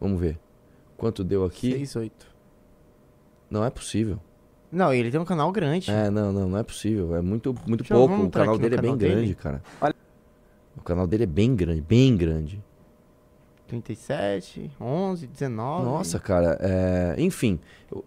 Vamos 0.00 0.20
ver. 0.20 0.38
Quanto 0.96 1.22
deu 1.22 1.44
aqui? 1.44 1.72
6, 1.72 1.96
8. 1.96 2.26
Não 3.50 3.64
é 3.64 3.70
possível. 3.70 4.18
Não, 4.70 4.92
ele 4.92 5.10
tem 5.10 5.20
um 5.20 5.24
canal 5.24 5.50
grande. 5.52 5.90
É, 5.90 6.10
não, 6.10 6.32
não, 6.32 6.48
não 6.48 6.58
é 6.58 6.62
possível. 6.62 7.14
É 7.14 7.20
muito, 7.22 7.54
muito 7.66 7.82
Deixa 7.82 7.94
pouco. 7.94 8.14
O 8.14 8.30
canal 8.30 8.58
dele 8.58 8.74
é 8.74 8.80
bem 8.80 8.96
dele. 8.96 9.14
grande, 9.14 9.34
cara. 9.34 9.62
O 10.76 10.82
canal 10.82 11.06
dele 11.06 11.22
é 11.22 11.26
bem 11.26 11.54
grande, 11.54 11.80
bem 11.80 12.16
grande. 12.16 12.62
37, 13.66 14.70
11, 14.80 15.26
19. 15.26 15.84
Nossa, 15.84 16.18
cara, 16.20 16.56
é... 16.60 17.14
enfim. 17.18 17.58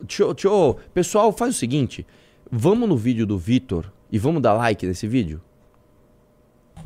Deixa 0.02 0.24
eu- 0.48 0.78
Pessoal, 0.94 1.32
faz 1.34 1.56
o 1.56 1.58
seguinte. 1.58 2.06
Vamos 2.52 2.88
no 2.88 2.96
vídeo 2.98 3.26
do 3.26 3.38
Vitor 3.38 3.92
e 4.12 4.18
vamos 4.18 4.42
dar 4.42 4.54
like 4.54 4.86
nesse 4.86 5.08
vídeo? 5.08 5.42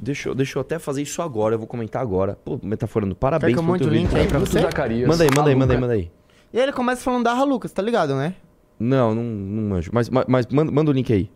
Deixa 0.02 0.30
eu, 0.30 0.36
deixa 0.36 0.58
eu 0.58 0.62
até 0.62 0.80
fazer 0.80 1.02
isso 1.02 1.22
agora, 1.22 1.56
eu 1.56 1.60
vou 1.60 1.68
comentar 1.68 2.02
agora. 2.02 2.38
Pô, 2.44 2.60
metaforando, 2.62 3.16
parabéns 3.16 3.54
pelo 3.54 3.66
monte 3.66 3.82
teu 3.82 3.90
link 3.90 4.08
vídeo. 4.08 4.22
aí 4.22 4.28
pra 4.28 4.40
você? 4.40 4.62
Zacarias, 4.62 5.08
Manda 5.08 5.24
aí, 5.24 5.30
manda 5.36 5.50
aí, 5.50 5.56
manda 5.56 5.74
aí, 5.74 5.80
manda 5.80 5.94
aí. 5.94 6.12
E 6.52 6.58
aí 6.58 6.64
ele 6.64 6.74
começa 6.74 7.02
falando 7.02 7.24
da 7.24 7.44
Lucas, 7.44 7.72
tá 7.72 7.82
ligado, 7.82 8.16
né? 8.16 8.36
Não, 8.80 9.16
não, 9.16 9.24
não 9.24 9.70
manjo. 9.70 9.92
Mas, 9.94 10.10
mas, 10.10 10.26
mas 10.28 10.48
manda, 10.48 10.72
manda 10.72 10.92
o 10.92 10.94
link 10.94 11.12
aí. 11.12 11.30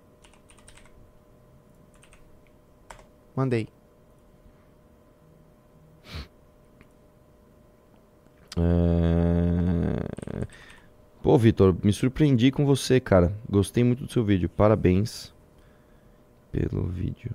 Mandei. 3.36 3.68
É... 8.58 10.48
Pô, 11.22 11.38
Vitor, 11.38 11.76
me 11.84 11.94
surpreendi 11.94 12.52
com 12.52 12.66
você, 12.66 13.00
cara. 13.00 13.34
Gostei 13.50 13.84
muito 13.84 14.06
do 14.06 14.12
seu 14.12 14.24
vídeo. 14.24 14.50
Parabéns 14.50 15.34
pelo 16.52 16.88
vídeo. 16.88 17.32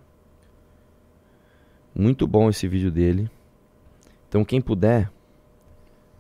Muito 1.95 2.27
bom 2.27 2.49
esse 2.49 2.67
vídeo 2.67 2.91
dele. 2.91 3.31
Então, 4.29 4.45
quem 4.45 4.61
puder, 4.61 5.11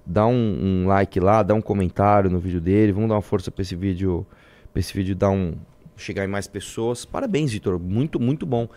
dá 0.04 0.26
um, 0.26 0.82
um 0.82 0.86
like 0.86 1.18
lá, 1.18 1.42
dá 1.42 1.54
um 1.54 1.62
comentário 1.62 2.30
no 2.30 2.38
vídeo 2.38 2.60
dele. 2.60 2.92
Vamos 2.92 3.08
dar 3.08 3.14
uma 3.16 3.22
força 3.22 3.50
pra 3.50 3.62
esse 3.62 3.74
vídeo, 3.74 4.26
pra 4.72 4.80
esse 4.80 4.92
vídeo 4.92 5.14
dar 5.16 5.30
um 5.30 5.54
chegar 5.96 6.24
em 6.24 6.28
mais 6.28 6.46
pessoas. 6.46 7.04
Parabéns, 7.04 7.52
Vitor. 7.52 7.78
Muito, 7.78 8.20
muito 8.20 8.44
bom. 8.44 8.68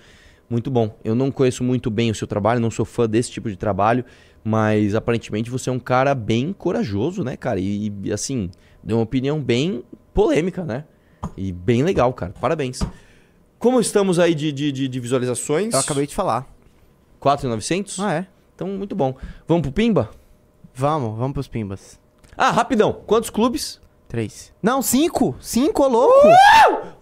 Muito 0.49 0.69
bom. 0.69 0.95
Eu 1.03 1.15
não 1.15 1.31
conheço 1.31 1.63
muito 1.63 1.89
bem 1.89 2.11
o 2.11 2.15
seu 2.15 2.27
trabalho, 2.27 2.59
não 2.61 2.69
sou 2.71 2.85
fã 2.85 3.09
desse 3.09 3.31
tipo 3.31 3.49
de 3.49 3.57
trabalho, 3.57 4.05
mas 4.43 4.93
aparentemente 4.93 5.49
você 5.49 5.69
é 5.69 5.73
um 5.73 5.79
cara 5.79 6.13
bem 6.13 6.53
corajoso, 6.53 7.23
né, 7.23 7.35
cara? 7.35 7.59
E, 7.59 7.91
e, 8.03 8.13
assim, 8.13 8.51
deu 8.83 8.97
uma 8.97 9.03
opinião 9.03 9.41
bem 9.41 9.83
polêmica, 10.13 10.63
né? 10.63 10.85
E 11.35 11.51
bem 11.51 11.83
legal, 11.83 12.13
cara. 12.13 12.31
Parabéns. 12.39 12.79
Como 13.57 13.79
estamos 13.79 14.19
aí 14.19 14.35
de, 14.35 14.51
de- 14.51 14.71
de 14.87 14.99
visualizações? 14.99 15.73
Eu 15.73 15.79
acabei 15.79 16.05
de 16.05 16.13
falar. 16.13 16.54
4,900? 17.25 17.99
Ah, 18.01 18.13
é? 18.13 18.27
Então, 18.53 18.67
muito 18.67 18.95
bom. 18.95 19.15
Vamos 19.47 19.63
pro 19.63 19.71
Pimba? 19.71 20.11
Vamos, 20.75 21.17
vamos 21.17 21.33
pros 21.33 21.47
pimbas. 21.47 21.99
Ah, 22.37 22.51
rapidão. 22.51 22.93
Quantos 22.93 23.31
clubes? 23.31 23.81
Três. 24.07 24.53
Não, 24.61 24.79
cinco! 24.83 25.35
Cinco, 25.39 25.85
ô 25.85 25.87
louco! 25.87 26.27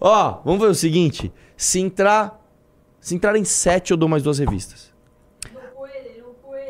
Ó, 0.00 0.40
vamos 0.42 0.62
ver 0.62 0.68
o 0.68 0.74
seguinte. 0.74 1.30
Se 1.58 1.78
entrar... 1.78 2.40
Se 3.00 3.14
entrar 3.14 3.36
em 3.36 3.44
sete, 3.44 3.90
eu 3.90 3.98
dou 3.98 4.08
mais 4.08 4.22
duas 4.22 4.38
revistas. 4.38 4.94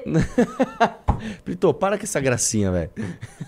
Brito, 1.44 1.72
para 1.72 1.96
com 1.96 2.02
essa 2.02 2.20
gracinha, 2.20 2.72
velho. 2.72 2.90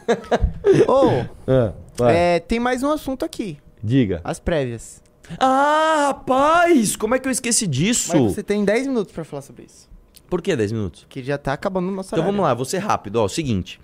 Ô, 0.86 1.24
Ah, 2.00 2.12
é, 2.12 2.38
tem 2.38 2.60
mais 2.60 2.84
um 2.84 2.90
assunto 2.92 3.24
aqui. 3.24 3.58
Diga. 3.82 4.20
As 4.22 4.38
prévias. 4.38 5.02
Ah, 5.40 6.08
rapaz! 6.08 6.94
Como 6.94 7.14
é 7.14 7.18
que 7.18 7.26
eu 7.26 7.32
esqueci 7.32 7.66
disso? 7.66 8.12
Mas 8.16 8.34
você 8.34 8.42
tem 8.42 8.64
10 8.64 8.86
minutos 8.86 9.12
pra 9.12 9.24
falar 9.24 9.42
sobre 9.42 9.64
isso. 9.64 9.95
Por 10.28 10.42
que 10.42 10.54
10 10.54 10.72
minutos? 10.72 11.06
Que 11.08 11.22
já 11.22 11.38
tá 11.38 11.52
acabando 11.52 11.88
o 11.88 11.90
nosso 11.90 12.14
Então 12.14 12.24
vamos 12.24 12.42
lá, 12.42 12.52
vou 12.54 12.64
ser 12.64 12.78
rápido. 12.78 13.16
Ó, 13.16 13.24
o 13.24 13.28
seguinte. 13.28 13.80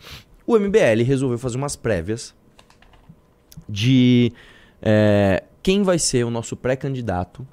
O 0.47 0.59
MBL 0.59 1.03
resolveu 1.05 1.39
fazer 1.39 1.57
umas 1.57 1.77
prévias 1.77 2.35
de 3.69 4.33
é, 4.81 5.45
quem 5.63 5.83
vai 5.83 5.99
ser 5.99 6.25
o 6.25 6.31
nosso 6.31 6.57
pré-candidato 6.57 7.47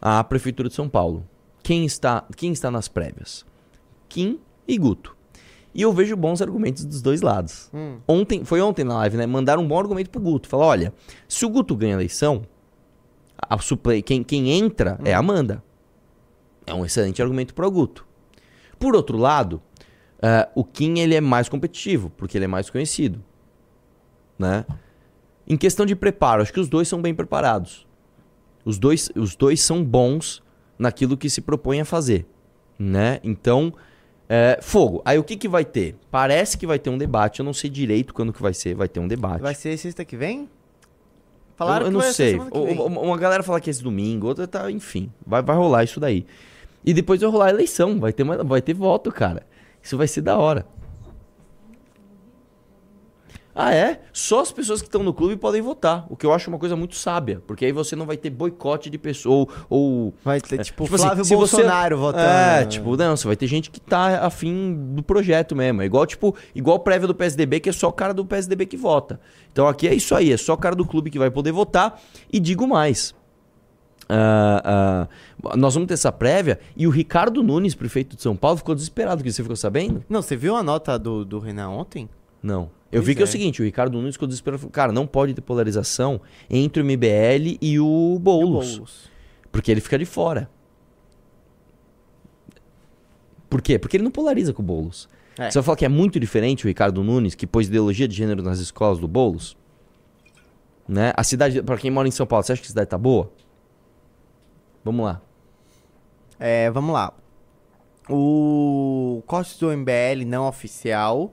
à 0.00 0.22
Prefeitura 0.24 0.68
de 0.68 0.74
São 0.74 0.88
Paulo. 0.88 1.24
Quem 1.62 1.86
está, 1.86 2.24
quem 2.36 2.52
está 2.52 2.70
nas 2.70 2.88
prévias? 2.88 3.46
Kim 4.08 4.38
e 4.66 4.76
Guto. 4.76 5.16
E 5.74 5.82
eu 5.82 5.92
vejo 5.92 6.16
bons 6.16 6.40
argumentos 6.40 6.84
dos 6.84 7.02
dois 7.02 7.20
lados. 7.20 7.70
Hum. 7.74 7.98
Ontem, 8.06 8.44
foi 8.44 8.60
ontem 8.60 8.84
na 8.84 8.94
live, 8.98 9.16
né? 9.16 9.26
Mandaram 9.26 9.62
um 9.62 9.66
bom 9.66 9.78
argumento 9.78 10.10
pro 10.10 10.20
Guto. 10.20 10.48
Falaram, 10.48 10.70
olha, 10.70 10.94
se 11.26 11.44
o 11.44 11.48
Guto 11.48 11.74
ganha 11.74 11.94
a 11.94 11.96
eleição, 11.96 12.42
a 13.36 13.58
suple, 13.58 14.02
quem, 14.02 14.22
quem 14.22 14.50
entra 14.50 14.98
é 15.04 15.12
a 15.12 15.18
Amanda. 15.18 15.62
É 16.66 16.72
um 16.72 16.84
excelente 16.84 17.20
argumento 17.20 17.54
pro 17.54 17.70
Guto. 17.70 18.06
Por 18.78 18.94
outro 18.94 19.16
lado, 19.18 19.62
eh, 20.22 20.48
o 20.54 20.64
Kim 20.64 20.98
ele 20.98 21.14
é 21.14 21.20
mais 21.20 21.48
competitivo, 21.48 22.10
porque 22.16 22.38
ele 22.38 22.46
é 22.46 22.48
mais 22.48 22.70
conhecido. 22.70 23.22
Né? 24.38 24.64
Em 25.46 25.56
questão 25.56 25.84
de 25.84 25.94
preparo, 25.94 26.42
acho 26.42 26.52
que 26.52 26.60
os 26.60 26.68
dois 26.68 26.88
são 26.88 27.00
bem 27.00 27.14
preparados. 27.14 27.86
Os 28.64 28.78
dois, 28.78 29.10
os 29.14 29.36
dois 29.36 29.60
são 29.60 29.84
bons 29.84 30.42
naquilo 30.78 31.16
que 31.16 31.28
se 31.28 31.40
propõe 31.40 31.80
a 31.80 31.84
fazer. 31.84 32.26
Né? 32.78 33.20
Então, 33.22 33.72
é, 34.28 34.58
fogo. 34.62 35.02
Aí 35.04 35.18
o 35.18 35.24
que, 35.24 35.36
que 35.36 35.48
vai 35.48 35.64
ter? 35.64 35.96
Parece 36.10 36.56
que 36.56 36.66
vai 36.66 36.78
ter 36.78 36.90
um 36.90 36.98
debate, 36.98 37.40
eu 37.40 37.44
não 37.44 37.52
sei 37.52 37.68
direito 37.68 38.14
quando 38.14 38.32
que 38.32 38.40
vai 38.40 38.54
ser, 38.54 38.74
vai 38.74 38.88
ter 38.88 39.00
um 39.00 39.08
debate. 39.08 39.42
Vai 39.42 39.54
ser 39.54 39.76
sexta 39.76 40.04
que 40.04 40.16
vem? 40.16 40.40
eu, 40.40 40.48
Falaram 41.56 41.86
eu 41.86 41.92
que 41.92 41.98
não 41.98 42.12
sei. 42.12 42.36
uma 42.36 43.18
galera 43.18 43.42
fala 43.42 43.60
que 43.60 43.68
é 43.68 43.72
esse 43.72 43.82
domingo, 43.82 44.26
outra 44.26 44.46
tá, 44.46 44.70
enfim. 44.70 45.12
Vai, 45.26 45.42
vai 45.42 45.54
rolar 45.54 45.84
isso 45.84 46.00
daí. 46.00 46.26
E 46.84 46.92
depois 46.92 47.20
vai 47.20 47.30
rolar 47.30 47.46
a 47.46 47.50
eleição, 47.50 47.98
vai 47.98 48.12
ter, 48.12 48.22
uma- 48.22 48.44
vai 48.44 48.60
ter 48.60 48.74
voto, 48.74 49.10
cara. 49.10 49.46
Isso 49.82 49.96
vai 49.96 50.06
ser 50.08 50.20
da 50.20 50.36
hora. 50.36 50.66
Ah, 53.56 53.72
é? 53.72 54.00
Só 54.12 54.40
as 54.40 54.50
pessoas 54.50 54.82
que 54.82 54.88
estão 54.88 55.04
no 55.04 55.14
clube 55.14 55.36
podem 55.36 55.62
votar. 55.62 56.04
O 56.10 56.16
que 56.16 56.26
eu 56.26 56.32
acho 56.32 56.50
uma 56.50 56.58
coisa 56.58 56.74
muito 56.74 56.96
sábia. 56.96 57.40
Porque 57.46 57.64
aí 57.64 57.70
você 57.70 57.94
não 57.94 58.04
vai 58.04 58.16
ter 58.16 58.28
boicote 58.28 58.90
de 58.90 58.98
pessoa. 58.98 59.46
Ou. 59.70 60.12
Vai 60.24 60.40
ter, 60.40 60.58
tipo, 60.64 60.82
assim, 60.82 60.96
Flávio 60.98 61.24
você- 61.24 61.36
Bolsonaro 61.36 61.96
votando. 61.96 62.24
É, 62.24 62.64
tipo, 62.64 62.96
não, 62.96 63.16
você 63.16 63.28
vai 63.28 63.36
ter 63.36 63.46
gente 63.46 63.70
que 63.70 63.80
tá 63.80 64.26
afim 64.26 64.74
do 64.96 65.04
projeto 65.04 65.54
mesmo. 65.54 65.82
É 65.82 65.84
igual, 65.86 66.04
tipo, 66.04 66.34
igual 66.52 66.80
prévia 66.80 67.06
do 67.06 67.14
PSDB, 67.14 67.60
que 67.60 67.68
é 67.68 67.72
só 67.72 67.86
o 67.88 67.92
cara 67.92 68.12
do 68.12 68.26
PSDB 68.26 68.66
que 68.66 68.76
vota. 68.76 69.20
Então 69.52 69.68
aqui 69.68 69.86
é 69.86 69.94
isso 69.94 70.16
aí, 70.16 70.32
é 70.32 70.36
só 70.36 70.54
o 70.54 70.58
cara 70.58 70.74
do 70.74 70.84
clube 70.84 71.08
que 71.08 71.18
vai 71.18 71.30
poder 71.30 71.52
votar. 71.52 72.00
E 72.32 72.40
digo 72.40 72.66
mais. 72.66 73.14
ah, 74.08 74.60
ah, 74.64 75.08
nós 75.56 75.74
vamos 75.74 75.86
ter 75.86 75.94
essa 75.94 76.12
prévia 76.12 76.58
e 76.76 76.86
o 76.86 76.90
Ricardo 76.90 77.42
Nunes, 77.42 77.74
prefeito 77.74 78.16
de 78.16 78.22
São 78.22 78.36
Paulo, 78.36 78.58
ficou 78.58 78.74
desesperado, 78.74 79.22
que 79.22 79.30
você 79.30 79.42
ficou 79.42 79.56
sabendo? 79.56 80.04
Não, 80.08 80.22
você 80.22 80.36
viu 80.36 80.56
a 80.56 80.62
nota 80.62 80.98
do, 80.98 81.24
do 81.24 81.38
Renan 81.38 81.68
ontem? 81.68 82.08
Não. 82.42 82.70
Eu 82.92 83.00
Pois 83.00 83.06
vi 83.06 83.14
que 83.14 83.22
é. 83.22 83.24
é. 83.24 83.24
o 83.24 83.28
seguinte, 83.28 83.60
o 83.62 83.64
Ricardo 83.64 83.98
Nunes 83.98 84.14
ficou 84.14 84.28
desesperado. 84.28 84.68
Cara, 84.70 84.92
não 84.92 85.06
pode 85.06 85.34
ter 85.34 85.40
polarização 85.40 86.20
entre 86.48 86.82
o 86.82 86.84
MBL 86.84 87.58
e 87.60 87.80
o 87.80 88.18
Boulos. 88.20 88.76
Boulos. 88.76 89.10
Porque 89.50 89.70
ele 89.70 89.80
fica 89.80 89.98
de 89.98 90.04
fora. 90.04 90.48
Por 93.48 93.62
quê? 93.62 93.78
Porque 93.78 93.96
ele 93.96 94.04
não 94.04 94.10
polariza 94.10 94.52
com 94.52 94.62
o 94.62 94.64
Boulos. 94.64 95.08
É. 95.38 95.50
Você 95.50 95.58
vai 95.58 95.64
falar 95.64 95.76
que 95.76 95.84
é 95.84 95.88
muito 95.88 96.20
diferente 96.20 96.64
o 96.64 96.68
Ricardo 96.68 97.02
Nunes, 97.02 97.34
que 97.34 97.46
pôs 97.46 97.66
ideologia 97.66 98.06
de 98.06 98.14
gênero 98.14 98.42
nas 98.42 98.58
escolas 98.58 98.98
do 98.98 99.08
Boulos? 99.08 99.56
Né? 100.86 101.12
A 101.16 101.24
cidade, 101.24 101.62
pra 101.62 101.76
quem 101.76 101.90
mora 101.90 102.06
em 102.06 102.10
São 102.10 102.26
Paulo, 102.26 102.44
você 102.44 102.52
acha 102.52 102.60
que 102.60 102.66
a 102.66 102.68
cidade 102.68 102.90
tá 102.90 102.98
boa? 102.98 103.32
Vamos 104.84 105.04
lá. 105.04 105.22
É, 106.38 106.70
vamos 106.70 106.92
lá. 106.92 107.12
O 108.08 109.22
corte 109.26 109.58
do 109.58 109.70
MBL 109.74 110.24
não 110.26 110.46
oficial. 110.46 111.32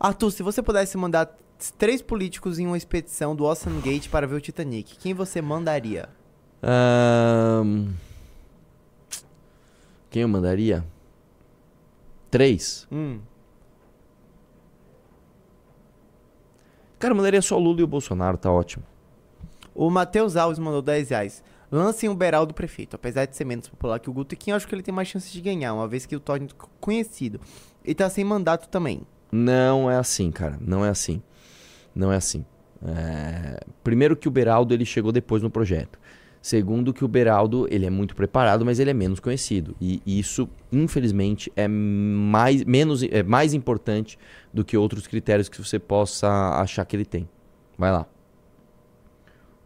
Arthur, 0.00 0.30
se 0.30 0.42
você 0.42 0.62
pudesse 0.62 0.96
mandar 0.96 1.36
três 1.76 2.00
políticos 2.00 2.58
em 2.58 2.66
uma 2.66 2.76
expedição 2.76 3.34
do 3.34 3.44
Ocean 3.44 3.80
Gate 3.80 4.08
para 4.08 4.26
ver 4.26 4.36
o 4.36 4.40
Titanic, 4.40 4.96
quem 4.96 5.12
você 5.12 5.42
mandaria? 5.42 6.08
Ahn, 6.62 7.92
Quem 10.10 10.22
eu 10.22 10.28
mandaria? 10.28 10.84
Três. 12.30 12.86
Hum. 12.90 13.20
Cara, 16.98 17.12
eu 17.12 17.16
mandaria 17.16 17.40
só 17.42 17.56
o 17.56 17.60
Lula 17.60 17.80
e 17.80 17.84
o 17.84 17.86
Bolsonaro, 17.86 18.36
tá 18.36 18.50
ótimo. 18.50 18.84
O 19.74 19.88
Matheus 19.90 20.36
Alves 20.36 20.58
mandou 20.58 20.82
10 20.82 21.10
reais. 21.10 21.44
Lancem 21.70 22.08
o 22.08 22.14
Beraldo 22.14 22.54
prefeito. 22.54 22.96
Apesar 22.96 23.26
de 23.26 23.36
ser 23.36 23.44
menos 23.44 23.68
popular 23.68 23.98
que 23.98 24.08
o 24.08 24.12
Guto, 24.12 24.36
quem 24.36 24.54
acho 24.54 24.66
que 24.66 24.74
ele 24.74 24.82
tem 24.82 24.94
mais 24.94 25.08
chance 25.08 25.30
de 25.30 25.40
ganhar, 25.40 25.74
uma 25.74 25.86
vez 25.86 26.06
que 26.06 26.16
o 26.16 26.20
torne 26.20 26.48
conhecido. 26.80 27.40
E 27.84 27.94
tá 27.94 28.08
sem 28.08 28.24
mandato 28.24 28.68
também. 28.68 29.02
Não 29.30 29.90
é 29.90 29.96
assim, 29.96 30.30
cara. 30.30 30.58
Não 30.60 30.84
é 30.84 30.88
assim. 30.88 31.22
Não 31.94 32.12
é 32.12 32.16
assim. 32.16 32.44
É, 32.82 33.60
Primeiro 33.82 34.16
que 34.16 34.28
o 34.28 34.30
Beraldo 34.30 34.72
ele 34.72 34.84
chegou 34.84 35.12
depois 35.12 35.42
no 35.42 35.50
projeto. 35.50 35.98
Segundo 36.40 36.94
que 36.94 37.04
o 37.04 37.08
Beraldo 37.08 37.66
ele 37.70 37.84
é 37.84 37.90
muito 37.90 38.14
preparado, 38.14 38.64
mas 38.64 38.78
ele 38.78 38.90
é 38.90 38.94
menos 38.94 39.20
conhecido. 39.20 39.76
E 39.80 40.00
isso, 40.06 40.48
infelizmente, 40.72 41.52
é 41.56 41.66
mais, 41.66 42.64
menos, 42.64 43.02
é 43.02 43.22
mais 43.22 43.52
importante 43.52 44.18
do 44.54 44.64
que 44.64 44.76
outros 44.76 45.06
critérios 45.06 45.48
que 45.48 45.62
você 45.62 45.78
possa 45.78 46.28
achar 46.60 46.84
que 46.84 46.96
ele 46.96 47.04
tem. 47.04 47.28
Vai 47.76 47.90
lá. 47.90 48.06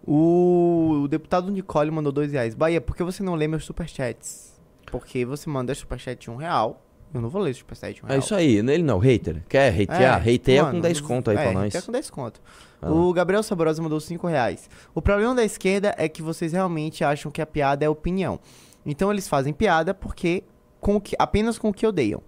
O, 0.07 1.03
o 1.05 1.09
deputado 1.09 1.51
Nicole 1.51 1.91
mandou 1.91 2.13
2 2.13 2.33
reais. 2.33 2.55
Bahia, 2.55 2.81
por 2.81 2.97
que 2.97 3.03
você 3.03 3.23
não 3.23 3.35
lê 3.35 3.47
meus 3.47 3.65
superchats? 3.65 4.61
Porque 4.87 5.25
você 5.25 5.49
manda 5.49 5.75
superchat 5.75 6.21
de 6.21 6.31
um 6.31 6.37
real. 6.37 6.85
Eu 7.15 7.21
não 7.21 7.29
vou 7.29 7.43
ler 7.43 7.55
superchat 7.55 7.95
de 7.95 8.03
um 8.05 8.09
É 8.09 8.13
real. 8.13 8.21
isso 8.21 8.35
aí. 8.35 8.57
Ele 8.57 8.83
não, 8.83 8.99
hater. 8.99 9.43
Quer 9.49 9.69
hatear? 9.73 10.21
hateia 10.21 10.65
com 10.65 10.81
10 10.81 11.01
conto 11.01 11.31
aí 11.31 11.37
é, 11.37 11.43
pra 11.43 11.53
nós. 11.53 11.69
hateia 11.69 11.83
com 11.83 11.93
10 11.93 12.11
conto. 12.11 12.41
Lá. 12.81 12.91
O 12.91 13.13
Gabriel 13.13 13.43
Saborosa 13.43 13.83
mandou 13.83 14.01
5 14.01 14.27
reais. 14.27 14.69
O 14.95 15.01
problema 15.01 15.35
da 15.35 15.45
esquerda 15.45 15.95
é 15.97 16.09
que 16.09 16.23
vocês 16.23 16.53
realmente 16.53 17.05
acham 17.05 17.31
que 17.31 17.41
a 17.41 17.47
piada 17.47 17.85
é 17.85 17.89
opinião. 17.89 18.41
Então 18.85 19.13
eles 19.13 19.29
fazem 19.29 19.53
piada 19.53 19.95
porque 19.95 20.43
com 20.81 21.01
que, 21.01 21.15
apenas 21.19 21.59
com 21.59 21.69
o 21.69 21.73
que 21.73 21.87
odeiam. 21.87 22.23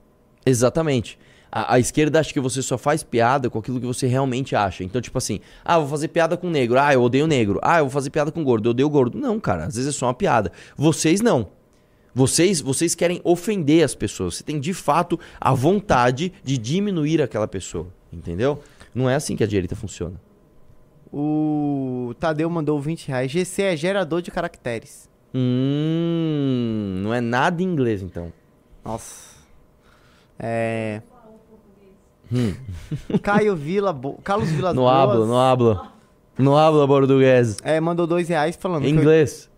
Exatamente. 0.47 1.19
A, 1.57 1.75
a 1.75 1.79
esquerda 1.79 2.19
acha 2.19 2.33
que 2.33 2.41
você 2.41 2.61
só 2.61 2.77
faz 2.77 3.05
piada 3.05 3.49
com 3.49 3.61
aquilo 3.61 3.79
que 3.79 3.87
você 3.87 4.09
realmente 4.09 4.57
acha. 4.57 4.83
Então, 4.83 5.01
tipo 5.01 5.17
assim, 5.17 5.39
ah, 5.65 5.79
vou 5.79 5.87
fazer 5.87 6.09
piada 6.09 6.37
com 6.37 6.51
negro. 6.51 6.81
Ah, 6.81 6.93
eu 6.93 7.01
odeio 7.01 7.29
negro. 7.29 7.61
Ah, 7.63 7.79
eu 7.79 7.85
vou 7.85 7.93
fazer 7.93 8.11
piada 8.11 8.33
com 8.33 8.43
gordo. 8.43 8.67
Eu 8.67 8.71
odeio 8.73 8.91
gordo. 8.91 9.17
Não, 9.17 9.39
cara, 9.39 9.67
às 9.67 9.77
vezes 9.77 9.95
é 9.95 9.97
só 9.97 10.07
uma 10.07 10.15
piada. 10.15 10.51
Vocês 10.77 11.21
não. 11.21 11.47
Vocês, 12.13 12.61
vocês 12.61 12.97
querem 12.97 13.21
ofender 13.23 13.85
as 13.85 13.95
pessoas. 13.95 14.35
Você 14.35 14.43
tem 14.43 14.59
de 14.59 14.75
fato 14.75 15.19
a 15.41 15.55
vontade 15.55 16.33
de 16.43 16.59
diminuir 16.59 17.23
aquela 17.23 17.47
pessoa. 17.47 17.87
Entendeu? 18.13 18.61
Não 18.93 19.09
é 19.09 19.15
assim 19.15 19.37
que 19.37 19.45
a 19.45 19.47
direita 19.47 19.77
funciona. 19.77 20.21
O 21.13 22.15
Tadeu 22.19 22.51
mandou 22.51 22.81
20 22.81 23.07
reais. 23.07 23.31
GC 23.31 23.63
é 23.63 23.77
gerador 23.77 24.21
de 24.21 24.33
caracteres. 24.33 25.09
Hum, 25.33 27.01
não 27.01 27.15
é 27.15 27.21
nada 27.21 27.63
em 27.63 27.67
inglês 27.67 28.03
então. 28.03 28.33
Nossa. 28.85 29.35
É. 30.37 31.01
Hum. 32.33 32.55
Caio 33.23 33.55
Vila 33.57 33.93
Bo... 33.93 34.19
Carlos 34.25 34.49
Vilas 34.51 34.75
Não 34.75 34.83
Boas. 34.85 34.97
hablo, 34.97 35.27
não 35.27 35.39
hablo. 35.39 35.81
Não 36.39 36.57
hablo 36.57 36.87
português. 36.87 37.57
É, 37.63 37.81
mandou 37.81 38.07
dois 38.07 38.29
reais 38.29 38.57
falando. 38.57 38.83
que- 38.83 38.89
Inglês. 38.91 39.49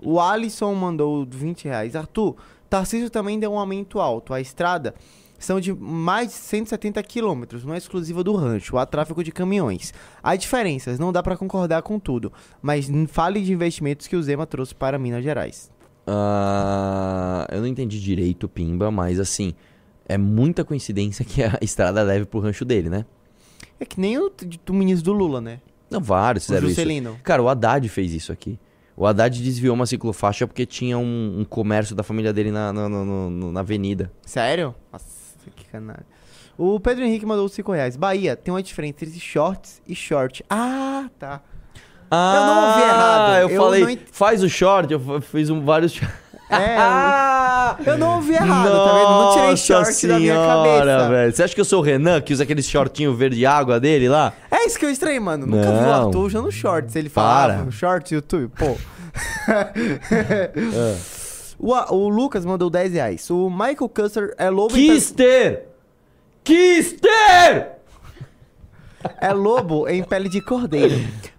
O 0.00 0.20
Alisson 0.20 0.74
mandou 0.74 1.26
20 1.28 1.64
reais. 1.64 1.96
Arthur, 1.96 2.36
Tarcísio 2.70 3.10
também 3.10 3.38
deu 3.38 3.52
um 3.52 3.58
aumento 3.58 3.98
alto. 4.00 4.32
A 4.34 4.40
estrada 4.40 4.94
são 5.38 5.58
de 5.60 5.72
mais 5.72 6.28
de 6.28 6.34
170 6.34 7.02
quilômetros, 7.02 7.64
não 7.64 7.72
é 7.74 7.78
exclusiva 7.78 8.22
do 8.22 8.34
rancho. 8.34 8.76
Há 8.76 8.84
tráfego 8.86 9.24
de 9.24 9.32
caminhões. 9.32 9.92
Há 10.22 10.36
diferenças, 10.36 10.98
não 10.98 11.12
dá 11.12 11.22
pra 11.22 11.36
concordar 11.36 11.82
com 11.82 11.98
tudo. 11.98 12.32
Mas 12.60 12.88
fale 13.08 13.40
de 13.40 13.52
investimentos 13.52 14.06
que 14.06 14.14
o 14.16 14.22
Zema 14.22 14.46
trouxe 14.46 14.74
para 14.74 14.98
Minas 14.98 15.24
Gerais. 15.24 15.70
Ah, 16.06 17.46
eu 17.50 17.60
não 17.60 17.66
entendi 17.66 18.00
direito, 18.00 18.48
Pimba, 18.48 18.90
mas 18.90 19.18
assim, 19.20 19.54
é 20.08 20.16
muita 20.18 20.64
coincidência 20.64 21.24
que 21.24 21.42
a 21.42 21.58
estrada 21.62 22.02
leve 22.02 22.24
pro 22.24 22.40
rancho 22.40 22.64
dele, 22.64 22.88
né? 22.88 23.04
É 23.78 23.84
que 23.84 24.00
nem 24.00 24.18
o 24.18 24.30
do 24.64 24.74
ministro 24.74 25.12
do 25.12 25.18
Lula, 25.18 25.40
né? 25.40 25.60
Não, 25.90 26.00
vários 26.00 26.44
O 26.44 26.46
fizeram 26.48 26.68
Juscelino. 26.68 27.10
isso. 27.12 27.20
Cara, 27.22 27.42
o 27.42 27.48
Haddad 27.48 27.88
fez 27.88 28.12
isso 28.12 28.32
aqui. 28.32 28.58
O 28.96 29.06
Haddad 29.06 29.40
desviou 29.42 29.74
uma 29.74 29.86
ciclofaixa 29.86 30.46
porque 30.46 30.66
tinha 30.66 30.98
um, 30.98 31.36
um 31.40 31.44
comércio 31.44 31.94
da 31.94 32.02
família 32.02 32.32
dele 32.32 32.50
na, 32.50 32.72
na, 32.72 32.88
no- 32.88 33.52
na 33.52 33.60
avenida. 33.60 34.10
Sério? 34.26 34.74
Nossa, 34.92 35.06
que 35.54 35.64
canalha. 35.66 36.04
O 36.58 36.80
Pedro 36.80 37.04
Henrique 37.04 37.24
mandou 37.24 37.48
5 37.48 37.70
reais. 37.72 37.96
Bahia, 37.96 38.34
tem 38.34 38.52
uma 38.52 38.62
diferença 38.62 39.04
entre 39.04 39.20
shorts 39.20 39.80
e 39.86 39.94
short. 39.94 40.44
Ah, 40.50 41.08
tá. 41.16 41.40
Ah, 42.10 42.34
eu 42.34 42.46
não 42.46 42.68
ouvi 42.68 42.82
errado. 42.82 43.40
Eu, 43.50 43.56
falei, 43.60 43.96
não 43.96 44.02
faz 44.10 44.42
o 44.42 44.48
short, 44.48 44.92
eu 44.92 45.20
fiz 45.20 45.48
um, 45.50 45.64
vários 45.64 45.92
shorts. 45.94 46.16
É, 46.50 47.84
eu 47.90 47.98
não 47.98 48.16
ouvi 48.16 48.32
errado, 48.34 48.70
tá 48.70 48.92
vendo? 48.94 49.10
Não 49.10 49.32
tirei 49.34 49.56
short 49.56 50.06
da 50.06 50.18
minha 50.18 50.34
cabeça. 50.34 51.08
velho. 51.08 51.32
Você 51.34 51.42
acha 51.42 51.54
que 51.54 51.60
eu 51.60 51.64
sou 51.64 51.80
o 51.80 51.82
Renan, 51.82 52.20
que 52.20 52.32
usa 52.32 52.44
aquele 52.44 52.62
shortinho 52.62 53.14
verde 53.14 53.44
água 53.44 53.78
dele 53.78 54.08
lá? 54.08 54.32
É 54.50 54.64
isso 54.66 54.78
que 54.78 54.86
eu 54.86 54.90
estranhei, 54.90 55.20
mano. 55.20 55.46
Nunca 55.46 55.70
vi 55.70 55.78
o 55.78 55.82
Não. 55.82 56.06
Arthur 56.06 56.26
usando 56.26 56.50
shorts. 56.50 56.96
Ele 56.96 57.10
Para. 57.10 57.52
falava 57.54 57.70
shorts, 57.70 58.12
YouTube, 58.12 58.50
pô. 58.56 58.76
o, 61.58 61.72
o 61.94 62.08
Lucas 62.08 62.44
mandou 62.44 62.70
10 62.70 62.92
reais. 62.92 63.30
O 63.30 63.50
Michael 63.50 63.88
Custer 63.88 64.34
é 64.38 64.48
lobo 64.50 64.76
em 64.76 64.86
pe- 64.88 64.94
Kister! 64.94 65.64
Kister! 66.44 67.72
é 69.20 69.32
lobo 69.32 69.88
em 69.88 70.02
pele 70.02 70.28
de 70.28 70.40
cordeiro. 70.40 70.94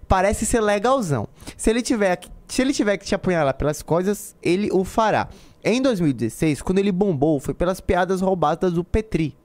Parece 0.08 0.44
ser 0.46 0.60
legalzão. 0.60 1.28
Se 1.56 1.70
ele 1.70 1.82
tiver 1.82 2.16
que, 2.16 2.28
se 2.50 2.62
ele 2.62 2.72
tiver 2.72 2.96
que 2.96 3.04
te 3.04 3.14
apunhalar 3.14 3.54
pelas 3.54 3.82
coisas, 3.82 4.34
ele 4.42 4.68
o 4.72 4.84
fará. 4.84 5.28
Em 5.62 5.80
2016, 5.80 6.62
quando 6.62 6.78
ele 6.78 6.90
bombou, 6.90 7.38
foi 7.38 7.54
pelas 7.54 7.80
piadas 7.80 8.20
roubadas 8.20 8.72
do 8.72 8.82
Petri. 8.82 9.36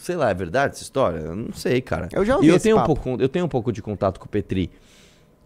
Sei 0.00 0.16
lá, 0.16 0.30
é 0.30 0.34
verdade 0.34 0.74
essa 0.74 0.82
história? 0.82 1.18
Eu 1.18 1.36
não 1.36 1.52
sei, 1.52 1.80
cara. 1.80 2.08
Eu 2.12 2.24
já 2.24 2.36
ouvi 2.36 2.46
E 2.46 2.50
eu 2.50 2.60
tenho 2.60 2.78
um 2.78 2.84
pouco, 2.84 3.16
Eu 3.18 3.28
tenho 3.28 3.44
um 3.44 3.48
pouco 3.48 3.72
de 3.72 3.82
contato 3.82 4.18
com 4.18 4.26
o 4.26 4.28
Petri. 4.28 4.70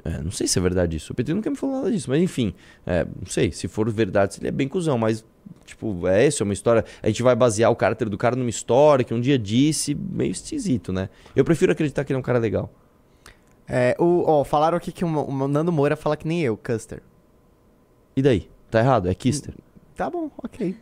É, 0.05 0.23
não 0.23 0.31
sei 0.31 0.47
se 0.47 0.59
é 0.59 0.63
verdade 0.63 0.97
isso. 0.97 1.13
O 1.13 1.17
Petri 1.17 1.35
nunca 1.35 1.51
me 1.51 1.57
falou 1.57 1.77
nada 1.77 1.91
disso. 1.91 2.09
Mas 2.09 2.23
enfim, 2.23 2.55
é, 2.87 3.05
não 3.05 3.27
sei. 3.27 3.51
Se 3.51 3.67
for 3.67 3.91
verdade, 3.91 4.37
ele 4.39 4.49
é 4.49 4.53
bem 4.53 4.69
cuzão. 4.69 4.97
Mas, 4.99 5.25
tipo, 5.65 6.07
é 6.07 6.27
isso, 6.27 6.43
é 6.43 6.45
uma 6.45 6.53
história. 6.53 6.85
A 7.03 7.09
gente 7.09 7.23
vai 7.23 7.35
basear 7.35 7.71
o 7.71 7.77
caráter 7.77 8.09
do 8.09 8.17
cara 8.17 8.37
numa 8.37 8.51
história 8.51 9.05
que 9.05 9.15
um 9.15 9.21
dia 9.21 9.39
disse, 9.39 9.95
meio 9.95 10.31
esquisito, 10.31 10.93
né? 10.93 11.09
Eu 11.35 11.45
prefiro 11.45 11.73
acreditar 11.73 12.05
que 12.05 12.13
ele 12.13 12.19
é 12.19 12.21
um 12.21 12.23
cara 12.23 12.39
legal. 12.39 12.71
É, 13.69 13.97
o, 13.99 14.25
ó, 14.27 14.45
falaram 14.45 14.77
aqui 14.77 14.93
que 14.93 15.05
o, 15.05 15.09
o 15.09 15.49
Nando 15.49 15.73
Moura 15.73 15.97
fala 15.97 16.17
que 16.17 16.27
nem 16.27 16.43
eu, 16.43 16.57
Custer. 16.57 17.03
E 18.17 18.23
daí? 18.23 18.49
Tá 18.71 18.81
errado? 18.81 19.09
É 19.09 19.15
Kister. 19.15 19.55
Tá 19.95 20.09
bom, 20.09 20.31
ok. 20.43 20.77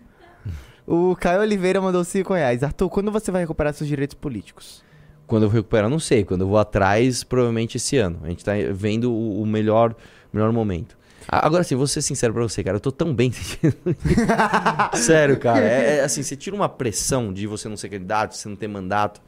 O 0.87 1.17
Caio 1.17 1.41
Oliveira 1.41 1.81
mandou 1.81 2.05
5 2.05 2.35
reais. 2.35 2.63
Arthur, 2.63 2.91
quando 2.91 3.11
você 3.11 3.31
vai 3.31 3.41
recuperar 3.41 3.73
seus 3.73 3.89
direitos 3.89 4.15
políticos? 4.15 4.85
Quando 5.27 5.45
eu 5.45 5.49
vou 5.49 5.57
recuperar, 5.57 5.89
não 5.89 5.99
sei. 5.99 6.25
Quando 6.25 6.43
eu 6.43 6.49
vou 6.49 6.59
atrás, 6.59 7.25
provavelmente 7.25 7.79
esse 7.79 7.97
ano. 7.97 8.21
A 8.23 8.29
gente 8.29 8.45
tá 8.45 8.53
vendo 8.73 9.11
o, 9.11 9.43
o 9.43 9.47
melhor, 9.47 9.95
melhor 10.33 10.53
momento. 10.53 10.99
Agora, 11.27 11.63
assim, 11.63 11.75
vou 11.75 11.87
ser 11.87 12.03
sincero 12.03 12.35
pra 12.35 12.43
você, 12.43 12.63
cara. 12.63 12.77
Eu 12.77 12.81
tô 12.81 12.93
tão 12.93 13.15
bem. 13.15 13.33
Sério, 14.93 15.39
cara. 15.39 15.65
É, 15.65 15.97
é 15.97 16.01
assim, 16.03 16.23
você 16.23 16.37
tira 16.37 16.55
uma 16.55 16.69
pressão 16.69 17.33
de 17.33 17.47
você 17.47 17.67
não 17.67 17.77
ser 17.79 17.89
candidato, 17.89 18.37
você 18.37 18.47
não 18.47 18.57
ter 18.57 18.69
mandato. 18.69 19.23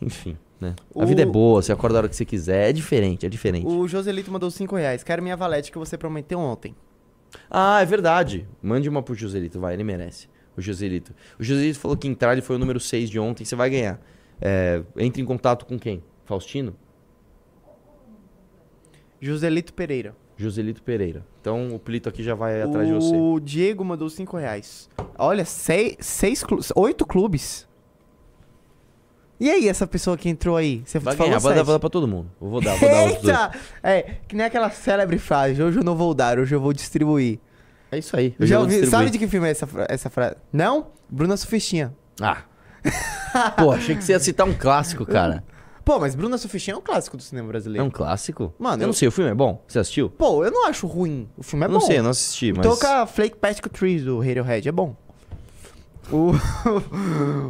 Enfim, 0.00 0.36
né? 0.60 0.74
A 0.94 1.04
O- 1.04 1.06
vida 1.06 1.22
é 1.22 1.26
boa, 1.26 1.62
você 1.62 1.72
acorda 1.72 1.98
a 1.98 2.00
hora 2.00 2.08
que 2.08 2.16
você 2.16 2.24
quiser. 2.24 2.70
É 2.70 2.72
diferente, 2.72 3.24
é 3.24 3.28
diferente. 3.28 3.66
O 3.66 3.86
Joselito 3.86 4.30
mandou 4.30 4.50
5 4.50 4.74
reais. 4.76 5.02
Quero 5.04 5.22
minha 5.22 5.36
valete 5.36 5.70
que 5.70 5.78
você 5.78 5.96
prometeu 5.96 6.38
ontem. 6.38 6.74
Ah, 7.50 7.80
é 7.80 7.84
verdade. 7.84 8.46
Mande 8.62 8.88
uma 8.88 9.02
pro 9.02 9.14
Joselito, 9.14 9.60
vai, 9.60 9.74
ele 9.74 9.84
merece. 9.84 10.28
O 10.56 10.60
Joselito. 10.60 11.14
O 11.38 11.44
Joselito 11.44 11.78
falou 11.78 11.96
que 11.96 12.08
entrar 12.08 12.32
ele 12.32 12.42
foi 12.42 12.56
o 12.56 12.58
número 12.58 12.80
6 12.80 13.08
de 13.10 13.18
ontem, 13.18 13.44
você 13.44 13.54
vai 13.54 13.70
ganhar. 13.70 14.00
É, 14.40 14.82
entre 14.96 15.20
em 15.22 15.24
contato 15.24 15.66
com 15.66 15.78
quem? 15.78 16.02
Faustino? 16.24 16.74
Joselito 19.20 19.72
Pereira. 19.74 20.14
Joselito 20.36 20.82
Pereira. 20.82 21.24
Então 21.40 21.74
o 21.74 21.78
Plito 21.78 22.08
aqui 22.08 22.22
já 22.22 22.34
vai 22.34 22.62
atrás 22.62 22.86
de 22.86 22.94
você. 22.94 23.14
O 23.16 23.40
Diego 23.40 23.84
mandou 23.84 24.08
5 24.08 24.36
reais. 24.36 24.88
Olha, 25.18 25.44
seis, 25.44 25.96
seis 26.00 26.44
clubes, 26.44 26.72
oito 26.76 27.04
clubes. 27.04 27.67
E 29.40 29.48
aí, 29.50 29.68
essa 29.68 29.86
pessoa 29.86 30.16
que 30.16 30.28
entrou 30.28 30.56
aí? 30.56 30.82
Você 30.84 30.98
Vai 30.98 31.14
falou 31.14 31.30
ganhar, 31.30 31.38
vou 31.40 31.54
dar, 31.54 31.62
vou 31.62 31.74
dar 31.74 31.78
pra 31.78 31.88
todo 31.88 32.08
mundo. 32.08 32.28
Eu 32.40 32.48
vou 32.48 32.60
dar, 32.60 32.74
vou 32.76 32.88
dar 32.88 33.04
os 33.06 33.12
dois. 33.22 33.24
Eita! 33.28 33.50
É, 33.82 34.02
que 34.26 34.34
nem 34.34 34.44
aquela 34.46 34.68
célebre 34.70 35.18
frase, 35.18 35.62
hoje 35.62 35.78
eu 35.78 35.84
não 35.84 35.94
vou 35.94 36.12
dar, 36.12 36.38
hoje 36.38 36.54
eu 36.54 36.60
vou 36.60 36.72
distribuir. 36.72 37.38
É 37.92 37.98
isso 37.98 38.16
aí. 38.16 38.34
Eu 38.38 38.46
já 38.46 38.58
ouvi, 38.58 38.84
sabe 38.86 39.10
de 39.10 39.18
que 39.18 39.26
filme 39.28 39.46
é 39.46 39.50
essa, 39.52 39.68
essa 39.88 40.10
frase? 40.10 40.36
Não? 40.52 40.88
Bruna 41.08 41.36
Sufistinha. 41.36 41.94
Ah. 42.20 42.38
Pô, 43.56 43.70
achei 43.72 43.94
que 43.96 44.02
você 44.04 44.12
ia 44.12 44.20
citar 44.20 44.46
um 44.46 44.54
clássico, 44.54 45.06
cara. 45.06 45.44
Pô, 45.84 45.98
mas 45.98 46.14
Bruna 46.14 46.36
Sufficient 46.36 46.74
é 46.76 46.78
um 46.78 46.82
clássico 46.82 47.16
do 47.16 47.22
cinema 47.22 47.48
É 47.48 47.50
brasileiro. 47.52 47.86
um 47.86 47.90
clássico? 47.90 48.52
Mano, 48.58 48.74
eu 48.82 48.86
não 48.86 48.88
eu- 48.88 48.92
sei, 48.92 49.08
o 49.08 49.12
filme 49.12 49.30
é 49.30 49.34
bom? 49.34 49.64
Você 49.66 49.78
assistiu? 49.78 50.10
Pô, 50.10 50.44
eu 50.44 50.50
não 50.50 50.66
acho 50.68 50.86
ruim. 50.86 51.26
O 51.34 51.42
filme 51.42 51.64
é 51.64 51.68
não 51.68 51.80
bom. 51.80 51.86
sei, 51.86 51.98
eu 51.98 52.02
não 52.02 52.10
assisti, 52.10 52.52
mas... 52.52 52.66
Toca 52.66 53.06
Flake 53.06 53.36
Plastic 53.36 53.68
Trees 53.72 54.04
do 54.04 54.18
Radiohead, 54.18 54.68
é 54.68 54.72
bom. 54.72 54.94
O. 56.10 56.32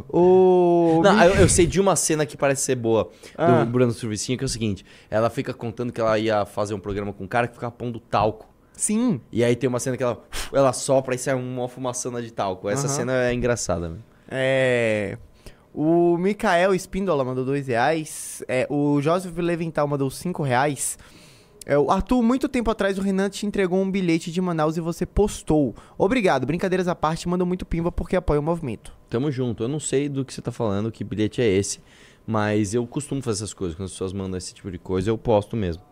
o. 0.09 1.01
Não, 1.03 1.23
eu, 1.23 1.35
eu 1.35 1.49
sei 1.49 1.65
de 1.65 1.79
uma 1.79 1.95
cena 1.95 2.25
que 2.25 2.35
parece 2.37 2.63
ser 2.63 2.75
boa 2.75 3.09
Ah. 3.37 3.63
do 3.63 3.71
Bruno 3.71 3.91
Survicinho, 3.91 4.37
que 4.37 4.43
é 4.43 4.47
o 4.47 4.49
seguinte: 4.49 4.85
ela 5.09 5.29
fica 5.29 5.53
contando 5.53 5.91
que 5.93 6.01
ela 6.01 6.17
ia 6.19 6.45
fazer 6.45 6.73
um 6.73 6.79
programa 6.79 7.13
com 7.13 7.23
um 7.23 7.27
cara 7.27 7.47
que 7.47 7.53
ficava 7.53 7.71
pondo 7.71 7.99
talco. 7.99 8.47
Sim. 8.73 9.19
E 9.31 9.43
aí 9.43 9.55
tem 9.55 9.67
uma 9.67 9.79
cena 9.79 9.97
que 9.97 10.03
ela, 10.03 10.21
ela 10.53 10.71
sopra 10.73 11.13
e 11.13 11.17
sai 11.17 11.33
uma 11.35 11.67
fumaçana 11.67 12.21
de 12.21 12.31
talco. 12.31 12.69
Essa 12.69 12.87
Aham. 12.87 12.95
cena 12.95 13.23
é 13.25 13.33
engraçada, 13.33 13.89
velho. 13.89 14.03
É. 14.29 15.17
O 15.73 16.17
Mikael 16.17 16.73
Espíndola 16.73 17.23
mandou 17.23 17.45
dois 17.45 17.67
reais. 17.67 18.43
É, 18.47 18.65
o 18.69 18.99
Joseph 19.01 19.37
Levental 19.37 19.87
mandou 19.87 20.09
cinco 20.09 20.43
reais. 20.43 20.97
É, 21.69 21.77
o 21.77 21.91
Arthur, 21.91 22.23
muito 22.23 22.49
tempo 22.49 22.71
atrás 22.71 22.97
o 22.97 23.01
Renan 23.03 23.29
te 23.29 23.45
entregou 23.45 23.79
um 23.79 23.91
bilhete 23.91 24.31
de 24.31 24.41
Manaus 24.41 24.75
e 24.75 24.81
você 24.81 25.05
postou. 25.05 25.75
Obrigado, 25.99 26.43
brincadeiras 26.47 26.87
à 26.87 26.95
parte, 26.95 27.29
manda 27.29 27.45
muito 27.45 27.63
pimba 27.63 27.91
porque 27.91 28.15
apoia 28.15 28.39
o 28.39 28.43
movimento. 28.43 28.91
Tamo 29.07 29.29
junto. 29.29 29.63
Eu 29.63 29.67
não 29.67 29.79
sei 29.79 30.09
do 30.09 30.25
que 30.25 30.33
você 30.33 30.41
tá 30.41 30.51
falando, 30.51 30.91
que 30.91 31.03
bilhete 31.03 31.43
é 31.43 31.47
esse. 31.47 31.79
Mas 32.25 32.73
eu 32.73 32.87
costumo 32.87 33.21
fazer 33.21 33.43
essas 33.43 33.53
coisas. 33.53 33.77
Quando 33.77 33.85
as 33.85 33.91
pessoas 33.91 34.13
mandam 34.13 34.35
esse 34.35 34.51
tipo 34.51 34.71
de 34.71 34.79
coisa, 34.79 35.11
eu 35.11 35.17
posto 35.17 35.55
mesmo. 35.55 35.83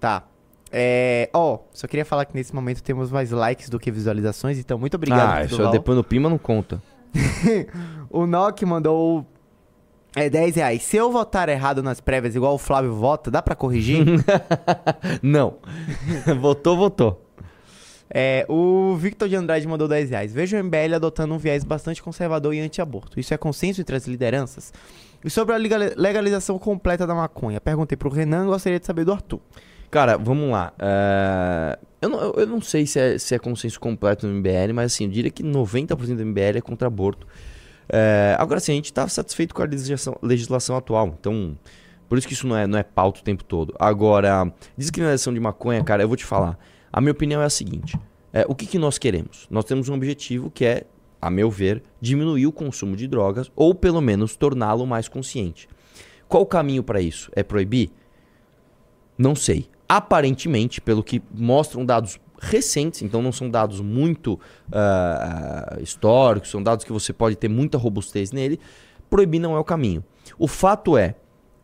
Tá. 0.00 0.26
É, 0.72 1.30
ó, 1.32 1.60
só 1.72 1.86
queria 1.86 2.04
falar 2.04 2.24
que 2.24 2.34
nesse 2.34 2.52
momento 2.52 2.82
temos 2.82 3.08
mais 3.12 3.30
likes 3.30 3.68
do 3.68 3.78
que 3.78 3.88
visualizações, 3.88 4.58
então 4.58 4.76
muito 4.76 4.94
obrigado. 4.94 5.32
ah, 5.32 5.44
isso 5.44 5.58
Duval. 5.58 5.70
depois 5.70 5.96
no 5.96 6.02
Pima 6.02 6.28
não 6.28 6.38
conta. 6.38 6.82
o 8.10 8.26
Nock 8.26 8.66
mandou 8.66 9.24
é, 10.14 10.28
10 10.28 10.56
reais. 10.56 10.82
Se 10.82 10.96
eu 10.96 11.10
votar 11.12 11.48
errado 11.48 11.82
nas 11.82 12.00
prévias, 12.00 12.34
igual 12.34 12.54
o 12.54 12.58
Flávio 12.58 12.94
vota, 12.94 13.30
dá 13.30 13.40
pra 13.40 13.54
corrigir? 13.54 14.04
não. 15.22 15.54
votou, 16.40 16.76
votou. 16.76 17.24
É, 18.12 18.44
o 18.48 18.96
Victor 18.96 19.28
de 19.28 19.36
Andrade 19.36 19.66
mandou 19.68 19.86
10 19.86 20.10
reais. 20.10 20.32
Vejo 20.32 20.56
o 20.56 20.64
MBL 20.64 20.94
adotando 20.96 21.32
um 21.34 21.38
viés 21.38 21.62
bastante 21.62 22.02
conservador 22.02 22.52
e 22.54 22.60
anti-aborto. 22.60 23.20
Isso 23.20 23.32
é 23.32 23.36
consenso 23.36 23.80
entre 23.80 23.94
as 23.94 24.06
lideranças? 24.06 24.72
E 25.24 25.30
sobre 25.30 25.54
a 25.54 25.58
legal- 25.58 25.80
legalização 25.96 26.58
completa 26.58 27.06
da 27.06 27.14
maconha? 27.14 27.60
Perguntei 27.60 27.96
pro 27.96 28.10
Renan, 28.10 28.46
gostaria 28.46 28.80
de 28.80 28.86
saber 28.86 29.04
do 29.04 29.12
Arthur. 29.12 29.38
Cara, 29.90 30.16
vamos 30.16 30.50
lá. 30.50 30.72
É, 30.78 31.78
Eu, 32.02 32.08
não, 32.08 32.20
eu 32.34 32.46
não 32.46 32.60
sei 32.60 32.86
se 32.86 32.98
é, 32.98 33.18
se 33.18 33.34
é 33.34 33.38
consenso 33.38 33.78
completo 33.78 34.26
no 34.26 34.34
MBL, 34.34 34.72
mas 34.74 34.92
assim, 34.92 35.04
eu 35.04 35.10
diria 35.10 35.30
que 35.30 35.42
90% 35.44 36.16
do 36.16 36.24
MBL 36.26 36.56
é 36.58 36.60
contra 36.60 36.88
aborto. 36.88 37.26
É, 37.92 38.36
Agora 38.38 38.60
sim, 38.60 38.72
a 38.72 38.74
gente 38.74 38.92
tá 38.92 39.06
satisfeito 39.08 39.54
com 39.54 39.62
a 39.62 39.66
legislação, 39.66 40.16
legislação 40.22 40.76
atual. 40.76 41.16
Então, 41.18 41.56
por 42.08 42.16
isso 42.16 42.26
que 42.26 42.34
isso 42.34 42.46
não 42.46 42.56
é, 42.56 42.66
não 42.66 42.78
é 42.78 42.82
pauta 42.82 43.20
o 43.20 43.22
tempo 43.22 43.44
todo. 43.44 43.74
Agora, 43.78 44.52
descriminalização 44.76 45.34
de 45.34 45.40
maconha, 45.40 45.82
cara, 45.82 46.02
eu 46.02 46.08
vou 46.08 46.16
te 46.16 46.24
falar. 46.24 46.58
A 46.92 47.00
minha 47.00 47.12
opinião 47.12 47.42
é 47.42 47.44
a 47.44 47.50
seguinte: 47.50 47.98
é, 48.32 48.44
o 48.48 48.54
que, 48.54 48.66
que 48.66 48.78
nós 48.78 48.98
queremos? 48.98 49.46
Nós 49.50 49.64
temos 49.64 49.88
um 49.88 49.94
objetivo 49.94 50.50
que 50.50 50.64
é, 50.64 50.84
a 51.20 51.30
meu 51.30 51.50
ver, 51.50 51.82
diminuir 52.00 52.46
o 52.46 52.52
consumo 52.52 52.96
de 52.96 53.06
drogas 53.06 53.50
ou 53.54 53.74
pelo 53.74 54.00
menos 54.00 54.36
torná-lo 54.36 54.86
mais 54.86 55.08
consciente. 55.08 55.68
Qual 56.28 56.42
o 56.42 56.46
caminho 56.46 56.82
para 56.82 57.00
isso? 57.00 57.30
É 57.34 57.42
proibir? 57.42 57.90
Não 59.18 59.34
sei. 59.34 59.68
Aparentemente, 59.88 60.80
pelo 60.80 61.02
que 61.02 61.20
mostram 61.34 61.84
dados 61.84 62.18
recentes, 62.40 63.02
então 63.02 63.20
não 63.20 63.30
são 63.30 63.50
dados 63.50 63.80
muito 63.80 64.40
ah, 64.72 65.76
históricos, 65.80 66.50
são 66.50 66.62
dados 66.62 66.84
que 66.84 66.92
você 66.92 67.12
pode 67.12 67.36
ter 67.36 67.48
muita 67.48 67.76
robustez 67.76 68.32
nele, 68.32 68.58
proibir 69.10 69.38
não 69.38 69.54
é 69.54 69.58
o 69.58 69.64
caminho. 69.64 70.02
O 70.38 70.48
fato 70.48 70.96
é, 70.96 71.14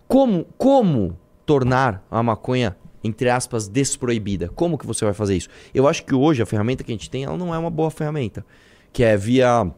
como, 0.07 0.45
como 0.59 1.19
tornar 1.47 2.05
a 2.11 2.23
maconha, 2.23 2.77
entre 3.03 3.31
aspas, 3.31 3.69
desproibida? 3.69 4.49
Como 4.49 4.77
que 4.77 4.87
você 4.87 5.05
vai 5.05 5.15
fazer 5.15 5.37
isso? 5.37 5.49
Eu 5.73 5.89
acho 5.89 6.05
que 6.05 6.15
hoje 6.15 6.43
a 6.43 6.47
ferramenta 6.47 6.85
que 6.85 6.93
a 6.93 6.95
gente 6.95 7.09
tem, 7.09 7.25
ela 7.25 7.37
não 7.37 7.55
é 7.55 7.59
uma 7.59 7.71
boa 7.71 7.91
ferramenta, 7.91 8.45
que 8.93 9.03
é 9.03 9.17
via 9.17 9.71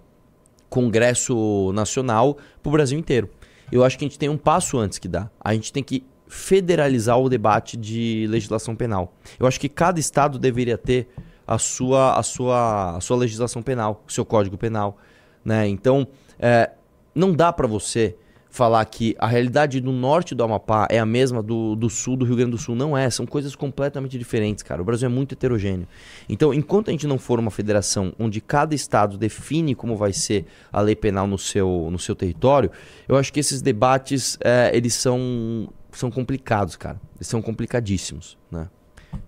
Congresso 0.68 1.72
Nacional 1.72 2.36
para 2.62 2.68
o 2.68 2.72
Brasil 2.72 2.98
inteiro. 2.98 3.30
Eu 3.70 3.84
acho 3.84 3.98
que 3.98 4.04
a 4.04 4.08
gente 4.08 4.18
tem 4.18 4.28
um 4.28 4.36
passo 4.36 4.78
antes 4.78 4.98
que 4.98 5.08
dá. 5.08 5.30
A 5.40 5.54
gente 5.54 5.72
tem 5.72 5.82
que 5.82 6.04
federalizar 6.28 7.18
o 7.18 7.28
debate 7.28 7.76
de 7.76 8.26
legislação 8.28 8.76
penal. 8.76 9.14
Eu 9.38 9.46
acho 9.46 9.58
que 9.58 9.68
cada 9.68 9.98
estado 9.98 10.38
deveria 10.38 10.78
ter 10.78 11.08
a 11.46 11.58
sua, 11.58 12.18
a 12.18 12.22
sua, 12.22 12.96
a 12.96 13.00
sua 13.00 13.16
legislação 13.16 13.62
penal, 13.62 14.04
o 14.06 14.12
seu 14.12 14.24
código 14.24 14.58
penal. 14.58 14.98
Né? 15.44 15.66
Então, 15.66 16.06
é, 16.38 16.70
não 17.14 17.32
dá 17.32 17.52
para 17.52 17.66
você 17.66 18.16
falar 18.50 18.84
que 18.86 19.14
a 19.18 19.26
realidade 19.26 19.80
do 19.80 19.92
norte 19.92 20.34
do 20.34 20.42
Amapá 20.42 20.86
é 20.90 20.98
a 20.98 21.06
mesma 21.06 21.42
do, 21.42 21.76
do 21.76 21.88
sul 21.90 22.16
do 22.16 22.24
Rio 22.24 22.36
Grande 22.36 22.52
do 22.52 22.58
Sul. 22.58 22.74
Não 22.74 22.96
é, 22.96 23.08
são 23.10 23.26
coisas 23.26 23.54
completamente 23.54 24.18
diferentes, 24.18 24.62
cara. 24.62 24.80
O 24.80 24.84
Brasil 24.84 25.06
é 25.06 25.08
muito 25.08 25.32
heterogêneo. 25.34 25.86
Então, 26.28 26.52
enquanto 26.52 26.88
a 26.88 26.90
gente 26.90 27.06
não 27.06 27.18
for 27.18 27.38
uma 27.38 27.50
federação 27.50 28.12
onde 28.18 28.40
cada 28.40 28.74
estado 28.74 29.16
define 29.16 29.74
como 29.74 29.96
vai 29.96 30.12
ser 30.12 30.46
a 30.72 30.80
lei 30.80 30.96
penal 30.96 31.26
no 31.26 31.38
seu, 31.38 31.88
no 31.90 31.98
seu 31.98 32.14
território, 32.14 32.70
eu 33.06 33.16
acho 33.16 33.32
que 33.32 33.40
esses 33.40 33.60
debates, 33.60 34.38
é, 34.42 34.70
eles 34.74 34.94
são, 34.94 35.68
são 35.92 36.10
complicados, 36.10 36.76
cara. 36.76 37.00
Eles 37.16 37.26
são 37.26 37.40
complicadíssimos, 37.42 38.36
né? 38.50 38.68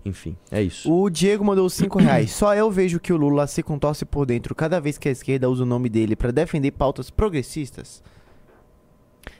Enfim, 0.05 0.35
é 0.51 0.61
isso. 0.61 0.91
O 0.91 1.09
Diego 1.09 1.43
mandou 1.43 1.69
5 1.69 1.99
reais. 1.99 2.31
Só 2.31 2.55
eu 2.55 2.69
vejo 2.69 2.99
que 2.99 3.11
o 3.11 3.17
Lula 3.17 3.47
se 3.47 3.63
contorce 3.63 4.05
por 4.05 4.25
dentro 4.25 4.53
cada 4.53 4.79
vez 4.79 4.97
que 4.97 5.09
a 5.09 5.11
esquerda 5.11 5.49
usa 5.49 5.63
o 5.63 5.65
nome 5.65 5.89
dele 5.89 6.15
pra 6.15 6.31
defender 6.31 6.71
pautas 6.71 7.09
progressistas. 7.09 8.03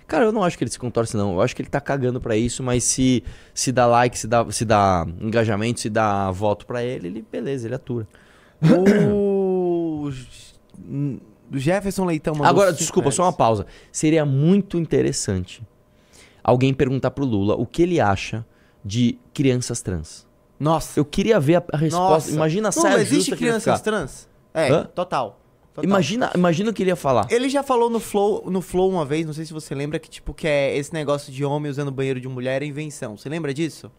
Cara, 0.07 0.25
eu 0.25 0.31
não 0.31 0.43
acho 0.43 0.57
que 0.57 0.63
ele 0.63 0.71
se 0.71 0.79
contorce, 0.79 1.15
não. 1.15 1.33
Eu 1.33 1.41
acho 1.41 1.55
que 1.55 1.61
ele 1.61 1.69
tá 1.69 1.79
cagando 1.79 2.19
pra 2.19 2.35
isso, 2.35 2.61
mas 2.61 2.83
se, 2.83 3.23
se 3.53 3.71
dá 3.71 3.85
like, 3.85 4.17
se 4.17 4.27
dá, 4.27 4.51
se 4.51 4.65
dá 4.65 5.07
engajamento, 5.21 5.79
se 5.79 5.89
dá 5.89 6.29
voto 6.31 6.65
pra 6.65 6.83
ele, 6.83 7.07
ele, 7.07 7.25
beleza, 7.31 7.67
ele 7.67 7.75
atura. 7.75 8.07
O 8.61 10.11
Jefferson 11.53 12.05
Leitão 12.05 12.33
mandou 12.33 12.49
Agora, 12.49 12.73
desculpa, 12.73 13.05
reais. 13.07 13.15
só 13.15 13.23
uma 13.23 13.33
pausa. 13.33 13.65
Seria 13.91 14.25
muito 14.25 14.77
interessante 14.77 15.63
alguém 16.43 16.73
perguntar 16.73 17.11
pro 17.11 17.25
Lula 17.25 17.55
o 17.55 17.65
que 17.65 17.81
ele 17.81 17.99
acha 17.99 18.45
de 18.83 19.17
crianças 19.33 19.81
trans. 19.81 20.27
Nossa. 20.59 20.99
Eu 20.99 21.05
queria 21.05 21.39
ver 21.39 21.55
a, 21.55 21.63
a 21.73 21.77
resposta. 21.77 22.13
Nossa. 22.13 22.31
Imagina 22.31 22.69
a 22.69 22.71
Não, 22.75 22.81
saia 22.81 23.01
existe 23.01 23.35
crianças 23.35 23.81
trans? 23.81 24.29
É, 24.53 24.69
Hã? 24.69 24.83
total. 24.83 25.39
total. 25.73 25.83
Imagina, 25.83 26.31
imagina 26.35 26.69
o 26.69 26.73
que 26.73 26.83
ele 26.83 26.91
ia 26.91 26.95
falar. 26.95 27.25
Ele 27.31 27.49
já 27.49 27.63
falou 27.63 27.89
no 27.89 27.99
Flow, 27.99 28.43
no 28.49 28.61
Flow 28.61 28.89
uma 28.89 29.05
vez, 29.05 29.25
não 29.25 29.33
sei 29.33 29.45
se 29.45 29.53
você 29.53 29.73
lembra, 29.73 29.97
que 29.97 30.09
tipo, 30.09 30.33
que 30.33 30.47
é 30.47 30.75
esse 30.77 30.93
negócio 30.93 31.31
de 31.33 31.43
homem 31.45 31.69
usando 31.71 31.91
banheiro 31.91 32.19
de 32.19 32.27
mulher 32.27 32.61
é 32.61 32.65
invenção. 32.65 33.17
Você 33.17 33.27
lembra 33.29 33.53
disso? 33.53 33.91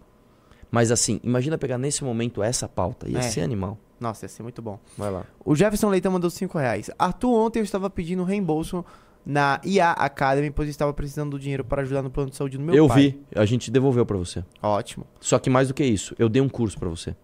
Mas 0.70 0.90
assim, 0.90 1.20
imagina 1.22 1.58
pegar 1.58 1.78
nesse 1.78 2.02
momento 2.04 2.42
essa 2.42 2.68
pauta. 2.68 3.08
Ia 3.08 3.18
É. 3.18 3.22
ser 3.22 3.40
animal. 3.42 3.76
Nossa, 4.00 4.24
ia 4.24 4.28
ser 4.28 4.42
muito 4.42 4.60
bom. 4.62 4.78
Vai 4.96 5.10
lá. 5.10 5.24
O 5.44 5.54
Jefferson 5.54 5.88
Leitão 5.88 6.10
mandou 6.12 6.30
5 6.30 6.56
reais. 6.58 6.90
Arthur, 6.98 7.30
ontem 7.34 7.58
eu 7.60 7.64
estava 7.64 7.88
pedindo 7.90 8.24
reembolso 8.24 8.84
na 9.24 9.60
IA 9.64 9.90
Academy, 9.92 10.50
pois 10.50 10.68
estava 10.68 10.92
precisando 10.92 11.30
do 11.32 11.38
dinheiro 11.38 11.64
para 11.64 11.82
ajudar 11.82 12.02
no 12.02 12.10
plano 12.10 12.30
de 12.30 12.36
saúde 12.36 12.58
do 12.58 12.64
meu 12.64 12.74
eu 12.74 12.88
pai. 12.88 13.00
vi, 13.00 13.20
a 13.34 13.44
gente 13.44 13.70
devolveu 13.70 14.04
pra 14.04 14.16
você. 14.16 14.44
Ótimo. 14.62 15.06
Só 15.20 15.38
que 15.38 15.48
mais 15.50 15.68
do 15.68 15.74
que 15.74 15.84
isso, 15.84 16.14
eu 16.18 16.28
dei 16.28 16.42
um 16.42 16.48
curso 16.48 16.78
pra 16.78 16.88
você. 16.88 17.14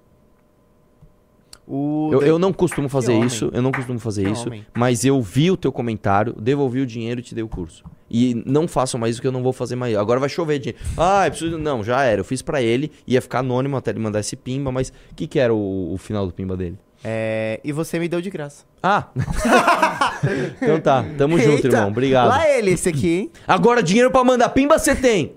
O 1.71 2.09
Eu, 2.13 2.23
eu 2.23 2.39
não 2.39 2.51
costumo 2.51 2.89
fazer 2.89 3.13
homem. 3.13 3.27
isso, 3.27 3.51
eu 3.53 3.61
não 3.61 3.71
costumo 3.71 3.99
fazer 3.99 4.25
Que 4.25 4.31
isso, 4.31 4.47
homem. 4.47 4.65
mas 4.75 5.05
eu 5.05 5.21
vi 5.21 5.51
o 5.51 5.57
teu 5.57 5.71
comentário, 5.71 6.33
devolvi 6.41 6.81
o 6.81 6.87
dinheiro 6.87 7.21
e 7.21 7.23
te 7.23 7.35
dei 7.35 7.45
o 7.45 7.49
curso. 7.49 7.85
E 8.11 8.43
não 8.47 8.67
façam 8.67 8.99
mais 8.99 9.15
isso 9.17 9.21
que 9.21 9.27
eu 9.29 9.33
não 9.33 9.43
vou 9.43 9.53
fazer 9.53 9.77
mais. 9.77 9.95
Agora 9.95 10.19
vai 10.19 10.31
chover 10.31 10.59
dinheiro. 10.61 10.79
Ah, 10.97 11.27
eu 11.27 11.31
preciso. 11.31 11.59
Não, 11.59 11.85
já 11.85 12.03
era. 12.05 12.23
Eu 12.23 12.25
fiz 12.25 12.41
pra 12.41 12.63
ele, 12.63 12.91
ia 13.07 13.21
ficar 13.21 13.41
anônimo 13.41 13.77
até 13.77 13.91
ele 13.91 13.99
mandar 13.99 14.21
esse 14.21 14.35
pimba, 14.35 14.73
mas 14.73 14.89
o 14.89 15.15
que, 15.15 15.27
que 15.27 15.39
era 15.39 15.53
o, 15.53 15.93
o 15.93 15.99
final 15.99 16.27
do 16.27 16.33
pimba 16.33 16.57
dele? 16.57 16.79
É, 17.05 17.61
e 17.63 17.71
você 17.71 17.99
me 17.99 18.09
deu 18.09 18.23
de 18.23 18.31
graça. 18.31 18.65
Ah! 18.83 19.09
então 20.61 20.81
tá, 20.81 21.05
tamo 21.17 21.39
junto, 21.39 21.67
Eita, 21.67 21.69
irmão. 21.69 21.89
Obrigado. 21.89 22.29
Lá 22.29 22.49
ele, 22.49 22.73
esse 22.73 22.89
aqui, 22.89 23.09
hein? 23.09 23.33
Agora 23.47 23.83
dinheiro 23.83 24.11
pra 24.11 24.25
mandar 24.25 24.49
pimba 24.51 24.79
você 24.79 24.95
tem! 24.95 25.37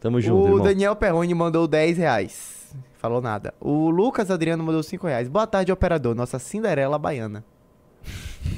Tamo 0.00 0.20
junto, 0.20 0.42
o 0.42 0.46
irmão. 0.46 0.64
Daniel 0.64 0.94
Perrone 0.94 1.34
mandou 1.34 1.66
10 1.66 1.98
reais. 1.98 2.74
Falou 2.98 3.20
nada. 3.20 3.54
O 3.60 3.90
Lucas 3.90 4.30
Adriano 4.30 4.62
mandou 4.62 4.82
5 4.82 5.06
reais. 5.06 5.28
Boa 5.28 5.46
tarde, 5.46 5.72
operador. 5.72 6.14
Nossa 6.14 6.38
Cinderela 6.38 6.98
Baiana. 6.98 7.44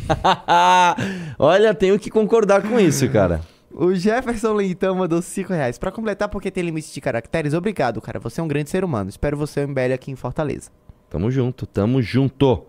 Olha, 1.38 1.74
tenho 1.74 1.98
que 1.98 2.10
concordar 2.10 2.62
com 2.62 2.78
isso, 2.78 3.08
cara. 3.10 3.40
O 3.70 3.94
Jefferson 3.94 4.54
Leitão 4.54 4.94
mandou 4.94 5.20
5 5.20 5.52
reais. 5.52 5.78
Pra 5.78 5.90
completar, 5.90 6.28
porque 6.28 6.50
tem 6.50 6.64
limite 6.64 6.92
de 6.92 7.00
caracteres, 7.00 7.54
obrigado, 7.54 8.00
cara. 8.00 8.18
Você 8.20 8.40
é 8.40 8.44
um 8.44 8.48
grande 8.48 8.70
ser 8.70 8.84
humano. 8.84 9.10
Espero 9.10 9.36
você 9.36 9.60
em 9.60 9.66
MBL 9.66 9.92
aqui 9.94 10.10
em 10.10 10.16
Fortaleza. 10.16 10.70
Tamo 11.10 11.30
junto, 11.30 11.66
tamo 11.66 12.02
junto. 12.02 12.66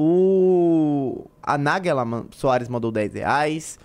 O 0.00 1.26
a 1.42 1.58
Nagela 1.58 2.04
Soares 2.30 2.68
mandou 2.68 2.92
10 2.92 3.14
reais. 3.14 3.78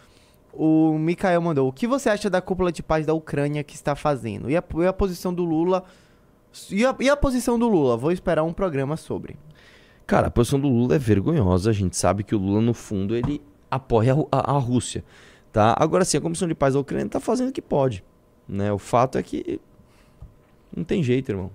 O 0.53 0.95
Mikael 0.99 1.41
mandou. 1.41 1.67
O 1.67 1.73
que 1.73 1.87
você 1.87 2.09
acha 2.09 2.29
da 2.29 2.39
cúpula 2.39 2.71
de 2.71 2.83
paz 2.83 3.05
da 3.05 3.13
Ucrânia 3.13 3.63
que 3.63 3.73
está 3.73 3.95
fazendo? 3.95 4.49
E 4.49 4.55
a, 4.55 4.63
e 4.77 4.85
a 4.85 4.93
posição 4.93 5.33
do 5.33 5.43
Lula? 5.43 5.83
E 6.69 6.85
a, 6.85 6.95
e 6.99 7.09
a 7.09 7.17
posição 7.17 7.57
do 7.57 7.67
Lula? 7.67 7.97
Vou 7.97 8.11
esperar 8.11 8.43
um 8.43 8.53
programa 8.53 8.95
sobre. 8.95 9.35
Cara, 10.05 10.27
a 10.27 10.31
posição 10.31 10.59
do 10.59 10.67
Lula 10.67 10.95
é 10.95 10.99
vergonhosa. 10.99 11.71
A 11.71 11.73
gente 11.73 11.97
sabe 11.97 12.23
que 12.23 12.35
o 12.35 12.37
Lula, 12.37 12.61
no 12.61 12.73
fundo, 12.75 13.15
ele 13.15 13.41
apoia 13.71 14.13
a, 14.31 14.51
a- 14.55 14.59
Rússia. 14.59 15.03
Tá? 15.51 15.75
Agora 15.79 16.05
sim, 16.05 16.17
a 16.17 16.21
Comissão 16.21 16.47
de 16.47 16.53
Paz 16.53 16.75
da 16.75 16.79
Ucrânia 16.79 17.09
tá 17.09 17.19
fazendo 17.19 17.49
o 17.49 17.51
que 17.51 17.61
pode. 17.61 18.03
Né? 18.47 18.71
O 18.71 18.77
fato 18.77 19.17
é 19.17 19.23
que 19.23 19.59
não 20.75 20.83
tem 20.83 21.01
jeito, 21.01 21.29
irmão. 21.31 21.49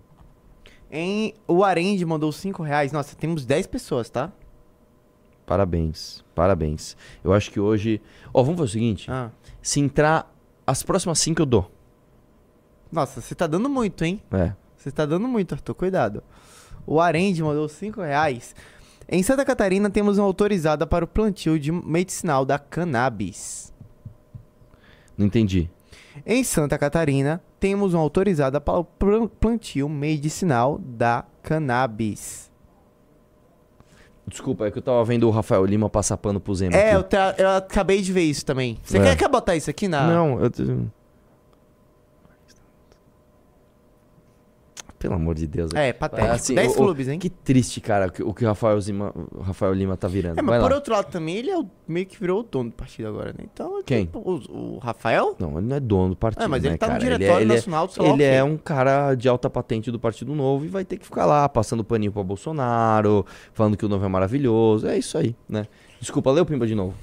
Em, 0.90 1.34
o 1.46 1.62
Arende 1.62 2.04
mandou 2.04 2.32
5 2.32 2.62
reais. 2.62 2.90
Nossa, 2.90 3.14
temos 3.14 3.44
10 3.44 3.66
pessoas, 3.68 4.08
tá? 4.10 4.32
Parabéns, 5.48 6.22
parabéns. 6.34 6.96
Eu 7.24 7.32
acho 7.32 7.50
que 7.50 7.58
hoje. 7.58 8.00
Ó, 8.34 8.42
vamos 8.42 8.58
fazer 8.60 8.68
o 8.70 8.72
seguinte: 8.72 9.10
Ah. 9.10 9.30
se 9.62 9.80
entrar 9.80 10.32
as 10.66 10.82
próximas 10.82 11.18
cinco 11.18 11.40
eu 11.42 11.46
dou. 11.46 11.70
Nossa, 12.92 13.20
você 13.20 13.34
tá 13.34 13.46
dando 13.46 13.68
muito, 13.68 14.04
hein? 14.04 14.22
É. 14.30 14.52
Você 14.76 14.90
tá 14.92 15.04
dando 15.06 15.26
muito, 15.26 15.54
Arthur. 15.54 15.74
Cuidado. 15.74 16.22
O 16.86 17.00
Arende 17.00 17.42
mandou 17.42 17.68
5 17.68 18.00
reais. 18.00 18.54
Em 19.08 19.22
Santa 19.22 19.44
Catarina 19.44 19.90
temos 19.90 20.16
uma 20.18 20.24
autorizada 20.26 20.86
para 20.86 21.04
o 21.04 21.08
plantio 21.08 21.58
de 21.58 21.70
medicinal 21.72 22.44
da 22.46 22.58
cannabis. 22.58 23.72
Não 25.16 25.26
entendi. 25.26 25.68
Em 26.24 26.42
Santa 26.44 26.78
Catarina 26.78 27.42
temos 27.60 27.92
uma 27.94 28.02
autorizada 28.02 28.60
para 28.60 28.78
o 28.78 28.84
pl- 28.84 29.28
plantio 29.40 29.88
medicinal 29.88 30.78
da 30.78 31.24
cannabis. 31.42 32.47
Desculpa, 34.28 34.66
é 34.66 34.70
que 34.70 34.78
eu 34.78 34.82
tava 34.82 35.02
vendo 35.04 35.26
o 35.26 35.30
Rafael 35.30 35.64
Lima 35.64 35.88
passar 35.88 36.16
pano 36.16 36.38
pro 36.38 36.54
Zema. 36.54 36.76
É, 36.76 36.94
eu, 36.94 37.02
ta- 37.02 37.34
eu 37.38 37.48
acabei 37.50 38.00
de 38.02 38.12
ver 38.12 38.22
isso 38.22 38.44
também. 38.44 38.76
Você 38.84 38.98
É. 38.98 39.02
quer, 39.02 39.16
quer 39.16 39.28
botar 39.28 39.56
isso 39.56 39.68
aqui 39.70 39.88
na. 39.88 40.06
Não, 40.06 40.40
eu. 40.40 40.50
Pelo 44.98 45.14
amor 45.14 45.34
de 45.36 45.46
Deus. 45.46 45.70
É, 45.74 45.92
patético. 45.92 46.54
10 46.54 46.72
o- 46.72 46.74
o- 46.74 46.76
clubes, 46.76 47.06
hein? 47.06 47.18
Que 47.20 47.30
triste, 47.30 47.80
cara, 47.80 48.12
o 48.24 48.34
que 48.34 48.44
o 48.44 48.48
Rafael, 48.48 48.80
Zima, 48.80 49.12
o 49.32 49.40
Rafael 49.42 49.72
Lima 49.72 49.96
tá 49.96 50.08
virando. 50.08 50.38
É, 50.38 50.42
mas 50.42 50.50
Vai 50.50 50.60
por 50.60 50.70
lá. 50.70 50.76
outro 50.76 50.92
lado 50.92 51.06
também, 51.06 51.36
ele 51.36 51.50
é 51.50 51.56
o- 51.58 51.66
meio 51.86 52.04
que 52.04 52.18
virou 52.18 52.40
o 52.40 52.42
dono 52.42 52.70
do 52.70 52.74
partido 52.74 53.06
agora, 53.08 53.28
né? 53.38 53.44
Então, 53.44 53.80
Quem? 53.86 54.06
tipo, 54.06 54.18
o, 54.18 54.74
o 54.74 54.78
Rafael? 54.78 55.36
Não, 55.38 55.56
ele 55.58 55.68
não 55.68 55.76
é 55.76 55.80
dono 55.80 56.08
do 56.10 56.16
partido. 56.16 56.42
É, 56.42 56.48
mas 56.48 56.64
ele 56.64 56.72
né, 56.72 56.78
tá 56.78 56.86
no 56.86 56.92
cara? 56.94 57.04
diretório 57.04 57.44
ele 57.44 57.52
é, 57.52 57.54
nacional 57.56 57.86
do 57.86 58.02
Ele 58.02 58.10
o 58.12 58.16
quê. 58.16 58.22
é 58.24 58.42
um 58.42 58.56
cara 58.56 59.14
de 59.14 59.28
alta 59.28 59.48
patente 59.48 59.90
do 59.92 60.00
Partido 60.00 60.34
Novo 60.34 60.64
e 60.64 60.68
vai 60.68 60.84
ter 60.84 60.96
que 60.98 61.04
ficar 61.04 61.26
lá 61.26 61.48
passando 61.48 61.84
paninho 61.84 62.10
pra 62.10 62.22
Bolsonaro, 62.24 63.24
falando 63.54 63.76
que 63.76 63.86
o 63.86 63.88
Novo 63.88 64.04
é 64.04 64.08
maravilhoso. 64.08 64.86
É 64.88 64.98
isso 64.98 65.16
aí, 65.16 65.36
né? 65.48 65.66
Desculpa, 66.00 66.30
lê 66.32 66.40
o 66.40 66.46
Pimba 66.46 66.66
de 66.66 66.74
novo. 66.74 66.94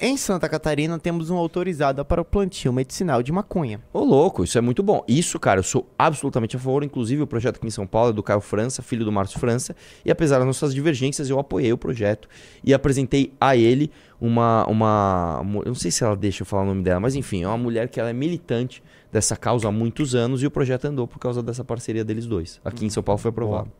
Em 0.00 0.16
Santa 0.16 0.48
Catarina 0.48 0.96
temos 0.96 1.28
uma 1.28 1.40
autorizada 1.40 2.04
para 2.04 2.22
o 2.22 2.24
plantio 2.24 2.72
medicinal 2.72 3.20
de 3.20 3.32
maconha. 3.32 3.82
Ô, 3.92 4.04
louco, 4.04 4.44
isso 4.44 4.56
é 4.56 4.60
muito 4.60 4.80
bom. 4.80 5.02
Isso, 5.08 5.40
cara, 5.40 5.58
eu 5.58 5.64
sou 5.64 5.92
absolutamente 5.98 6.54
a 6.54 6.58
favor. 6.60 6.84
Inclusive, 6.84 7.22
o 7.22 7.26
projeto 7.26 7.56
aqui 7.56 7.66
em 7.66 7.70
São 7.70 7.84
Paulo 7.84 8.10
é 8.10 8.12
do 8.12 8.22
Caio 8.22 8.40
França, 8.40 8.80
filho 8.80 9.04
do 9.04 9.10
Márcio 9.10 9.40
França. 9.40 9.74
E 10.04 10.10
apesar 10.12 10.38
das 10.38 10.46
nossas 10.46 10.72
divergências, 10.72 11.28
eu 11.28 11.40
apoiei 11.40 11.72
o 11.72 11.76
projeto 11.76 12.28
e 12.62 12.72
apresentei 12.72 13.32
a 13.40 13.56
ele 13.56 13.90
uma. 14.20 14.64
uma 14.68 15.40
eu 15.64 15.70
não 15.70 15.74
sei 15.74 15.90
se 15.90 16.04
ela 16.04 16.14
deixa 16.14 16.42
eu 16.42 16.46
falar 16.46 16.62
o 16.62 16.66
nome 16.66 16.84
dela, 16.84 17.00
mas 17.00 17.16
enfim, 17.16 17.42
é 17.42 17.48
uma 17.48 17.58
mulher 17.58 17.88
que 17.88 17.98
ela 17.98 18.08
é 18.08 18.12
militante 18.12 18.80
dessa 19.10 19.36
causa 19.36 19.66
há 19.66 19.72
muitos 19.72 20.14
anos 20.14 20.44
e 20.44 20.46
o 20.46 20.50
projeto 20.50 20.84
andou 20.84 21.08
por 21.08 21.18
causa 21.18 21.42
dessa 21.42 21.64
parceria 21.64 22.04
deles 22.04 22.24
dois. 22.24 22.60
Aqui 22.64 22.86
em 22.86 22.90
São 22.90 23.02
Paulo 23.02 23.18
foi 23.18 23.30
aprovado. 23.30 23.72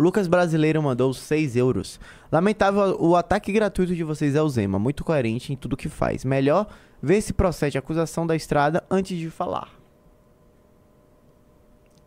Lucas 0.00 0.26
Brasileiro 0.26 0.82
mandou 0.82 1.12
6 1.12 1.56
euros. 1.56 2.00
Lamentável 2.32 2.96
o 2.98 3.14
ataque 3.14 3.52
gratuito 3.52 3.94
de 3.94 4.02
vocês 4.02 4.34
ao 4.34 4.48
Zema, 4.48 4.78
muito 4.78 5.04
coerente 5.04 5.52
em 5.52 5.56
tudo 5.56 5.76
que 5.76 5.90
faz. 5.90 6.24
Melhor 6.24 6.66
ver 7.02 7.20
se 7.20 7.34
procede 7.34 7.76
a 7.76 7.80
acusação 7.80 8.26
da 8.26 8.34
estrada 8.34 8.82
antes 8.90 9.18
de 9.18 9.28
falar. 9.28 9.68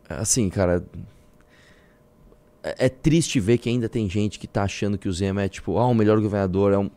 Assim, 0.09 0.49
cara. 0.49 0.83
É, 2.63 2.85
é 2.85 2.89
triste 2.89 3.39
ver 3.39 3.59
que 3.59 3.69
ainda 3.69 3.87
tem 3.87 4.09
gente 4.09 4.39
que 4.39 4.47
tá 4.47 4.63
achando 4.63 4.97
que 4.97 5.07
o 5.07 5.13
Zema 5.13 5.43
é 5.43 5.47
tipo, 5.47 5.77
ah, 5.77 5.85
o 5.85 5.93
melhor 5.93 6.19
governador, 6.19 6.73
é 6.73 6.77
um. 6.79 6.89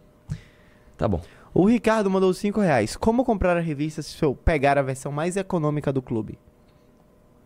Tá 0.97 1.07
bom. 1.07 1.21
O 1.53 1.67
Ricardo 1.67 2.11
mandou 2.11 2.33
5 2.33 2.59
reais. 2.59 2.97
Como 2.97 3.23
comprar 3.23 3.55
a 3.55 3.61
revista 3.61 4.01
se 4.01 4.23
eu 4.23 4.35
pegar 4.35 4.79
a 4.79 4.83
versão 4.83 5.13
mais 5.13 5.37
econômica 5.37 5.93
do 5.93 6.01
clube? 6.01 6.39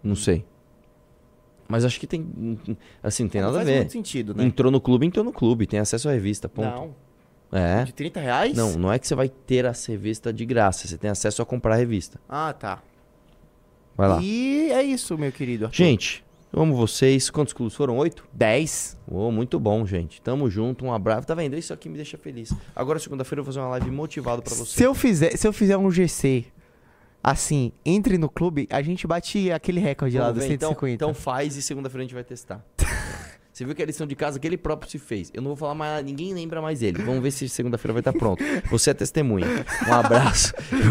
Não 0.04 0.14
sei. 0.14 0.46
Mas 1.70 1.84
acho 1.84 2.00
que 2.00 2.06
tem. 2.06 2.58
Assim, 3.00 3.28
tem 3.28 3.40
Não 3.40 3.48
nada 3.52 3.62
a 3.62 3.64
ver. 3.64 3.76
muito 3.76 3.92
sentido, 3.92 4.34
né? 4.34 4.44
Entrou 4.44 4.72
no 4.72 4.80
clube, 4.80 5.06
entrou 5.06 5.24
no 5.24 5.32
clube. 5.32 5.68
Tem 5.68 5.78
acesso 5.78 6.08
à 6.08 6.12
revista, 6.12 6.48
ponto. 6.48 6.68
Não. 6.68 6.94
É. 7.52 7.84
De 7.84 7.94
30 7.94 8.20
reais? 8.20 8.56
Não, 8.56 8.72
não 8.72 8.92
é 8.92 8.98
que 8.98 9.06
você 9.06 9.14
vai 9.14 9.28
ter 9.28 9.66
a 9.66 9.72
revista 9.86 10.32
de 10.32 10.44
graça. 10.44 10.88
Você 10.88 10.98
tem 10.98 11.08
acesso 11.10 11.40
a 11.40 11.46
comprar 11.46 11.74
a 11.74 11.76
revista. 11.76 12.20
Ah, 12.28 12.52
tá. 12.52 12.82
Vai 13.96 14.08
lá. 14.08 14.18
E 14.20 14.70
é 14.72 14.82
isso, 14.82 15.16
meu 15.16 15.30
querido. 15.30 15.66
Arthur. 15.66 15.76
Gente, 15.76 16.24
eu 16.52 16.60
amo 16.60 16.74
vocês. 16.74 17.30
Quantos 17.30 17.52
clubes 17.52 17.76
foram? 17.76 17.96
Oito? 17.98 18.24
10. 18.32 18.98
Oh, 19.08 19.30
muito 19.30 19.58
bom, 19.60 19.86
gente. 19.86 20.20
Tamo 20.22 20.50
junto. 20.50 20.84
Um 20.84 20.92
abraço. 20.92 21.26
Tá 21.26 21.34
vendo? 21.34 21.56
Isso 21.56 21.72
aqui 21.72 21.88
me 21.88 21.96
deixa 21.96 22.18
feliz. 22.18 22.52
Agora, 22.74 22.98
segunda-feira, 22.98 23.40
eu 23.40 23.44
vou 23.44 23.52
fazer 23.52 23.64
uma 23.64 23.70
live 23.70 23.90
motivado 23.90 24.42
pra 24.42 24.54
você. 24.54 24.76
Se 24.76 24.82
eu 24.82 24.94
fizer, 24.94 25.36
se 25.36 25.46
eu 25.46 25.52
fizer 25.52 25.76
um 25.76 25.90
GC 25.90 26.46
assim, 27.22 27.72
entre 27.84 28.18
no 28.18 28.28
clube, 28.28 28.66
a 28.70 28.82
gente 28.82 29.06
bate 29.06 29.50
aquele 29.50 29.80
recorde 29.80 30.18
lá 30.18 30.26
Vamos 30.26 30.42
do 30.42 30.48
ver, 30.48 30.54
então, 30.54 30.70
150. 30.70 30.94
então 30.94 31.14
faz 31.14 31.56
e 31.56 31.62
segunda-feira 31.62 32.02
a 32.02 32.04
gente 32.04 32.14
vai 32.14 32.24
testar. 32.24 32.64
Você 33.52 33.64
viu 33.64 33.74
que 33.74 33.82
a 33.82 33.86
lição 33.86 34.06
de 34.06 34.16
casa 34.16 34.38
que 34.38 34.46
ele 34.46 34.56
próprio 34.56 34.90
se 34.90 34.98
fez. 34.98 35.30
Eu 35.34 35.42
não 35.42 35.48
vou 35.48 35.56
falar 35.56 35.74
mais 35.74 36.02
ninguém 36.02 36.32
lembra 36.32 36.62
mais 36.62 36.82
ele. 36.82 37.02
Vamos 37.02 37.22
ver 37.22 37.30
se 37.30 37.46
segunda-feira 37.46 37.92
vai 37.92 38.00
estar 38.00 38.12
pronto. 38.12 38.42
Você 38.70 38.88
é 38.88 38.94
testemunha. 38.94 39.46
Um 39.86 39.92
abraço. 39.92 40.54